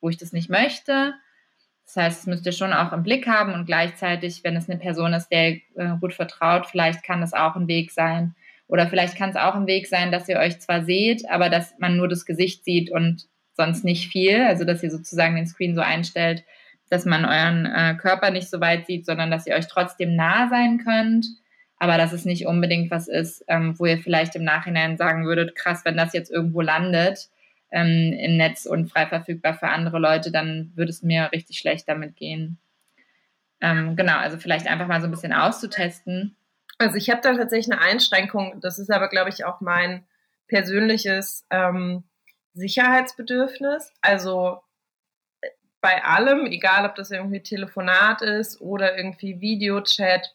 wo 0.00 0.08
ich 0.08 0.16
das 0.16 0.32
nicht 0.32 0.48
möchte. 0.48 1.14
Das 1.86 1.96
heißt, 1.96 2.20
es 2.20 2.26
müsst 2.26 2.46
ihr 2.46 2.52
schon 2.52 2.72
auch 2.72 2.92
im 2.92 3.02
Blick 3.02 3.26
haben 3.26 3.52
und 3.52 3.66
gleichzeitig, 3.66 4.42
wenn 4.42 4.56
es 4.56 4.70
eine 4.70 4.78
Person 4.78 5.12
ist, 5.12 5.28
der 5.28 5.56
äh, 5.74 5.96
gut 6.00 6.14
vertraut, 6.14 6.66
vielleicht 6.66 7.02
kann 7.02 7.20
das 7.20 7.34
auch 7.34 7.56
ein 7.56 7.68
Weg 7.68 7.90
sein. 7.90 8.34
Oder 8.66 8.86
vielleicht 8.86 9.16
kann 9.16 9.30
es 9.30 9.36
auch 9.36 9.54
ein 9.54 9.66
Weg 9.66 9.86
sein, 9.88 10.10
dass 10.10 10.28
ihr 10.28 10.38
euch 10.38 10.60
zwar 10.60 10.84
seht, 10.84 11.28
aber 11.28 11.50
dass 11.50 11.74
man 11.78 11.96
nur 11.96 12.08
das 12.08 12.24
Gesicht 12.24 12.64
sieht 12.64 12.90
und 12.90 13.26
sonst 13.52 13.84
nicht 13.84 14.10
viel. 14.10 14.40
Also 14.40 14.64
dass 14.64 14.82
ihr 14.82 14.90
sozusagen 14.90 15.36
den 15.36 15.46
Screen 15.46 15.74
so 15.74 15.82
einstellt, 15.82 16.44
dass 16.90 17.04
man 17.04 17.24
euren 17.24 17.66
äh, 17.66 17.94
Körper 17.94 18.30
nicht 18.30 18.50
so 18.50 18.60
weit 18.60 18.86
sieht, 18.86 19.06
sondern 19.06 19.30
dass 19.30 19.46
ihr 19.46 19.54
euch 19.54 19.66
trotzdem 19.66 20.14
nah 20.16 20.48
sein 20.48 20.78
könnt. 20.84 21.26
Aber 21.78 21.98
dass 21.98 22.12
es 22.12 22.24
nicht 22.24 22.46
unbedingt 22.46 22.90
was 22.90 23.08
ist, 23.08 23.44
ähm, 23.48 23.78
wo 23.78 23.86
ihr 23.86 23.98
vielleicht 23.98 24.36
im 24.36 24.44
Nachhinein 24.44 24.96
sagen 24.96 25.26
würdet, 25.26 25.54
krass, 25.54 25.84
wenn 25.84 25.96
das 25.96 26.12
jetzt 26.12 26.30
irgendwo 26.30 26.60
landet 26.60 27.28
ähm, 27.72 28.12
im 28.12 28.36
Netz 28.36 28.66
und 28.66 28.90
frei 28.90 29.06
verfügbar 29.06 29.54
für 29.54 29.68
andere 29.68 29.98
Leute, 29.98 30.30
dann 30.30 30.72
würde 30.76 30.90
es 30.90 31.02
mir 31.02 31.30
richtig 31.32 31.58
schlecht 31.58 31.88
damit 31.88 32.16
gehen. 32.16 32.58
Ähm, 33.60 33.96
genau, 33.96 34.16
also 34.16 34.38
vielleicht 34.38 34.66
einfach 34.66 34.86
mal 34.86 35.00
so 35.00 35.08
ein 35.08 35.10
bisschen 35.10 35.32
auszutesten. 35.32 36.36
Also 36.78 36.96
ich 36.96 37.10
habe 37.10 37.20
da 37.22 37.34
tatsächlich 37.34 37.72
eine 37.72 37.82
Einschränkung. 37.82 38.60
Das 38.60 38.78
ist 38.78 38.90
aber, 38.90 39.08
glaube 39.08 39.30
ich, 39.30 39.44
auch 39.44 39.60
mein 39.60 40.04
persönliches 40.48 41.46
ähm, 41.50 42.04
Sicherheitsbedürfnis. 42.52 43.92
Also 44.00 44.60
bei 45.84 46.02
allem, 46.02 46.46
egal 46.46 46.86
ob 46.86 46.94
das 46.94 47.10
irgendwie 47.10 47.42
Telefonat 47.42 48.22
ist 48.22 48.58
oder 48.62 48.96
irgendwie 48.96 49.42
Videochat, 49.42 50.34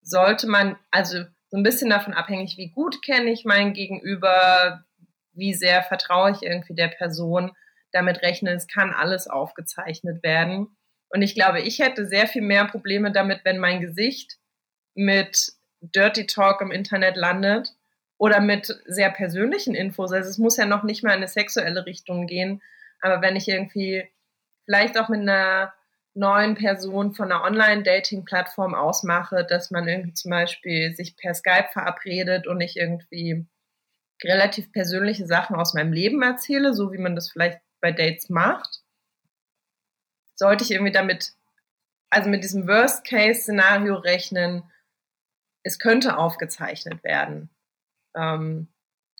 sollte 0.00 0.46
man, 0.46 0.78
also 0.90 1.24
so 1.50 1.58
ein 1.58 1.62
bisschen 1.62 1.90
davon 1.90 2.14
abhängig, 2.14 2.56
wie 2.56 2.70
gut 2.70 3.02
kenne 3.02 3.30
ich 3.30 3.44
mein 3.44 3.74
Gegenüber, 3.74 4.86
wie 5.34 5.52
sehr 5.52 5.82
vertraue 5.82 6.30
ich 6.30 6.42
irgendwie 6.42 6.74
der 6.74 6.88
Person, 6.88 7.52
damit 7.92 8.22
rechnen, 8.22 8.56
es 8.56 8.66
kann 8.66 8.94
alles 8.94 9.28
aufgezeichnet 9.28 10.22
werden. 10.22 10.74
Und 11.10 11.20
ich 11.20 11.34
glaube, 11.34 11.60
ich 11.60 11.80
hätte 11.80 12.06
sehr 12.06 12.26
viel 12.26 12.40
mehr 12.42 12.64
Probleme 12.64 13.12
damit, 13.12 13.40
wenn 13.44 13.58
mein 13.58 13.82
Gesicht 13.82 14.38
mit 14.94 15.52
Dirty 15.82 16.24
Talk 16.24 16.62
im 16.62 16.70
Internet 16.70 17.18
landet, 17.18 17.74
oder 18.16 18.40
mit 18.40 18.66
sehr 18.86 19.10
persönlichen 19.10 19.74
Infos. 19.76 20.12
Also 20.12 20.28
es 20.28 20.38
muss 20.38 20.56
ja 20.56 20.66
noch 20.66 20.82
nicht 20.82 21.04
mal 21.04 21.10
in 21.10 21.18
eine 21.18 21.28
sexuelle 21.28 21.86
Richtung 21.86 22.26
gehen. 22.26 22.60
Aber 23.00 23.22
wenn 23.22 23.36
ich 23.36 23.46
irgendwie 23.46 24.10
vielleicht 24.68 24.98
auch 24.98 25.08
mit 25.08 25.20
einer 25.20 25.72
neuen 26.12 26.54
Person 26.54 27.14
von 27.14 27.32
einer 27.32 27.42
Online-Dating-Plattform 27.42 28.74
ausmache, 28.74 29.46
dass 29.48 29.70
man 29.70 29.88
irgendwie 29.88 30.12
zum 30.12 30.30
Beispiel 30.30 30.94
sich 30.94 31.16
per 31.16 31.32
Skype 31.32 31.68
verabredet 31.72 32.46
und 32.46 32.60
ich 32.60 32.76
irgendwie 32.76 33.46
relativ 34.22 34.70
persönliche 34.70 35.26
Sachen 35.26 35.56
aus 35.56 35.72
meinem 35.72 35.94
Leben 35.94 36.20
erzähle, 36.20 36.74
so 36.74 36.92
wie 36.92 36.98
man 36.98 37.14
das 37.14 37.30
vielleicht 37.30 37.60
bei 37.80 37.92
Dates 37.92 38.28
macht, 38.28 38.82
sollte 40.34 40.64
ich 40.64 40.70
irgendwie 40.70 40.92
damit, 40.92 41.32
also 42.10 42.28
mit 42.28 42.44
diesem 42.44 42.68
Worst-Case-Szenario 42.68 43.94
rechnen, 43.94 44.64
es 45.62 45.78
könnte 45.78 46.18
aufgezeichnet 46.18 47.02
werden. 47.04 47.48
Ähm, 48.14 48.68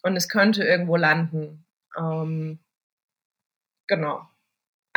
und 0.02 0.14
es 0.14 0.28
könnte 0.28 0.62
irgendwo 0.62 0.96
landen. 0.96 1.64
Ähm, 1.96 2.58
genau. 3.86 4.28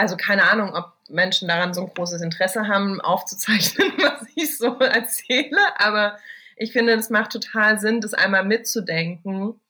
Also 0.02 0.18
keine 0.18 0.50
Ahnung, 0.50 0.74
ob 0.74 0.94
Menschen 1.10 1.48
daran 1.48 1.76
so 1.76 1.82
ein 1.82 1.94
großes 1.94 2.24
Interesse 2.24 2.68
haben, 2.68 3.00
aufzuzeichnen, 3.02 3.92
was 4.00 4.28
ich 4.34 4.58
so 4.58 4.80
erzähle, 4.80 5.60
aber 5.78 6.18
ich 6.56 6.72
finde, 6.72 6.94
es 6.94 7.12
macht 7.12 7.32
total 7.32 7.80
Sinn, 7.80 8.02
das 8.02 8.16
einmal 8.16 8.44
mitzudenken, 8.44 9.62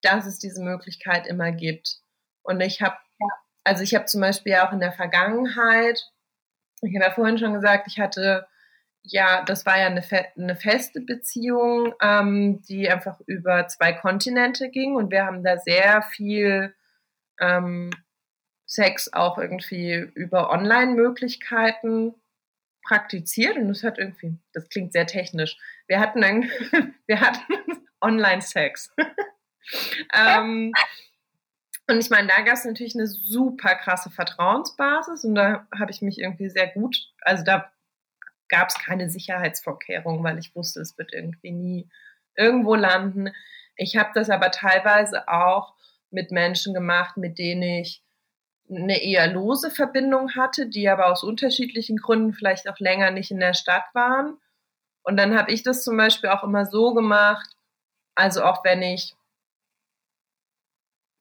dass 0.00 0.24
es 0.24 0.38
diese 0.38 0.62
Möglichkeit 0.62 1.26
immer 1.26 1.52
gibt. 1.52 1.98
Und 2.42 2.62
ich 2.62 2.80
habe, 2.80 2.96
also 3.62 3.82
ich 3.82 3.94
habe 3.94 4.06
zum 4.06 4.22
Beispiel 4.22 4.54
auch 4.54 4.72
in 4.72 4.80
der 4.80 4.92
Vergangenheit, 4.92 6.02
ich 6.80 6.94
habe 6.94 7.04
ja 7.04 7.10
vorhin 7.10 7.36
schon 7.36 7.52
gesagt, 7.52 7.88
ich 7.88 8.00
hatte 8.00 8.48
ja, 9.02 9.42
das 9.42 9.66
war 9.66 9.78
ja 9.78 9.86
eine, 9.86 10.00
fe 10.02 10.28
eine 10.34 10.56
feste 10.56 11.02
Beziehung, 11.02 11.92
ähm, 12.00 12.62
die 12.62 12.88
einfach 12.88 13.20
über 13.26 13.68
zwei 13.68 13.92
Kontinente 13.92 14.70
ging 14.70 14.96
und 14.96 15.10
wir 15.10 15.26
haben 15.26 15.44
da 15.44 15.58
sehr 15.58 16.00
viel 16.00 16.74
ähm, 17.38 17.90
Sex 18.68 19.12
auch 19.14 19.38
irgendwie 19.38 19.94
über 20.14 20.50
Online-Möglichkeiten 20.50 22.14
praktiziert 22.84 23.56
und 23.56 23.68
das 23.68 23.82
hat 23.82 23.98
irgendwie, 23.98 24.38
das 24.52 24.68
klingt 24.68 24.92
sehr 24.92 25.06
technisch. 25.06 25.56
Wir 25.88 25.98
hatten, 25.98 26.22
ein, 26.22 26.50
wir 27.06 27.20
hatten 27.20 27.40
Online-Sex. 28.00 28.94
ähm, 30.14 30.72
und 31.88 31.98
ich 31.98 32.10
meine, 32.10 32.28
da 32.28 32.42
gab 32.42 32.54
es 32.54 32.66
natürlich 32.66 32.94
eine 32.94 33.06
super 33.06 33.74
krasse 33.74 34.10
Vertrauensbasis 34.10 35.24
und 35.24 35.34
da 35.34 35.66
habe 35.76 35.90
ich 35.90 36.02
mich 36.02 36.18
irgendwie 36.18 36.50
sehr 36.50 36.68
gut, 36.68 36.96
also 37.22 37.42
da 37.44 37.72
gab 38.50 38.68
es 38.68 38.74
keine 38.74 39.08
Sicherheitsvorkehrungen, 39.08 40.22
weil 40.22 40.38
ich 40.38 40.54
wusste, 40.54 40.80
es 40.80 40.98
wird 40.98 41.14
irgendwie 41.14 41.52
nie 41.52 41.88
irgendwo 42.36 42.74
landen. 42.74 43.32
Ich 43.76 43.96
habe 43.96 44.10
das 44.14 44.28
aber 44.28 44.50
teilweise 44.50 45.26
auch 45.28 45.74
mit 46.10 46.30
Menschen 46.30 46.74
gemacht, 46.74 47.16
mit 47.16 47.38
denen 47.38 47.62
ich 47.62 48.02
eine 48.70 49.02
eher 49.02 49.32
lose 49.32 49.70
Verbindung 49.70 50.34
hatte, 50.34 50.66
die 50.66 50.88
aber 50.88 51.10
aus 51.10 51.22
unterschiedlichen 51.22 51.96
Gründen 51.96 52.32
vielleicht 52.32 52.68
auch 52.68 52.78
länger 52.78 53.10
nicht 53.10 53.30
in 53.30 53.40
der 53.40 53.54
Stadt 53.54 53.84
waren. 53.94 54.38
Und 55.02 55.16
dann 55.16 55.38
habe 55.38 55.52
ich 55.52 55.62
das 55.62 55.84
zum 55.84 55.96
Beispiel 55.96 56.30
auch 56.30 56.44
immer 56.44 56.66
so 56.66 56.92
gemacht, 56.92 57.48
also 58.14 58.42
auch 58.42 58.64
wenn 58.64 58.82
ich, 58.82 59.14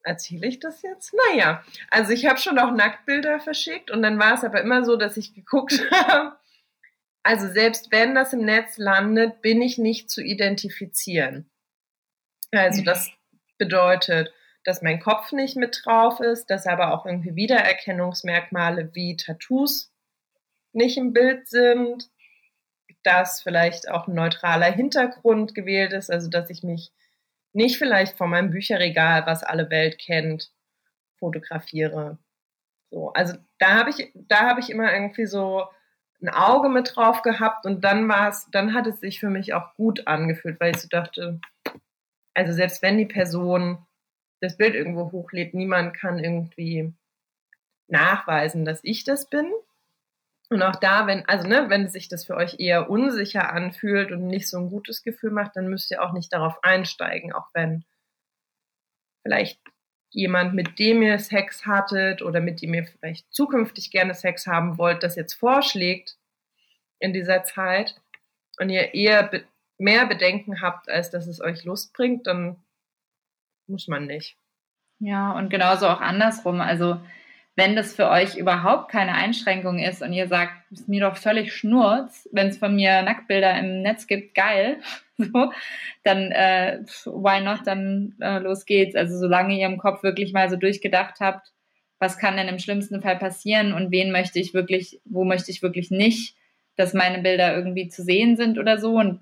erzähle 0.04 0.48
ich 0.48 0.60
das 0.60 0.82
jetzt? 0.82 1.14
Naja, 1.30 1.64
also 1.90 2.12
ich 2.12 2.26
habe 2.26 2.40
schon 2.40 2.60
auch 2.60 2.72
Nacktbilder 2.72 3.40
verschickt 3.40 3.92
und 3.92 4.02
dann 4.02 4.20
war 4.20 4.34
es 4.34 4.44
aber 4.44 4.62
immer 4.62 4.84
so, 4.84 4.96
dass 4.98 5.16
ich 5.16 5.34
geguckt 5.34 5.80
habe, 5.92 6.36
also 7.24 7.48
selbst 7.48 7.92
wenn 7.92 8.16
das 8.16 8.34
im 8.34 8.46
Netz 8.46 8.78
landet, 8.78 9.42
bin 9.42 9.62
ich 9.62 9.78
nicht 9.78 10.10
zu 10.10 10.22
identifizieren. 10.22 11.50
Also 12.52 12.84
das 12.84 13.12
bedeutet, 13.58 14.34
dass 14.68 14.82
mein 14.82 15.00
Kopf 15.00 15.32
nicht 15.32 15.56
mit 15.56 15.82
drauf 15.86 16.20
ist, 16.20 16.50
dass 16.50 16.68
aber 16.68 16.94
auch 16.94 17.06
irgendwie 17.06 17.38
Wiedererkennungsmerkmale 17.38 18.94
wie 18.94 19.16
Tattoos 19.16 19.94
nicht 20.74 20.98
im 20.98 21.14
Bild 21.14 21.48
sind, 21.48 22.10
dass 23.02 23.42
vielleicht 23.42 23.90
auch 23.90 24.08
ein 24.08 24.14
neutraler 24.14 24.70
Hintergrund 24.70 25.56
gewählt 25.56 25.94
ist, 25.94 26.12
also 26.12 26.30
dass 26.30 26.50
ich 26.50 26.64
mich 26.64 26.92
nicht 27.54 27.78
vielleicht 27.78 28.18
vor 28.18 28.28
meinem 28.28 28.52
Bücherregal, 28.52 29.26
was 29.26 29.42
alle 29.42 29.70
Welt 29.70 30.00
kennt, 30.00 30.52
fotografiere. 31.18 32.18
So, 32.90 33.14
also 33.14 33.38
da 33.60 33.70
habe 33.76 33.92
ich, 33.92 34.12
da 34.16 34.50
habe 34.50 34.60
ich 34.60 34.70
immer 34.70 34.92
irgendwie 34.92 35.28
so 35.28 35.64
ein 36.22 36.28
Auge 36.28 36.68
mit 36.68 36.94
drauf 36.94 37.22
gehabt 37.22 37.66
und 37.66 37.86
dann 37.86 38.10
war 38.10 38.28
es, 38.28 38.50
dann 38.52 38.74
hat 38.74 38.86
es 38.86 39.00
sich 39.00 39.22
für 39.22 39.30
mich 39.30 39.54
auch 39.54 39.74
gut 39.76 40.08
angefühlt, 40.08 40.60
weil 40.60 40.76
ich 40.76 40.82
so 40.82 40.90
dachte, 40.90 41.40
also 42.34 42.52
selbst 42.52 42.82
wenn 42.82 42.98
die 42.98 43.06
Person 43.06 43.87
das 44.40 44.58
Bild 44.58 44.76
irgendwo 44.76 45.12
hochlädt, 45.12 45.54
niemand 45.54 45.96
kann 45.96 46.20
irgendwie 46.20 46.94
nachweisen, 47.88 48.66
dass 48.66 48.80
ich 48.84 49.04
das 49.04 49.30
bin. 49.30 49.52
Und 50.50 50.62
auch 50.62 50.76
da, 50.78 51.08
wenn, 51.08 51.28
also 51.28 51.48
ne, 51.48 51.70
wenn 51.70 51.90
sich 51.90 52.08
das 52.08 52.26
für 52.26 52.36
euch 52.36 52.60
eher 52.60 52.90
unsicher 52.90 53.52
anfühlt 53.52 54.12
und 54.12 54.28
nicht 54.28 54.48
so 54.48 54.58
ein 54.58 54.70
gutes 54.70 55.04
Gefühl 55.04 55.32
macht, 55.32 55.56
dann 55.56 55.68
müsst 55.68 55.92
ihr 55.92 56.02
auch 56.02 56.14
nicht 56.14 56.32
darauf 56.32 56.64
einsteigen, 56.64 57.34
auch 57.34 57.48
wenn 57.54 57.84
vielleicht 59.24 59.60
jemand, 60.10 60.54
mit 60.54 60.80
dem 60.80 61.02
ihr 61.02 61.20
Sex 61.20 61.66
hattet 61.66 62.22
oder 62.22 62.40
mit 62.40 62.62
dem 62.62 62.74
ihr 62.74 62.86
vielleicht 62.86 63.32
zukünftig 63.34 63.92
gerne 63.92 64.14
Sex 64.14 64.48
haben 64.48 64.78
wollt, 64.78 65.04
das 65.04 65.18
jetzt 65.18 65.34
vorschlägt 65.34 66.18
in 67.00 67.12
dieser 67.12 67.44
Zeit 67.44 68.00
und 68.58 68.70
ihr 68.70 68.94
eher 68.94 69.24
be 69.24 69.44
mehr 69.80 70.08
Bedenken 70.08 70.60
habt, 70.62 70.90
als 70.90 71.12
dass 71.12 71.28
es 71.28 71.40
euch 71.40 71.64
Lust 71.64 71.94
bringt, 71.94 72.26
dann 72.26 72.64
muss 73.68 73.88
man 73.88 74.06
nicht. 74.06 74.38
Ja, 75.00 75.32
und 75.34 75.50
genauso 75.50 75.88
auch 75.88 76.02
andersrum. 76.02 76.62
Also 76.62 77.00
wenn 77.58 77.76
das 77.76 77.96
für 77.96 78.10
euch 78.10 78.36
überhaupt 78.38 78.92
keine 78.92 79.14
Einschränkung 79.14 79.80
ist 79.80 80.04
und 80.04 80.14
ihr 80.14 80.28
sagt, 80.28 80.54
ist 80.72 80.88
mir 80.88 81.02
doch 81.02 81.18
völlig 81.18 81.54
schnurz, 81.54 82.30
wenn 82.32 82.48
es 82.48 82.60
von 82.60 82.76
mir 82.76 83.02
Nacktbilder 83.02 83.58
im 83.58 83.82
Netz 83.82 84.06
gibt, 84.06 84.36
geil, 84.36 84.80
so, 85.18 85.52
dann 86.04 86.32
äh, 86.32 86.82
why 87.06 87.42
not, 87.42 87.62
dann 87.66 88.16
äh, 88.22 88.38
los 88.40 88.66
geht's. 88.66 88.96
Also 88.96 89.18
solange 89.18 89.58
ihr 89.58 89.66
im 89.66 89.80
Kopf 89.80 90.04
wirklich 90.04 90.34
mal 90.34 90.50
so 90.50 90.56
durchgedacht 90.56 91.20
habt, 91.20 91.52
was 92.00 92.20
kann 92.20 92.38
denn 92.38 92.48
im 92.48 92.60
schlimmsten 92.60 93.02
Fall 93.02 93.18
passieren 93.18 93.74
und 93.74 93.90
wen 93.90 94.12
möchte 94.12 94.40
ich 94.40 94.54
wirklich, 94.54 95.02
wo 95.06 95.24
möchte 95.24 95.50
ich 95.50 95.64
wirklich 95.64 95.90
nicht, 95.90 96.36
dass 96.78 96.94
meine 96.94 97.20
Bilder 97.20 97.56
irgendwie 97.56 97.90
zu 97.90 98.04
sehen 98.04 98.38
sind 98.38 98.58
oder 98.58 98.78
so 98.78 98.96
und 98.96 99.20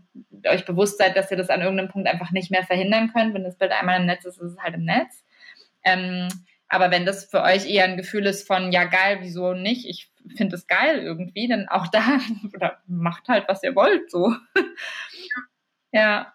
euch 0.47 0.65
bewusst 0.65 0.97
seid, 0.97 1.17
dass 1.17 1.31
ihr 1.31 1.37
das 1.37 1.49
an 1.49 1.61
irgendeinem 1.61 1.89
Punkt 1.89 2.07
einfach 2.07 2.31
nicht 2.31 2.51
mehr 2.51 2.63
verhindern 2.63 3.11
könnt. 3.11 3.33
Wenn 3.33 3.43
das 3.43 3.57
Bild 3.57 3.71
einmal 3.71 3.99
im 3.99 4.05
Netz 4.05 4.25
ist, 4.25 4.37
ist 4.37 4.51
es 4.53 4.59
halt 4.59 4.75
im 4.75 4.83
Netz. 4.83 5.23
Ähm, 5.83 6.27
aber 6.67 6.91
wenn 6.91 7.05
das 7.05 7.25
für 7.25 7.41
euch 7.41 7.69
eher 7.69 7.85
ein 7.85 7.97
Gefühl 7.97 8.25
ist 8.25 8.45
von, 8.45 8.71
ja 8.71 8.83
geil, 8.85 9.19
wieso 9.21 9.53
nicht? 9.53 9.87
Ich 9.87 10.11
finde 10.35 10.55
es 10.55 10.67
geil 10.67 10.99
irgendwie, 10.99 11.47
dann 11.47 11.67
auch 11.69 11.87
da, 11.87 12.19
oder 12.53 12.81
macht 12.87 13.27
halt, 13.27 13.45
was 13.47 13.63
ihr 13.63 13.75
wollt, 13.75 14.11
so. 14.11 14.35
ja. 15.91 16.33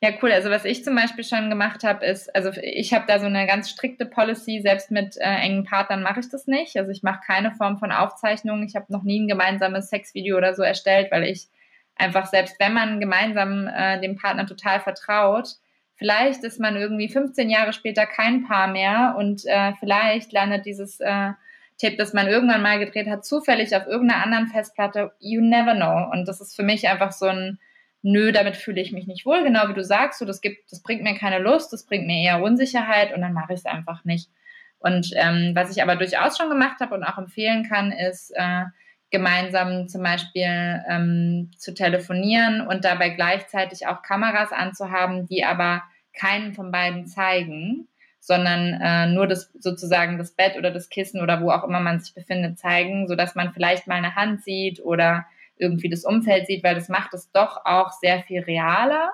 Ja, 0.00 0.10
cool. 0.22 0.30
Also 0.30 0.48
was 0.48 0.64
ich 0.64 0.84
zum 0.84 0.94
Beispiel 0.94 1.24
schon 1.24 1.50
gemacht 1.50 1.82
habe, 1.82 2.06
ist, 2.06 2.32
also 2.34 2.50
ich 2.62 2.94
habe 2.94 3.06
da 3.08 3.18
so 3.18 3.26
eine 3.26 3.46
ganz 3.48 3.68
strikte 3.68 4.06
Policy, 4.06 4.60
selbst 4.62 4.92
mit 4.92 5.16
äh, 5.16 5.22
engen 5.24 5.64
Partnern 5.64 6.02
mache 6.02 6.20
ich 6.20 6.28
das 6.30 6.46
nicht. 6.46 6.76
Also 6.76 6.92
ich 6.92 7.02
mache 7.02 7.20
keine 7.26 7.50
Form 7.50 7.78
von 7.78 7.90
Aufzeichnung. 7.90 8.62
Ich 8.62 8.76
habe 8.76 8.92
noch 8.92 9.02
nie 9.02 9.18
ein 9.18 9.26
gemeinsames 9.26 9.88
Sexvideo 9.90 10.36
oder 10.36 10.54
so 10.54 10.62
erstellt, 10.62 11.10
weil 11.10 11.24
ich 11.24 11.48
einfach, 11.96 12.26
selbst 12.26 12.60
wenn 12.60 12.74
man 12.74 13.00
gemeinsam 13.00 13.66
äh, 13.66 14.00
dem 14.00 14.14
Partner 14.14 14.46
total 14.46 14.78
vertraut, 14.78 15.48
vielleicht 15.96 16.44
ist 16.44 16.60
man 16.60 16.76
irgendwie 16.76 17.08
15 17.08 17.50
Jahre 17.50 17.72
später 17.72 18.06
kein 18.06 18.44
Paar 18.46 18.68
mehr 18.68 19.16
und 19.18 19.44
äh, 19.46 19.72
vielleicht 19.80 20.32
landet 20.32 20.64
dieses 20.64 21.00
äh, 21.00 21.32
Tape, 21.80 21.96
das 21.96 22.12
man 22.12 22.28
irgendwann 22.28 22.62
mal 22.62 22.78
gedreht 22.78 23.08
hat, 23.08 23.24
zufällig 23.24 23.74
auf 23.74 23.88
irgendeiner 23.88 24.22
anderen 24.22 24.46
Festplatte. 24.46 25.12
You 25.18 25.40
never 25.40 25.74
know. 25.74 26.08
Und 26.12 26.28
das 26.28 26.40
ist 26.40 26.54
für 26.54 26.62
mich 26.62 26.88
einfach 26.88 27.10
so 27.10 27.26
ein 27.26 27.58
nö, 28.02 28.32
damit 28.32 28.56
fühle 28.56 28.80
ich 28.80 28.92
mich 28.92 29.06
nicht 29.06 29.26
wohl, 29.26 29.42
genau 29.42 29.68
wie 29.68 29.74
du 29.74 29.84
sagst, 29.84 30.18
so 30.18 30.24
das 30.24 30.40
gibt, 30.40 30.70
das 30.70 30.82
bringt 30.82 31.02
mir 31.02 31.16
keine 31.16 31.38
Lust, 31.38 31.72
das 31.72 31.86
bringt 31.86 32.06
mir 32.06 32.22
eher 32.22 32.42
Unsicherheit 32.42 33.14
und 33.14 33.20
dann 33.20 33.32
mache 33.32 33.52
ich 33.52 33.60
es 33.60 33.66
einfach 33.66 34.04
nicht. 34.04 34.30
Und 34.78 35.10
ähm, 35.16 35.52
was 35.54 35.74
ich 35.74 35.82
aber 35.82 35.96
durchaus 35.96 36.38
schon 36.38 36.48
gemacht 36.48 36.80
habe 36.80 36.94
und 36.94 37.02
auch 37.02 37.18
empfehlen 37.18 37.64
kann, 37.68 37.90
ist 37.90 38.30
äh, 38.36 38.64
gemeinsam 39.10 39.88
zum 39.88 40.02
Beispiel 40.02 40.82
ähm, 40.88 41.50
zu 41.56 41.74
telefonieren 41.74 42.60
und 42.60 42.84
dabei 42.84 43.08
gleichzeitig 43.10 43.86
auch 43.86 44.02
Kameras 44.02 44.52
anzuhaben, 44.52 45.26
die 45.26 45.44
aber 45.44 45.82
keinen 46.12 46.52
von 46.52 46.70
beiden 46.70 47.06
zeigen, 47.06 47.88
sondern 48.20 48.80
äh, 48.80 49.06
nur 49.06 49.26
das 49.26 49.50
sozusagen 49.58 50.18
das 50.18 50.32
Bett 50.32 50.56
oder 50.56 50.70
das 50.70 50.88
Kissen 50.88 51.22
oder 51.22 51.40
wo 51.40 51.50
auch 51.50 51.64
immer 51.64 51.80
man 51.80 52.00
sich 52.00 52.14
befindet 52.14 52.58
zeigen, 52.58 53.08
so 53.08 53.16
dass 53.16 53.34
man 53.34 53.52
vielleicht 53.52 53.86
mal 53.86 53.94
eine 53.94 54.14
Hand 54.14 54.44
sieht 54.44 54.80
oder 54.80 55.26
irgendwie 55.58 55.88
das 55.88 56.04
Umfeld 56.04 56.46
sieht, 56.46 56.64
weil 56.64 56.74
das 56.74 56.88
macht 56.88 57.14
es 57.14 57.30
doch 57.32 57.64
auch 57.64 57.92
sehr 57.92 58.22
viel 58.22 58.40
realer 58.40 59.12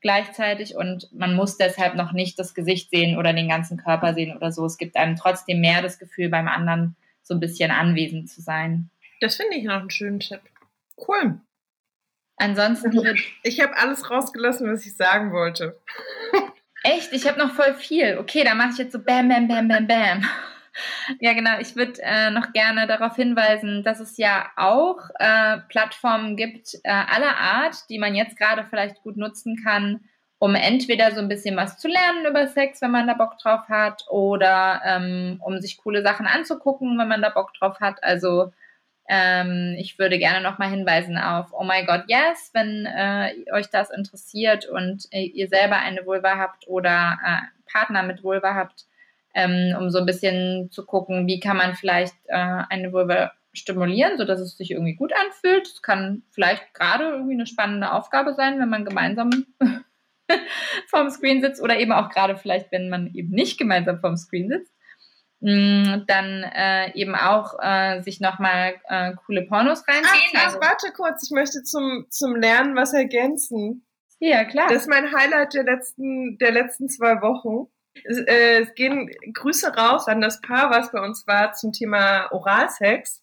gleichzeitig 0.00 0.76
und 0.76 1.12
man 1.12 1.34
muss 1.34 1.56
deshalb 1.56 1.94
noch 1.94 2.12
nicht 2.12 2.38
das 2.38 2.54
Gesicht 2.54 2.90
sehen 2.90 3.18
oder 3.18 3.32
den 3.32 3.48
ganzen 3.48 3.76
Körper 3.78 4.14
sehen 4.14 4.36
oder 4.36 4.52
so. 4.52 4.64
Es 4.64 4.78
gibt 4.78 4.96
einem 4.96 5.16
trotzdem 5.16 5.60
mehr 5.60 5.82
das 5.82 5.98
Gefühl, 5.98 6.28
beim 6.28 6.48
anderen 6.48 6.96
so 7.22 7.34
ein 7.34 7.40
bisschen 7.40 7.70
anwesend 7.70 8.30
zu 8.30 8.40
sein. 8.40 8.90
Das 9.20 9.36
finde 9.36 9.56
ich 9.56 9.64
noch 9.64 9.80
einen 9.80 9.90
schönen 9.90 10.20
Tipp. 10.20 10.40
Cool. 10.96 11.40
Ansonsten 12.36 12.96
also, 12.96 13.20
ich 13.42 13.60
habe 13.60 13.76
alles 13.76 14.08
rausgelassen, 14.10 14.72
was 14.72 14.86
ich 14.86 14.96
sagen 14.96 15.32
wollte. 15.32 15.80
Echt? 16.84 17.12
Ich 17.12 17.26
habe 17.26 17.38
noch 17.38 17.54
voll 17.54 17.74
viel. 17.74 18.18
Okay, 18.18 18.44
dann 18.44 18.56
mache 18.56 18.70
ich 18.72 18.78
jetzt 18.78 18.92
so 18.92 19.00
Bam, 19.00 19.28
Bam, 19.28 19.48
Bam, 19.48 19.66
Bam, 19.66 19.86
Bam. 19.88 20.24
Ja, 21.20 21.32
genau. 21.32 21.58
Ich 21.60 21.76
würde 21.76 22.00
äh, 22.02 22.30
noch 22.30 22.52
gerne 22.52 22.86
darauf 22.86 23.16
hinweisen, 23.16 23.82
dass 23.82 24.00
es 24.00 24.16
ja 24.16 24.48
auch 24.56 24.98
äh, 25.18 25.58
Plattformen 25.68 26.36
gibt 26.36 26.74
äh, 26.84 26.90
aller 26.90 27.36
Art, 27.36 27.88
die 27.90 27.98
man 27.98 28.14
jetzt 28.14 28.36
gerade 28.36 28.64
vielleicht 28.64 29.02
gut 29.02 29.16
nutzen 29.16 29.60
kann, 29.62 30.00
um 30.38 30.54
entweder 30.54 31.12
so 31.12 31.20
ein 31.20 31.28
bisschen 31.28 31.56
was 31.56 31.78
zu 31.78 31.88
lernen 31.88 32.26
über 32.26 32.46
Sex, 32.48 32.80
wenn 32.82 32.90
man 32.90 33.06
da 33.06 33.14
Bock 33.14 33.38
drauf 33.38 33.68
hat, 33.68 34.04
oder 34.08 34.80
ähm, 34.84 35.40
um 35.44 35.60
sich 35.60 35.78
coole 35.78 36.02
Sachen 36.02 36.26
anzugucken, 36.26 36.98
wenn 36.98 37.08
man 37.08 37.22
da 37.22 37.30
Bock 37.30 37.52
drauf 37.54 37.80
hat. 37.80 38.02
Also 38.04 38.52
ähm, 39.08 39.74
ich 39.78 39.98
würde 39.98 40.18
gerne 40.18 40.42
nochmal 40.42 40.68
hinweisen 40.68 41.16
auf 41.18 41.52
Oh 41.52 41.64
My 41.64 41.84
God 41.86 42.04
Yes, 42.08 42.50
wenn 42.52 42.86
äh, 42.86 43.32
euch 43.52 43.70
das 43.70 43.90
interessiert 43.90 44.66
und 44.66 45.06
äh, 45.10 45.22
ihr 45.24 45.48
selber 45.48 45.76
eine 45.76 46.04
Vulva 46.04 46.36
habt 46.36 46.68
oder 46.68 47.18
äh, 47.24 47.70
Partner 47.72 48.02
mit 48.02 48.22
Vulva 48.22 48.54
habt 48.54 48.86
ähm, 49.34 49.76
um 49.78 49.90
so 49.90 49.98
ein 49.98 50.06
bisschen 50.06 50.70
zu 50.70 50.84
gucken, 50.84 51.26
wie 51.26 51.40
kann 51.40 51.56
man 51.56 51.74
vielleicht 51.74 52.14
äh, 52.26 52.62
eine 52.68 52.92
Vulva 52.92 53.32
stimulieren, 53.52 54.18
sodass 54.18 54.40
es 54.40 54.56
sich 54.56 54.70
irgendwie 54.70 54.94
gut 54.94 55.12
anfühlt. 55.12 55.66
Es 55.66 55.82
kann 55.82 56.22
vielleicht 56.30 56.74
gerade 56.74 57.04
irgendwie 57.04 57.34
eine 57.34 57.46
spannende 57.46 57.92
Aufgabe 57.92 58.34
sein, 58.34 58.58
wenn 58.58 58.68
man 58.68 58.84
gemeinsam 58.84 59.30
vorm 60.88 61.10
Screen 61.10 61.40
sitzt 61.40 61.62
oder 61.62 61.78
eben 61.78 61.92
auch 61.92 62.10
gerade 62.10 62.36
vielleicht, 62.36 62.72
wenn 62.72 62.88
man 62.88 63.08
eben 63.14 63.30
nicht 63.30 63.58
gemeinsam 63.58 64.00
vorm 64.00 64.16
Screen 64.16 64.48
sitzt. 64.48 64.72
Mm, 65.40 66.04
dann 66.08 66.42
äh, 66.42 66.92
eben 66.94 67.14
auch 67.14 67.54
äh, 67.62 68.02
sich 68.02 68.20
nochmal 68.20 68.74
äh, 68.88 69.12
coole 69.24 69.42
Pornos 69.42 69.86
reinziehen. 69.86 70.36
Ach, 70.36 70.46
also, 70.46 70.60
warte 70.60 70.92
kurz, 70.92 71.22
ich 71.24 71.30
möchte 71.30 71.62
zum, 71.62 72.06
zum 72.10 72.34
Lernen 72.34 72.74
was 72.74 72.92
ergänzen. 72.92 73.86
Ja, 74.18 74.44
klar. 74.44 74.66
Das 74.68 74.82
ist 74.82 74.88
mein 74.88 75.12
Highlight 75.12 75.54
der 75.54 75.62
letzten, 75.62 76.38
der 76.38 76.50
letzten 76.50 76.88
zwei 76.88 77.22
Wochen. 77.22 77.70
Es, 78.04 78.18
äh, 78.18 78.60
es 78.60 78.74
gehen 78.74 79.10
Grüße 79.32 79.74
raus 79.74 80.08
an 80.08 80.20
das 80.20 80.40
Paar, 80.40 80.70
was 80.70 80.92
bei 80.92 81.00
uns 81.00 81.26
war 81.26 81.52
zum 81.52 81.72
Thema 81.72 82.28
Oralsex. 82.32 83.22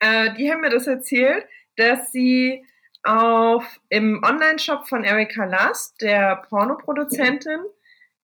Äh, 0.00 0.34
die 0.34 0.50
haben 0.50 0.60
mir 0.60 0.70
das 0.70 0.86
erzählt, 0.86 1.46
dass 1.76 2.12
sie 2.12 2.64
auf 3.02 3.80
im 3.90 4.22
Online-Shop 4.24 4.88
von 4.88 5.04
Erika 5.04 5.44
Last, 5.44 6.00
der 6.00 6.36
Pornoproduzentin, 6.48 7.60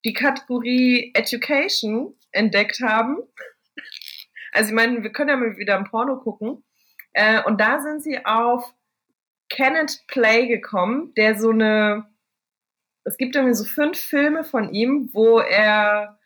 die 0.03 0.13
Kategorie 0.13 1.11
Education 1.13 2.15
entdeckt 2.31 2.81
haben. 2.81 3.17
Also 4.51 4.69
ich 4.69 4.75
meine, 4.75 5.03
wir 5.03 5.11
können 5.11 5.29
ja 5.29 5.37
mal 5.37 5.57
wieder 5.57 5.77
im 5.77 5.85
Porno 5.85 6.17
gucken. 6.17 6.63
Äh, 7.13 7.43
und 7.43 7.59
da 7.61 7.79
sind 7.79 8.03
sie 8.03 8.25
auf 8.25 8.73
It 9.53 10.03
Play 10.07 10.47
gekommen, 10.47 11.13
der 11.15 11.37
so 11.37 11.49
eine 11.49 12.10
es 13.03 13.17
gibt 13.17 13.35
irgendwie 13.35 13.55
so 13.55 13.63
fünf 13.63 13.99
Filme 13.99 14.43
von 14.43 14.73
ihm, 14.73 15.09
wo 15.13 15.39
er 15.39 16.19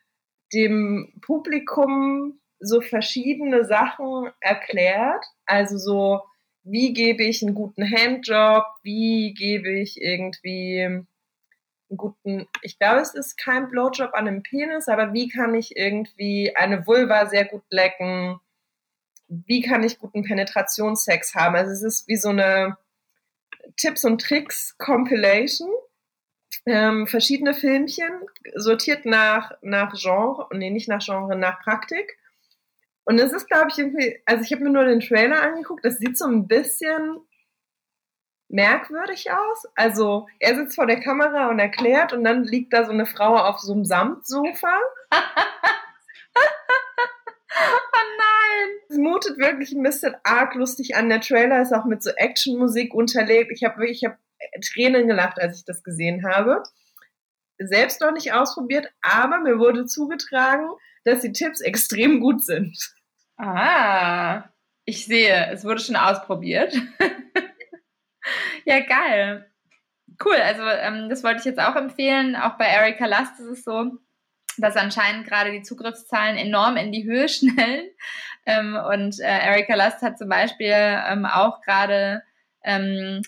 dem 0.54 1.14
Publikum 1.22 2.40
so 2.60 2.82
verschiedene 2.82 3.66
Sachen 3.66 4.32
erklärt. 4.40 5.26
Also 5.46 5.78
so, 5.78 6.22
wie 6.64 6.94
gebe 6.94 7.24
ich 7.24 7.44
einen 7.44 7.56
guten 7.56 7.90
Handjob, 7.90 8.66
wie 8.84 9.34
gebe 9.34 9.72
ich 9.80 10.02
irgendwie 10.02 10.84
einen 10.84 11.98
guten, 11.98 12.48
ich 12.62 12.80
glaube, 12.80 13.02
es 13.02 13.14
ist 13.14 13.38
kein 13.38 13.70
Blowjob 13.70 14.14
an 14.14 14.28
einem 14.28 14.44
Penis, 14.44 14.88
aber 14.88 15.14
wie 15.14 15.28
kann 15.28 15.54
ich 15.54 15.76
irgendwie 15.76 16.56
eine 16.56 16.88
Vulva 16.88 17.28
sehr 17.28 17.46
gut 17.46 17.64
lecken? 17.70 18.40
Wie 19.28 19.62
kann 19.62 19.84
ich 19.84 20.00
guten 20.00 20.24
Penetrationssex 20.24 21.36
haben? 21.36 21.56
Also 21.56 21.72
es 21.72 21.84
ist 21.84 22.08
wie 22.08 22.18
so 22.18 22.30
eine 22.30 22.78
Tipps 23.78 24.04
und 24.04 24.22
Tricks 24.22 24.78
Compilation 24.78 25.70
ähm, 26.66 27.08
verschiedene 27.08 27.54
Filmchen, 27.54 28.22
sortiert 28.56 29.06
nach, 29.06 29.52
nach 29.62 29.94
Genre, 29.94 30.48
nee, 30.54 30.70
nicht 30.70 30.88
nach 30.88 31.04
Genre, 31.04 31.36
nach 31.36 31.62
Praktik. 31.62 32.18
Und 33.06 33.20
es 33.20 33.32
ist, 33.32 33.48
glaube 33.48 33.68
ich, 33.70 33.78
irgendwie, 33.78 34.20
also 34.26 34.44
ich 34.44 34.52
habe 34.52 34.64
mir 34.64 34.72
nur 34.72 34.86
den 34.86 35.00
Trailer 35.00 35.42
angeguckt, 35.42 35.86
das 35.86 35.98
sieht 35.98 36.18
so 36.18 36.26
ein 36.26 36.48
bisschen 36.48 37.22
merkwürdig 38.50 39.32
aus. 39.32 39.66
Also 39.76 40.28
er 40.40 40.56
sitzt 40.56 40.76
vor 40.76 40.88
der 40.88 41.00
Kamera 41.00 41.50
und 41.50 41.60
erklärt 41.60 42.14
und 42.14 42.24
dann 42.24 42.44
liegt 42.44 42.74
da 42.74 42.86
so 42.86 42.92
eine 42.92 43.06
Frau 43.06 43.38
auf 43.38 43.60
so 43.60 43.74
einem 43.74 43.86
Samtsofa. 43.86 44.80
oh 45.12 45.18
nein! 48.18 48.70
Es 48.90 48.98
mutet 48.98 49.38
wirklich 49.38 49.72
ein 49.72 49.84
bisschen 49.84 50.16
arg 50.24 50.56
lustig 50.56 50.96
an. 50.96 51.10
Der 51.10 51.22
Trailer 51.22 51.62
ist 51.62 51.74
auch 51.74 51.86
mit 51.86 52.02
so 52.02 52.10
Actionmusik 52.12 52.94
unterlegt. 52.94 53.52
Ich 53.52 53.64
habe 53.64 53.78
wirklich, 53.78 54.04
ich 54.04 54.06
habe 54.06 54.18
Tränen 54.62 55.08
gelacht, 55.08 55.40
als 55.40 55.60
ich 55.60 55.66
das 55.66 55.84
gesehen 55.84 56.26
habe. 56.28 56.64
Selbst 57.58 58.02
noch 58.02 58.12
nicht 58.12 58.34
ausprobiert, 58.34 58.92
aber 59.02 59.40
mir 59.40 59.60
wurde 59.60 59.86
zugetragen, 59.86 60.70
dass 61.06 61.22
die 61.22 61.32
Tipps 61.32 61.62
extrem 61.62 62.20
gut 62.20 62.44
sind. 62.44 62.78
Ah, 63.38 64.50
ich 64.86 65.06
sehe, 65.06 65.48
es 65.52 65.64
wurde 65.64 65.82
schon 65.82 65.96
ausprobiert. 65.96 66.74
ja, 68.66 68.80
geil. 68.82 69.52
Cool, 70.24 70.36
also 70.36 70.64
ähm, 70.64 71.10
das 71.10 71.24
wollte 71.24 71.40
ich 71.40 71.46
jetzt 71.46 71.60
auch 71.60 71.76
empfehlen. 71.76 72.36
Auch 72.36 72.58
bei 72.58 72.66
Erika 72.66 73.06
Last 73.06 73.40
ist 73.40 73.48
es 73.48 73.64
so, 73.64 73.92
dass 74.58 74.78
anscheinend 74.78 75.28
gerade 75.28 75.52
die 75.52 75.64
Zugriffszahlen 75.64 76.38
enorm 76.38 76.78
in 76.78 76.92
die 76.92 77.04
Höhe 77.04 77.28
schnellen. 77.30 77.90
Ähm, 78.46 78.78
und 78.92 79.20
äh, 79.20 79.24
Erika 79.24 79.76
Last 79.76 80.02
hat 80.02 80.18
zum 80.18 80.30
Beispiel 80.30 80.74
ähm, 80.74 81.26
auch 81.26 81.62
gerade 81.62 82.24
ähm, 82.64 83.22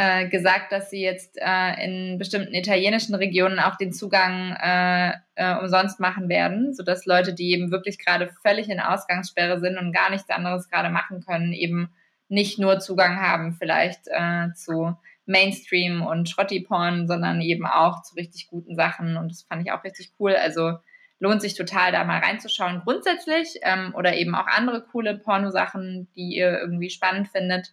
äh, 0.00 0.28
gesagt, 0.28 0.70
dass 0.70 0.90
sie 0.90 1.00
jetzt 1.00 1.38
äh, 1.40 1.84
in 1.84 2.18
bestimmten 2.18 2.54
italienischen 2.54 3.16
Regionen 3.16 3.58
auch 3.58 3.74
den 3.74 3.92
Zugang 3.92 4.52
äh, 4.52 5.12
äh, 5.34 5.58
umsonst 5.58 5.98
machen 5.98 6.28
werden, 6.28 6.72
sodass 6.72 7.04
Leute, 7.04 7.34
die 7.34 7.50
eben 7.50 7.72
wirklich 7.72 7.98
gerade 7.98 8.30
völlig 8.46 8.68
in 8.68 8.78
Ausgangssperre 8.78 9.58
sind 9.58 9.76
und 9.76 9.92
gar 9.92 10.08
nichts 10.10 10.30
anderes 10.30 10.70
gerade 10.70 10.90
machen 10.90 11.24
können, 11.26 11.52
eben 11.52 11.90
nicht 12.28 12.60
nur 12.60 12.78
Zugang 12.78 13.20
haben 13.20 13.54
vielleicht 13.54 14.02
äh, 14.06 14.52
zu 14.54 14.96
Mainstream 15.26 16.06
und 16.06 16.28
Schrotti-Porn, 16.28 17.08
sondern 17.08 17.40
eben 17.40 17.66
auch 17.66 18.02
zu 18.02 18.14
richtig 18.14 18.46
guten 18.46 18.76
Sachen. 18.76 19.16
Und 19.16 19.32
das 19.32 19.42
fand 19.42 19.66
ich 19.66 19.72
auch 19.72 19.82
richtig 19.82 20.12
cool. 20.20 20.36
Also 20.36 20.74
lohnt 21.18 21.42
sich 21.42 21.54
total, 21.54 21.90
da 21.90 22.04
mal 22.04 22.20
reinzuschauen 22.20 22.82
grundsätzlich 22.84 23.58
ähm, 23.62 23.92
oder 23.96 24.14
eben 24.14 24.36
auch 24.36 24.46
andere 24.46 24.80
coole 24.80 25.18
Pornosachen, 25.18 26.06
die 26.14 26.36
ihr 26.36 26.56
irgendwie 26.56 26.90
spannend 26.90 27.26
findet. 27.26 27.72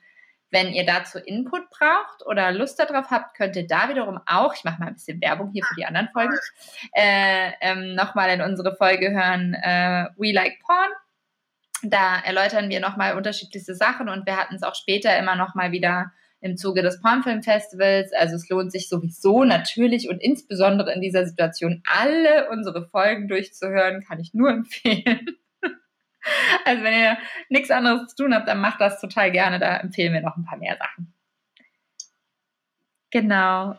Wenn 0.55 0.71
ihr 0.71 0.85
dazu 0.85 1.19
Input 1.19 1.69
braucht 1.69 2.25
oder 2.25 2.53
Lust 2.53 2.79
darauf 2.79 3.11
habt, 3.11 3.35
könnt 3.35 3.57
ihr 3.57 3.67
da 3.67 3.89
wiederum 3.89 4.21
auch, 4.25 4.55
ich 4.55 4.63
mache 4.63 4.79
mal 4.79 4.87
ein 4.87 4.93
bisschen 4.93 5.19
Werbung 5.19 5.51
hier 5.51 5.65
für 5.65 5.75
die 5.75 5.83
anderen 5.83 6.07
Folgen, 6.13 6.33
äh, 6.93 7.51
ähm, 7.59 7.93
nochmal 7.93 8.29
in 8.29 8.39
unsere 8.41 8.73
Folge 8.73 9.11
hören, 9.11 9.53
äh, 9.53 10.05
We 10.15 10.31
Like 10.31 10.61
Porn. 10.61 10.91
Da 11.83 12.21
erläutern 12.21 12.69
wir 12.69 12.79
nochmal 12.79 13.17
unterschiedlichste 13.17 13.75
Sachen 13.75 14.07
und 14.07 14.25
wir 14.25 14.37
hatten 14.37 14.55
es 14.55 14.63
auch 14.63 14.75
später 14.75 15.17
immer 15.17 15.35
nochmal 15.35 15.73
wieder 15.73 16.13
im 16.39 16.55
Zuge 16.55 16.81
des 16.83 17.01
Pornfilmfestivals. 17.01 18.13
Also 18.13 18.35
es 18.35 18.47
lohnt 18.47 18.71
sich 18.71 18.87
sowieso 18.87 19.43
natürlich 19.43 20.07
und 20.07 20.23
insbesondere 20.23 20.93
in 20.93 21.01
dieser 21.01 21.27
Situation 21.27 21.83
alle 21.85 22.49
unsere 22.49 22.87
Folgen 22.87 23.27
durchzuhören, 23.27 24.05
kann 24.07 24.21
ich 24.21 24.33
nur 24.33 24.49
empfehlen. 24.51 25.35
Also 26.65 26.83
wenn 26.83 26.93
ihr 26.93 27.17
nichts 27.49 27.71
anderes 27.71 28.07
zu 28.07 28.23
tun 28.23 28.33
habt, 28.33 28.47
dann 28.47 28.59
macht 28.59 28.81
das 28.81 28.99
total 28.99 29.31
gerne. 29.31 29.59
Da 29.59 29.77
empfehlen 29.77 30.13
wir 30.13 30.21
noch 30.21 30.35
ein 30.35 30.45
paar 30.45 30.57
mehr 30.57 30.77
Sachen. 30.77 31.13
Genau. 33.11 33.75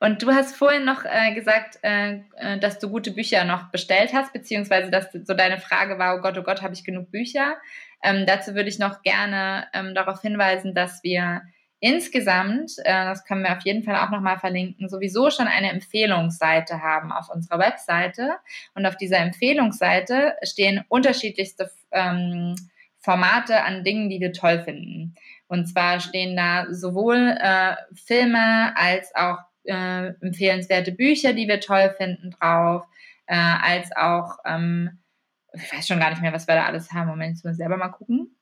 Und 0.00 0.22
du 0.22 0.32
hast 0.32 0.56
vorhin 0.56 0.86
noch 0.86 1.04
äh, 1.04 1.34
gesagt, 1.34 1.78
äh, 1.82 2.22
äh 2.36 2.58
dass 2.58 2.78
du 2.78 2.88
gute 2.88 3.10
Bücher 3.10 3.44
noch 3.44 3.70
bestellt 3.70 4.12
hast, 4.14 4.32
beziehungsweise 4.32 4.90
dass 4.90 5.12
so 5.12 5.34
deine 5.34 5.58
Frage 5.58 5.98
war, 5.98 6.16
oh 6.16 6.22
Gott, 6.22 6.38
oh 6.38 6.42
Gott, 6.42 6.62
habe 6.62 6.72
ich 6.72 6.84
genug 6.84 7.10
Bücher? 7.10 7.56
Ähm, 8.02 8.24
dazu 8.26 8.54
würde 8.54 8.70
ich 8.70 8.78
noch 8.78 9.02
gerne 9.02 9.68
ähm, 9.74 9.94
darauf 9.94 10.22
hinweisen, 10.22 10.74
dass 10.74 11.04
wir 11.04 11.42
insgesamt, 11.80 12.72
äh, 12.84 13.04
das 13.04 13.24
können 13.24 13.42
wir 13.42 13.56
auf 13.56 13.64
jeden 13.64 13.82
Fall 13.82 13.96
auch 13.96 14.10
nochmal 14.10 14.38
verlinken, 14.38 14.88
sowieso 14.88 15.30
schon 15.30 15.48
eine 15.48 15.70
Empfehlungsseite 15.70 16.82
haben 16.82 17.10
auf 17.10 17.28
unserer 17.30 17.58
Webseite. 17.58 18.36
Und 18.74 18.86
auf 18.86 18.96
dieser 18.96 19.18
Empfehlungsseite 19.18 20.36
stehen 20.42 20.84
unterschiedlichste 20.88 21.70
ähm, 21.90 22.54
Formate 22.98 23.64
an 23.64 23.82
Dingen, 23.82 24.10
die 24.10 24.20
wir 24.20 24.32
toll 24.32 24.62
finden. 24.62 25.14
Und 25.48 25.66
zwar 25.66 26.00
stehen 26.00 26.36
da 26.36 26.66
sowohl 26.70 27.36
äh, 27.40 27.74
Filme 27.94 28.76
als 28.76 29.14
auch 29.14 29.38
äh, 29.64 30.08
empfehlenswerte 30.20 30.92
Bücher, 30.92 31.32
die 31.32 31.48
wir 31.48 31.60
toll 31.60 31.94
finden, 31.96 32.30
drauf, 32.30 32.84
äh, 33.26 33.34
als 33.36 33.90
auch, 33.96 34.38
ähm, 34.44 35.00
ich 35.52 35.72
weiß 35.72 35.88
schon 35.88 35.98
gar 35.98 36.10
nicht 36.10 36.22
mehr, 36.22 36.32
was 36.32 36.46
wir 36.46 36.54
da 36.54 36.66
alles 36.66 36.92
haben. 36.92 37.08
Moment, 37.08 37.32
jetzt 37.32 37.44
muss 37.44 37.52
ich 37.52 37.58
selber 37.58 37.76
mal 37.76 37.88
gucken 37.88 38.36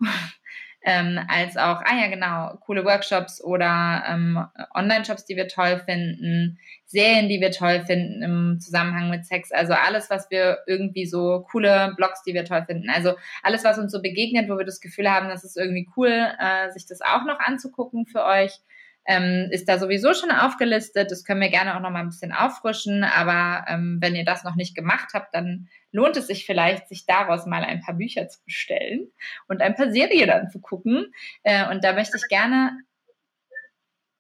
ähm, 0.82 1.18
als 1.28 1.56
auch, 1.56 1.82
ah 1.84 2.00
ja, 2.00 2.09
genau, 2.09 2.56
coole 2.60 2.84
Workshops 2.84 3.42
oder 3.42 4.05
ähm, 4.09 4.44
Online-Shops, 4.74 5.24
die 5.24 5.36
wir 5.36 5.48
toll 5.48 5.82
finden, 5.84 6.59
Serien, 6.86 7.28
die 7.28 7.40
wir 7.40 7.50
toll 7.50 7.82
finden 7.84 8.22
im 8.22 8.60
Zusammenhang 8.60 9.10
mit 9.10 9.26
Sex, 9.26 9.50
also 9.50 9.72
alles, 9.72 10.09
was 10.09 10.30
wir 10.30 10.59
irgendwie 10.66 11.06
so, 11.06 11.44
coole 11.50 11.94
Blogs, 11.96 12.22
die 12.22 12.32
wir 12.32 12.44
toll 12.44 12.64
finden, 12.64 12.90
also 12.90 13.14
alles, 13.42 13.64
was 13.64 13.78
uns 13.78 13.92
so 13.92 14.00
begegnet, 14.00 14.48
wo 14.48 14.56
wir 14.56 14.64
das 14.64 14.80
Gefühl 14.80 15.10
haben, 15.10 15.28
das 15.28 15.44
ist 15.44 15.56
irgendwie 15.56 15.88
cool, 15.96 16.09
äh, 16.38 16.70
sich 16.70 16.86
das 16.86 17.00
auch 17.00 17.24
noch 17.24 17.40
anzugucken 17.40 18.06
für 18.06 18.24
euch 18.24 18.60
ähm, 19.09 19.48
ist 19.51 19.68
da 19.70 19.78
sowieso 19.78 20.12
schon 20.12 20.30
aufgelistet. 20.30 21.10
Das 21.10 21.24
können 21.24 21.40
wir 21.40 21.48
gerne 21.48 21.74
auch 21.74 21.80
noch 21.80 21.90
mal 21.90 22.01
ein 22.01 22.10
bisschen 22.10 22.30
auffrischen. 22.30 23.02
Aber 23.02 23.64
ähm, 23.66 23.97
wenn 24.02 24.14
ihr 24.14 24.26
das 24.26 24.44
noch 24.44 24.55
nicht 24.55 24.76
gemacht 24.76 25.09
habt, 25.14 25.35
dann 25.35 25.68
lohnt 25.93 26.18
es 26.18 26.26
sich 26.26 26.44
vielleicht, 26.44 26.89
sich 26.89 27.06
daraus 27.06 27.47
mal 27.47 27.64
ein 27.64 27.80
paar 27.80 27.94
Bücher 27.94 28.28
zu 28.28 28.44
bestellen 28.44 29.10
und 29.48 29.62
ein 29.62 29.74
paar 29.74 29.90
Serien 29.90 30.28
dann 30.28 30.51
zu 30.51 30.60
gucken. 30.60 31.06
Äh, 31.43 31.70
und 31.70 31.82
da 31.82 31.94
möchte 31.94 32.18
ich 32.18 32.28
gerne. 32.28 32.78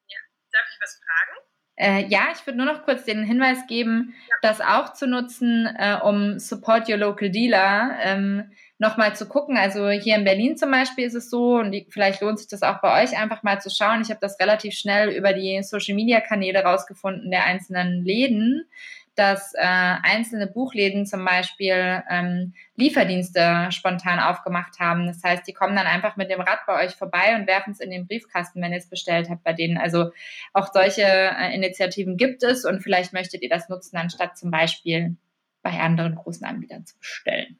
Ja. 0.08 0.18
Darf 0.52 0.66
ich 0.72 0.78
was 0.80 0.98
fragen? 1.04 1.38
Äh, 1.76 2.06
ja, 2.08 2.28
ich 2.32 2.46
würde 2.46 2.56
nur 2.56 2.66
noch 2.66 2.84
kurz 2.84 3.04
den 3.04 3.22
Hinweis 3.22 3.66
geben, 3.66 4.14
ja. 4.26 4.36
das 4.40 4.62
auch 4.62 4.94
zu 4.94 5.06
nutzen, 5.06 5.66
äh, 5.66 5.98
um 6.02 6.38
Support 6.38 6.88
Your 6.88 6.96
Local 6.96 7.28
Dealer 7.28 7.98
ähm, 8.00 8.50
nochmal 8.78 9.16
zu 9.16 9.26
gucken. 9.26 9.56
Also 9.56 9.90
hier 9.90 10.16
in 10.16 10.24
Berlin 10.24 10.56
zum 10.56 10.70
Beispiel 10.70 11.04
ist 11.04 11.14
es 11.14 11.30
so, 11.30 11.56
und 11.56 11.72
die, 11.72 11.86
vielleicht 11.90 12.20
lohnt 12.20 12.38
sich 12.38 12.48
das 12.48 12.62
auch 12.62 12.80
bei 12.80 13.02
euch 13.02 13.18
einfach 13.18 13.42
mal 13.42 13.60
zu 13.60 13.70
schauen. 13.70 14.02
Ich 14.02 14.10
habe 14.10 14.20
das 14.20 14.38
relativ 14.38 14.74
schnell 14.74 15.10
über 15.10 15.32
die 15.32 15.62
Social-Media-Kanäle 15.62 16.62
rausgefunden 16.62 17.30
der 17.30 17.44
einzelnen 17.44 18.04
Läden, 18.04 18.68
dass 19.16 19.52
äh, 19.54 19.58
einzelne 19.64 20.46
Buchläden 20.46 21.04
zum 21.04 21.24
Beispiel 21.24 22.04
ähm, 22.08 22.54
Lieferdienste 22.76 23.66
spontan 23.70 24.20
aufgemacht 24.20 24.78
haben. 24.78 25.08
Das 25.08 25.24
heißt, 25.24 25.44
die 25.48 25.52
kommen 25.52 25.74
dann 25.74 25.88
einfach 25.88 26.16
mit 26.16 26.30
dem 26.30 26.40
Rad 26.40 26.60
bei 26.68 26.84
euch 26.84 26.94
vorbei 26.94 27.34
und 27.34 27.48
werfen 27.48 27.72
es 27.72 27.80
in 27.80 27.90
den 27.90 28.06
Briefkasten, 28.06 28.62
wenn 28.62 28.70
ihr 28.70 28.78
es 28.78 28.88
bestellt 28.88 29.28
habt 29.28 29.42
bei 29.42 29.52
denen. 29.52 29.76
Also 29.76 30.12
auch 30.52 30.72
solche 30.72 31.02
äh, 31.02 31.52
Initiativen 31.52 32.16
gibt 32.16 32.44
es 32.44 32.64
und 32.64 32.80
vielleicht 32.80 33.12
möchtet 33.12 33.42
ihr 33.42 33.48
das 33.48 33.68
nutzen, 33.68 33.96
anstatt 33.96 34.38
zum 34.38 34.52
Beispiel 34.52 35.16
bei 35.62 35.80
anderen 35.80 36.14
großen 36.14 36.46
Anbietern 36.46 36.86
zu 36.86 36.96
bestellen. 36.98 37.58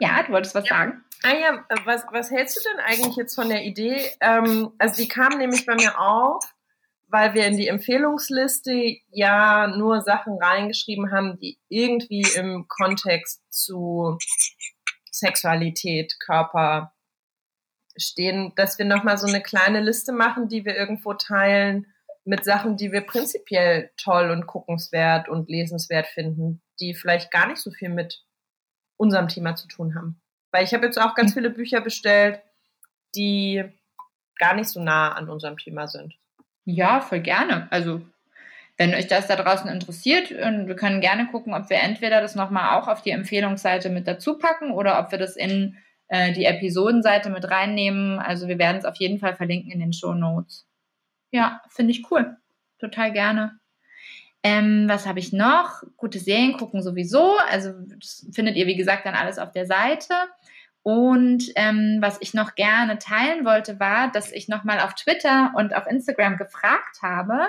Ja, 0.00 0.22
du 0.22 0.32
wolltest 0.32 0.54
was 0.54 0.68
ja. 0.68 0.76
sagen? 0.76 1.04
Ah 1.22 1.34
ja, 1.34 1.64
was, 1.84 2.04
was 2.10 2.30
hältst 2.30 2.56
du 2.56 2.60
denn 2.70 2.80
eigentlich 2.80 3.16
jetzt 3.16 3.34
von 3.34 3.48
der 3.48 3.62
Idee? 3.64 4.02
Ähm, 4.20 4.72
also 4.78 5.02
die 5.02 5.08
kam 5.08 5.36
nämlich 5.38 5.66
bei 5.66 5.74
mir 5.74 6.00
auf, 6.00 6.42
weil 7.08 7.34
wir 7.34 7.46
in 7.46 7.58
die 7.58 7.68
Empfehlungsliste 7.68 8.96
ja 9.10 9.66
nur 9.66 10.00
Sachen 10.00 10.38
reingeschrieben 10.40 11.12
haben, 11.12 11.38
die 11.38 11.58
irgendwie 11.68 12.24
im 12.36 12.66
Kontext 12.68 13.42
zu 13.50 14.16
Sexualität, 15.12 16.16
Körper 16.24 16.94
stehen, 17.96 18.52
dass 18.56 18.78
wir 18.78 18.86
nochmal 18.86 19.18
so 19.18 19.26
eine 19.26 19.42
kleine 19.42 19.80
Liste 19.80 20.12
machen, 20.12 20.48
die 20.48 20.64
wir 20.64 20.74
irgendwo 20.74 21.12
teilen 21.12 21.86
mit 22.24 22.44
Sachen, 22.44 22.76
die 22.78 22.92
wir 22.92 23.02
prinzipiell 23.02 23.90
toll 23.96 24.30
und 24.30 24.46
guckenswert 24.46 25.28
und 25.28 25.50
lesenswert 25.50 26.06
finden, 26.06 26.62
die 26.78 26.94
vielleicht 26.94 27.30
gar 27.30 27.46
nicht 27.46 27.60
so 27.60 27.70
viel 27.70 27.90
mit 27.90 28.22
unserem 29.00 29.28
Thema 29.28 29.56
zu 29.56 29.66
tun 29.66 29.94
haben. 29.94 30.20
Weil 30.52 30.64
ich 30.64 30.74
habe 30.74 30.86
jetzt 30.86 31.00
auch 31.00 31.14
ganz 31.14 31.34
viele 31.34 31.50
Bücher 31.50 31.80
bestellt, 31.80 32.40
die 33.14 33.64
gar 34.38 34.54
nicht 34.54 34.68
so 34.68 34.82
nah 34.82 35.12
an 35.12 35.28
unserem 35.28 35.56
Thema 35.56 35.86
sind. 35.86 36.14
Ja, 36.64 37.00
voll 37.00 37.20
gerne. 37.20 37.66
Also 37.70 38.02
wenn 38.76 38.94
euch 38.94 39.06
das 39.06 39.26
da 39.26 39.36
draußen 39.36 39.70
interessiert, 39.70 40.30
wir 40.30 40.76
können 40.76 41.00
gerne 41.00 41.26
gucken, 41.26 41.54
ob 41.54 41.68
wir 41.70 41.78
entweder 41.78 42.20
das 42.20 42.34
nochmal 42.34 42.78
auch 42.78 42.88
auf 42.88 43.02
die 43.02 43.10
Empfehlungsseite 43.10 43.90
mit 43.90 44.06
dazu 44.06 44.38
packen 44.38 44.70
oder 44.70 44.98
ob 44.98 45.10
wir 45.10 45.18
das 45.18 45.36
in 45.36 45.76
äh, 46.08 46.32
die 46.32 46.44
Episodenseite 46.44 47.30
mit 47.30 47.50
reinnehmen. 47.50 48.18
Also 48.18 48.48
wir 48.48 48.58
werden 48.58 48.78
es 48.78 48.84
auf 48.84 48.96
jeden 48.96 49.18
Fall 49.18 49.34
verlinken 49.34 49.70
in 49.70 49.80
den 49.80 49.92
Show 49.92 50.14
Notes. 50.14 50.66
Ja, 51.30 51.60
finde 51.68 51.92
ich 51.92 52.10
cool. 52.10 52.36
Total 52.78 53.12
gerne. 53.12 53.59
Ähm, 54.42 54.86
was 54.88 55.06
habe 55.06 55.18
ich 55.18 55.32
noch? 55.32 55.82
Gute 55.96 56.18
Serien 56.18 56.56
gucken 56.56 56.82
sowieso. 56.82 57.36
Also 57.50 57.72
das 57.98 58.26
findet 58.32 58.56
ihr, 58.56 58.66
wie 58.66 58.76
gesagt, 58.76 59.04
dann 59.04 59.14
alles 59.14 59.38
auf 59.38 59.52
der 59.52 59.66
Seite. 59.66 60.14
Und 60.82 61.44
ähm, 61.56 61.98
was 62.00 62.16
ich 62.20 62.32
noch 62.32 62.54
gerne 62.54 62.98
teilen 62.98 63.44
wollte, 63.44 63.78
war, 63.78 64.10
dass 64.10 64.32
ich 64.32 64.48
nochmal 64.48 64.80
auf 64.80 64.94
Twitter 64.94 65.52
und 65.54 65.74
auf 65.74 65.86
Instagram 65.86 66.38
gefragt 66.38 67.02
habe, 67.02 67.48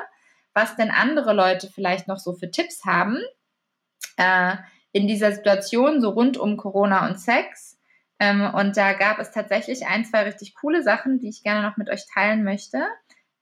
was 0.54 0.76
denn 0.76 0.92
andere 0.92 1.34
Leute 1.34 1.70
vielleicht 1.74 2.10
noch 2.10 2.18
so 2.18 2.34
für 2.34 2.52
Tipps 2.52 2.84
haben 2.84 3.20
äh, 4.18 4.56
in 4.92 5.08
dieser 5.08 5.32
Situation, 5.32 6.02
so 6.02 6.10
rund 6.10 6.38
um 6.38 6.58
Corona 6.58 7.08
und 7.08 7.20
Sex. 7.22 7.80
Ähm, 8.20 8.54
und 8.54 8.76
da 8.76 8.94
gab 8.94 9.18
es 9.20 9.32
tatsächlich 9.32 9.88
ein, 9.88 10.04
zwei 10.04 10.24
richtig 10.24 10.54
coole 10.56 10.84
Sachen, 10.84 11.20
die 11.20 11.30
ich 11.30 11.42
gerne 11.42 11.66
noch 11.66 11.78
mit 11.78 11.90
euch 11.90 12.06
teilen 12.14 12.44
möchte. 12.44 12.86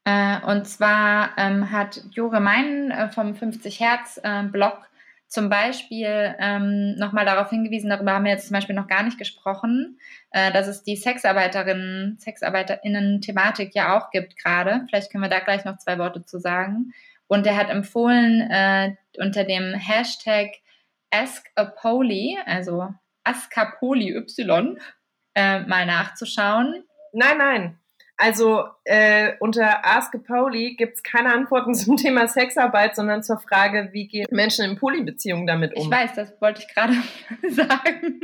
Äh, 0.04 0.40
und 0.46 0.66
zwar 0.66 1.30
ähm, 1.36 1.70
hat 1.70 2.02
Jure 2.10 2.40
Meinen 2.40 2.90
äh, 2.90 3.10
vom 3.10 3.34
50 3.34 3.80
Hertz 3.80 4.20
äh, 4.22 4.44
Blog 4.44 4.90
zum 5.30 5.48
Beispiel 5.48 6.34
ähm, 6.40 6.96
nochmal 6.96 7.24
darauf 7.24 7.50
hingewiesen, 7.50 7.88
darüber 7.88 8.14
haben 8.14 8.24
wir 8.24 8.32
jetzt 8.32 8.48
zum 8.48 8.54
Beispiel 8.54 8.74
noch 8.74 8.88
gar 8.88 9.04
nicht 9.04 9.16
gesprochen, 9.16 10.00
äh, 10.32 10.52
dass 10.52 10.66
es 10.66 10.82
die 10.82 10.96
Sexarbeiterinnen, 10.96 12.18
Sexarbeiterinnen-Thematik 12.18 13.72
ja 13.76 13.96
auch 13.96 14.10
gibt 14.10 14.36
gerade. 14.36 14.84
Vielleicht 14.88 15.12
können 15.12 15.22
wir 15.22 15.30
da 15.30 15.38
gleich 15.38 15.64
noch 15.64 15.78
zwei 15.78 15.98
Worte 15.98 16.24
zu 16.24 16.40
sagen. 16.40 16.92
Und 17.28 17.46
er 17.46 17.56
hat 17.56 17.70
empfohlen, 17.70 18.40
äh, 18.50 18.96
unter 19.18 19.44
dem 19.44 19.72
Hashtag 19.74 20.56
AskApoli, 21.12 22.36
also 22.44 22.88
Askapoli 23.22 24.16
Y, 24.16 24.78
äh, 25.36 25.60
mal 25.60 25.86
nachzuschauen. 25.86 26.82
Nein, 27.12 27.38
nein, 27.38 27.78
also 28.20 28.64
äh, 28.84 29.32
unter 29.40 29.84
Ask 29.84 30.14
a 30.14 30.18
Pauli 30.18 30.76
gibt 30.76 30.96
es 30.96 31.02
keine 31.02 31.32
Antworten 31.32 31.74
zum 31.74 31.96
Thema 31.96 32.28
Sexarbeit, 32.28 32.94
sondern 32.94 33.22
zur 33.22 33.38
Frage, 33.38 33.88
wie 33.92 34.08
gehen 34.08 34.26
Menschen 34.30 34.64
in 34.64 34.76
Polybeziehungen 34.76 35.46
damit 35.46 35.74
um. 35.74 35.84
Ich 35.84 35.90
weiß, 35.90 36.14
das 36.14 36.40
wollte 36.40 36.62
ich 36.62 36.74
gerade 36.74 36.94
sagen. 37.48 38.20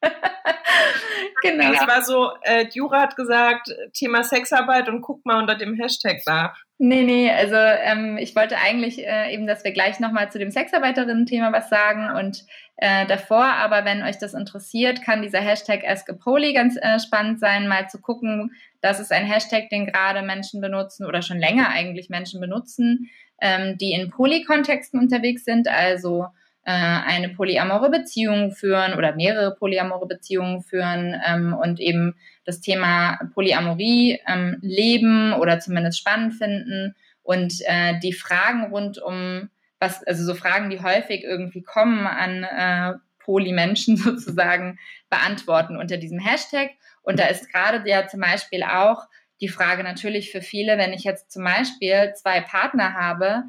genau. 1.42 1.72
Das 1.72 1.86
war 1.86 2.02
so, 2.02 2.30
äh, 2.42 2.66
Jura 2.72 3.00
hat 3.00 3.16
gesagt, 3.16 3.74
Thema 3.92 4.22
Sexarbeit 4.22 4.88
und 4.88 5.00
guck 5.00 5.24
mal 5.26 5.38
unter 5.38 5.56
dem 5.56 5.74
Hashtag 5.74 6.20
nach. 6.26 6.56
Nee, 6.78 7.02
nee, 7.02 7.30
also 7.30 7.54
ähm, 7.54 8.18
ich 8.18 8.34
wollte 8.34 8.56
eigentlich 8.58 8.98
äh, 8.98 9.32
eben, 9.32 9.46
dass 9.46 9.64
wir 9.64 9.72
gleich 9.72 10.00
nochmal 10.00 10.30
zu 10.30 10.38
dem 10.38 10.50
Sexarbeiterinnen-Thema 10.50 11.52
was 11.52 11.68
sagen 11.68 12.10
und 12.10 12.44
äh, 12.76 13.06
davor, 13.06 13.44
aber 13.44 13.84
wenn 13.84 14.02
euch 14.02 14.18
das 14.18 14.34
interessiert, 14.34 15.00
kann 15.02 15.22
dieser 15.22 15.38
Hashtag 15.40 15.84
AskAPoli 15.86 16.52
ganz 16.52 16.76
äh, 16.76 16.98
spannend 16.98 17.38
sein, 17.38 17.68
mal 17.68 17.88
zu 17.88 18.00
gucken. 18.00 18.52
Das 18.84 19.00
ist 19.00 19.12
ein 19.12 19.24
Hashtag, 19.24 19.70
den 19.70 19.86
gerade 19.86 20.20
Menschen 20.20 20.60
benutzen 20.60 21.06
oder 21.06 21.22
schon 21.22 21.38
länger 21.38 21.70
eigentlich 21.70 22.10
Menschen 22.10 22.38
benutzen, 22.38 23.08
ähm, 23.40 23.78
die 23.78 23.92
in 23.92 24.10
Polykontexten 24.10 25.00
unterwegs 25.00 25.46
sind, 25.46 25.68
also 25.68 26.26
äh, 26.64 26.70
eine 26.72 27.30
polyamore 27.30 27.88
Beziehung 27.88 28.52
führen 28.52 28.92
oder 28.92 29.14
mehrere 29.14 29.54
polyamore 29.54 30.06
Beziehungen 30.06 30.60
führen 30.60 31.18
ähm, 31.26 31.54
und 31.54 31.80
eben 31.80 32.14
das 32.44 32.60
Thema 32.60 33.18
Polyamorie 33.32 34.20
ähm, 34.26 34.58
leben 34.60 35.32
oder 35.32 35.60
zumindest 35.60 35.98
spannend 35.98 36.34
finden 36.34 36.94
und 37.22 37.54
äh, 37.64 37.98
die 38.00 38.12
Fragen 38.12 38.64
rund 38.64 38.98
um 38.98 39.48
was, 39.80 40.04
also 40.04 40.24
so 40.24 40.34
Fragen, 40.34 40.68
die 40.68 40.82
häufig 40.82 41.24
irgendwie 41.24 41.62
kommen 41.62 42.06
an 42.06 42.44
äh, 42.44 42.98
Polymenschen 43.20 43.96
sozusagen, 43.96 44.78
beantworten 45.08 45.78
unter 45.78 45.96
diesem 45.96 46.18
Hashtag. 46.18 46.72
Und 47.04 47.20
da 47.20 47.26
ist 47.26 47.52
gerade 47.52 47.88
ja 47.88 48.08
zum 48.08 48.20
Beispiel 48.20 48.64
auch 48.64 49.04
die 49.40 49.48
Frage 49.48 49.84
natürlich 49.84 50.32
für 50.32 50.42
viele, 50.42 50.78
wenn 50.78 50.92
ich 50.92 51.04
jetzt 51.04 51.30
zum 51.30 51.44
Beispiel 51.44 52.12
zwei 52.14 52.40
Partner 52.40 52.94
habe, 52.94 53.44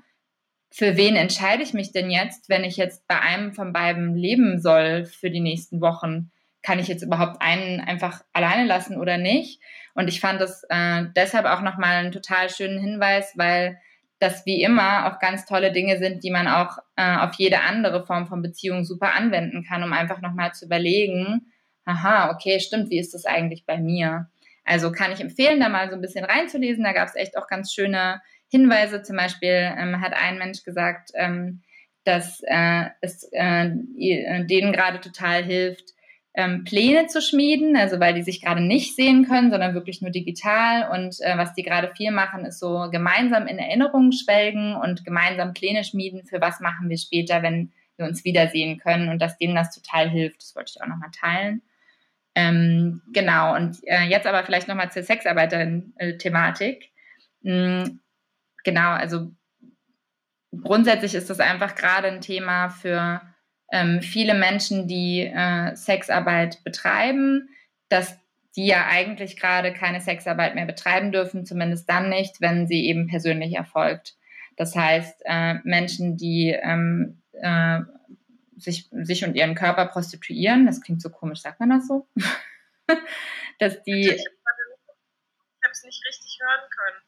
für 0.72 0.98
wen 0.98 1.15
entscheide 1.15 1.64
ich 1.64 1.73
mich 1.73 1.94
denn 1.94 2.11
jetzt, 2.11 2.49
wenn 2.49 2.65
ich 2.65 2.76
jetzt 2.76 3.07
bei 3.07 3.19
einem 3.19 3.53
von 3.53 3.72
beiden 3.72 4.14
leben 4.14 4.60
soll 4.60 5.06
für 5.06 5.32
die 5.32 5.40
nächsten 5.40 5.80
Wochen? 5.80 6.32
Kann 6.64 6.80
ich 6.80 6.90
jetzt 6.90 7.03
überhaupt 7.03 7.41
einen 7.41 7.80
einfach 7.80 8.23
alleine 8.34 8.65
lassen 8.65 8.98
oder 8.98 9.18
nicht? 9.18 9.61
Und 9.94 10.10
ich 10.10 10.19
fand 10.19 10.41
das 10.41 10.65
äh, 10.69 11.06
deshalb 11.15 11.45
auch 11.45 11.61
nochmal 11.61 11.95
einen 11.95 12.11
total 12.11 12.49
schönen 12.49 12.77
Hinweis, 12.80 13.38
weil 13.38 13.80
das 14.19 14.45
wie 14.45 14.61
immer 14.61 15.07
auch 15.07 15.19
ganz 15.19 15.45
tolle 15.45 15.72
Dinge 15.72 15.98
sind, 15.98 16.23
die 16.23 16.32
man 16.32 16.48
auch 16.48 16.77
äh, 16.98 17.18
auf 17.19 17.36
jede 17.36 17.61
andere 17.61 18.06
Form 18.06 18.27
von 18.27 18.41
Beziehung 18.41 18.84
super 18.84 19.14
anwenden 19.14 19.64
kann, 19.64 19.84
um 19.84 19.94
einfach 19.94 20.19
nochmal 20.19 20.53
zu 20.53 20.65
überlegen, 20.65 21.53
aha, 21.86 22.32
okay, 22.32 22.60
stimmt, 22.60 22.90
wie 22.90 22.99
ist 22.99 23.14
das 23.14 23.26
eigentlich 23.26 23.66
bei 23.66 23.78
mir? 23.78 24.30
Also 24.66 24.91
kann 24.91 25.12
ich 25.12 25.22
empfehlen, 25.22 25.60
da 25.60 25.70
mal 25.70 25.90
so 25.90 25.95
ein 25.95 26.02
bisschen 26.02 26.26
reinzulesen. 26.26 26.84
Da 26.84 26.91
gab 26.91 27.07
es 27.07 27.16
echt 27.16 27.38
auch 27.38 27.48
ganz 27.48 27.72
schöne 27.72 28.22
Hinweise. 28.49 29.03
Zum 29.03 29.16
Beispiel 29.16 29.74
ähm, 29.78 30.02
hat 30.02 30.14
ein 30.14 30.40
Mensch 30.40 30.64
gesagt, 30.64 31.12
ähm, 31.14 31.62
dass 32.03 32.41
äh, 32.45 32.86
es 33.02 33.30
äh, 33.32 33.70
denen 33.70 34.74
gerade 34.74 34.99
total 35.02 35.44
hilft, 35.44 35.94
ähm, 36.34 36.64
Pläne 36.66 37.07
zu 37.07 37.22
schmieden, 37.22 37.78
also 37.78 37.99
weil 37.99 38.14
die 38.14 38.22
sich 38.22 38.41
gerade 38.41 38.62
nicht 38.62 38.95
sehen 38.95 39.26
können, 39.26 39.52
sondern 39.52 39.74
wirklich 39.74 40.02
nur 40.02 40.12
digital. 40.12 40.90
Und 40.91 41.22
äh, 41.22 41.38
was 41.38 41.53
die 41.53 41.64
gerade 41.64 41.94
viel 41.95 42.12
machen, 42.12 42.45
ist 42.45 42.60
so 42.60 42.90
gemeinsam 42.91 43.48
in 43.48 43.57
Erinnerungen 43.57 44.12
schwelgen 44.12 44.76
und 44.76 45.06
gemeinsam 45.06 45.53
Pläne 45.53 45.84
schmieden, 45.84 46.26
für 46.26 46.41
was 46.41 46.60
machen 46.60 46.90
wir 46.90 46.98
später, 46.98 47.41
wenn 47.41 47.72
wir 47.98 48.06
uns 48.06 48.26
wiedersehen 48.26 48.78
können 48.80 49.10
und 49.10 49.22
dass 49.22 49.38
denen 49.38 49.56
das 49.56 49.74
total 49.74 50.10
hilft. 50.10 50.41
Das 50.41 50.56
wollte 50.56 50.74
ich 50.76 50.82
auch 50.82 50.88
nochmal 50.88 51.12
teilen. 51.12 51.62
Ähm, 52.36 53.02
genau, 53.14 53.56
und 53.56 53.80
äh, 53.84 54.03
jetzt 54.03 54.28
aber 54.28 54.44
vielleicht 54.44 54.68
nochmal 54.68 54.91
zur 54.91 55.03
Sexarbeiterin-Thematik. 55.03 56.91
Mhm, 57.41 58.02
genau, 58.64 58.91
also 58.91 59.32
grundsätzlich 60.64 61.16
ist 61.16 61.30
das 61.30 61.40
einfach 61.40 61.76
gerade 61.76 62.10
ein 62.10 62.22
Thema 62.22 62.70
für 62.70 63.22
ähm, 63.72 64.02
viele 64.02 64.34
Menschen, 64.34 64.88
die 64.88 65.22
äh, 65.22 65.76
Sexarbeit 65.76 66.64
betreiben, 66.64 67.49
dass 67.90 68.18
die 68.56 68.68
ja 68.68 68.88
eigentlich 68.88 69.38
gerade 69.38 69.74
keine 69.74 70.02
Sexarbeit 70.02 70.56
mehr 70.56 70.66
betreiben 70.66 71.12
dürfen, 71.12 71.45
zumindest 71.45 71.90
dann 71.90 72.10
nicht, 72.10 72.41
wenn 72.41 72.68
sie 72.68 72.86
eben 72.86 73.07
persönlich 73.07 73.56
erfolgt. 73.56 74.16
Das 74.56 74.76
heißt, 74.76 75.22
äh, 75.26 75.56
Menschen, 75.64 76.16
die 76.18 76.49
ähm, 76.49 77.22
äh, 77.34 77.80
sich, 78.57 78.90
sich 78.91 79.26
und 79.26 79.36
ihren 79.36 79.56
Körper 79.56 79.86
prostituieren, 79.88 80.65
das 80.65 80.82
klingt 80.82 81.02
so 81.02 81.10
komisch, 81.10 81.41
sagt 81.41 81.60
man 81.60 81.69
das 81.69 81.88
so? 81.88 82.07
dass 83.60 83.82
die. 83.84 84.10
Ich 84.10 84.26
habe 85.64 85.72
es 85.72 85.84
nicht 85.84 86.02
richtig 86.06 86.40
hören 86.41 86.69
können 86.69 87.06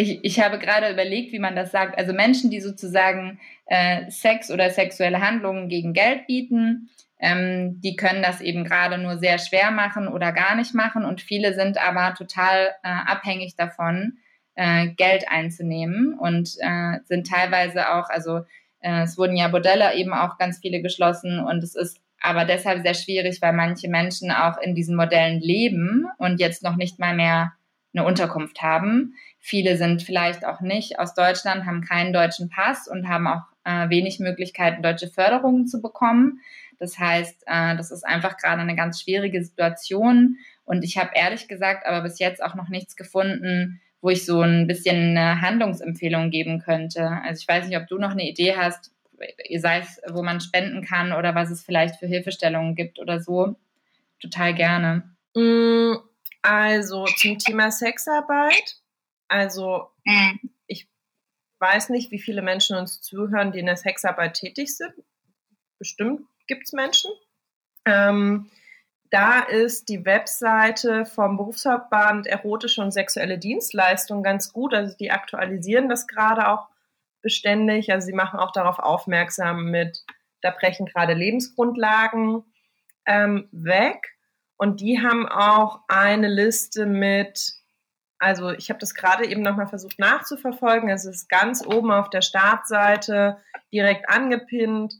ich, 0.00 0.20
ich 0.22 0.40
habe 0.40 0.60
gerade 0.60 0.92
überlegt, 0.92 1.32
wie 1.32 1.40
man 1.40 1.56
das 1.56 1.72
sagt. 1.72 1.98
Also 1.98 2.12
Menschen, 2.12 2.50
die 2.50 2.60
sozusagen 2.60 3.40
äh, 3.66 4.08
Sex 4.10 4.48
oder 4.48 4.70
sexuelle 4.70 5.20
Handlungen 5.20 5.68
gegen 5.68 5.92
Geld 5.92 6.28
bieten, 6.28 6.88
ähm, 7.18 7.80
die 7.80 7.96
können 7.96 8.22
das 8.22 8.40
eben 8.40 8.62
gerade 8.62 8.96
nur 8.96 9.18
sehr 9.18 9.38
schwer 9.38 9.72
machen 9.72 10.06
oder 10.06 10.30
gar 10.30 10.54
nicht 10.54 10.72
machen. 10.72 11.04
Und 11.04 11.20
viele 11.20 11.52
sind 11.52 11.78
aber 11.78 12.14
total 12.14 12.68
äh, 12.84 12.88
abhängig 12.88 13.56
davon, 13.56 14.18
äh, 14.54 14.86
Geld 14.86 15.28
einzunehmen 15.28 16.16
und 16.16 16.54
äh, 16.60 17.00
sind 17.06 17.26
teilweise 17.26 17.90
auch, 17.92 18.08
also 18.08 18.42
äh, 18.80 19.02
es 19.02 19.18
wurden 19.18 19.36
ja 19.36 19.48
Bordelle 19.48 19.94
eben 19.94 20.12
auch 20.12 20.38
ganz 20.38 20.58
viele 20.58 20.82
geschlossen 20.82 21.40
und 21.40 21.62
es 21.62 21.74
ist 21.74 22.00
aber 22.20 22.44
deshalb 22.44 22.82
sehr 22.82 22.94
schwierig, 22.94 23.40
weil 23.40 23.52
manche 23.52 23.88
Menschen 23.88 24.30
auch 24.30 24.58
in 24.58 24.74
diesen 24.74 24.96
Modellen 24.96 25.40
leben 25.40 26.06
und 26.18 26.40
jetzt 26.40 26.62
noch 26.62 26.76
nicht 26.76 26.98
mal 26.98 27.14
mehr 27.14 27.52
eine 27.94 28.04
Unterkunft 28.04 28.60
haben. 28.60 29.14
Viele 29.38 29.76
sind 29.76 30.02
vielleicht 30.02 30.44
auch 30.44 30.60
nicht 30.60 30.98
aus 30.98 31.14
Deutschland, 31.14 31.64
haben 31.64 31.82
keinen 31.82 32.12
deutschen 32.12 32.48
Pass 32.48 32.88
und 32.88 33.08
haben 33.08 33.26
auch 33.26 33.42
äh, 33.64 33.88
wenig 33.88 34.18
Möglichkeiten, 34.18 34.82
deutsche 34.82 35.08
Förderungen 35.08 35.66
zu 35.66 35.80
bekommen. 35.80 36.40
Das 36.78 36.98
heißt, 36.98 37.44
äh, 37.46 37.76
das 37.76 37.90
ist 37.90 38.04
einfach 38.04 38.36
gerade 38.36 38.60
eine 38.60 38.76
ganz 38.76 39.00
schwierige 39.00 39.42
Situation. 39.42 40.36
Und 40.64 40.84
ich 40.84 40.98
habe 40.98 41.10
ehrlich 41.14 41.48
gesagt 41.48 41.86
aber 41.86 42.02
bis 42.02 42.18
jetzt 42.18 42.42
auch 42.42 42.54
noch 42.54 42.68
nichts 42.68 42.94
gefunden, 42.96 43.80
wo 44.00 44.10
ich 44.10 44.24
so 44.24 44.42
ein 44.42 44.66
bisschen 44.66 45.16
eine 45.16 45.40
Handlungsempfehlung 45.40 46.30
geben 46.30 46.60
könnte. 46.60 47.20
Also 47.24 47.40
ich 47.40 47.48
weiß 47.48 47.66
nicht, 47.66 47.76
ob 47.76 47.88
du 47.88 47.98
noch 47.98 48.12
eine 48.12 48.28
Idee 48.28 48.56
hast, 48.56 48.92
sei 49.58 49.78
es, 49.80 50.00
wo 50.08 50.22
man 50.22 50.40
spenden 50.40 50.84
kann 50.84 51.12
oder 51.12 51.34
was 51.34 51.50
es 51.50 51.64
vielleicht 51.64 51.96
für 51.96 52.06
Hilfestellungen 52.06 52.74
gibt 52.74 52.98
oder 52.98 53.20
so. 53.20 53.56
Total 54.20 54.54
gerne. 54.54 55.02
Mm, 55.34 55.96
also 56.42 57.04
zum 57.04 57.38
Thema 57.38 57.70
Sexarbeit. 57.70 58.76
Also 59.28 59.88
mhm. 60.04 60.40
ich 60.66 60.88
weiß 61.58 61.90
nicht, 61.90 62.10
wie 62.10 62.20
viele 62.20 62.42
Menschen 62.42 62.76
uns 62.76 63.00
zuhören, 63.00 63.52
die 63.52 63.58
in 63.58 63.66
der 63.66 63.76
Sexarbeit 63.76 64.34
tätig 64.34 64.76
sind. 64.76 64.94
Bestimmt 65.78 66.22
gibt 66.46 66.64
es 66.64 66.72
Menschen. 66.72 67.10
Ähm, 67.84 68.50
da 69.10 69.40
ist 69.40 69.88
die 69.88 70.04
Webseite 70.04 71.06
vom 71.06 71.36
Berufsverband 71.36 72.26
Erotische 72.26 72.82
und 72.82 72.92
Sexuelle 72.92 73.38
Dienstleistungen 73.38 74.22
ganz 74.22 74.52
gut. 74.52 74.74
Also 74.74 74.96
die 74.96 75.10
aktualisieren 75.10 75.88
das 75.88 76.06
gerade 76.06 76.48
auch 76.48 76.68
beständig. 77.22 77.92
Also 77.92 78.06
sie 78.06 78.12
machen 78.12 78.38
auch 78.38 78.52
darauf 78.52 78.78
aufmerksam 78.78 79.70
mit, 79.70 80.04
da 80.42 80.50
brechen 80.50 80.86
gerade 80.86 81.14
Lebensgrundlagen 81.14 82.44
ähm, 83.06 83.48
weg. 83.52 84.14
Und 84.56 84.80
die 84.80 85.00
haben 85.00 85.28
auch 85.28 85.80
eine 85.88 86.28
Liste 86.28 86.84
mit, 86.84 87.54
also 88.18 88.50
ich 88.50 88.70
habe 88.70 88.80
das 88.80 88.94
gerade 88.94 89.26
eben 89.26 89.42
nochmal 89.42 89.68
versucht 89.68 89.98
nachzuverfolgen. 89.98 90.88
Es 90.90 91.04
ist 91.04 91.28
ganz 91.28 91.64
oben 91.64 91.92
auf 91.92 92.10
der 92.10 92.22
Startseite 92.22 93.38
direkt 93.72 94.08
angepinnt. 94.08 94.94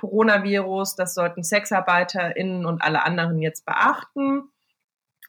Coronavirus, 0.00 0.96
das 0.96 1.14
sollten 1.14 1.42
SexarbeiterInnen 1.42 2.66
und 2.66 2.82
alle 2.82 3.04
anderen 3.04 3.40
jetzt 3.40 3.64
beachten. 3.64 4.50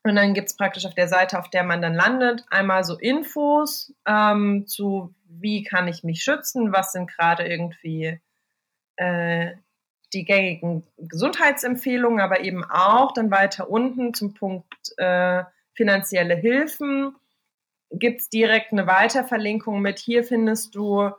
Und 0.04 0.16
dann 0.16 0.34
gibt 0.34 0.48
es 0.48 0.56
praktisch 0.56 0.86
auf 0.86 0.94
der 0.94 1.08
Seite, 1.08 1.40
auf 1.40 1.50
der 1.50 1.64
man 1.64 1.82
dann 1.82 1.94
landet, 1.94 2.46
einmal 2.50 2.84
so 2.84 2.98
Infos 2.98 3.94
ähm, 4.06 4.66
zu, 4.68 5.14
wie 5.28 5.64
kann 5.64 5.88
ich 5.88 6.04
mich 6.04 6.24
schützen, 6.24 6.72
was 6.72 6.92
sind 6.92 7.12
gerade 7.12 7.46
irgendwie 7.46 8.20
äh, 8.96 9.52
die 10.14 10.24
gängigen 10.24 10.88
Gesundheitsempfehlungen, 10.98 12.22
aber 12.22 12.42
eben 12.42 12.64
auch 12.64 13.12
dann 13.14 13.32
weiter 13.32 13.70
unten 13.70 14.14
zum 14.14 14.34
Punkt 14.34 14.94
äh, 14.98 15.44
finanzielle 15.74 16.36
Hilfen 16.36 17.16
gibt 17.92 18.22
es 18.22 18.30
direkt 18.30 18.72
eine 18.72 18.88
Weiterverlinkung 18.88 19.82
mit, 19.82 20.00
hier 20.00 20.24
findest 20.24 20.76
du 20.76 21.12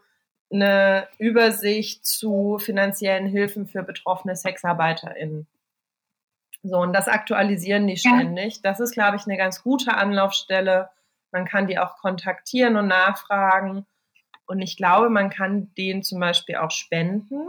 eine 0.51 1.09
Übersicht 1.19 2.07
zu 2.07 2.59
finanziellen 2.59 3.27
Hilfen 3.27 3.67
für 3.67 3.83
betroffene 3.83 4.35
SexarbeiterInnen. 4.35 5.47
So, 6.63 6.79
und 6.79 6.93
das 6.93 7.09
aktualisieren 7.09 7.87
die 7.87 7.97
ständig. 7.97 8.57
Ja. 8.57 8.61
Das 8.63 8.81
ist, 8.81 8.93
glaube 8.93 9.17
ich, 9.17 9.27
eine 9.27 9.37
ganz 9.37 9.63
gute 9.63 9.95
Anlaufstelle. 9.95 10.91
Man 11.31 11.45
kann 11.45 11.67
die 11.67 11.79
auch 11.79 11.97
kontaktieren 11.97 12.77
und 12.77 12.89
nachfragen. 12.89 13.87
Und 14.47 14.61
ich 14.61 14.77
glaube, 14.77 15.11
man 15.11 15.31
kann 15.31 15.73
denen 15.77 16.03
zum 16.03 16.21
Beispiel 16.21 16.57
auch 16.57 16.71
spenden. 16.71 17.49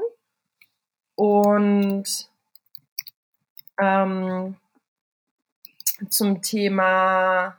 Und 1.15 2.29
ähm, 3.79 4.57
zum 6.09 6.41
Thema 6.41 7.57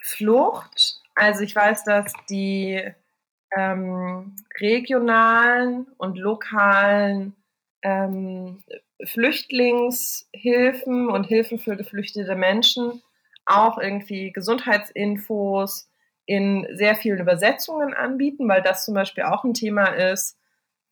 Flucht. 0.00 1.00
Also 1.14 1.42
ich 1.42 1.54
weiß, 1.54 1.84
dass 1.84 2.12
die 2.28 2.92
ähm, 3.56 4.36
regionalen 4.58 5.86
und 5.98 6.18
lokalen 6.18 7.34
ähm, 7.82 8.62
Flüchtlingshilfen 9.04 11.08
und 11.08 11.24
Hilfen 11.24 11.58
für 11.58 11.76
geflüchtete 11.76 12.36
Menschen 12.36 13.02
auch 13.46 13.78
irgendwie 13.78 14.32
Gesundheitsinfos 14.32 15.88
in 16.26 16.66
sehr 16.72 16.94
vielen 16.94 17.18
Übersetzungen 17.18 17.94
anbieten, 17.94 18.48
weil 18.48 18.62
das 18.62 18.84
zum 18.84 18.94
Beispiel 18.94 19.24
auch 19.24 19.44
ein 19.44 19.54
Thema 19.54 19.86
ist, 19.86 20.38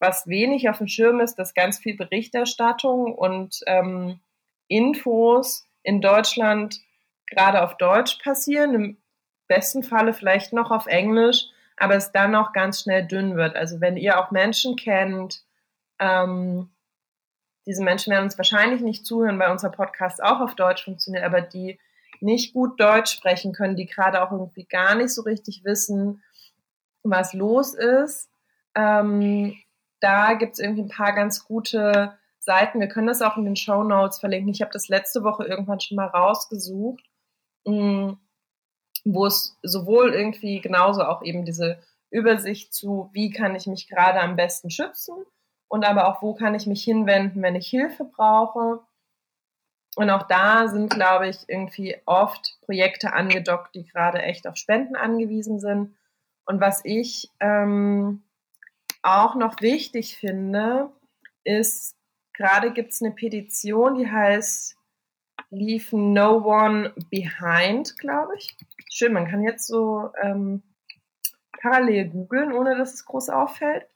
was 0.01 0.27
wenig 0.27 0.69
auf 0.69 0.79
dem 0.79 0.89
Schirm 0.89 1.21
ist, 1.21 1.37
dass 1.37 1.55
ganz 1.55 1.79
viel 1.79 1.97
Berichterstattung 1.97 3.15
und 3.15 3.61
ähm, 3.67 4.21
Infos 4.69 5.67
in 5.83 6.01
Deutschland 6.01 6.81
gerade 7.27 7.63
auf 7.63 7.77
Deutsch 7.77 8.19
passieren, 8.23 8.75
im 8.75 8.97
besten 9.49 9.83
Falle 9.83 10.13
vielleicht 10.13 10.53
noch 10.53 10.71
auf 10.71 10.87
Englisch, 10.87 11.47
aber 11.81 11.97
es 11.97 12.13
dann 12.13 12.35
auch 12.35 12.53
ganz 12.53 12.81
schnell 12.81 13.07
dünn 13.07 13.37
wird. 13.37 13.57
Also 13.57 13.81
wenn 13.81 13.97
ihr 13.97 14.19
auch 14.19 14.31
Menschen 14.31 14.77
kennt, 14.77 15.43
ähm, 15.99 16.71
diese 17.67 17.85
Menschen 17.85 18.13
werden 18.13 18.25
uns 18.25 18.39
wahrscheinlich 18.39 18.81
nicht 18.81 19.05
zuhören, 19.05 19.39
weil 19.39 19.51
unser 19.51 19.71
Podcast 19.71 20.23
auch 20.23 20.41
auf 20.41 20.55
Deutsch 20.55 20.85
funktioniert, 20.85 21.25
aber 21.25 21.41
die 21.41 21.79
nicht 22.21 22.55
gut 22.55 22.81
Deutsch 22.81 23.13
sprechen 23.13 23.53
können, 23.53 23.77
die 23.77 23.87
gerade 23.87 24.23
auch 24.23 24.33
irgendwie 24.33 24.65
gar 24.65 24.95
nicht 24.95 25.15
so 25.15 25.23
richtig 25.23 25.65
wissen, 25.65 26.23
was 27.03 27.33
los 27.33 27.75
ist. 27.75 28.31
Ähm, 28.75 29.57
da 30.01 30.35
gibt 30.35 30.55
es 30.55 30.59
irgendwie 30.59 30.83
ein 30.83 30.89
paar 30.89 31.15
ganz 31.15 31.45
gute 31.45 32.17
Seiten. 32.39 32.81
Wir 32.81 32.89
können 32.89 33.07
das 33.07 33.23
auch 33.23 33.37
in 33.37 33.45
den 33.45 33.57
Show 33.57 33.83
Notes 33.85 34.19
verlinken. 34.19 34.51
Ich 34.51 34.63
habe 34.63 34.73
das 34.73 34.89
letzte 34.89 35.23
Woche 35.23 35.45
irgendwann 35.45 35.81
schon 35.81 35.97
mal 35.97 36.07
rausgesucht, 36.07 37.05
mm, 37.67 38.13
wo 39.05 39.27
es 39.27 39.57
sowohl 39.63 40.15
irgendwie 40.15 40.61
genauso 40.61 41.03
auch 41.03 41.23
eben 41.23 41.45
diese 41.45 41.79
Übersicht 42.11 42.73
zu, 42.73 43.11
wie 43.13 43.31
kann 43.31 43.55
ich 43.55 43.67
mich 43.67 43.89
gerade 43.89 44.21
am 44.21 44.37
besten 44.37 44.71
schützen 44.71 45.15
und 45.69 45.85
aber 45.85 46.09
auch, 46.09 46.23
wo 46.23 46.35
kann 46.35 46.55
ich 46.55 46.67
mich 46.67 46.83
hinwenden, 46.83 47.43
wenn 47.43 47.55
ich 47.55 47.69
Hilfe 47.69 48.05
brauche. 48.05 48.81
Und 49.97 50.11
auch 50.11 50.27
da 50.29 50.69
sind, 50.69 50.91
glaube 50.91 51.29
ich, 51.29 51.49
irgendwie 51.49 51.97
oft 52.07 52.59
Projekte 52.63 53.13
angedockt, 53.13 53.75
die 53.75 53.85
gerade 53.85 54.23
echt 54.23 54.47
auf 54.47 54.57
Spenden 54.57 54.97
angewiesen 54.97 55.61
sind. 55.61 55.97
Und 56.47 56.61
was 56.61 56.85
ich 56.85 57.31
ähm, 57.41 58.23
auch 59.03 59.35
noch 59.35 59.61
wichtig 59.61 60.17
finde, 60.17 60.91
ist, 61.45 61.97
gerade 62.33 62.73
gibt 62.73 62.93
es 62.93 63.03
eine 63.03 63.13
Petition, 63.13 63.97
die 63.97 64.11
heißt 64.11 64.77
Leave 65.51 65.97
No 65.97 66.45
One 66.45 66.95
Behind, 67.11 67.97
glaube 67.99 68.37
ich. 68.37 68.57
Schön, 68.91 69.13
man 69.13 69.29
kann 69.29 69.43
jetzt 69.43 69.67
so 69.67 70.11
ähm, 70.23 70.63
parallel 71.61 72.09
googeln, 72.09 72.53
ohne 72.53 72.77
dass 72.77 72.95
es 72.95 73.05
groß 73.05 73.29
auffällt. 73.29 73.87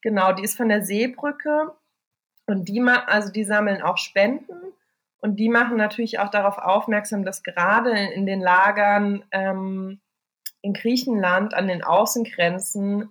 Genau, 0.00 0.32
die 0.32 0.42
ist 0.42 0.56
von 0.56 0.68
der 0.68 0.84
Seebrücke 0.84 1.72
und 2.46 2.68
die, 2.68 2.80
also 2.82 3.30
die 3.30 3.44
sammeln 3.44 3.82
auch 3.82 3.98
Spenden 3.98 4.72
und 5.18 5.36
die 5.36 5.48
machen 5.48 5.76
natürlich 5.76 6.18
auch 6.18 6.30
darauf 6.30 6.58
aufmerksam, 6.58 7.24
dass 7.24 7.44
gerade 7.44 7.92
in 7.92 8.26
den 8.26 8.40
Lagern 8.40 9.24
ähm, 9.30 10.00
in 10.62 10.72
Griechenland 10.72 11.54
an 11.54 11.68
den 11.68 11.84
Außengrenzen 11.84 13.08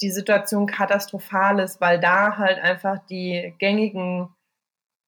die 0.00 0.10
Situation 0.10 0.66
katastrophal 0.66 1.58
ist, 1.60 1.80
weil 1.82 2.00
da 2.00 2.38
halt 2.38 2.58
einfach 2.58 3.04
die 3.06 3.54
gängigen 3.58 4.34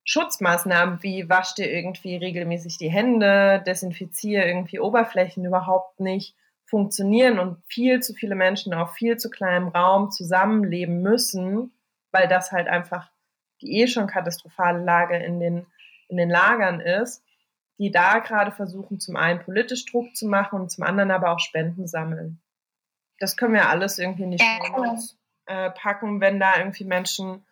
Schutzmaßnahmen 0.04 1.02
wie 1.02 1.28
wasch 1.28 1.54
dir 1.54 1.70
irgendwie 1.70 2.16
regelmäßig 2.16 2.78
die 2.78 2.90
Hände, 2.90 3.62
desinfiziere 3.66 4.46
irgendwie 4.46 4.80
Oberflächen 4.80 5.44
überhaupt 5.44 6.00
nicht 6.00 6.34
funktionieren 6.64 7.38
und 7.38 7.62
viel 7.66 8.00
zu 8.00 8.14
viele 8.14 8.34
Menschen 8.34 8.72
auf 8.74 8.94
viel 8.94 9.16
zu 9.18 9.30
kleinem 9.30 9.68
Raum 9.68 10.10
zusammenleben 10.10 11.02
müssen, 11.02 11.72
weil 12.10 12.28
das 12.28 12.50
halt 12.50 12.66
einfach 12.66 13.10
die 13.60 13.80
eh 13.80 13.86
schon 13.86 14.06
katastrophale 14.06 14.82
Lage 14.82 15.16
in 15.16 15.38
den, 15.38 15.66
in 16.08 16.16
den 16.16 16.30
Lagern 16.30 16.80
ist, 16.80 17.22
die 17.78 17.90
da 17.90 18.18
gerade 18.18 18.52
versuchen, 18.52 19.00
zum 19.00 19.16
einen 19.16 19.40
politisch 19.40 19.84
Druck 19.86 20.14
zu 20.16 20.26
machen 20.26 20.60
und 20.60 20.70
zum 20.70 20.84
anderen 20.84 21.10
aber 21.10 21.30
auch 21.30 21.40
Spenden 21.40 21.86
sammeln. 21.86 22.40
Das 23.18 23.36
können 23.36 23.54
wir 23.54 23.68
alles 23.68 23.98
irgendwie 23.98 24.26
nicht 24.26 24.42
ja, 24.42 24.96
äh, 25.46 25.70
packen, 25.70 26.20
wenn 26.20 26.40
da 26.40 26.56
irgendwie 26.58 26.84
Menschen 26.84 27.44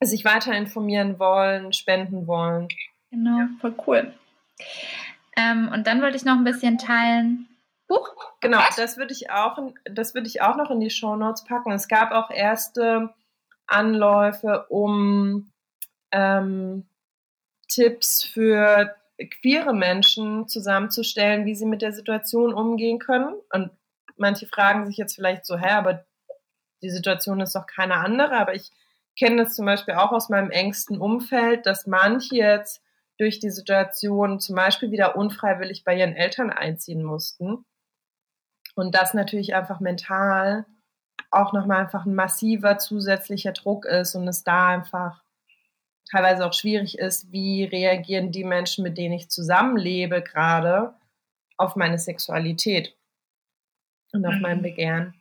sich 0.00 0.24
weiter 0.24 0.52
informieren 0.52 1.18
wollen, 1.18 1.72
spenden 1.72 2.26
wollen. 2.26 2.68
Genau, 3.10 3.46
voll 3.60 3.74
cool. 3.86 4.14
Ähm, 5.36 5.70
und 5.72 5.86
dann 5.86 6.02
wollte 6.02 6.16
ich 6.16 6.24
noch 6.24 6.36
ein 6.36 6.44
bisschen 6.44 6.78
teilen. 6.78 7.48
Buch? 7.88 8.14
Genau, 8.40 8.60
das 8.76 8.96
würde 8.96 9.12
ich 9.12 9.30
auch, 9.30 9.58
das 9.84 10.14
würde 10.14 10.26
ich 10.26 10.40
auch 10.42 10.56
noch 10.56 10.70
in 10.70 10.80
die 10.80 10.90
Show 10.90 11.16
Notes 11.16 11.44
packen. 11.44 11.72
Es 11.72 11.88
gab 11.88 12.12
auch 12.12 12.30
erste 12.30 13.12
Anläufe, 13.66 14.66
um 14.68 15.50
ähm, 16.10 16.86
Tipps 17.68 18.24
für 18.24 18.94
queere 19.40 19.74
Menschen 19.74 20.48
zusammenzustellen, 20.48 21.44
wie 21.46 21.54
sie 21.54 21.66
mit 21.66 21.82
der 21.82 21.92
Situation 21.92 22.54
umgehen 22.54 22.98
können. 22.98 23.34
Und 23.52 23.70
manche 24.16 24.46
fragen 24.46 24.86
sich 24.86 24.96
jetzt 24.96 25.14
vielleicht 25.14 25.46
so, 25.46 25.58
hä, 25.58 25.70
aber 25.70 26.04
die 26.82 26.90
Situation 26.90 27.40
ist 27.40 27.54
doch 27.54 27.66
keine 27.66 27.96
andere. 27.96 28.36
Aber 28.36 28.54
ich 28.54 28.70
kenne 29.18 29.44
das 29.44 29.54
zum 29.54 29.66
Beispiel 29.66 29.94
auch 29.94 30.12
aus 30.12 30.28
meinem 30.28 30.50
engsten 30.50 31.00
Umfeld, 31.00 31.66
dass 31.66 31.86
manche 31.86 32.36
jetzt 32.36 32.82
durch 33.18 33.38
die 33.38 33.50
Situation 33.50 34.40
zum 34.40 34.56
Beispiel 34.56 34.90
wieder 34.90 35.16
unfreiwillig 35.16 35.84
bei 35.84 35.96
ihren 35.96 36.16
Eltern 36.16 36.50
einziehen 36.50 37.04
mussten. 37.04 37.64
Und 38.74 38.94
das 38.94 39.14
natürlich 39.14 39.54
einfach 39.54 39.80
mental 39.80 40.64
auch 41.30 41.52
nochmal 41.52 41.80
einfach 41.80 42.06
ein 42.06 42.14
massiver 42.14 42.78
zusätzlicher 42.78 43.52
Druck 43.52 43.86
ist 43.86 44.14
und 44.14 44.28
es 44.28 44.44
da 44.44 44.68
einfach 44.68 45.22
teilweise 46.10 46.46
auch 46.46 46.52
schwierig 46.52 46.98
ist, 46.98 47.32
wie 47.32 47.64
reagieren 47.64 48.32
die 48.32 48.44
Menschen, 48.44 48.82
mit 48.82 48.98
denen 48.98 49.14
ich 49.14 49.30
zusammenlebe, 49.30 50.22
gerade 50.22 50.94
auf 51.56 51.76
meine 51.76 51.98
Sexualität 51.98 52.96
und 54.12 54.26
auf 54.26 54.34
mhm. 54.34 54.42
mein 54.42 54.62
Begehren. 54.62 55.14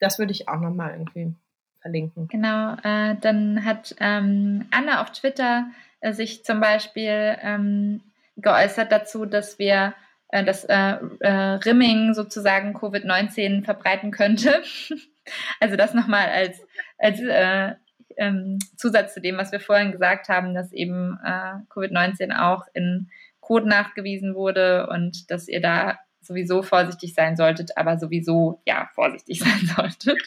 Das 0.00 0.18
würde 0.18 0.32
ich 0.32 0.48
auch 0.48 0.60
nochmal 0.60 0.92
irgendwie 0.92 1.34
verlinken. 1.82 2.28
Genau, 2.28 2.74
äh, 2.82 3.16
dann 3.20 3.64
hat 3.64 3.94
ähm, 4.00 4.66
Anna 4.70 5.02
auf 5.02 5.10
Twitter 5.10 5.66
äh, 6.00 6.12
sich 6.12 6.44
zum 6.44 6.60
Beispiel 6.60 7.36
ähm, 7.42 8.00
geäußert 8.36 8.90
dazu, 8.90 9.26
dass 9.26 9.58
wir 9.58 9.94
äh, 10.32 10.44
dass 10.44 10.64
äh, 10.64 10.96
äh, 11.20 11.30
Rimming 11.30 12.14
sozusagen 12.14 12.74
Covid-19 12.74 13.64
verbreiten 13.64 14.10
könnte. 14.10 14.62
also 15.60 15.76
das 15.76 15.92
nochmal 15.92 16.28
als, 16.28 16.58
als 16.98 17.20
äh, 17.20 17.74
ähm, 18.16 18.58
Zusatz 18.76 19.14
zu 19.14 19.20
dem, 19.20 19.36
was 19.36 19.52
wir 19.52 19.60
vorhin 19.60 19.92
gesagt 19.92 20.28
haben, 20.28 20.54
dass 20.54 20.72
eben 20.72 21.18
Covid-19 21.70 22.38
auch 22.38 22.66
in 22.74 23.10
Code 23.40 23.68
nachgewiesen 23.68 24.34
wurde 24.34 24.86
und 24.88 25.30
dass 25.30 25.48
ihr 25.48 25.60
da 25.60 25.98
sowieso 26.22 26.62
vorsichtig 26.62 27.14
sein 27.14 27.36
solltet, 27.36 27.76
aber 27.76 27.98
sowieso 27.98 28.60
ja 28.66 28.88
vorsichtig 28.94 29.40
sein 29.44 29.66
solltet. 29.76 30.22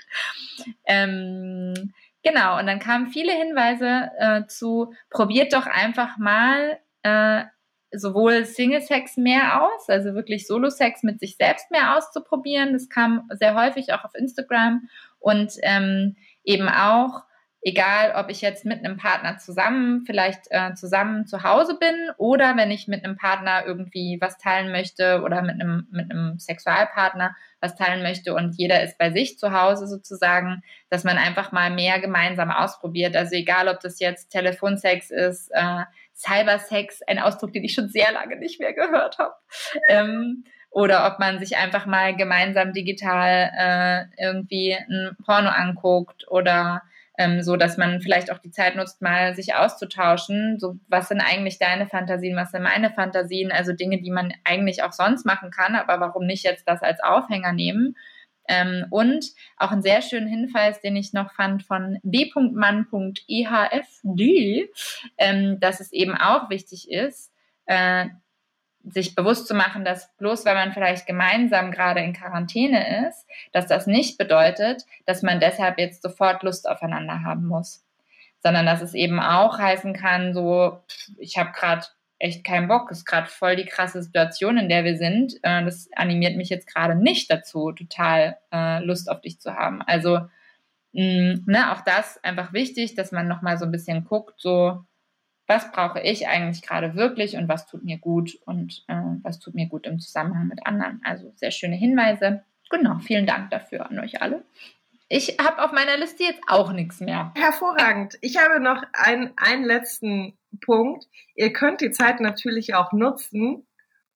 Ähm, 0.85 1.93
genau, 2.23 2.59
und 2.59 2.67
dann 2.67 2.79
kamen 2.79 3.07
viele 3.07 3.33
Hinweise 3.33 4.11
äh, 4.17 4.45
zu, 4.47 4.93
probiert 5.09 5.53
doch 5.53 5.65
einfach 5.65 6.17
mal 6.17 6.79
äh, 7.03 7.43
sowohl 7.91 8.45
Single-Sex 8.45 9.17
mehr 9.17 9.63
aus, 9.63 9.89
also 9.89 10.15
wirklich 10.15 10.47
Solo-Sex 10.47 11.03
mit 11.03 11.19
sich 11.19 11.37
selbst 11.37 11.71
mehr 11.71 11.95
auszuprobieren. 11.95 12.73
Das 12.73 12.89
kam 12.89 13.29
sehr 13.31 13.55
häufig 13.55 13.93
auch 13.93 14.03
auf 14.03 14.15
Instagram 14.15 14.87
und 15.19 15.53
ähm, 15.61 16.15
eben 16.43 16.67
auch 16.67 17.23
egal 17.65 18.13
ob 18.15 18.29
ich 18.29 18.41
jetzt 18.41 18.63
mit 18.63 18.85
einem 18.85 18.95
Partner 18.95 19.39
zusammen, 19.39 20.03
vielleicht 20.05 20.41
äh, 20.51 20.75
zusammen 20.75 21.25
zu 21.25 21.41
Hause 21.41 21.79
bin 21.79 22.11
oder 22.17 22.55
wenn 22.55 22.69
ich 22.69 22.87
mit 22.87 23.03
einem 23.03 23.17
Partner 23.17 23.65
irgendwie 23.65 24.19
was 24.21 24.37
teilen 24.37 24.71
möchte 24.71 25.23
oder 25.23 25.41
mit 25.41 25.59
einem, 25.59 25.87
mit 25.89 26.11
einem 26.11 26.37
Sexualpartner 26.37 27.35
was 27.59 27.75
teilen 27.75 28.03
möchte 28.03 28.35
und 28.35 28.55
jeder 28.55 28.83
ist 28.83 28.99
bei 28.99 29.09
sich 29.09 29.39
zu 29.39 29.51
Hause 29.51 29.87
sozusagen, 29.87 30.61
dass 30.91 31.03
man 31.03 31.17
einfach 31.17 31.51
mal 31.51 31.71
mehr 31.71 31.99
gemeinsam 31.99 32.51
ausprobiert. 32.51 33.15
Also 33.15 33.35
egal, 33.35 33.67
ob 33.67 33.79
das 33.79 33.99
jetzt 33.99 34.29
Telefonsex 34.29 35.09
ist, 35.09 35.49
äh, 35.51 35.85
Cybersex, 36.13 37.01
ein 37.01 37.17
Ausdruck, 37.17 37.51
den 37.51 37.63
ich 37.63 37.73
schon 37.73 37.89
sehr 37.89 38.11
lange 38.11 38.37
nicht 38.37 38.59
mehr 38.59 38.73
gehört 38.73 39.17
habe. 39.17 39.33
Ähm, 39.89 40.43
oder 40.69 41.07
ob 41.07 41.19
man 41.19 41.39
sich 41.39 41.57
einfach 41.57 41.87
mal 41.87 42.15
gemeinsam 42.15 42.73
digital 42.73 43.49
äh, 43.57 44.23
irgendwie 44.23 44.73
ein 44.73 45.17
Porno 45.25 45.49
anguckt 45.49 46.27
oder 46.29 46.83
ähm, 47.17 47.41
so 47.41 47.55
dass 47.55 47.77
man 47.77 48.01
vielleicht 48.01 48.31
auch 48.31 48.39
die 48.39 48.51
Zeit 48.51 48.75
nutzt, 48.75 49.01
mal 49.01 49.35
sich 49.35 49.55
auszutauschen. 49.55 50.59
So, 50.59 50.77
was 50.87 51.07
sind 51.09 51.21
eigentlich 51.21 51.59
deine 51.59 51.87
Fantasien, 51.87 52.35
was 52.35 52.51
sind 52.51 52.63
meine 52.63 52.91
Fantasien? 52.91 53.51
Also 53.51 53.73
Dinge, 53.73 54.01
die 54.01 54.11
man 54.11 54.33
eigentlich 54.43 54.83
auch 54.83 54.91
sonst 54.91 55.25
machen 55.25 55.51
kann, 55.51 55.75
aber 55.75 55.99
warum 55.99 56.25
nicht 56.25 56.43
jetzt 56.43 56.67
das 56.67 56.81
als 56.81 57.01
Aufhänger 57.01 57.53
nehmen? 57.53 57.95
Ähm, 58.47 58.85
und 58.91 59.25
auch 59.57 59.71
einen 59.71 59.81
sehr 59.81 60.01
schönen 60.01 60.27
Hinweis, 60.27 60.79
den 60.81 60.95
ich 60.95 61.13
noch 61.13 61.31
fand 61.33 61.63
von 61.63 61.97
b.mann.ehfd, 62.03 63.25
ähm, 65.17 65.59
dass 65.59 65.79
es 65.79 65.91
eben 65.91 66.15
auch 66.15 66.49
wichtig 66.49 66.91
ist, 66.91 67.31
äh, 67.65 68.05
sich 68.87 69.15
bewusst 69.15 69.47
zu 69.47 69.53
machen, 69.53 69.83
dass 69.83 70.15
bloß 70.17 70.45
weil 70.45 70.55
man 70.55 70.73
vielleicht 70.73 71.07
gemeinsam 71.07 71.71
gerade 71.71 72.01
in 72.01 72.13
Quarantäne 72.13 73.07
ist, 73.07 73.25
dass 73.51 73.67
das 73.67 73.87
nicht 73.87 74.17
bedeutet, 74.17 74.83
dass 75.05 75.23
man 75.23 75.39
deshalb 75.39 75.79
jetzt 75.79 76.03
sofort 76.03 76.43
Lust 76.43 76.69
aufeinander 76.69 77.23
haben 77.23 77.45
muss, 77.45 77.83
sondern 78.43 78.65
dass 78.65 78.81
es 78.81 78.93
eben 78.93 79.19
auch 79.19 79.57
heißen 79.57 79.93
kann, 79.93 80.33
so 80.33 80.79
ich 81.17 81.37
habe 81.37 81.51
gerade 81.51 81.85
echt 82.19 82.43
keinen 82.43 82.67
Bock. 82.67 82.91
Ist 82.91 83.05
gerade 83.05 83.27
voll 83.27 83.55
die 83.55 83.65
krasse 83.65 84.01
Situation, 84.01 84.57
in 84.57 84.69
der 84.69 84.83
wir 84.83 84.97
sind. 84.97 85.35
Äh, 85.43 85.63
das 85.63 85.89
animiert 85.95 86.35
mich 86.37 86.49
jetzt 86.49 86.67
gerade 86.67 86.95
nicht 86.95 87.29
dazu, 87.29 87.71
total 87.71 88.37
äh, 88.51 88.83
Lust 88.83 89.09
auf 89.09 89.21
dich 89.21 89.39
zu 89.39 89.53
haben. 89.55 89.81
Also 89.81 90.19
mh, 90.93 91.39
ne, 91.45 91.71
auch 91.71 91.81
das 91.81 92.23
einfach 92.23 92.53
wichtig, 92.53 92.95
dass 92.95 93.11
man 93.11 93.27
nochmal 93.27 93.57
so 93.57 93.65
ein 93.65 93.71
bisschen 93.71 94.05
guckt, 94.05 94.39
so 94.39 94.83
was 95.47 95.71
brauche 95.71 96.01
ich 96.01 96.27
eigentlich 96.27 96.61
gerade 96.61 96.95
wirklich 96.95 97.35
und 97.35 97.47
was 97.47 97.67
tut 97.67 97.83
mir 97.83 97.97
gut 97.97 98.37
und 98.45 98.83
äh, 98.87 99.01
was 99.21 99.39
tut 99.39 99.53
mir 99.53 99.67
gut 99.67 99.85
im 99.85 99.99
Zusammenhang 99.99 100.47
mit 100.47 100.65
anderen. 100.65 101.01
Also 101.03 101.31
sehr 101.35 101.51
schöne 101.51 101.75
Hinweise. 101.75 102.43
Genau, 102.69 102.97
vielen 102.99 103.27
Dank 103.27 103.51
dafür 103.51 103.89
an 103.89 103.99
euch 103.99 104.21
alle. 104.21 104.43
Ich 105.07 105.37
habe 105.39 105.63
auf 105.63 105.71
meiner 105.71 105.97
Liste 105.97 106.23
jetzt 106.23 106.41
auch 106.47 106.71
nichts 106.71 106.99
mehr. 106.99 107.31
Hervorragend. 107.35 108.17
Ich 108.21 108.37
habe 108.37 108.59
noch 108.59 108.81
ein, 108.93 109.33
einen 109.37 109.63
letzten 109.63 110.35
Punkt. 110.61 111.05
Ihr 111.35 111.53
könnt 111.53 111.81
die 111.81 111.91
Zeit 111.91 112.19
natürlich 112.21 112.73
auch 112.73 112.91
nutzen, 112.91 113.67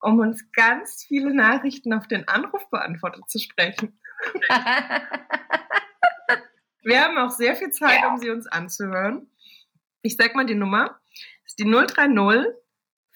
um 0.02 0.20
uns 0.20 0.52
ganz 0.52 1.04
viele 1.08 1.32
Nachrichten 1.34 1.94
auf 1.94 2.08
den 2.08 2.28
Anrufbeantworter 2.28 3.22
zu 3.28 3.38
sprechen. 3.38 4.00
Wir 6.82 7.04
haben 7.04 7.18
auch 7.18 7.32
sehr 7.32 7.56
viel 7.56 7.70
Zeit, 7.72 8.04
um 8.08 8.18
sie 8.18 8.32
uns 8.32 8.48
anzuhören. 8.48 9.30
Ich 10.02 10.16
sag 10.16 10.34
mal 10.34 10.46
die 10.46 10.56
Nummer. 10.56 10.99
Ist 11.50 11.58
die 11.58 11.64
030 11.64 12.54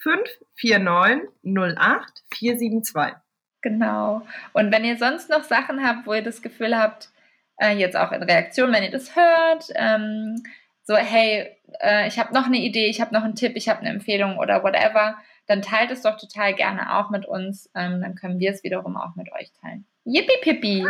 549 0.02 1.30
08 1.46 2.24
472. 2.34 3.16
Genau. 3.62 4.24
Und 4.54 4.74
wenn 4.74 4.84
ihr 4.84 4.98
sonst 4.98 5.30
noch 5.30 5.44
Sachen 5.44 5.86
habt, 5.86 6.08
wo 6.08 6.14
ihr 6.16 6.24
das 6.24 6.42
Gefühl 6.42 6.76
habt, 6.76 7.10
äh, 7.58 7.78
jetzt 7.78 7.96
auch 7.96 8.12
in 8.12 8.24
Reaktion, 8.24 8.74
wenn 8.74 8.84
ihr 8.84 8.92
das 8.92 9.16
hört, 9.16 9.68
ähm, 9.76 10.44
so, 10.82 10.96
hey, 10.96 11.56
äh, 11.80 12.08
ich 12.08 12.18
habe 12.18 12.34
noch 12.34 12.48
eine 12.48 12.58
Idee, 12.58 12.88
ich 12.88 13.00
habe 13.02 13.14
noch 13.14 13.24
einen 13.24 13.36
Tipp, 13.36 13.54
ich 13.56 13.70
habe 13.70 13.82
eine 13.82 13.92
Empfehlung 13.92 14.40
oder 14.40 14.64
whatever, 14.64 15.16
dann 15.46 15.62
teilt 15.62 15.92
es 15.92 16.02
doch 16.02 16.18
total 16.18 16.56
gerne 16.56 16.98
auch 16.98 17.12
mit 17.12 17.28
uns. 17.28 17.70
Ähm, 17.76 18.02
dann 18.02 18.16
können 18.16 18.40
wir 18.40 18.50
es 18.52 18.64
wiederum 18.64 18.98
auch 18.98 19.16
mit 19.16 19.32
euch 19.32 19.52
teilen. 19.62 19.86
Yippie 20.06 20.42
pippi! 20.42 20.88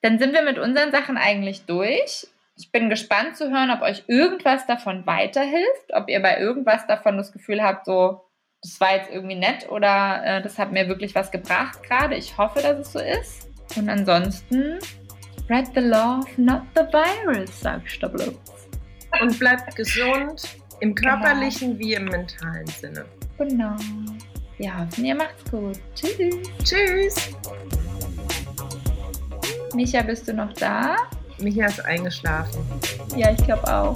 Dann 0.00 0.20
sind 0.20 0.32
wir 0.32 0.42
mit 0.42 0.58
unseren 0.60 0.92
Sachen 0.92 1.16
eigentlich 1.16 1.66
durch. 1.66 2.28
Ich 2.58 2.72
bin 2.72 2.88
gespannt 2.88 3.36
zu 3.36 3.50
hören, 3.50 3.70
ob 3.70 3.82
euch 3.82 4.04
irgendwas 4.06 4.66
davon 4.66 5.06
weiterhilft, 5.06 5.92
ob 5.92 6.08
ihr 6.08 6.22
bei 6.22 6.38
irgendwas 6.38 6.86
davon 6.86 7.18
das 7.18 7.30
Gefühl 7.30 7.62
habt, 7.62 7.84
so, 7.84 8.22
das 8.62 8.80
war 8.80 8.96
jetzt 8.96 9.10
irgendwie 9.12 9.34
nett 9.34 9.68
oder 9.68 10.22
äh, 10.24 10.42
das 10.42 10.58
hat 10.58 10.72
mir 10.72 10.88
wirklich 10.88 11.14
was 11.14 11.30
gebracht 11.30 11.82
gerade. 11.82 12.14
Ich 12.14 12.38
hoffe, 12.38 12.62
dass 12.62 12.78
es 12.78 12.92
so 12.94 12.98
ist. 12.98 13.50
Und 13.76 13.90
ansonsten, 13.90 14.78
spread 15.40 15.66
the 15.74 15.80
love, 15.80 16.26
not 16.38 16.62
the 16.74 16.82
virus, 16.84 17.60
sagt 17.60 17.90
Stablitz. 17.90 18.68
Und 19.20 19.38
bleibt 19.38 19.76
gesund 19.76 20.56
im 20.80 20.94
körperlichen 20.94 21.78
wie 21.78 21.92
im 21.92 22.06
mentalen 22.06 22.66
Sinne. 22.68 23.04
Genau. 23.36 23.76
Wir 24.56 24.78
hoffen, 24.78 25.04
ihr 25.04 25.14
macht's 25.14 25.50
gut. 25.50 25.78
Tschüss. 25.94 26.36
Tschüss. 26.64 27.36
Micha, 29.74 30.00
bist 30.00 30.26
du 30.26 30.32
noch 30.32 30.54
da? 30.54 30.96
Micha 31.38 31.66
ist 31.66 31.84
eingeschlafen. 31.84 32.64
Ja, 33.14 33.30
ich 33.30 33.44
glaube 33.44 33.66
auch. 33.72 33.94